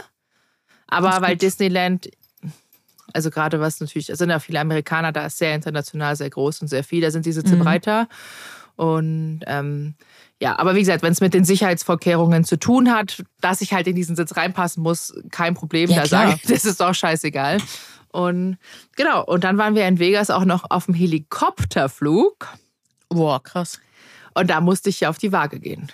Aber 0.91 1.21
weil. 1.23 1.37
Disneyland, 1.37 2.11
also 3.13 3.31
gerade 3.31 3.61
was 3.61 3.81
natürlich, 3.81 4.09
es 4.11 4.19
sind 4.19 4.31
ja 4.31 4.39
viele 4.39 4.61
Amerikaner, 4.61 5.13
da 5.13 5.27
ist 5.27 5.39
sehr 5.39 5.55
international, 5.55 6.17
sehr 6.17 6.31
groß 6.31 6.63
und 6.63 6.69
sehr 6.69 6.85
viel, 6.85 7.01
da 7.01 7.11
sind 7.11 7.27
die 7.27 7.33
Sitze 7.33 7.57
Mhm. 7.57 7.61
breiter. 7.61 8.09
Und 8.77 9.41
ähm, 9.47 9.95
ja, 10.41 10.59
aber 10.59 10.75
wie 10.75 10.81
gesagt, 10.81 11.03
wenn 11.03 11.13
es 11.13 11.21
mit 11.21 11.35
den 11.35 11.45
Sicherheitsvorkehrungen 11.45 12.45
zu 12.45 12.59
tun 12.59 12.91
hat, 12.91 13.23
dass 13.43 13.61
ich 13.61 13.75
halt 13.75 13.87
in 13.87 13.95
diesen 13.95 14.17
Sitz 14.17 14.37
reinpassen 14.37 14.83
muss, 14.83 15.13
kein 15.31 15.55
Problem. 15.55 15.91
Ja, 15.91 16.03
da 16.03 16.07
sage 16.07 16.35
ich, 16.37 16.43
das 16.49 16.65
ist 16.65 16.81
doch 16.81 16.95
scheißegal. 16.95 17.59
Und 18.13 18.57
genau, 18.97 19.23
und 19.25 19.45
dann 19.45 19.59
waren 19.59 19.75
wir 19.75 19.87
in 19.87 19.99
Vegas 19.99 20.31
auch 20.31 20.45
noch 20.47 20.65
auf 20.71 20.87
dem 20.87 20.95
Helikopterflug. 20.95 22.49
Boah, 23.11 23.43
krass. 23.43 23.81
Und 24.35 24.49
da 24.49 24.61
musste 24.61 24.89
ich 24.89 25.01
ja 25.01 25.11
auf 25.11 25.19
die 25.19 25.31
Waage 25.33 25.61
gehen. 25.61 25.93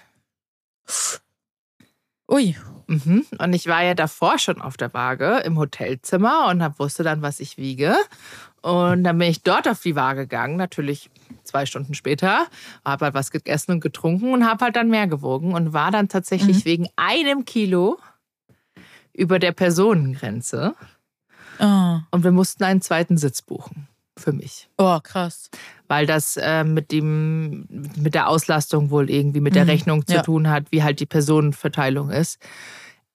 Ui. 2.31 2.57
Mhm. 2.87 3.27
Und 3.39 3.53
ich 3.53 3.67
war 3.67 3.83
ja 3.83 3.95
davor 3.95 4.39
schon 4.39 4.61
auf 4.61 4.77
der 4.77 4.95
Waage 4.95 5.39
im 5.45 5.59
Hotelzimmer 5.59 6.47
und 6.49 6.63
hab, 6.63 6.79
wusste 6.79 7.03
dann, 7.03 7.21
was 7.23 7.41
ich 7.41 7.57
wiege. 7.59 7.97
Und 8.63 9.05
dann 9.05 9.19
bin 9.19 9.29
ich 9.29 9.43
dort 9.43 9.69
auf 9.69 9.81
die 9.83 9.97
Waage 9.97 10.23
gegangen, 10.23 10.57
natürlich 10.57 11.11
zwei 11.45 11.67
Stunden 11.67 11.95
später, 11.95 12.47
habe 12.85 13.07
halt 13.07 13.15
was 13.15 13.31
gegessen 13.31 13.73
und 13.73 13.81
getrunken 13.81 14.33
und 14.33 14.47
habe 14.47 14.65
halt 14.65 14.77
dann 14.77 14.89
mehr 14.89 15.07
gewogen 15.07 15.53
und 15.55 15.73
war 15.73 15.91
dann 15.91 16.09
tatsächlich 16.09 16.59
Mhm. 16.59 16.65
wegen 16.65 16.89
einem 16.97 17.45
Kilo 17.45 17.99
über 19.13 19.39
der 19.39 19.53
Personengrenze. 19.53 20.75
Oh, 21.59 21.99
Und 22.11 22.23
wir 22.25 22.33
mussten 22.33 22.65
einen 22.65 22.83
zweiten 22.83 23.17
Sitz 23.17 23.43
buchen 23.43 23.89
für 24.19 24.33
mich. 24.33 24.69
oh 24.79 24.99
krass. 25.03 25.51
Weil 25.89 26.07
das 26.07 26.37
äh, 26.37 26.65
mit, 26.65 26.91
dem, 26.91 27.67
mit 27.97 28.15
der 28.15 28.29
Auslastung 28.29 28.91
wohl 28.91 29.11
irgendwie 29.11 29.41
mit 29.41 29.55
der 29.55 29.65
Mhm. 29.65 29.71
Rechnung 29.71 30.07
zu 30.07 30.15
Ja. 30.15 30.23
tun 30.23 30.49
hat, 30.49 30.73
wie 30.73 30.83
halt 30.83 31.01
die 31.01 31.07
Personenverteilung 31.07 32.11
ist. 32.11 32.39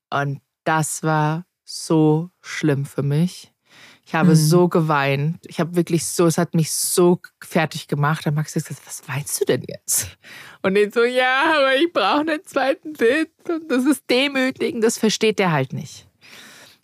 Und 0.10 0.42
das 0.64 1.04
war 1.04 1.46
so 1.66 2.30
schlimm 2.42 2.86
für 2.86 3.04
mich. 3.04 3.52
Ich 4.06 4.16
habe 4.16 4.32
Mhm. 4.32 4.36
so 4.36 4.68
geweint. 4.68 5.40
Ich 5.48 5.60
habe 5.60 5.76
wirklich 5.76 6.06
so, 6.06 6.26
es 6.28 6.38
hat 6.38 6.54
mich 6.54 6.72
so 6.72 7.20
fertig 7.42 7.88
gemacht. 7.88 8.26
Dann 8.26 8.34
Max 8.36 8.54
gesagt, 8.54 8.82
was 8.86 9.08
weinst 9.08 9.40
du 9.42 9.46
denn 9.46 9.64
jetzt? 9.68 10.18
Und 10.62 10.76
ich 10.76 10.94
so, 10.94 11.04
ja, 11.04 11.44
aber 11.58 11.76
ich 11.76 11.92
brauche 11.94 12.22
einen 12.22 12.44
zweiten 12.46 12.94
Sitz. 12.96 13.32
Und 13.50 13.70
das 13.72 13.86
ist 13.86 14.04
demütigend. 14.10 14.84
Das 14.84 14.98
versteht 14.98 15.40
der 15.40 15.52
halt 15.52 15.72
nicht. 15.74 16.08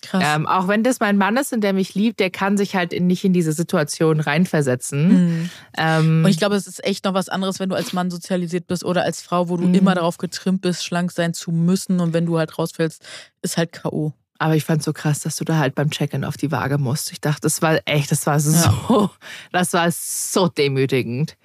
Krass. 0.01 0.23
Ähm, 0.25 0.45
auch 0.45 0.67
wenn 0.67 0.83
das 0.83 0.99
mein 0.99 1.17
Mann 1.17 1.37
ist 1.37 1.51
und 1.53 1.61
der 1.61 1.73
mich 1.73 1.95
liebt, 1.95 2.19
der 2.19 2.29
kann 2.29 2.55
sich 2.55 2.75
halt 2.75 2.93
in, 2.93 3.07
nicht 3.07 3.23
in 3.25 3.33
diese 3.33 3.51
Situation 3.51 4.19
reinversetzen. 4.19 5.07
Mhm. 5.41 5.49
Ähm, 5.77 6.21
Und 6.23 6.29
ich 6.29 6.37
glaube, 6.37 6.55
es 6.55 6.67
ist 6.67 6.83
echt 6.85 7.03
noch 7.05 7.13
was 7.15 7.29
anderes, 7.29 7.59
wenn 7.59 7.69
du 7.69 7.75
als 7.75 7.93
Mann 7.93 8.11
sozialisiert 8.11 8.67
bist 8.67 8.85
oder 8.85 9.03
als 9.03 9.21
Frau, 9.21 9.49
wo 9.49 9.57
du 9.57 9.67
Mhm. 9.67 9.73
immer 9.73 9.95
darauf 9.95 10.17
getrimmt 10.19 10.61
bist, 10.61 10.85
schlank 10.85 11.11
sein 11.11 11.33
zu 11.33 11.51
müssen. 11.51 11.99
Und 11.99 12.13
wenn 12.13 12.25
du 12.27 12.37
halt 12.37 12.57
rausfällst, 12.59 13.01
ist 13.41 13.57
halt 13.57 13.71
K.O. 13.71 14.13
aber 14.37 14.55
ich 14.55 14.63
fand 14.65 14.83
so 14.83 14.93
krass, 14.93 15.21
dass 15.21 15.35
du 15.35 15.45
da 15.45 15.57
halt 15.57 15.73
beim 15.73 15.89
Check-in 15.89 16.23
auf 16.23 16.37
die 16.37 16.51
Waage 16.51 16.77
musst. 16.77 17.11
Ich 17.11 17.19
dachte, 17.19 17.41
das 17.41 17.63
war 17.63 17.79
echt, 17.85 18.11
das 18.11 18.27
war 18.27 18.39
so, 18.39 19.09
das 19.51 19.73
war 19.73 19.89
so 19.91 20.47
demütigend. 20.47 21.35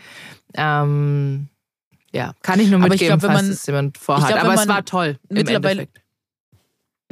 Ähm, 0.54 1.48
ja, 2.12 2.34
kann 2.42 2.60
ich 2.60 2.68
nur 2.68 2.78
Aber 2.80 2.88
ich 2.94 3.00
mitgeben, 3.00 3.18
glaub, 3.18 3.30
wenn 3.30 3.36
falls 3.36 3.46
man- 3.46 3.52
es 3.52 3.66
jemand 3.66 3.96
vorhat. 3.98 4.28
ich 4.28 4.34
glaub, 4.36 4.44
aber 4.44 4.52
es 4.54 4.60
man 4.60 4.68
war 4.68 4.84
toll. 4.84 5.18
Im 5.30 5.34
mittlerweile- 5.36 5.82
Endeffekt. 5.82 6.01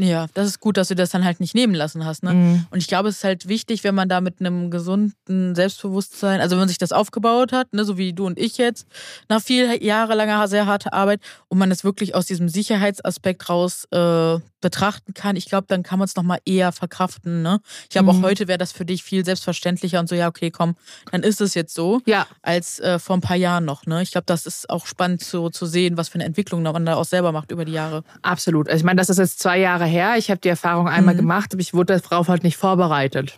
Ja, 0.03 0.27
das 0.35 0.47
ist 0.47 0.61
gut, 0.61 0.77
dass 0.77 0.89
du 0.89 0.95
das 0.95 1.11
dann 1.11 1.25
halt 1.25 1.41
nicht 1.41 1.55
nehmen 1.55 1.75
lassen 1.75 2.05
hast. 2.07 2.23
Ne? 2.23 2.33
Mhm. 2.33 2.67
Und 2.71 2.79
ich 2.79 2.87
glaube, 2.89 3.09
es 3.11 3.19
ist 3.19 3.25
halt 3.25 3.49
wichtig, 3.49 3.85
wenn 3.85 3.95
man 3.95 4.09
da 4.09 4.21
mit 4.21 4.41
einem 4.41 4.71
gesunden 4.71 5.55
Selbstbewusstsein, 5.55 6.41
also 6.41 6.53
wenn 6.53 6.61
man 6.61 6.69
sich 6.69 6.79
das 6.79 6.93
aufgebaut 6.93 7.53
hat, 7.53 7.73
ne, 7.73 7.85
so 7.85 7.99
wie 7.99 8.13
du 8.13 8.27
und 8.27 8.39
ich 8.39 8.57
jetzt, 8.57 8.87
nach 9.29 9.43
viel 9.43 9.83
jahrelanger, 9.83 10.49
sehr 10.49 10.67
harter 10.67 10.93
Arbeit, 10.95 11.21
und 11.49 11.59
man 11.59 11.71
es 11.71 11.85
wirklich 11.85 12.15
aus 12.15 12.27
diesem 12.27 12.49
Sicherheitsaspekt 12.49 13.49
raus 13.49 13.85
äh, 13.91 14.39
betrachten 14.61 15.15
kann, 15.15 15.37
ich 15.37 15.47
glaube, 15.47 15.67
dann 15.69 15.83
kann 15.83 15.99
man 15.99 16.07
es 16.07 16.17
nochmal 16.17 16.39
eher 16.45 16.73
verkraften. 16.73 17.43
Ne? 17.43 17.61
Ich 17.85 17.91
glaube, 17.91 18.13
Mhm. 18.13 18.19
auch 18.19 18.29
heute 18.29 18.47
wäre 18.49 18.59
das 18.59 18.73
für 18.73 18.85
dich 18.85 19.03
viel 19.03 19.25
selbstverständlicher 19.25 20.01
und 20.01 20.09
so, 20.09 20.15
ja, 20.15 20.29
okay, 20.29 20.51
komm, 20.51 20.77
dann 21.13 21.23
ist 21.23 21.41
es 21.41 21.55
jetzt 21.55 21.75
so, 21.75 22.01
Ja, 22.07 22.27
als 22.43 22.79
äh, 22.81 22.99
vor 22.99 23.17
ein 23.17 23.21
paar 23.23 23.37
Jahren 23.37 23.65
noch. 23.65 23.87
Ne? 23.87 24.03
Ich 24.03 24.11
glaube, 24.13 24.27
das 24.27 24.47
ist 24.47 24.69
auch 24.71 24.87
spannend 24.87 25.23
so 25.23 25.49
zu 25.51 25.67
sehen, 25.67 25.97
was 25.97 26.09
für 26.09 26.17
eine 26.17 26.25
Entwicklung 26.25 26.63
man 26.63 26.85
da 26.87 26.97
auch 26.97 27.05
selber 27.05 27.33
macht 27.33 27.51
über 27.53 27.65
die 27.65 27.73
Jahre. 27.73 28.03
absolut. 28.23 28.69
Also 28.69 28.79
ich 28.79 28.85
meine, 28.85 28.99
das 28.99 29.09
ist 29.11 29.19
jetzt 29.19 29.41
zwei 29.41 29.59
Jahre 29.59 29.85
her. 29.91 30.15
Ich 30.17 30.31
habe 30.31 30.41
die 30.41 30.49
Erfahrung 30.49 30.89
einmal 30.89 31.15
Mhm. 31.15 31.19
gemacht, 31.19 31.51
aber 31.53 31.61
ich 31.61 31.75
wurde 31.75 32.01
darauf 32.01 32.29
halt 32.29 32.45
nicht 32.45 32.57
vorbereitet. 32.57 33.35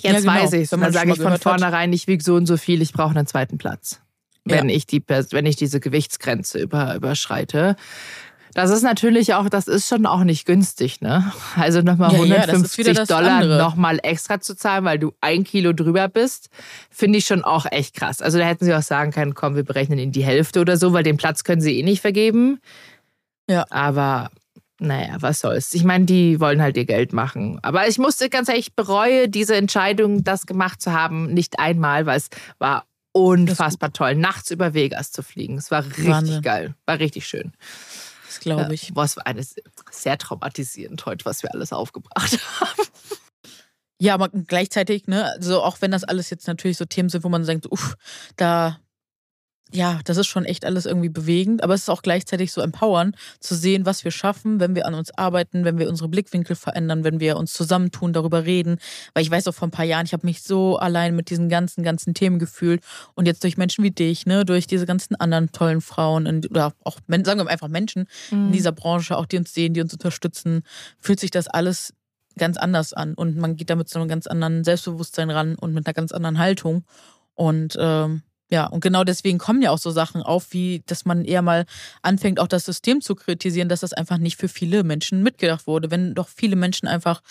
Jetzt 0.00 0.04
Ja, 0.04 0.20
genau. 0.20 0.32
weiß 0.44 0.52
ich 0.54 0.72
Wenn 0.72 0.80
man 0.80 0.92
sage 0.92 1.12
ich 1.12 1.20
von 1.20 1.36
vornherein, 1.38 1.92
ich 1.92 2.06
wiege 2.06 2.22
so 2.22 2.34
und 2.34 2.46
so 2.46 2.56
viel, 2.56 2.82
ich 2.82 2.92
brauche 2.92 3.16
einen 3.16 3.26
zweiten 3.26 3.58
Platz. 3.58 4.00
Wenn, 4.44 4.68
ich, 4.68 4.86
die, 4.86 5.02
wenn 5.08 5.44
ich 5.46 5.56
diese 5.56 5.80
Gewichtsgrenze 5.80 6.60
über, 6.60 6.94
überschreite. 6.94 7.74
Das 8.54 8.70
ist 8.70 8.82
natürlich 8.82 9.34
auch, 9.34 9.48
das 9.50 9.66
ist 9.68 9.88
schon 9.88 10.06
auch 10.06 10.22
nicht 10.24 10.46
günstig, 10.46 11.00
ne? 11.00 11.30
Also 11.56 11.82
nochmal 11.82 12.12
Ja, 12.14 12.24
ja, 12.24 12.46
das 12.46 12.62
ist 12.62 12.78
wieder 12.78 12.92
150 12.92 12.94
das 12.94 13.08
Dollar 13.08 13.44
nochmal 13.58 13.98
extra 14.02 14.40
zu 14.40 14.54
zahlen, 14.56 14.84
weil 14.84 14.98
du 14.98 15.12
ein 15.20 15.44
Kilo 15.44 15.72
drüber 15.74 16.08
bist, 16.08 16.48
finde 16.88 17.18
ich 17.18 17.26
schon 17.26 17.42
auch 17.44 17.66
echt 17.70 17.96
krass. 17.96 18.22
Also 18.22 18.38
da 18.38 18.44
hätten 18.44 18.64
sie 18.64 18.72
auch 18.74 18.82
sagen 18.82 19.10
können, 19.10 19.34
komm, 19.34 19.56
wir 19.56 19.64
berechnen 19.64 19.98
ihnen 19.98 20.12
die 20.12 20.24
Hälfte 20.24 20.60
oder 20.60 20.76
so, 20.78 20.92
weil 20.92 21.02
den 21.02 21.16
Platz 21.18 21.42
können 21.44 21.60
sie 21.60 21.78
eh 21.78 21.82
nicht 21.82 22.00
vergeben. 22.00 22.60
Ja. 23.50 23.66
Aber 23.70 24.30
naja, 24.78 25.16
was 25.20 25.40
soll's. 25.40 25.72
Ich 25.74 25.84
meine, 25.84 26.04
die 26.04 26.40
wollen 26.40 26.60
halt 26.60 26.76
ihr 26.76 26.84
Geld 26.84 27.12
machen. 27.12 27.58
Aber 27.62 27.88
ich 27.88 27.98
musste 27.98 28.28
ganz 28.28 28.48
ehrlich, 28.48 28.68
ich 28.68 28.74
bereue 28.74 29.28
diese 29.28 29.56
Entscheidung, 29.56 30.22
das 30.24 30.46
gemacht 30.46 30.82
zu 30.82 30.92
haben, 30.92 31.32
nicht 31.32 31.58
einmal, 31.58 32.06
weil 32.06 32.18
es 32.18 32.28
war 32.58 32.84
unfassbar 33.12 33.92
toll, 33.92 34.14
nachts 34.14 34.50
über 34.50 34.74
Vegas 34.74 35.10
zu 35.12 35.22
fliegen. 35.22 35.56
Es 35.56 35.70
war 35.70 35.84
richtig 35.84 36.08
Wahnsinn. 36.08 36.42
geil. 36.42 36.74
War 36.84 36.98
richtig 36.98 37.26
schön. 37.26 37.52
Das 38.26 38.40
glaube 38.40 38.74
ich. 38.74 38.92
Boah, 38.92 39.04
es 39.04 39.16
war 39.16 39.26
eine 39.26 39.42
sehr 39.90 40.18
traumatisierend 40.18 41.06
heute, 41.06 41.24
was 41.24 41.42
wir 41.42 41.54
alles 41.54 41.72
aufgebracht 41.72 42.38
haben. 42.60 42.88
Ja, 43.98 44.12
aber 44.12 44.28
gleichzeitig, 44.28 45.06
ne, 45.06 45.24
also 45.32 45.62
auch 45.62 45.80
wenn 45.80 45.90
das 45.90 46.04
alles 46.04 46.28
jetzt 46.28 46.46
natürlich 46.46 46.76
so 46.76 46.84
Themen 46.84 47.08
sind, 47.08 47.24
wo 47.24 47.30
man 47.30 47.46
denkt, 47.46 47.66
uff, 47.70 47.96
da, 48.36 48.78
ja, 49.72 49.98
das 50.04 50.16
ist 50.16 50.28
schon 50.28 50.44
echt 50.44 50.64
alles 50.64 50.86
irgendwie 50.86 51.08
bewegend, 51.08 51.64
aber 51.64 51.74
es 51.74 51.82
ist 51.82 51.88
auch 51.88 52.02
gleichzeitig 52.02 52.52
so 52.52 52.60
empowernd 52.60 53.16
zu 53.40 53.56
sehen, 53.56 53.84
was 53.84 54.04
wir 54.04 54.12
schaffen, 54.12 54.60
wenn 54.60 54.76
wir 54.76 54.86
an 54.86 54.94
uns 54.94 55.10
arbeiten, 55.18 55.64
wenn 55.64 55.78
wir 55.78 55.88
unsere 55.88 56.08
Blickwinkel 56.08 56.54
verändern, 56.54 57.02
wenn 57.02 57.18
wir 57.18 57.36
uns 57.36 57.52
zusammentun, 57.52 58.12
darüber 58.12 58.44
reden. 58.44 58.78
Weil 59.12 59.24
ich 59.24 59.30
weiß 59.30 59.48
auch 59.48 59.54
vor 59.54 59.66
ein 59.66 59.72
paar 59.72 59.84
Jahren, 59.84 60.06
ich 60.06 60.12
habe 60.12 60.24
mich 60.24 60.42
so 60.42 60.76
allein 60.78 61.16
mit 61.16 61.30
diesen 61.30 61.48
ganzen, 61.48 61.82
ganzen 61.82 62.14
Themen 62.14 62.38
gefühlt 62.38 62.82
und 63.14 63.26
jetzt 63.26 63.42
durch 63.42 63.56
Menschen 63.56 63.82
wie 63.82 63.90
dich, 63.90 64.24
ne, 64.24 64.44
durch 64.44 64.68
diese 64.68 64.86
ganzen 64.86 65.16
anderen 65.16 65.50
tollen 65.50 65.80
Frauen 65.80 66.26
in, 66.26 66.46
oder 66.46 66.72
auch, 66.84 66.98
sagen 67.08 67.40
wir 67.40 67.48
einfach 67.48 67.68
Menschen 67.68 68.06
in 68.30 68.52
dieser 68.52 68.72
Branche, 68.72 69.16
auch 69.16 69.26
die 69.26 69.38
uns 69.38 69.52
sehen, 69.52 69.74
die 69.74 69.80
uns 69.80 69.92
unterstützen, 69.92 70.62
fühlt 70.98 71.18
sich 71.18 71.32
das 71.32 71.48
alles 71.48 71.92
ganz 72.38 72.56
anders 72.56 72.92
an 72.92 73.14
und 73.14 73.36
man 73.36 73.56
geht 73.56 73.70
damit 73.70 73.88
zu 73.88 73.98
einem 73.98 74.08
ganz 74.08 74.26
anderen 74.26 74.62
Selbstbewusstsein 74.62 75.30
ran 75.30 75.56
und 75.56 75.74
mit 75.74 75.86
einer 75.86 75.94
ganz 75.94 76.12
anderen 76.12 76.38
Haltung 76.38 76.84
und 77.34 77.76
ähm, 77.80 78.22
ja, 78.48 78.66
und 78.66 78.80
genau 78.80 79.02
deswegen 79.02 79.38
kommen 79.38 79.60
ja 79.60 79.72
auch 79.72 79.78
so 79.78 79.90
Sachen 79.90 80.22
auf, 80.22 80.52
wie 80.52 80.82
dass 80.86 81.04
man 81.04 81.24
eher 81.24 81.42
mal 81.42 81.66
anfängt, 82.02 82.38
auch 82.38 82.46
das 82.46 82.64
System 82.64 83.00
zu 83.00 83.16
kritisieren, 83.16 83.68
dass 83.68 83.80
das 83.80 83.92
einfach 83.92 84.18
nicht 84.18 84.38
für 84.38 84.48
viele 84.48 84.84
Menschen 84.84 85.24
mitgedacht 85.24 85.66
wurde. 85.66 85.90
Wenn 85.90 86.14
doch 86.14 86.28
viele 86.28 86.54
Menschen 86.54 86.86
einfach 86.86 87.22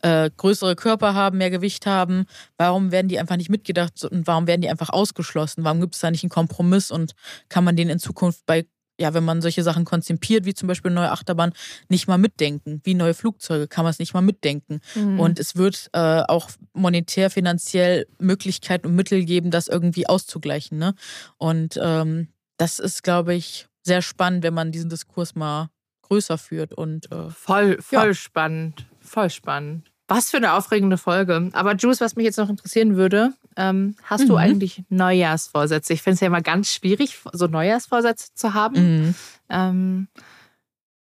äh, 0.00 0.30
größere 0.34 0.74
Körper 0.74 1.14
haben, 1.14 1.36
mehr 1.38 1.50
Gewicht 1.50 1.84
haben, 1.84 2.24
warum 2.56 2.90
werden 2.90 3.08
die 3.08 3.18
einfach 3.18 3.36
nicht 3.36 3.50
mitgedacht 3.50 4.02
und 4.04 4.26
warum 4.26 4.46
werden 4.46 4.62
die 4.62 4.70
einfach 4.70 4.88
ausgeschlossen? 4.88 5.62
Warum 5.62 5.80
gibt 5.80 5.94
es 5.94 6.00
da 6.00 6.10
nicht 6.10 6.24
einen 6.24 6.30
Kompromiss 6.30 6.90
und 6.90 7.12
kann 7.50 7.64
man 7.64 7.76
den 7.76 7.90
in 7.90 7.98
Zukunft 7.98 8.46
bei 8.46 8.64
ja, 9.02 9.12
wenn 9.14 9.24
man 9.24 9.42
solche 9.42 9.62
Sachen 9.62 9.84
konzipiert, 9.84 10.44
wie 10.46 10.54
zum 10.54 10.68
Beispiel 10.68 10.90
neue 10.90 11.10
Achterbahn, 11.10 11.52
nicht 11.88 12.06
mal 12.08 12.18
mitdenken. 12.18 12.80
Wie 12.84 12.94
neue 12.94 13.14
Flugzeuge 13.14 13.68
kann 13.68 13.84
man 13.84 13.90
es 13.90 13.98
nicht 13.98 14.14
mal 14.14 14.20
mitdenken. 14.22 14.80
Mhm. 14.94 15.20
Und 15.20 15.38
es 15.38 15.56
wird 15.56 15.90
äh, 15.92 16.22
auch 16.22 16.50
monetär, 16.72 17.28
finanziell 17.30 18.06
Möglichkeiten 18.18 18.86
und 18.86 18.94
Mittel 18.94 19.24
geben, 19.24 19.50
das 19.50 19.68
irgendwie 19.68 20.06
auszugleichen. 20.06 20.78
Ne? 20.78 20.94
Und 21.36 21.78
ähm, 21.82 22.28
das 22.56 22.78
ist, 22.78 23.02
glaube 23.02 23.34
ich, 23.34 23.66
sehr 23.82 24.02
spannend, 24.02 24.44
wenn 24.44 24.54
man 24.54 24.70
diesen 24.72 24.88
Diskurs 24.88 25.34
mal 25.34 25.68
größer 26.02 26.38
führt. 26.38 26.72
Und 26.72 27.10
äh, 27.10 27.28
Voll, 27.30 27.82
voll 27.82 28.08
Ja. 28.08 28.14
spannend. 28.14 28.86
Voll 29.00 29.30
spannend. 29.30 29.91
Was 30.16 30.30
für 30.30 30.36
eine 30.38 30.52
aufregende 30.54 30.98
Folge. 30.98 31.48
Aber 31.52 31.74
Jules, 31.74 32.00
was 32.00 32.16
mich 32.16 32.24
jetzt 32.24 32.38
noch 32.38 32.48
interessieren 32.48 32.96
würde, 32.96 33.32
ähm, 33.56 33.96
hast 34.04 34.28
du 34.28 34.32
Mhm. 34.32 34.38
eigentlich 34.38 34.84
Neujahrsvorsätze? 34.88 35.92
Ich 35.92 36.02
finde 36.02 36.14
es 36.14 36.20
ja 36.20 36.26
immer 36.28 36.42
ganz 36.42 36.72
schwierig, 36.72 37.18
so 37.32 37.46
Neujahrsvorsätze 37.46 38.28
zu 38.34 38.54
haben. 38.54 38.74
mhm. 39.06 39.14
Ähm, 39.48 40.08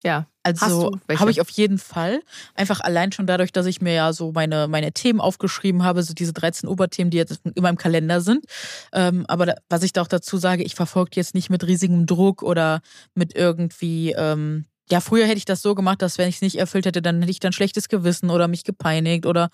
ja. 0.03 0.27
Also 0.43 0.91
du 0.91 1.17
habe 1.17 1.31
ich 1.31 1.41
auf 1.41 1.49
jeden 1.49 1.79
Fall. 1.79 2.21
Einfach 2.53 2.79
allein 2.81 3.11
schon 3.11 3.25
dadurch, 3.25 3.51
dass 3.51 3.65
ich 3.65 3.81
mir 3.81 3.93
ja 3.93 4.13
so 4.13 4.31
meine, 4.31 4.67
meine 4.67 4.91
Themen 4.91 5.19
aufgeschrieben 5.19 5.83
habe, 5.83 6.03
so 6.03 6.13
diese 6.13 6.33
13 6.33 6.69
Oberthemen, 6.69 7.09
die 7.09 7.17
jetzt 7.17 7.39
in 7.43 7.63
meinem 7.63 7.77
Kalender 7.79 8.21
sind. 8.21 8.45
Ähm, 8.93 9.25
aber 9.27 9.47
da, 9.47 9.55
was 9.69 9.81
ich 9.81 9.91
da 9.93 10.03
auch 10.03 10.07
dazu 10.07 10.37
sage, 10.37 10.61
ich 10.61 10.75
verfolge 10.75 11.11
jetzt 11.15 11.33
nicht 11.33 11.49
mit 11.49 11.65
riesigem 11.65 12.05
Druck 12.05 12.43
oder 12.43 12.81
mit 13.15 13.35
irgendwie, 13.35 14.11
ähm, 14.11 14.65
ja, 14.89 14.99
früher 14.99 15.25
hätte 15.25 15.37
ich 15.37 15.45
das 15.45 15.61
so 15.61 15.75
gemacht, 15.75 16.01
dass 16.01 16.17
wenn 16.17 16.29
ich 16.29 16.35
es 16.35 16.41
nicht 16.41 16.59
erfüllt 16.59 16.85
hätte, 16.85 17.01
dann 17.01 17.19
hätte 17.21 17.31
ich 17.31 17.39
dann 17.39 17.53
schlechtes 17.53 17.89
Gewissen 17.89 18.29
oder 18.29 18.47
mich 18.47 18.63
gepeinigt 18.63 19.25
oder 19.25 19.49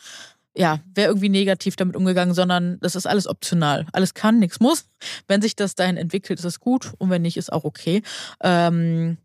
ja, 0.54 0.80
wäre 0.94 1.08
irgendwie 1.08 1.30
negativ 1.30 1.78
damit 1.78 1.96
umgegangen, 1.96 2.34
sondern 2.34 2.78
das 2.82 2.96
ist 2.96 3.08
alles 3.08 3.28
optional. 3.28 3.86
Alles 3.94 4.14
kann, 4.14 4.40
nichts 4.40 4.60
muss. 4.60 4.86
Wenn 5.28 5.42
sich 5.42 5.56
das 5.56 5.76
dahin 5.76 5.96
entwickelt, 5.96 6.40
ist 6.40 6.46
es 6.46 6.60
gut 6.60 6.92
und 6.98 7.10
wenn 7.10 7.22
nicht, 7.22 7.38
ist 7.38 7.54
auch 7.54 7.64
okay. 7.64 8.02
Ähm, 8.42 9.18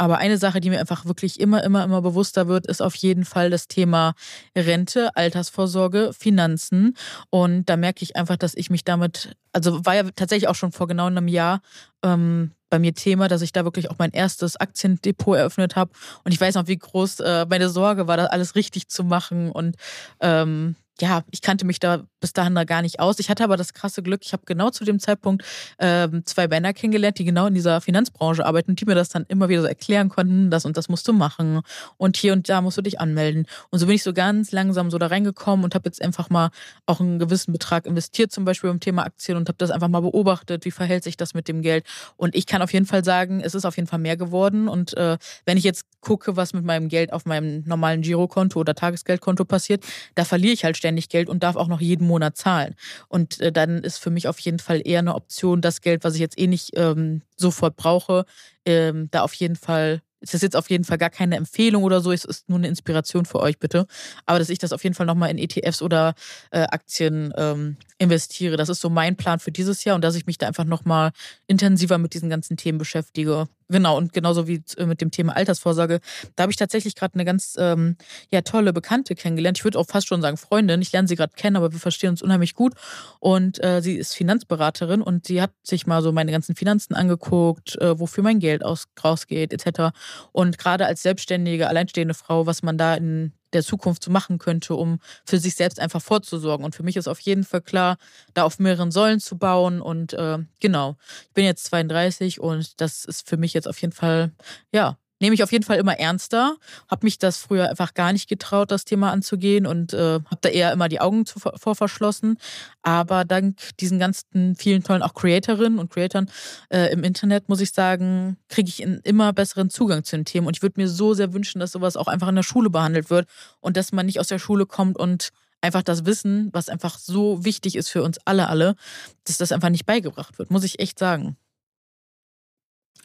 aber 0.00 0.18
eine 0.18 0.38
Sache, 0.38 0.60
die 0.60 0.70
mir 0.70 0.78
einfach 0.78 1.06
wirklich 1.06 1.40
immer, 1.40 1.64
immer, 1.64 1.82
immer 1.82 2.00
bewusster 2.00 2.46
wird, 2.46 2.68
ist 2.68 2.80
auf 2.80 2.94
jeden 2.94 3.24
Fall 3.24 3.50
das 3.50 3.66
Thema 3.66 4.14
Rente, 4.56 5.14
Altersvorsorge, 5.16 6.12
Finanzen. 6.16 6.96
Und 7.30 7.66
da 7.66 7.76
merke 7.76 8.04
ich 8.04 8.14
einfach, 8.14 8.36
dass 8.36 8.54
ich 8.54 8.70
mich 8.70 8.84
damit, 8.84 9.36
also 9.52 9.84
war 9.84 9.96
ja 9.96 10.04
tatsächlich 10.14 10.46
auch 10.46 10.54
schon 10.54 10.70
vor 10.70 10.86
genau 10.86 11.06
einem 11.06 11.26
Jahr 11.26 11.60
ähm, 12.04 12.52
bei 12.70 12.78
mir 12.78 12.94
Thema, 12.94 13.28
dass 13.28 13.42
ich 13.42 13.52
da 13.52 13.64
wirklich 13.64 13.90
auch 13.90 13.98
mein 13.98 14.12
erstes 14.12 14.56
Aktiendepot 14.56 15.36
eröffnet 15.36 15.76
habe. 15.76 15.90
Und 16.24 16.32
ich 16.32 16.40
weiß 16.40 16.54
noch, 16.54 16.66
wie 16.66 16.78
groß 16.78 17.20
äh, 17.20 17.46
meine 17.48 17.68
Sorge 17.68 18.06
war, 18.06 18.16
das 18.16 18.30
alles 18.30 18.54
richtig 18.54 18.88
zu 18.88 19.04
machen. 19.04 19.50
Und 19.50 19.76
ähm, 20.20 20.76
ja, 21.00 21.22
ich 21.30 21.42
kannte 21.42 21.64
mich 21.64 21.80
da 21.80 22.04
bis 22.20 22.32
dahin 22.32 22.54
da 22.54 22.64
gar 22.64 22.82
nicht 22.82 23.00
aus. 23.00 23.18
Ich 23.18 23.30
hatte 23.30 23.44
aber 23.44 23.56
das 23.56 23.74
krasse 23.74 24.02
Glück, 24.02 24.20
ich 24.24 24.32
habe 24.32 24.42
genau 24.46 24.70
zu 24.70 24.84
dem 24.84 24.98
Zeitpunkt 24.98 25.44
ähm, 25.78 26.24
zwei 26.24 26.48
Männer 26.48 26.72
kennengelernt, 26.72 27.18
die 27.18 27.24
genau 27.24 27.46
in 27.46 27.54
dieser 27.54 27.80
Finanzbranche 27.80 28.44
arbeiten 28.44 28.76
die 28.76 28.84
mir 28.84 28.94
das 28.94 29.08
dann 29.08 29.24
immer 29.28 29.48
wieder 29.48 29.62
so 29.62 29.66
erklären 29.66 30.08
konnten, 30.08 30.50
das 30.50 30.64
und 30.64 30.76
das 30.76 30.88
musst 30.88 31.06
du 31.08 31.12
machen 31.12 31.60
und 31.96 32.16
hier 32.16 32.32
und 32.32 32.48
da 32.48 32.60
musst 32.60 32.76
du 32.76 32.82
dich 32.82 33.00
anmelden. 33.00 33.46
Und 33.70 33.78
so 33.78 33.86
bin 33.86 33.94
ich 33.94 34.02
so 34.02 34.12
ganz 34.12 34.52
langsam 34.52 34.90
so 34.90 34.98
da 34.98 35.08
reingekommen 35.08 35.64
und 35.64 35.74
habe 35.74 35.88
jetzt 35.88 36.02
einfach 36.02 36.30
mal 36.30 36.50
auch 36.86 37.00
einen 37.00 37.18
gewissen 37.18 37.52
Betrag 37.52 37.86
investiert, 37.86 38.32
zum 38.32 38.44
Beispiel 38.44 38.70
im 38.70 38.80
Thema 38.80 39.04
Aktien 39.04 39.36
und 39.36 39.48
habe 39.48 39.58
das 39.58 39.70
einfach 39.70 39.88
mal 39.88 40.00
beobachtet, 40.00 40.64
wie 40.64 40.70
verhält 40.70 41.04
sich 41.04 41.16
das 41.16 41.34
mit 41.34 41.48
dem 41.48 41.62
Geld. 41.62 41.84
Und 42.16 42.34
ich 42.34 42.46
kann 42.46 42.62
auf 42.62 42.72
jeden 42.72 42.86
Fall 42.86 43.04
sagen, 43.04 43.40
es 43.40 43.54
ist 43.54 43.64
auf 43.64 43.76
jeden 43.76 43.88
Fall 43.88 43.98
mehr 43.98 44.16
geworden. 44.16 44.68
Und 44.68 44.96
äh, 44.96 45.18
wenn 45.44 45.56
ich 45.56 45.64
jetzt 45.64 45.84
gucke, 46.00 46.36
was 46.36 46.52
mit 46.52 46.64
meinem 46.64 46.88
Geld 46.88 47.12
auf 47.12 47.24
meinem 47.24 47.62
normalen 47.66 48.02
Girokonto 48.02 48.60
oder 48.60 48.74
Tagesgeldkonto 48.74 49.44
passiert, 49.44 49.84
da 50.14 50.24
verliere 50.24 50.52
ich 50.52 50.64
halt 50.64 50.76
ständig 50.76 50.87
Geld 51.08 51.28
und 51.28 51.42
darf 51.42 51.56
auch 51.56 51.68
noch 51.68 51.80
jeden 51.80 52.06
Monat 52.06 52.36
zahlen. 52.36 52.74
Und 53.08 53.40
äh, 53.40 53.52
dann 53.52 53.82
ist 53.82 53.98
für 53.98 54.10
mich 54.10 54.28
auf 54.28 54.38
jeden 54.40 54.58
Fall 54.58 54.82
eher 54.84 55.00
eine 55.00 55.14
Option, 55.14 55.60
das 55.60 55.80
Geld, 55.80 56.04
was 56.04 56.14
ich 56.14 56.20
jetzt 56.20 56.38
eh 56.38 56.46
nicht 56.46 56.70
ähm, 56.74 57.22
sofort 57.36 57.76
brauche, 57.76 58.24
ähm, 58.64 59.08
da 59.10 59.22
auf 59.22 59.34
jeden 59.34 59.56
Fall. 59.56 60.02
Es 60.20 60.34
ist 60.34 60.42
jetzt 60.42 60.56
auf 60.56 60.68
jeden 60.68 60.82
Fall 60.82 60.98
gar 60.98 61.10
keine 61.10 61.36
Empfehlung 61.36 61.84
oder 61.84 62.00
so, 62.00 62.10
es 62.10 62.24
ist 62.24 62.48
nur 62.48 62.58
eine 62.58 62.66
Inspiration 62.66 63.24
für 63.24 63.38
euch, 63.38 63.60
bitte. 63.60 63.86
Aber 64.26 64.40
dass 64.40 64.48
ich 64.48 64.58
das 64.58 64.72
auf 64.72 64.82
jeden 64.82 64.96
Fall 64.96 65.06
nochmal 65.06 65.30
in 65.30 65.38
ETFs 65.38 65.80
oder 65.80 66.14
äh, 66.50 66.62
Aktien 66.62 67.32
ähm, 67.36 67.76
investiere. 67.98 68.56
Das 68.56 68.68
ist 68.68 68.80
so 68.80 68.90
mein 68.90 69.16
Plan 69.16 69.38
für 69.38 69.52
dieses 69.52 69.84
Jahr 69.84 69.94
und 69.94 70.02
dass 70.02 70.16
ich 70.16 70.26
mich 70.26 70.36
da 70.36 70.48
einfach 70.48 70.64
nochmal 70.64 71.12
intensiver 71.46 71.98
mit 71.98 72.14
diesen 72.14 72.30
ganzen 72.30 72.56
Themen 72.56 72.78
beschäftige. 72.78 73.46
Genau, 73.70 73.98
und 73.98 74.14
genauso 74.14 74.48
wie 74.48 74.62
äh, 74.78 74.86
mit 74.86 75.00
dem 75.02 75.10
Thema 75.10 75.36
Altersvorsorge. 75.36 76.00
Da 76.36 76.42
habe 76.42 76.52
ich 76.52 76.56
tatsächlich 76.56 76.94
gerade 76.94 77.14
eine 77.14 77.26
ganz 77.26 77.54
ähm, 77.58 77.96
ja, 78.30 78.40
tolle 78.40 78.72
Bekannte 78.72 79.14
kennengelernt. 79.14 79.58
Ich 79.58 79.64
würde 79.64 79.78
auch 79.78 79.86
fast 79.86 80.06
schon 80.06 80.22
sagen 80.22 80.38
Freundin. 80.38 80.80
Ich 80.80 80.90
lerne 80.92 81.06
sie 81.06 81.16
gerade 81.16 81.34
kennen, 81.36 81.56
aber 81.56 81.72
wir 81.72 81.78
verstehen 81.78 82.10
uns 82.10 82.22
unheimlich 82.22 82.54
gut. 82.54 82.72
Und 83.20 83.62
äh, 83.62 83.82
sie 83.82 83.96
ist 83.96 84.14
Finanzberaterin 84.14 85.02
und 85.02 85.26
sie 85.26 85.42
hat 85.42 85.52
sich 85.62 85.86
mal 85.86 86.00
so 86.02 86.12
meine 86.12 86.32
ganzen 86.32 86.54
Finanzen 86.54 86.94
angeguckt, 86.94 87.76
äh, 87.80 87.98
wofür 87.98 88.24
mein 88.24 88.38
Geld 88.38 88.64
aus, 88.64 88.84
rausgeht, 89.04 89.52
etc. 89.52 89.94
Und 90.32 90.56
gerade 90.56 90.86
als 90.86 91.02
selbstständige, 91.02 91.68
alleinstehende 91.68 92.14
Frau, 92.14 92.46
was 92.46 92.62
man 92.62 92.78
da 92.78 92.94
in 92.94 93.32
der 93.52 93.62
Zukunft 93.62 94.04
so 94.04 94.10
machen 94.10 94.38
könnte, 94.38 94.74
um 94.74 95.00
für 95.24 95.38
sich 95.38 95.54
selbst 95.54 95.80
einfach 95.80 96.02
vorzusorgen. 96.02 96.64
Und 96.64 96.74
für 96.74 96.82
mich 96.82 96.96
ist 96.96 97.08
auf 97.08 97.20
jeden 97.20 97.44
Fall 97.44 97.62
klar, 97.62 97.96
da 98.34 98.44
auf 98.44 98.58
mehreren 98.58 98.90
Säulen 98.90 99.20
zu 99.20 99.38
bauen. 99.38 99.80
Und 99.80 100.12
äh, 100.12 100.38
genau, 100.60 100.96
ich 101.22 101.32
bin 101.34 101.44
jetzt 101.44 101.64
32 101.66 102.40
und 102.40 102.80
das 102.80 103.04
ist 103.04 103.28
für 103.28 103.36
mich 103.36 103.54
jetzt 103.54 103.68
auf 103.68 103.80
jeden 103.80 103.92
Fall, 103.92 104.32
ja, 104.72 104.98
nehme 105.20 105.34
ich 105.34 105.42
auf 105.42 105.52
jeden 105.52 105.64
Fall 105.64 105.78
immer 105.78 105.98
ernster. 105.98 106.56
Habe 106.88 107.06
mich 107.06 107.18
das 107.18 107.38
früher 107.38 107.68
einfach 107.68 107.94
gar 107.94 108.12
nicht 108.12 108.28
getraut, 108.28 108.70
das 108.70 108.84
Thema 108.84 109.10
anzugehen 109.10 109.66
und 109.66 109.92
äh, 109.92 110.14
habe 110.14 110.38
da 110.40 110.48
eher 110.48 110.72
immer 110.72 110.88
die 110.88 111.00
Augen 111.00 111.24
vor 111.26 111.74
verschlossen. 111.74 112.38
Aber 112.82 113.24
dank 113.24 113.58
diesen 113.80 113.98
ganzen 113.98 114.54
vielen 114.56 114.82
tollen 114.82 115.02
auch 115.02 115.14
Creatorinnen 115.14 115.78
und 115.78 115.90
Creatoren 115.90 116.30
äh, 116.70 116.92
im 116.92 117.04
Internet, 117.04 117.48
muss 117.48 117.60
ich 117.60 117.72
sagen, 117.72 118.36
kriege 118.48 118.68
ich 118.68 118.82
einen 118.82 119.00
immer 119.04 119.32
besseren 119.32 119.70
Zugang 119.70 120.04
zu 120.04 120.16
den 120.16 120.24
Themen. 120.24 120.46
Und 120.46 120.56
ich 120.56 120.62
würde 120.62 120.80
mir 120.80 120.88
so 120.88 121.14
sehr 121.14 121.32
wünschen, 121.32 121.60
dass 121.60 121.72
sowas 121.72 121.96
auch 121.96 122.08
einfach 122.08 122.28
in 122.28 122.36
der 122.36 122.42
Schule 122.42 122.70
behandelt 122.70 123.10
wird 123.10 123.28
und 123.60 123.76
dass 123.76 123.92
man 123.92 124.06
nicht 124.06 124.20
aus 124.20 124.28
der 124.28 124.38
Schule 124.38 124.66
kommt 124.66 124.98
und 124.98 125.30
einfach 125.60 125.82
das 125.82 126.06
Wissen, 126.06 126.50
was 126.52 126.68
einfach 126.68 126.98
so 126.98 127.44
wichtig 127.44 127.76
ist 127.76 127.88
für 127.88 128.02
uns 128.02 128.18
alle, 128.24 128.48
alle, 128.48 128.76
dass 129.24 129.38
das 129.38 129.52
einfach 129.52 129.70
nicht 129.70 129.86
beigebracht 129.86 130.38
wird, 130.38 130.50
muss 130.50 130.64
ich 130.64 130.78
echt 130.78 130.98
sagen. 130.98 131.36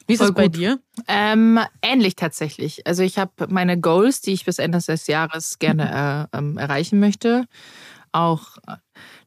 Wie 0.06 0.14
ist 0.14 0.20
es 0.20 0.32
bei 0.32 0.48
dir? 0.48 0.80
Ähm, 1.08 1.58
ähnlich 1.82 2.16
tatsächlich. 2.16 2.86
Also 2.86 3.02
ich 3.02 3.18
habe 3.18 3.46
meine 3.48 3.80
Goals, 3.80 4.20
die 4.20 4.32
ich 4.32 4.44
bis 4.44 4.58
Ende 4.58 4.78
des 4.78 5.06
Jahres 5.06 5.58
gerne 5.58 6.28
äh, 6.32 6.36
ähm, 6.38 6.58
erreichen 6.58 7.00
möchte. 7.00 7.46
Auch 8.12 8.58
äh, 8.66 8.76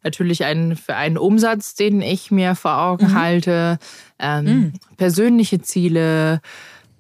natürlich 0.03 0.45
einen, 0.45 0.76
für 0.76 0.95
einen 0.95 1.18
Umsatz, 1.18 1.74
den 1.74 2.01
ich 2.01 2.32
mir 2.32 2.55
vor 2.55 2.78
Augen 2.78 3.07
mhm. 3.07 3.15
halte. 3.15 3.80
Ähm, 4.20 4.45
mhm. 4.45 4.74
Persönliche 4.97 5.61
Ziele 5.61 6.41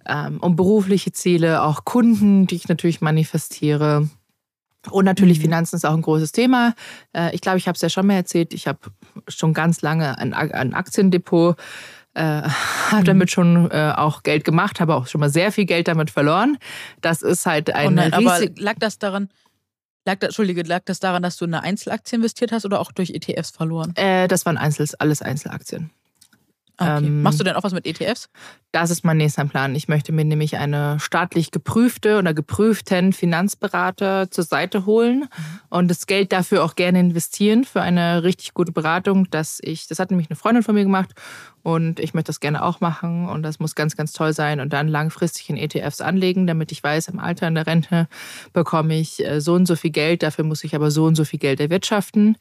ähm, 0.07 0.39
und 0.39 0.55
berufliche 0.55 1.11
Ziele, 1.11 1.61
auch 1.63 1.85
Kunden, 1.85 2.47
die 2.47 2.55
ich 2.55 2.67
natürlich 2.67 3.01
manifestiere. 3.01 4.09
Und 4.89 5.05
natürlich 5.05 5.37
mhm. 5.39 5.43
Finanzen 5.43 5.75
ist 5.75 5.85
auch 5.85 5.93
ein 5.93 6.01
großes 6.01 6.31
Thema. 6.31 6.73
Äh, 7.13 7.35
ich 7.35 7.41
glaube, 7.41 7.57
ich 7.57 7.67
habe 7.67 7.75
es 7.75 7.81
ja 7.81 7.89
schon 7.89 8.07
mal 8.07 8.13
erzählt. 8.13 8.53
Ich 8.53 8.67
habe 8.67 8.79
schon 9.27 9.53
ganz 9.53 9.81
lange 9.81 10.17
ein, 10.17 10.33
ein 10.33 10.73
Aktiendepot 10.73 11.57
äh, 12.17 12.21
habe 12.91 13.01
mhm. 13.01 13.05
damit 13.05 13.31
schon 13.31 13.71
äh, 13.71 13.93
auch 13.95 14.23
Geld 14.23 14.43
gemacht, 14.43 14.79
habe 14.79 14.95
auch 14.95 15.07
schon 15.07 15.21
mal 15.21 15.29
sehr 15.29 15.51
viel 15.51 15.65
Geld 15.65 15.87
damit 15.87 16.09
verloren. 16.09 16.57
Das 17.01 17.21
ist 17.21 17.45
halt 17.45 17.73
ein 17.73 17.87
oh 17.87 17.91
nein, 17.91 18.13
aber 18.13 18.39
lag 18.57 18.75
das 18.79 18.99
daran? 18.99 19.29
Lag 20.05 20.19
das, 20.19 20.29
Entschuldige, 20.29 20.63
lag 20.63 20.83
das 20.85 20.99
daran, 20.99 21.21
dass 21.21 21.37
du 21.37 21.45
in 21.45 21.53
eine 21.53 21.63
Einzelaktie 21.63 22.15
investiert 22.15 22.51
hast 22.51 22.65
oder 22.65 22.79
auch 22.79 22.91
durch 22.93 23.11
ETFs 23.11 23.51
verloren? 23.51 23.93
Äh, 23.97 24.27
das 24.27 24.45
waren 24.45 24.57
Einzel, 24.57 24.87
alles 24.99 25.21
Einzelaktien. 25.21 25.91
Okay. 26.79 27.05
Ähm, 27.05 27.23
Machst 27.23 27.39
du 27.39 27.43
denn 27.43 27.55
auch 27.55 27.63
was 27.63 27.73
mit 27.73 27.87
ETFs? 27.87 28.29
Das 28.71 28.91
ist 28.91 29.03
mein 29.03 29.17
nächster 29.17 29.43
Plan. 29.45 29.73
Ich 29.73 29.87
möchte 29.87 30.11
mir 30.11 30.25
nämlich 30.25 30.57
eine 30.57 30.99
staatlich 30.99 31.49
geprüfte 31.49 32.19
oder 32.19 32.35
geprüften 32.35 33.13
Finanzberater 33.13 34.29
zur 34.29 34.43
Seite 34.43 34.85
holen 34.85 35.21
mhm. 35.21 35.59
und 35.69 35.87
das 35.87 36.05
Geld 36.05 36.31
dafür 36.31 36.63
auch 36.63 36.75
gerne 36.75 36.99
investieren 36.99 37.63
für 37.63 37.81
eine 37.81 38.21
richtig 38.23 38.53
gute 38.53 38.71
Beratung, 38.71 39.27
dass 39.31 39.59
ich, 39.63 39.87
das 39.87 39.97
hat 39.97 40.11
nämlich 40.11 40.29
eine 40.29 40.35
Freundin 40.35 40.61
von 40.61 40.75
mir 40.75 40.83
gemacht 40.83 41.13
und 41.63 41.99
ich 41.99 42.13
möchte 42.13 42.29
das 42.29 42.39
gerne 42.39 42.63
auch 42.63 42.79
machen 42.79 43.27
und 43.27 43.41
das 43.41 43.59
muss 43.59 43.73
ganz, 43.73 43.95
ganz 43.95 44.11
toll 44.11 44.33
sein 44.33 44.59
und 44.59 44.71
dann 44.71 44.87
langfristig 44.87 45.49
in 45.49 45.57
ETFs 45.57 46.01
anlegen, 46.01 46.45
damit 46.45 46.71
ich 46.71 46.83
weiß, 46.83 47.07
im 47.07 47.19
Alter 47.19 47.47
in 47.47 47.55
der 47.55 47.65
Rente 47.65 48.07
bekomme 48.53 48.99
ich 48.99 49.25
äh, 49.25 49.41
so 49.41 49.53
und 49.53 49.65
so 49.65 49.75
viel 49.75 49.91
Geld, 49.91 50.21
dafür 50.21 50.45
muss 50.45 50.63
ich 50.63 50.75
aber 50.75 50.91
so 50.91 51.05
und 51.05 51.15
so 51.15 51.25
viel 51.25 51.39
Geld 51.39 51.59
erwirtschaften 51.59 52.37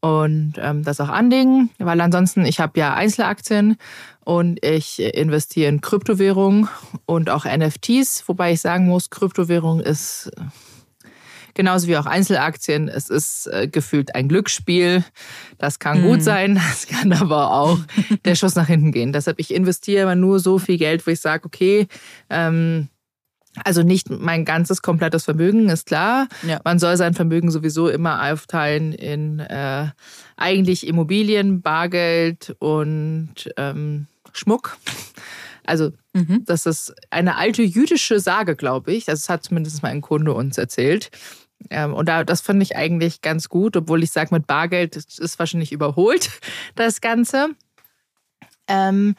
und 0.00 0.54
ähm, 0.58 0.84
das 0.84 1.00
auch 1.00 1.08
anlegen, 1.08 1.70
weil 1.78 2.00
ansonsten, 2.00 2.44
ich 2.44 2.60
habe 2.60 2.78
ja 2.78 2.94
Einzelaktien 2.94 3.76
und 4.24 4.64
ich 4.64 5.00
investiere 5.00 5.68
in 5.68 5.80
Kryptowährungen 5.80 6.68
und 7.06 7.30
auch 7.30 7.44
NFTs, 7.44 8.24
wobei 8.26 8.52
ich 8.52 8.60
sagen 8.60 8.86
muss, 8.86 9.10
Kryptowährung 9.10 9.80
ist 9.80 10.30
genauso 11.58 11.88
wie 11.88 11.96
auch 11.96 12.06
Einzelaktien. 12.06 12.88
Es 12.88 13.10
ist 13.10 13.48
äh, 13.48 13.66
gefühlt 13.66 14.14
ein 14.14 14.28
Glücksspiel. 14.28 15.04
Das 15.58 15.80
kann 15.80 16.00
mhm. 16.00 16.06
gut 16.06 16.22
sein, 16.22 16.54
das 16.70 16.86
kann 16.86 17.12
aber 17.12 17.52
auch 17.52 17.78
der 18.24 18.36
Schuss 18.36 18.54
nach 18.54 18.68
hinten 18.68 18.92
gehen. 18.92 19.12
Deshalb, 19.12 19.40
ich 19.40 19.52
investiere 19.52 20.04
immer 20.04 20.14
nur 20.14 20.38
so 20.38 20.58
viel 20.58 20.78
Geld, 20.78 21.06
wo 21.06 21.10
ich 21.10 21.20
sage, 21.20 21.44
okay, 21.44 21.88
ähm, 22.30 22.88
also 23.64 23.82
nicht 23.82 24.10
mein 24.10 24.44
ganzes 24.44 24.82
komplettes 24.82 25.24
Vermögen, 25.24 25.68
ist 25.68 25.86
klar. 25.86 26.28
Ja. 26.46 26.60
Man 26.64 26.78
soll 26.78 26.96
sein 26.96 27.14
Vermögen 27.14 27.50
sowieso 27.50 27.88
immer 27.88 28.30
aufteilen 28.30 28.92
in 28.92 29.40
äh, 29.40 29.88
eigentlich 30.36 30.86
Immobilien, 30.86 31.62
Bargeld 31.62 32.56
und 32.58 33.34
ähm, 33.56 34.06
Schmuck. 34.32 34.76
Also 35.64 35.92
mhm. 36.14 36.44
das 36.46 36.64
ist 36.64 36.94
eine 37.10 37.36
alte 37.36 37.62
jüdische 37.62 38.20
Sage, 38.20 38.56
glaube 38.56 38.92
ich. 38.92 39.04
Das 39.04 39.28
hat 39.28 39.44
zumindest 39.44 39.82
mein 39.82 40.00
Kunde 40.00 40.32
uns 40.32 40.56
erzählt. 40.56 41.10
Ähm, 41.70 41.92
und 41.92 42.08
da, 42.08 42.24
das 42.24 42.40
finde 42.40 42.62
ich 42.62 42.76
eigentlich 42.76 43.20
ganz 43.20 43.48
gut, 43.48 43.76
obwohl 43.76 44.02
ich 44.02 44.10
sage, 44.10 44.34
mit 44.34 44.46
Bargeld 44.46 44.96
ist 44.96 45.38
wahrscheinlich 45.38 45.72
überholt, 45.72 46.30
das 46.74 47.00
Ganze. 47.00 47.48
Ähm, 48.68 49.14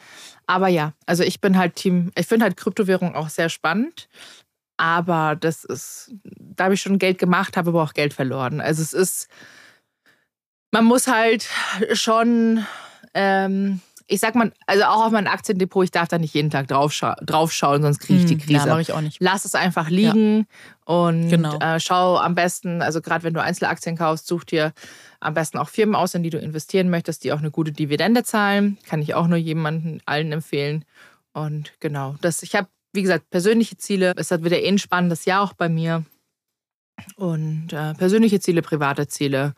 aber 0.50 0.66
ja, 0.66 0.94
also 1.06 1.22
ich 1.22 1.40
bin 1.40 1.56
halt 1.56 1.76
Team, 1.76 2.10
ich 2.16 2.26
finde 2.26 2.42
halt 2.42 2.56
Kryptowährung 2.56 3.14
auch 3.14 3.28
sehr 3.28 3.48
spannend. 3.48 4.08
Aber 4.76 5.36
das 5.36 5.62
ist, 5.62 6.12
da 6.24 6.64
habe 6.64 6.74
ich 6.74 6.82
schon 6.82 6.98
Geld 6.98 7.18
gemacht, 7.18 7.56
habe 7.56 7.70
aber 7.70 7.84
auch 7.84 7.94
Geld 7.94 8.12
verloren. 8.12 8.60
Also 8.60 8.82
es 8.82 8.92
ist, 8.92 9.28
man 10.72 10.86
muss 10.86 11.06
halt 11.06 11.48
schon, 11.92 12.66
ähm, 13.14 13.80
ich 14.10 14.18
sag 14.18 14.34
mal, 14.34 14.52
also 14.66 14.84
auch 14.84 15.06
auf 15.06 15.12
mein 15.12 15.28
Aktiendepot, 15.28 15.84
ich 15.84 15.90
darf 15.92 16.08
da 16.08 16.18
nicht 16.18 16.34
jeden 16.34 16.50
Tag 16.50 16.66
draufscha 16.66 17.14
draufschauen, 17.22 17.80
sonst 17.82 18.00
kriege 18.00 18.18
ich 18.18 18.26
die 18.26 18.34
hm, 18.34 18.40
Krise. 18.40 18.68
Ja, 18.68 18.78
ich 18.78 18.92
auch 18.92 19.00
nicht. 19.00 19.18
Lass 19.20 19.44
es 19.44 19.54
einfach 19.54 19.88
liegen 19.88 20.38
ja. 20.38 20.94
und 20.94 21.28
genau. 21.28 21.56
äh, 21.60 21.78
schau 21.78 22.16
am 22.18 22.34
besten, 22.34 22.82
also 22.82 23.00
gerade 23.00 23.22
wenn 23.22 23.34
du 23.34 23.42
Einzelaktien 23.42 23.96
kaufst, 23.96 24.26
such 24.26 24.44
dir 24.44 24.72
am 25.20 25.34
besten 25.34 25.58
auch 25.58 25.68
Firmen 25.68 25.94
aus, 25.94 26.14
in 26.14 26.24
die 26.24 26.30
du 26.30 26.38
investieren 26.38 26.90
möchtest, 26.90 27.22
die 27.22 27.32
auch 27.32 27.38
eine 27.38 27.52
gute 27.52 27.70
Dividende 27.70 28.24
zahlen. 28.24 28.78
Kann 28.84 29.00
ich 29.00 29.14
auch 29.14 29.28
nur 29.28 29.38
jemandem 29.38 30.00
allen 30.06 30.32
empfehlen. 30.32 30.84
Und 31.32 31.72
genau, 31.78 32.16
das, 32.20 32.42
ich 32.42 32.56
habe, 32.56 32.66
wie 32.92 33.02
gesagt, 33.02 33.30
persönliche 33.30 33.76
Ziele. 33.76 34.12
Es 34.16 34.32
hat 34.32 34.42
wieder 34.42 34.60
eh 34.60 34.68
ein 34.68 34.78
spannendes 34.78 35.24
Jahr 35.24 35.42
auch 35.42 35.52
bei 35.52 35.68
mir. 35.68 36.04
Und 37.14 37.72
äh, 37.72 37.94
persönliche 37.94 38.40
Ziele, 38.40 38.60
private 38.62 39.06
Ziele. 39.06 39.54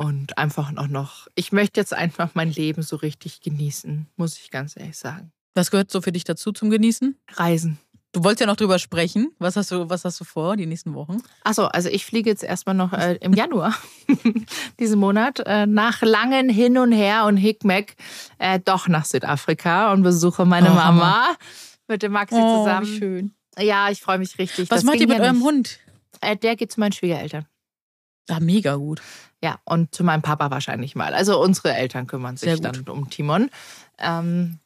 Und 0.00 0.38
einfach 0.38 0.74
auch 0.78 0.86
noch, 0.86 1.28
ich 1.34 1.52
möchte 1.52 1.78
jetzt 1.78 1.92
einfach 1.92 2.30
mein 2.32 2.50
Leben 2.50 2.80
so 2.80 2.96
richtig 2.96 3.42
genießen, 3.42 4.06
muss 4.16 4.38
ich 4.38 4.50
ganz 4.50 4.74
ehrlich 4.74 4.96
sagen. 4.96 5.30
Was 5.54 5.70
gehört 5.70 5.90
so 5.90 6.00
für 6.00 6.10
dich 6.10 6.24
dazu 6.24 6.52
zum 6.52 6.70
Genießen? 6.70 7.18
Reisen. 7.34 7.78
Du 8.12 8.24
wolltest 8.24 8.40
ja 8.40 8.46
noch 8.46 8.56
drüber 8.56 8.78
sprechen. 8.78 9.30
Was 9.38 9.56
hast 9.56 9.70
du, 9.72 9.90
was 9.90 10.06
hast 10.06 10.18
du 10.18 10.24
vor 10.24 10.56
die 10.56 10.64
nächsten 10.64 10.94
Wochen? 10.94 11.18
Achso, 11.44 11.66
also 11.66 11.90
ich 11.90 12.06
fliege 12.06 12.30
jetzt 12.30 12.42
erstmal 12.42 12.74
noch 12.74 12.94
äh, 12.94 13.16
im 13.20 13.34
Januar 13.34 13.74
diesen 14.80 14.98
Monat 14.98 15.40
äh, 15.44 15.66
nach 15.66 16.00
langen 16.00 16.48
Hin 16.48 16.78
und 16.78 16.92
Her 16.92 17.26
und 17.26 17.36
Hickmack 17.36 17.94
äh, 18.38 18.58
doch 18.58 18.88
nach 18.88 19.04
Südafrika 19.04 19.92
und 19.92 20.02
besuche 20.02 20.46
meine 20.46 20.70
oh, 20.70 20.76
Mama 20.76 20.84
Hammer. 20.84 21.36
mit 21.88 22.02
dem 22.02 22.12
Maxi 22.12 22.36
oh, 22.36 22.64
zusammen. 22.64 22.86
schön. 22.86 23.34
Ja, 23.58 23.90
ich 23.90 24.00
freue 24.00 24.16
mich 24.16 24.38
richtig. 24.38 24.70
Was 24.70 24.78
das 24.78 24.84
macht 24.84 24.98
ihr 24.98 25.08
mit 25.08 25.18
ja 25.18 25.24
eurem 25.24 25.42
Hund? 25.42 25.78
Äh, 26.22 26.38
der 26.38 26.56
geht 26.56 26.72
zu 26.72 26.80
meinen 26.80 26.92
Schwiegereltern. 26.92 27.44
Ah, 28.28 28.40
mega 28.40 28.76
gut. 28.76 29.00
Ja, 29.42 29.58
und 29.64 29.94
zu 29.94 30.04
meinem 30.04 30.22
Papa 30.22 30.50
wahrscheinlich 30.50 30.94
mal. 30.94 31.14
Also 31.14 31.40
unsere 31.40 31.74
Eltern 31.74 32.06
kümmern 32.06 32.36
sich 32.36 32.60
dann 32.60 32.88
um 32.88 33.08
Timon. 33.10 33.50
Ähm, 33.98 34.58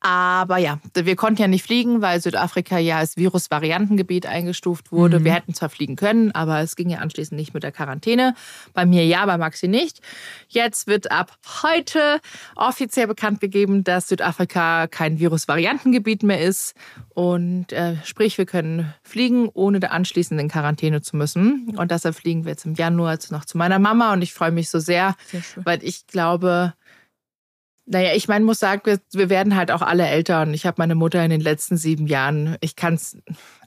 aber 0.00 0.58
ja, 0.58 0.78
wir 0.94 1.16
konnten 1.16 1.40
ja 1.40 1.48
nicht 1.48 1.64
fliegen, 1.64 2.02
weil 2.02 2.20
Südafrika 2.20 2.78
ja 2.78 2.98
als 2.98 3.16
Virusvariantengebiet 3.16 4.26
eingestuft 4.26 4.90
wurde. 4.92 5.20
Mhm. 5.20 5.24
Wir 5.24 5.34
hätten 5.34 5.54
zwar 5.54 5.68
fliegen 5.68 5.96
können, 5.96 6.32
aber 6.32 6.60
es 6.60 6.76
ging 6.76 6.90
ja 6.90 6.98
anschließend 6.98 7.38
nicht 7.38 7.54
mit 7.54 7.62
der 7.62 7.72
Quarantäne. 7.72 8.34
Bei 8.74 8.84
mir 8.84 9.06
ja, 9.06 9.24
bei 9.26 9.38
Maxi 9.38 9.68
nicht. 9.68 10.00
Jetzt 10.48 10.86
wird 10.86 11.10
ab 11.10 11.36
heute 11.62 12.20
offiziell 12.56 13.06
bekannt 13.06 13.40
gegeben, 13.40 13.84
dass 13.84 14.08
Südafrika 14.08 14.86
kein 14.88 15.18
Virusvariantengebiet 15.18 16.22
mehr 16.22 16.40
ist. 16.40 16.74
Und 17.14 17.72
äh, 17.72 17.96
sprich, 18.04 18.38
wir 18.38 18.46
können 18.46 18.92
fliegen, 19.02 19.48
ohne 19.52 19.80
da 19.80 19.88
anschließend 19.88 20.40
in 20.40 20.48
Quarantäne 20.48 21.02
zu 21.02 21.16
müssen. 21.16 21.74
Und 21.76 21.90
deshalb 21.90 22.14
fliegen 22.14 22.44
wir 22.44 22.52
jetzt 22.52 22.64
im 22.64 22.74
Januar 22.74 23.18
noch 23.30 23.44
zu 23.44 23.58
meiner 23.58 23.78
Mama. 23.78 24.12
Und 24.12 24.22
ich 24.22 24.32
freue 24.32 24.50
mich 24.50 24.70
so 24.70 24.78
sehr, 24.78 25.14
sehr 25.26 25.42
weil 25.64 25.84
ich 25.84 26.06
glaube, 26.06 26.74
naja, 27.86 28.14
ich 28.14 28.28
meine, 28.28 28.44
muss 28.44 28.58
sagen, 28.58 28.82
wir, 28.84 29.00
wir 29.12 29.28
werden 29.28 29.56
halt 29.56 29.70
auch 29.70 29.82
alle 29.82 30.06
älter 30.06 30.42
und 30.42 30.54
ich 30.54 30.66
habe 30.66 30.76
meine 30.78 30.94
Mutter 30.94 31.22
in 31.24 31.30
den 31.30 31.40
letzten 31.40 31.76
sieben 31.76 32.06
Jahren, 32.06 32.56
ich 32.60 32.76
kann 32.76 32.94
es 32.94 33.16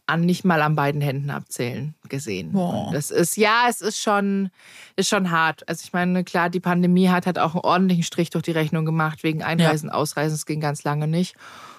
an 0.08 0.22
nicht 0.22 0.46
mal 0.46 0.62
an 0.62 0.76
beiden 0.76 1.02
Händen 1.02 1.30
abzählen 1.32 1.96
gesehen. 2.10 2.50
Wow. 2.54 2.94
Das 2.94 3.10
ist 3.10 3.38
ja, 3.38 3.66
es 3.68 3.82
ist 3.82 4.00
schon 4.00 4.52
ist 4.96 5.10
schon 5.10 5.32
hart. 5.32 5.68
Also 5.68 5.82
ich 5.84 5.94
meine, 5.94 6.24
klar, 6.24 6.50
die 6.50 6.60
Pandemie 6.60 7.10
hat 7.10 7.26
halt 7.26 7.40
auch 7.40 7.56
einen 7.56 7.64
ordentlichen 7.64 8.04
Strich 8.04 8.30
durch 8.30 8.44
die 8.44 8.52
Rechnung 8.52 8.86
gemacht 8.86 9.24
wegen 9.24 9.42
Einreisen, 9.42 9.90
ja. 9.90 9.96
Ausreisen. 9.96 10.36
Es 10.36 10.46
ging 10.46 10.60
ganz 10.60 10.84
lange 10.84 11.08
nicht. 11.08 11.36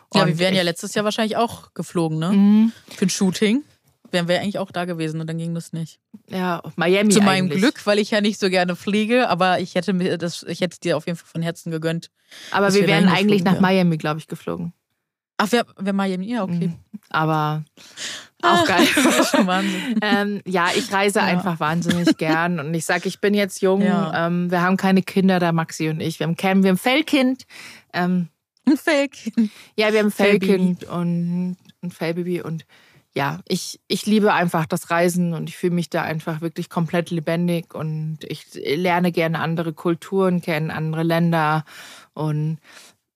Und 0.09 0.20
ja, 0.20 0.26
wir 0.26 0.39
wären 0.39 0.55
ja 0.55 0.62
letztes 0.62 0.95
Jahr 0.95 1.05
wahrscheinlich 1.05 1.37
auch 1.37 1.72
geflogen, 1.74 2.18
ne? 2.18 2.32
Mhm. 2.32 2.72
Für 2.89 3.07
ein 3.07 3.11
Shooting 3.11 3.62
wären 4.12 4.28
wir 4.28 4.40
eigentlich 4.40 4.59
auch 4.59 4.70
da 4.70 4.84
gewesen 4.84 5.20
und 5.20 5.26
dann 5.28 5.38
ging 5.38 5.54
das 5.54 5.72
nicht. 5.72 5.98
Ja, 6.28 6.62
Miami. 6.76 7.11
Zu 7.11 7.20
meinem 7.20 7.46
eigentlich. 7.46 7.61
Glück, 7.61 7.86
weil 7.86 7.98
ich 7.98 8.11
ja 8.11 8.20
nicht 8.20 8.38
so 8.38 8.50
gerne 8.50 8.76
fliege, 8.76 9.28
aber 9.28 9.61
ich 9.61 9.74
hätte 9.74 9.92
mir 9.92 10.18
das, 10.18 10.42
ich 10.44 10.61
hätte 10.61 10.74
es 10.74 10.80
dir 10.80 10.96
auf 10.96 11.07
jeden 11.07 11.18
Fall 11.18 11.28
von 11.28 11.42
Herzen 11.42 11.70
gegönnt. 11.70 12.11
Aber 12.50 12.72
wir, 12.72 12.82
wir 12.82 12.88
wären 12.88 13.09
eigentlich 13.09 13.44
nach 13.44 13.61
Miami, 13.61 13.96
glaube 13.96 14.20
ich, 14.20 14.26
geflogen. 14.26 14.72
Ach, 15.38 15.48
wer, 15.50 15.66
wer 15.76 15.92
Miami? 15.92 16.26
Ja, 16.26 16.44
okay. 16.44 16.68
Mhm. 16.68 16.78
Aber 17.11 17.64
auch 18.42 18.62
Ach, 18.62 18.66
geil. 18.66 18.86
Wahnsinn. 19.46 19.98
ähm, 20.02 20.40
ja, 20.46 20.68
ich 20.74 20.92
reise 20.92 21.18
ja. 21.18 21.24
einfach 21.24 21.61
wahnsinnig 21.61 22.16
gern. 22.16 22.59
Und 22.59 22.72
ich 22.74 22.84
sage, 22.84 23.09
ich 23.09 23.20
bin 23.20 23.34
jetzt 23.34 23.61
jung. 23.61 23.82
Ja. 23.82 24.26
Ähm, 24.26 24.50
wir 24.50 24.62
haben 24.62 24.76
keine 24.76 25.02
Kinder 25.02 25.38
da, 25.38 25.52
Maxi 25.52 25.88
und 25.88 26.00
ich. 26.00 26.18
Wir 26.20 26.26
haben 26.26 26.36
Cam, 26.36 26.62
wir 26.62 26.70
haben 26.70 26.78
Fellkind. 26.78 27.46
Ähm, 27.92 28.28
ein 28.66 28.76
Fellkind. 28.76 29.50
Ja, 29.76 29.92
wir 29.92 30.00
haben 30.00 30.07
ein 30.07 30.12
Fellkind 30.12 30.84
und 30.84 31.57
ein 31.82 31.90
Fellbaby 31.90 32.42
und 32.42 32.64
ja, 33.17 33.41
ich, 33.49 33.81
ich 33.89 34.05
liebe 34.05 34.35
einfach 34.35 34.67
das 34.67 34.91
Reisen 34.91 35.33
und 35.33 35.49
ich 35.49 35.57
fühle 35.57 35.73
mich 35.73 35.89
da 35.89 36.03
einfach 36.03 36.43
wirklich 36.43 36.69
komplett 36.69 37.11
lebendig 37.11 37.75
und 37.75 38.19
ich 38.21 38.45
lerne 38.53 39.11
gerne 39.11 39.39
andere 39.39 39.73
Kulturen 39.73 40.43
kennen, 40.43 40.71
andere 40.71 41.03
Länder 41.03 41.64
und 42.12 42.59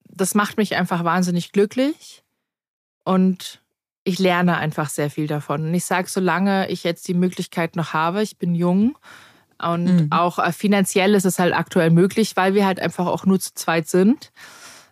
das 0.09 0.35
macht 0.35 0.57
mich 0.57 0.75
einfach 0.75 1.05
wahnsinnig 1.05 1.53
glücklich 1.53 2.25
und 3.05 3.61
ich 4.03 4.19
lerne 4.19 4.57
einfach 4.57 4.89
sehr 4.89 5.11
viel 5.11 5.27
davon. 5.27 5.67
Und 5.67 5.75
ich 5.75 5.85
sage, 5.85 6.09
solange 6.09 6.71
ich 6.71 6.83
jetzt 6.83 7.07
die 7.07 7.13
Möglichkeit 7.13 7.77
noch 7.77 7.93
habe, 7.93 8.23
ich 8.23 8.39
bin 8.39 8.55
jung 8.55 8.97
und 9.63 9.85
mhm. 9.85 10.07
auch 10.13 10.39
äh, 10.39 10.51
finanziell 10.53 11.15
ist 11.15 11.27
es 11.27 11.39
halt 11.39 11.53
aktuell 11.53 11.91
möglich, 11.91 12.39
weil 12.39 12.55
wir 12.55 12.65
halt 12.65 12.81
einfach 12.81 13.07
auch 13.07 13.27
nur 13.27 13.39
zu 13.39 13.53
zweit 13.53 13.87
sind. 13.87 14.33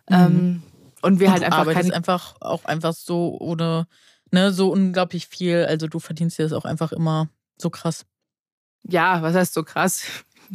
Mhm. 0.07 0.15
Ähm, 0.15 0.63
und 1.01 1.19
wir 1.19 1.29
und 1.29 1.33
halt 1.33 1.43
einfach 1.43 1.65
keine 1.73 1.95
einfach 1.95 2.35
auch 2.41 2.65
einfach 2.65 2.93
so 2.93 3.35
ohne 3.39 3.87
ne, 4.31 4.51
so 4.51 4.71
unglaublich 4.71 5.27
viel. 5.27 5.65
Also 5.65 5.87
du 5.87 5.99
verdienst 5.99 6.37
dir 6.37 6.43
das 6.43 6.53
auch 6.53 6.65
einfach 6.65 6.91
immer 6.91 7.29
so 7.57 7.69
krass. 7.69 8.05
Ja, 8.83 9.21
was 9.21 9.35
heißt 9.35 9.53
so 9.53 9.63
krass? 9.63 10.03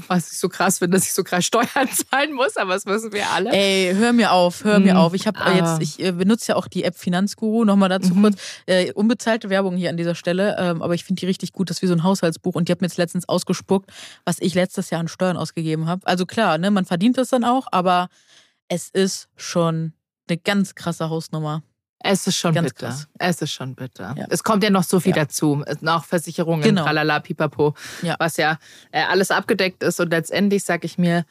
Was 0.09 0.33
ich 0.33 0.39
so 0.41 0.49
krass 0.49 0.81
finde, 0.81 0.97
dass 0.97 1.07
ich 1.07 1.13
so 1.13 1.23
krass 1.23 1.45
Steuern 1.45 1.89
zahlen 2.11 2.33
muss, 2.33 2.57
aber 2.57 2.75
das 2.75 2.85
müssen 2.85 3.13
wir 3.13 3.31
alle. 3.31 3.53
Ey, 3.53 3.95
hör 3.95 4.13
mir 4.13 4.33
auf, 4.33 4.65
hör 4.65 4.81
mir 4.81 4.95
mhm. 4.95 4.99
auf. 4.99 5.15
Ich 5.15 5.29
habe 5.29 5.41
ah. 5.41 5.53
jetzt, 5.53 5.81
ich 5.81 6.05
äh, 6.05 6.11
benutze 6.11 6.49
ja 6.49 6.57
auch 6.57 6.67
die 6.67 6.83
App 6.83 6.99
Finanzguru. 6.99 7.65
Nochmal 7.65 7.91
dazu 7.91 8.13
mhm. 8.13 8.23
kurz. 8.23 8.37
Äh, 8.67 8.93
unbezahlte 8.95 9.51
Werbung 9.51 9.77
hier 9.77 9.91
an 9.91 9.97
dieser 9.97 10.17
Stelle, 10.17 10.57
ähm, 10.59 10.83
aber 10.83 10.95
ich 10.95 11.05
finde 11.05 11.21
die 11.21 11.27
richtig 11.27 11.53
gut. 11.53 11.71
Das 11.71 11.77
ist 11.77 11.83
wie 11.83 11.87
so 11.87 11.95
ein 11.95 12.03
Haushaltsbuch 12.03 12.57
und 12.57 12.67
die 12.67 12.73
hat 12.73 12.81
mir 12.81 12.89
jetzt 12.89 12.97
letztens 12.97 13.29
ausgespuckt, 13.29 13.93
was 14.25 14.41
ich 14.41 14.55
letztes 14.55 14.91
Jahr 14.91 14.99
an 14.99 15.07
Steuern 15.07 15.37
ausgegeben 15.37 15.87
habe. 15.87 16.05
Also 16.09 16.27
klar, 16.27 16.59
ne, 16.59 16.73
man 16.73 16.87
verdient 16.87 17.17
das 17.17 17.29
dann 17.29 17.45
auch, 17.45 17.69
aber 17.71 18.09
es 18.67 18.89
ist 18.89 19.29
schon 19.37 19.93
eine 20.29 20.39
ganz 20.39 20.75
krasse 20.75 21.09
Hausnummer. 21.09 21.63
Es 22.07 22.27
ist 22.27 22.37
schon 22.37 22.55
Ganz 22.55 22.75
bitter. 22.75 22.89
Krass. 22.89 23.09
Es 23.19 23.41
ist 23.41 23.53
schon 23.53 23.75
bitter. 23.75 24.15
Ja. 24.17 24.27
Es 24.29 24.45
kommt 24.45 24.63
ja 24.63 24.69
noch 24.69 24.83
so 24.83 25.01
viel 25.01 25.17
ja. 25.17 25.25
dazu. 25.25 25.65
Noch 25.81 26.05
Versicherungen, 26.05 26.63
genau. 26.63 26.85
tralala, 26.85 27.19
pipapo, 27.19 27.75
ja. 28.03 28.17
was 28.19 28.37
ja 28.37 28.59
äh, 28.93 29.03
alles 29.05 29.31
abgedeckt 29.31 29.83
ist. 29.83 30.01
Und 30.01 30.11
letztendlich 30.11 30.65
sage 30.65 30.85
ich 30.85 30.99
mir, 30.99 31.25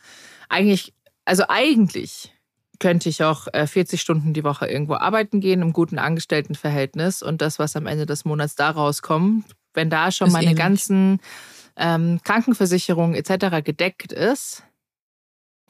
eigentlich, 0.49 0.91
also 1.25 1.43
eigentlich 1.47 2.33
könnte 2.79 3.07
ich 3.07 3.23
auch 3.23 3.47
40 3.53 3.93
äh, 3.93 3.97
Stunden 4.01 4.33
die 4.33 4.43
Woche 4.43 4.65
irgendwo 4.65 4.95
arbeiten 4.95 5.41
gehen 5.41 5.61
im 5.61 5.73
guten 5.73 5.99
Angestelltenverhältnis. 5.99 7.21
Und 7.21 7.43
das, 7.43 7.59
was 7.59 7.75
am 7.75 7.85
Ende 7.85 8.07
des 8.07 8.25
Monats 8.25 8.55
da 8.55 8.71
rauskommt, 8.71 9.45
wenn 9.75 9.91
da 9.91 10.11
schon 10.11 10.29
ist 10.29 10.33
meine 10.33 10.47
ähnlich. 10.47 10.57
ganzen 10.57 11.19
ähm, 11.75 12.19
Krankenversicherungen 12.23 13.13
etc. 13.13 13.63
gedeckt 13.63 14.11
ist, 14.11 14.63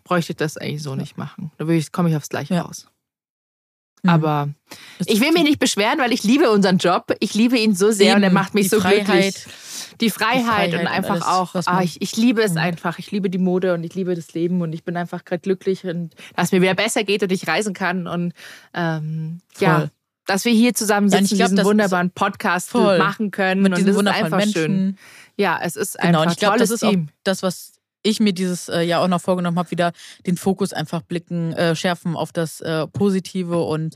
bräuchte 0.06 0.32
ich 0.32 0.38
das 0.38 0.56
eigentlich 0.56 0.82
so 0.82 0.96
nicht 0.96 1.18
machen. 1.18 1.52
Da 1.58 1.66
komme 1.92 2.10
ich 2.10 2.16
aufs 2.16 2.30
Gleiche 2.30 2.58
raus. 2.58 2.88
Mhm. 4.04 4.10
Aber 4.10 4.50
ich 5.06 5.20
will 5.22 5.32
mich 5.32 5.44
nicht 5.44 5.60
beschweren, 5.60 6.00
weil 6.00 6.12
ich 6.12 6.24
liebe 6.24 6.52
unseren 6.52 6.78
Job. 6.78 7.16
Ich 7.20 7.34
liebe 7.34 7.58
ihn 7.58 7.76
so 7.76 7.92
sehr 7.92 8.12
Eben, 8.12 8.18
und 8.18 8.24
er 8.24 8.32
macht 8.32 8.54
mich 8.54 8.70
so 8.70 8.80
Freiheit, 8.80 9.06
glücklich. 9.06 9.46
Die 10.02 10.10
Freiheit, 10.10 10.42
die 10.42 10.46
Freiheit 10.46 10.74
und 10.74 10.88
einfach 10.88 11.16
und 11.16 11.22
alles, 11.24 11.68
auch, 11.68 11.74
ah, 11.74 11.82
ich, 11.82 12.02
ich 12.02 12.18
liebe 12.18 12.42
es 12.42 12.58
einfach. 12.58 13.00
Ich 13.00 13.12
liebe 13.12 13.30
die 13.30 13.38
Mode 13.38 13.74
und 13.74 13.84
ich 13.84 13.96
liebe 13.96 14.14
das 14.16 14.34
Leben 14.34 14.62
und 14.62 14.74
ich 14.74 14.84
bin 14.84 14.98
einfach 14.98 15.24
gerade 15.24 15.42
glücklich 15.42 15.86
und 15.86 16.14
dass 16.36 16.52
mir 16.52 16.62
wieder 16.62 16.74
besser 16.76 17.04
geht 17.04 17.24
und 17.24 17.32
ich 17.32 17.48
reisen 17.48 17.74
kann 17.74 18.08
und 18.08 18.34
ähm, 18.74 19.40
ja, 19.60 19.90
dass 20.26 20.46
wir 20.46 20.54
hier 20.54 20.74
zusammen 20.74 21.10
sitzen, 21.10 21.36
ja, 21.36 21.46
glaub, 21.46 21.58
diesen 21.58 21.66
wunderbaren 21.66 22.12
Podcast 22.12 22.70
voll. 22.70 22.98
machen 22.98 23.32
können 23.32 23.62
mit 23.62 23.78
diesen 23.78 23.96
wundervollen 23.96 24.32
Menschen. 24.32 24.54
Schön. 24.54 24.98
Ja, 25.38 25.60
es 25.62 25.76
ist 25.76 25.98
genau, 25.98 26.08
einfach 26.08 26.26
und 26.26 26.32
ich 26.32 26.38
glaube, 26.38 26.58
das 26.60 26.70
ist 26.70 26.80
Team. 26.82 27.08
auch 27.10 27.14
das, 27.24 27.44
was 27.44 27.73
ich 28.04 28.20
mir 28.20 28.34
dieses 28.34 28.70
äh, 28.70 28.82
Jahr 28.82 29.02
auch 29.02 29.08
noch 29.08 29.22
vorgenommen 29.22 29.58
habe, 29.58 29.72
wieder 29.72 29.92
den 30.28 30.38
Fokus 30.38 30.74
einfach 30.74 31.02
blicken, 31.02 31.54
äh, 31.54 31.76
schärfen 31.76 32.16
auf 32.16 32.32
das 32.32 32.62
äh, 32.62 32.88
Positive 32.88 33.64
und 33.64 33.96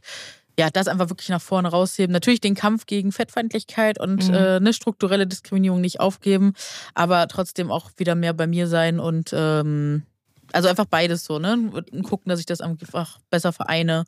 ja, 0.60 0.72
das 0.72 0.88
einfach 0.88 1.10
wirklich 1.10 1.30
nach 1.30 1.41
vorne 1.41 1.70
rausheben. 1.70 2.12
Natürlich 2.12 2.41
den 2.41 2.55
Kampf 2.55 2.88
gegen 2.88 3.12
Fettfeindlichkeit 3.12 3.99
und 3.99 4.28
mhm. 4.28 4.34
äh, 4.34 4.55
eine 4.55 4.74
strukturelle 4.74 5.28
Diskriminierung 5.28 5.82
nicht 5.82 5.99
aufgeben, 5.99 6.53
aber 6.95 7.28
trotzdem 7.28 7.70
auch 7.72 7.91
wieder 7.97 8.16
mehr 8.16 8.34
bei 8.34 8.47
mir 8.47 8.68
sein 8.68 8.99
und 8.99 9.30
ähm, 9.34 10.03
also 10.53 10.68
einfach 10.68 10.86
beides 10.86 11.26
so, 11.26 11.39
ne? 11.39 11.53
Und 11.53 12.03
gucken, 12.03 12.30
dass 12.30 12.39
ich 12.39 12.45
das 12.45 12.62
einfach 12.62 13.20
besser 13.30 13.53
vereine 13.53 14.05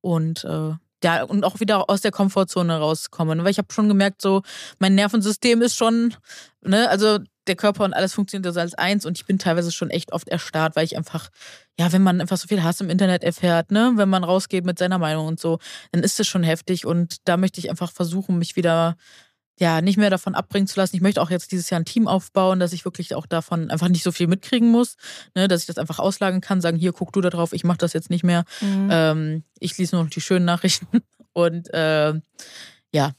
und 0.00 0.44
äh, 0.44 0.72
ja, 1.04 1.22
und 1.22 1.44
auch 1.44 1.60
wieder 1.60 1.88
aus 1.88 2.00
der 2.00 2.10
Komfortzone 2.10 2.76
rauskommen. 2.78 3.44
Weil 3.44 3.50
ich 3.50 3.58
habe 3.58 3.72
schon 3.72 3.88
gemerkt, 3.88 4.20
so, 4.20 4.42
mein 4.78 4.94
Nervensystem 4.94 5.62
ist 5.62 5.76
schon, 5.76 6.14
ne, 6.62 6.88
also 6.88 7.18
der 7.46 7.56
Körper 7.56 7.84
und 7.84 7.94
alles 7.94 8.14
funktioniert 8.14 8.52
so 8.52 8.60
als 8.60 8.74
eins 8.74 9.06
und 9.06 9.18
ich 9.18 9.26
bin 9.26 9.38
teilweise 9.38 9.72
schon 9.72 9.90
echt 9.90 10.12
oft 10.12 10.28
erstarrt, 10.28 10.76
weil 10.76 10.84
ich 10.84 10.96
einfach, 10.96 11.30
ja, 11.78 11.92
wenn 11.92 12.02
man 12.02 12.20
einfach 12.20 12.36
so 12.36 12.48
viel 12.48 12.62
Hass 12.62 12.80
im 12.80 12.90
Internet 12.90 13.24
erfährt, 13.24 13.70
ne, 13.70 13.92
wenn 13.96 14.08
man 14.08 14.24
rausgeht 14.24 14.64
mit 14.64 14.78
seiner 14.78 14.98
Meinung 14.98 15.26
und 15.26 15.40
so, 15.40 15.58
dann 15.92 16.02
ist 16.02 16.18
das 16.18 16.26
schon 16.26 16.42
heftig 16.42 16.86
und 16.86 17.16
da 17.24 17.36
möchte 17.36 17.60
ich 17.60 17.70
einfach 17.70 17.92
versuchen, 17.92 18.38
mich 18.38 18.56
wieder 18.56 18.96
ja, 19.58 19.80
nicht 19.80 19.96
mehr 19.96 20.10
davon 20.10 20.34
abbringen 20.34 20.66
zu 20.66 20.78
lassen. 20.78 20.96
Ich 20.96 21.02
möchte 21.02 21.22
auch 21.22 21.30
jetzt 21.30 21.50
dieses 21.50 21.70
Jahr 21.70 21.80
ein 21.80 21.86
Team 21.86 22.08
aufbauen, 22.08 22.60
dass 22.60 22.74
ich 22.74 22.84
wirklich 22.84 23.14
auch 23.14 23.24
davon 23.24 23.70
einfach 23.70 23.88
nicht 23.88 24.02
so 24.02 24.12
viel 24.12 24.26
mitkriegen 24.26 24.70
muss, 24.70 24.96
ne, 25.34 25.48
dass 25.48 25.62
ich 25.62 25.66
das 25.66 25.78
einfach 25.78 25.98
auslagern 25.98 26.40
kann, 26.40 26.60
sagen, 26.60 26.76
hier, 26.76 26.92
guck 26.92 27.12
du 27.12 27.20
da 27.20 27.30
drauf, 27.30 27.52
ich 27.52 27.64
mach 27.64 27.78
das 27.78 27.94
jetzt 27.94 28.10
nicht 28.10 28.24
mehr. 28.24 28.44
Mhm. 28.60 28.88
Ähm, 28.90 29.44
ich 29.58 29.76
lese 29.78 29.96
nur 29.96 30.04
noch 30.04 30.10
die 30.10 30.20
schönen 30.20 30.44
Nachrichten 30.44 30.86
und 31.32 31.72
äh, 31.72 32.12
ja, 32.92 33.12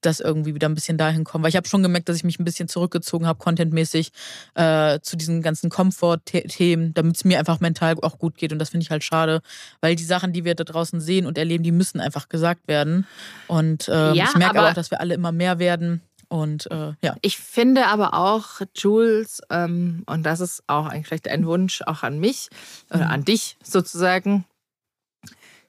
das 0.00 0.20
irgendwie 0.20 0.54
wieder 0.54 0.68
ein 0.68 0.74
bisschen 0.74 0.98
dahin 0.98 1.24
kommen. 1.24 1.44
Weil 1.44 1.50
ich 1.50 1.56
habe 1.56 1.68
schon 1.68 1.82
gemerkt, 1.82 2.08
dass 2.08 2.16
ich 2.16 2.24
mich 2.24 2.38
ein 2.38 2.44
bisschen 2.44 2.68
zurückgezogen 2.68 3.26
habe, 3.26 3.38
contentmäßig, 3.38 4.12
äh, 4.54 5.00
zu 5.00 5.16
diesen 5.16 5.42
ganzen 5.42 5.70
Komfort-Themen, 5.70 6.92
damit 6.94 7.16
es 7.16 7.24
mir 7.24 7.38
einfach 7.38 7.60
mental 7.60 7.96
auch 8.02 8.18
gut 8.18 8.36
geht. 8.36 8.52
Und 8.52 8.58
das 8.58 8.70
finde 8.70 8.84
ich 8.84 8.90
halt 8.90 9.04
schade, 9.04 9.40
weil 9.80 9.96
die 9.96 10.04
Sachen, 10.04 10.32
die 10.32 10.44
wir 10.44 10.54
da 10.54 10.64
draußen 10.64 11.00
sehen 11.00 11.26
und 11.26 11.38
erleben, 11.38 11.62
die 11.62 11.72
müssen 11.72 12.00
einfach 12.00 12.28
gesagt 12.28 12.66
werden. 12.66 13.06
Und 13.46 13.88
äh, 13.88 14.12
ja, 14.12 14.24
ich 14.24 14.34
merke 14.36 14.58
aber 14.58 14.70
auch, 14.70 14.74
dass 14.74 14.90
wir 14.90 15.00
alle 15.00 15.14
immer 15.14 15.32
mehr 15.32 15.58
werden. 15.58 16.02
Und 16.28 16.70
äh, 16.70 16.92
ja. 17.02 17.16
Ich 17.22 17.38
finde 17.38 17.86
aber 17.86 18.14
auch, 18.14 18.60
Jules, 18.76 19.40
ähm, 19.50 20.04
und 20.06 20.24
das 20.24 20.40
ist 20.40 20.62
auch 20.68 20.86
eigentlich 20.86 21.06
vielleicht 21.08 21.28
ein 21.28 21.44
Wunsch 21.46 21.82
auch 21.82 22.04
an 22.04 22.20
mich 22.20 22.48
oder 22.88 23.06
mhm. 23.06 23.10
an 23.10 23.24
dich 23.24 23.56
sozusagen. 23.62 24.44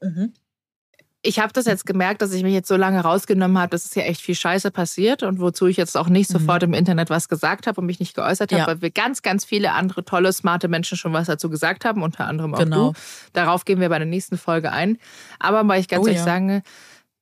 Mhm 0.01 0.33
ich 1.23 1.39
habe 1.39 1.53
das 1.53 1.65
jetzt 1.65 1.85
gemerkt, 1.85 2.21
dass 2.21 2.33
ich 2.33 2.41
mich 2.43 2.53
jetzt 2.53 2.67
so 2.67 2.75
lange 2.75 3.01
rausgenommen 3.01 3.57
habe, 3.59 3.69
dass 3.69 3.85
es 3.85 3.93
ja 3.93 4.03
echt 4.03 4.21
viel 4.21 4.33
Scheiße 4.33 4.71
passiert 4.71 5.21
und 5.21 5.39
wozu 5.39 5.67
ich 5.67 5.77
jetzt 5.77 5.95
auch 5.95 6.09
nicht 6.09 6.29
mhm. 6.31 6.39
sofort 6.39 6.63
im 6.63 6.73
Internet 6.73 7.09
was 7.09 7.29
gesagt 7.29 7.67
habe 7.67 7.79
und 7.79 7.87
mich 7.87 7.99
nicht 7.99 8.15
geäußert 8.15 8.51
habe, 8.51 8.61
ja. 8.61 8.67
weil 8.67 8.81
wir 8.81 8.89
ganz, 8.89 9.21
ganz 9.21 9.45
viele 9.45 9.73
andere 9.73 10.03
tolle, 10.03 10.33
smarte 10.33 10.67
Menschen 10.67 10.97
schon 10.97 11.13
was 11.13 11.27
dazu 11.27 11.49
gesagt 11.49 11.85
haben, 11.85 12.01
unter 12.01 12.25
anderem 12.25 12.55
auch 12.55 12.59
genau. 12.59 12.91
du. 12.91 12.99
Darauf 13.33 13.65
gehen 13.65 13.79
wir 13.79 13.89
bei 13.89 13.99
der 13.99 14.07
nächsten 14.07 14.37
Folge 14.37 14.71
ein. 14.71 14.97
Aber 15.39 15.67
weil 15.67 15.79
ich 15.79 15.87
ganz 15.87 16.03
oh, 16.03 16.07
ehrlich 16.07 16.19
ja. 16.19 16.25
sagen, 16.25 16.63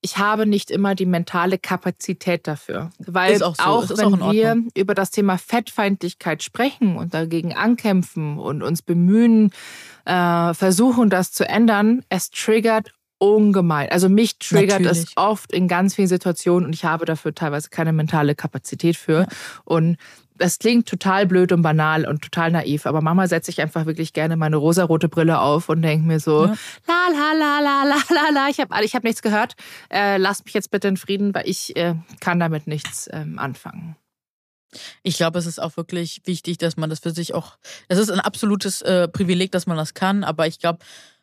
ich 0.02 0.18
habe 0.18 0.46
nicht 0.46 0.72
immer 0.72 0.96
die 0.96 1.06
mentale 1.06 1.58
Kapazität 1.58 2.48
dafür. 2.48 2.92
Weil 3.00 3.44
auch, 3.44 3.56
so. 3.56 3.64
auch 3.64 3.90
wenn 3.90 4.22
auch 4.22 4.32
wir 4.32 4.56
über 4.76 4.96
das 4.96 5.12
Thema 5.12 5.38
Fettfeindlichkeit 5.38 6.42
sprechen 6.42 6.96
und 6.96 7.14
dagegen 7.14 7.54
ankämpfen 7.54 8.40
und 8.40 8.64
uns 8.64 8.82
bemühen, 8.82 9.52
äh, 10.06 10.54
versuchen, 10.54 11.10
das 11.10 11.34
zu 11.34 11.46
ändern, 11.46 12.06
es 12.08 12.30
triggert 12.30 12.94
ungemein. 13.20 13.90
Also 13.92 14.10
mich 14.10 14.40
triggert 14.40 14.82
Natürlich. 14.82 15.10
es 15.10 15.18
oft 15.18 15.52
in 15.52 15.68
ganz 15.68 15.96
vielen 15.96 16.08
Situationen 16.08 16.66
und 16.66 16.74
ich 16.74 16.86
habe 16.86 17.06
dafür 17.06 17.36
teilweise 17.36 17.70
keine 17.70 17.94
mentale 17.94 18.34
Kapazität 18.34 18.98
für. 18.98 19.22
Ja. 19.22 19.28
Und 19.66 19.98
das 20.40 20.58
klingt 20.58 20.88
total 20.88 21.28
blöd 21.28 21.52
und 21.52 21.62
banal 21.62 22.08
und 22.08 22.22
total 22.22 22.52
naiv, 22.52 22.86
aber 22.86 23.02
Mama 23.02 23.28
setze 23.28 23.52
ich 23.52 23.62
einfach 23.62 23.86
wirklich 23.86 24.14
gerne 24.14 24.38
meine 24.38 24.56
rosarote 24.56 25.10
Brille 25.10 25.42
auf 25.42 25.68
und 25.68 25.82
denke 25.82 26.08
mir 26.08 26.20
so, 26.22 26.46
ja. 26.46 26.56
la 26.88 27.08
la 27.12 27.34
la 27.34 27.60
la 27.60 27.84
la 27.84 28.02
la 28.10 28.30
la, 28.34 28.48
ich 28.50 28.60
habe 28.60 28.84
ich 28.84 28.96
hab 28.96 29.04
nichts 29.04 29.22
gehört, 29.22 29.56
äh, 29.92 30.18
lasst 30.18 30.46
mich 30.46 30.54
jetzt 30.54 30.72
bitte 30.72 30.88
in 30.88 30.96
Frieden, 30.96 31.36
weil 31.36 31.48
ich 31.48 31.76
äh, 31.76 31.96
kann 32.22 32.40
damit 32.40 32.68
nichts 32.68 33.10
ähm, 33.12 33.38
anfangen. 33.38 33.98
Ich 35.04 35.18
glaube, 35.18 35.40
es 35.40 35.46
ist 35.46 35.60
auch 35.60 35.78
wirklich 35.78 36.22
wichtig, 36.26 36.58
dass 36.58 36.78
man 36.78 36.90
das 36.90 37.00
für 37.00 37.12
sich 37.12 37.34
auch, 37.34 37.58
es 37.88 37.98
ist 37.98 38.12
ein 38.12 38.20
absolutes 38.20 38.82
äh, 38.82 39.08
Privileg, 39.08 39.52
dass 39.52 39.68
man 39.68 39.78
das 39.78 39.94
kann, 39.94 40.24
aber 40.24 40.48
ich 40.48 40.60
glaube, 40.60 40.80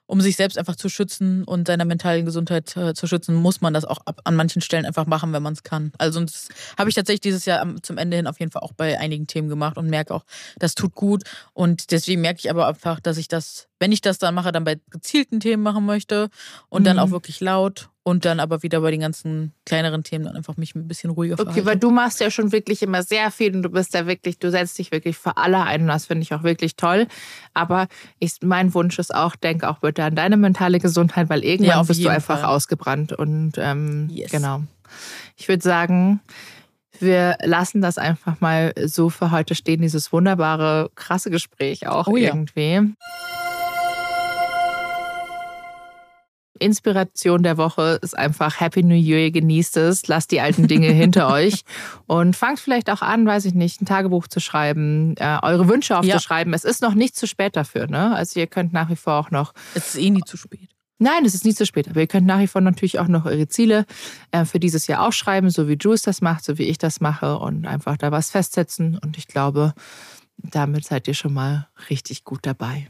um 0.07 0.21
sich 0.21 0.37
selbst 0.37 0.59
einfach 0.59 0.77
zu 0.77 0.89
schützen 0.89 1.45
und 1.45 1.67
seiner 1.67 1.85
mentalen 1.85 2.25
Gesundheit 2.25 2.77
äh, 2.77 2.95
zu 2.95 3.07
schützen, 3.07 3.35
muss 3.35 3.61
man 3.61 3.75
das 3.75 3.85
auch 3.85 3.99
ab, 4.05 4.21
an 4.25 4.37
manchen 4.37 4.63
Stellen 4.63 4.87
einfach 4.87 5.07
machen, 5.07 5.33
wenn 5.33 5.43
man 5.43 5.53
es 5.53 5.63
kann. 5.63 5.93
Also 5.99 6.21
das 6.21 6.49
habe 6.79 6.89
ich 6.89 6.95
tatsächlich 6.95 7.21
dieses 7.21 7.45
Jahr 7.45 7.61
am, 7.61 7.83
zum 7.83 7.99
Ende 7.99 8.17
hin 8.17 8.27
auf 8.27 8.39
jeden 8.39 8.53
Fall 8.53 8.63
auch 8.63 8.73
bei 8.73 8.99
einigen 8.99 9.27
Themen 9.27 9.49
gemacht 9.49 9.77
und 9.77 9.89
merke 9.89 10.15
auch, 10.15 10.25
das 10.59 10.75
tut 10.75 10.95
gut. 10.95 11.25
Und 11.53 11.91
deswegen 11.91 12.21
merke 12.21 12.41
ich 12.41 12.51
aber 12.51 12.67
einfach, 12.67 13.01
dass 13.01 13.17
ich 13.17 13.29
das, 13.29 13.66
wenn 13.79 13.93
ich 13.93 14.01
das 14.01 14.19
dann 14.19 14.35
mache, 14.35 14.53
dann 14.53 14.65
bei 14.65 14.79
gezielten 14.91 15.41
Themen 15.41 15.63
machen 15.63 15.85
möchte 15.85 16.29
und 16.69 16.83
mhm. 16.83 16.87
dann 16.87 16.99
auch 16.99 17.11
wirklich 17.11 17.41
laut 17.41 17.91
und 18.03 18.25
dann 18.25 18.39
aber 18.39 18.63
wieder 18.63 18.81
bei 18.81 18.93
den 18.93 19.01
ganzen 19.01 19.53
kleineren 19.65 20.05
Themen 20.05 20.25
dann 20.25 20.37
einfach 20.37 20.57
mich 20.57 20.75
ein 20.77 20.87
bisschen 20.87 21.11
ruhiger 21.11 21.35
Okay, 21.35 21.45
verhalte. 21.45 21.67
weil 21.67 21.77
du 21.77 21.91
machst 21.91 22.21
ja 22.21 22.31
schon 22.31 22.53
wirklich 22.53 22.83
immer 22.83 23.03
sehr 23.03 23.31
viel 23.31 23.55
und 23.55 23.63
du 23.63 23.69
bist 23.69 23.95
ja 23.95 24.07
wirklich, 24.07 24.39
du 24.39 24.51
setzt 24.51 24.79
dich 24.79 24.93
wirklich 24.93 25.19
für 25.19 25.37
alle 25.37 25.63
ein 25.65 25.83
und 25.83 25.89
das 25.89 26.07
finde 26.07 26.23
ich 26.23 26.33
auch 26.33 26.43
wirklich 26.43 26.77
toll. 26.77 27.09
Aber 27.53 27.89
ich, 28.21 28.37
mein 28.43 28.73
Wunsch 28.75 28.99
ist 28.99 29.13
auch, 29.13 29.35
denke 29.35 29.69
auch 29.69 29.79
bitte 29.79 30.05
an 30.05 30.15
deine 30.15 30.37
mentale 30.37 30.79
Gesundheit, 30.79 31.29
weil 31.29 31.45
irgendwann 31.45 31.79
ja, 31.79 31.83
bist 31.83 32.05
du 32.05 32.09
einfach 32.09 32.41
Fall. 32.41 32.49
ausgebrannt 32.49 33.13
und 33.13 33.55
ähm, 33.57 34.09
yes. 34.09 34.31
genau. 34.31 34.63
Ich 35.37 35.49
würde 35.49 35.65
sagen, 35.65 36.21
wir 37.01 37.37
lassen 37.43 37.83
das 37.83 37.99
einfach 37.99 38.41
mal 38.41 38.73
so 38.85 39.11
für 39.11 39.31
heute 39.31 39.55
stehen, 39.55 39.83
dieses 39.83 40.13
wunderbare, 40.13 40.91
krasse 40.95 41.31
Gespräch 41.31 41.89
auch 41.89 42.07
oh, 42.07 42.17
irgendwie. 42.17 42.73
Ja. 42.73 42.85
Inspiration 46.59 47.43
der 47.43 47.57
Woche 47.57 47.99
ist 48.03 48.17
einfach 48.17 48.61
Happy 48.61 48.83
New 48.83 48.95
Year, 48.95 49.31
genießt 49.31 49.77
es, 49.79 50.07
lasst 50.09 50.31
die 50.31 50.41
alten 50.41 50.69
Dinge 50.69 50.89
hinter 50.93 51.29
euch 51.31 51.63
und 52.07 52.37
fangt 52.37 52.61
vielleicht 52.61 52.91
auch 52.91 53.03
an, 53.03 53.27
weiß 53.27 53.45
ich 53.45 53.55
nicht, 53.55 53.81
ein 53.81 53.87
Tagebuch 53.87 54.27
zu 54.29 54.41
schreiben, 54.41 55.15
äh, 55.19 55.39
eure 55.43 55.69
Wünsche 55.69 55.99
aufzuschreiben. 55.99 56.53
Ja. 56.53 56.57
Es 56.57 56.65
ist 56.65 56.83
noch 56.83 56.95
nicht 56.95 57.17
zu 57.17 57.27
spät 57.27 57.57
dafür, 57.57 57.87
ne? 57.87 58.15
Also 58.15 58.41
ihr 58.41 58.47
könnt 58.47 58.73
nach 58.73 58.89
wie 58.91 58.97
vor 58.97 59.15
auch 59.15 59.31
noch. 59.31 59.53
Es 59.75 59.95
ist 59.95 60.03
eh 60.03 60.11
nie 60.11 60.23
zu 60.25 60.37
spät. 60.37 60.69
Nein, 60.99 61.27
es 61.27 61.35
ist 61.35 61.45
nie 61.45 61.55
zu 61.55 61.67
spät. 61.67 61.89
Aber 61.89 62.01
ihr 62.01 62.07
könnt 62.07 62.27
nach 62.27 62.39
wie 62.39 62.47
vor 62.47 62.61
natürlich 62.61 62.99
auch 62.99 63.09
noch 63.09 63.27
eure 63.27 63.49
Ziele 63.49 63.85
äh, 64.31 64.45
für 64.45 64.59
dieses 64.59 64.87
Jahr 64.87 65.07
aufschreiben, 65.07 65.51
so 65.51 65.69
wie 65.69 65.77
Jules 65.79 66.03
das 66.03 66.23
macht, 66.23 66.45
so 66.45 66.59
wie 66.59 66.65
ich 66.65 66.79
das 66.79 67.01
mache 67.01 67.39
und 67.39 67.67
einfach 67.67 67.97
da 67.97 68.11
was 68.13 68.31
festsetzen. 68.31 68.99
Und 68.99 69.19
ich 69.19 69.27
glaube, 69.27 69.75
damit 70.39 70.87
seid 70.87 71.07
ihr 71.09 71.15
schon 71.15 71.35
mal 71.35 71.69
richtig 71.91 72.25
gut 72.25 72.41
dabei. 72.43 72.89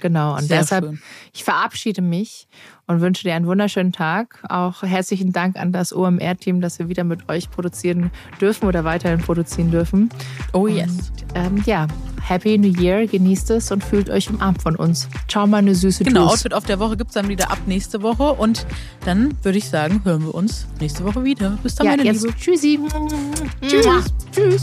Genau, 0.00 0.34
und 0.34 0.42
Sehr 0.44 0.60
deshalb, 0.60 0.84
schön. 0.84 1.00
ich 1.32 1.44
verabschiede 1.44 2.02
mich 2.02 2.48
und 2.86 3.00
wünsche 3.00 3.22
dir 3.22 3.34
einen 3.34 3.46
wunderschönen 3.46 3.92
Tag. 3.92 4.42
Auch 4.48 4.82
herzlichen 4.82 5.32
Dank 5.32 5.56
an 5.56 5.72
das 5.72 5.92
OMR-Team, 5.92 6.60
dass 6.60 6.78
wir 6.78 6.88
wieder 6.88 7.04
mit 7.04 7.28
euch 7.28 7.50
produzieren 7.50 8.10
dürfen 8.40 8.66
oder 8.66 8.84
weiterhin 8.84 9.20
produzieren 9.20 9.70
dürfen. 9.70 10.10
Oh 10.52 10.66
yes. 10.66 10.90
Und, 10.90 11.12
ähm, 11.34 11.62
ja, 11.66 11.86
Happy 12.22 12.58
New 12.58 12.72
Year, 12.80 13.06
genießt 13.06 13.50
es 13.50 13.70
und 13.70 13.82
fühlt 13.84 14.10
euch 14.10 14.30
umarmt 14.30 14.62
von 14.62 14.76
uns. 14.76 15.08
Ciao, 15.28 15.46
meine 15.46 15.74
süße 15.74 16.04
Genau, 16.04 16.22
Juice. 16.22 16.32
Outfit 16.32 16.54
auf 16.54 16.64
der 16.64 16.78
Woche 16.78 16.96
gibt 16.96 17.10
es 17.10 17.14
dann 17.14 17.28
wieder 17.28 17.50
ab 17.50 17.58
nächste 17.66 18.02
Woche 18.02 18.32
und 18.32 18.66
dann 19.04 19.34
würde 19.42 19.58
ich 19.58 19.68
sagen, 19.68 20.00
hören 20.04 20.22
wir 20.24 20.34
uns 20.34 20.66
nächste 20.80 21.04
Woche 21.04 21.24
wieder. 21.24 21.58
Bis 21.62 21.74
dann, 21.76 21.86
ja, 21.86 21.92
meine 21.92 22.04
jetzt 22.04 22.22
Liebe. 22.22 22.36
Tschüssi. 22.36 22.80
Tschüss. 23.66 23.86
Tschüss. 24.32 24.62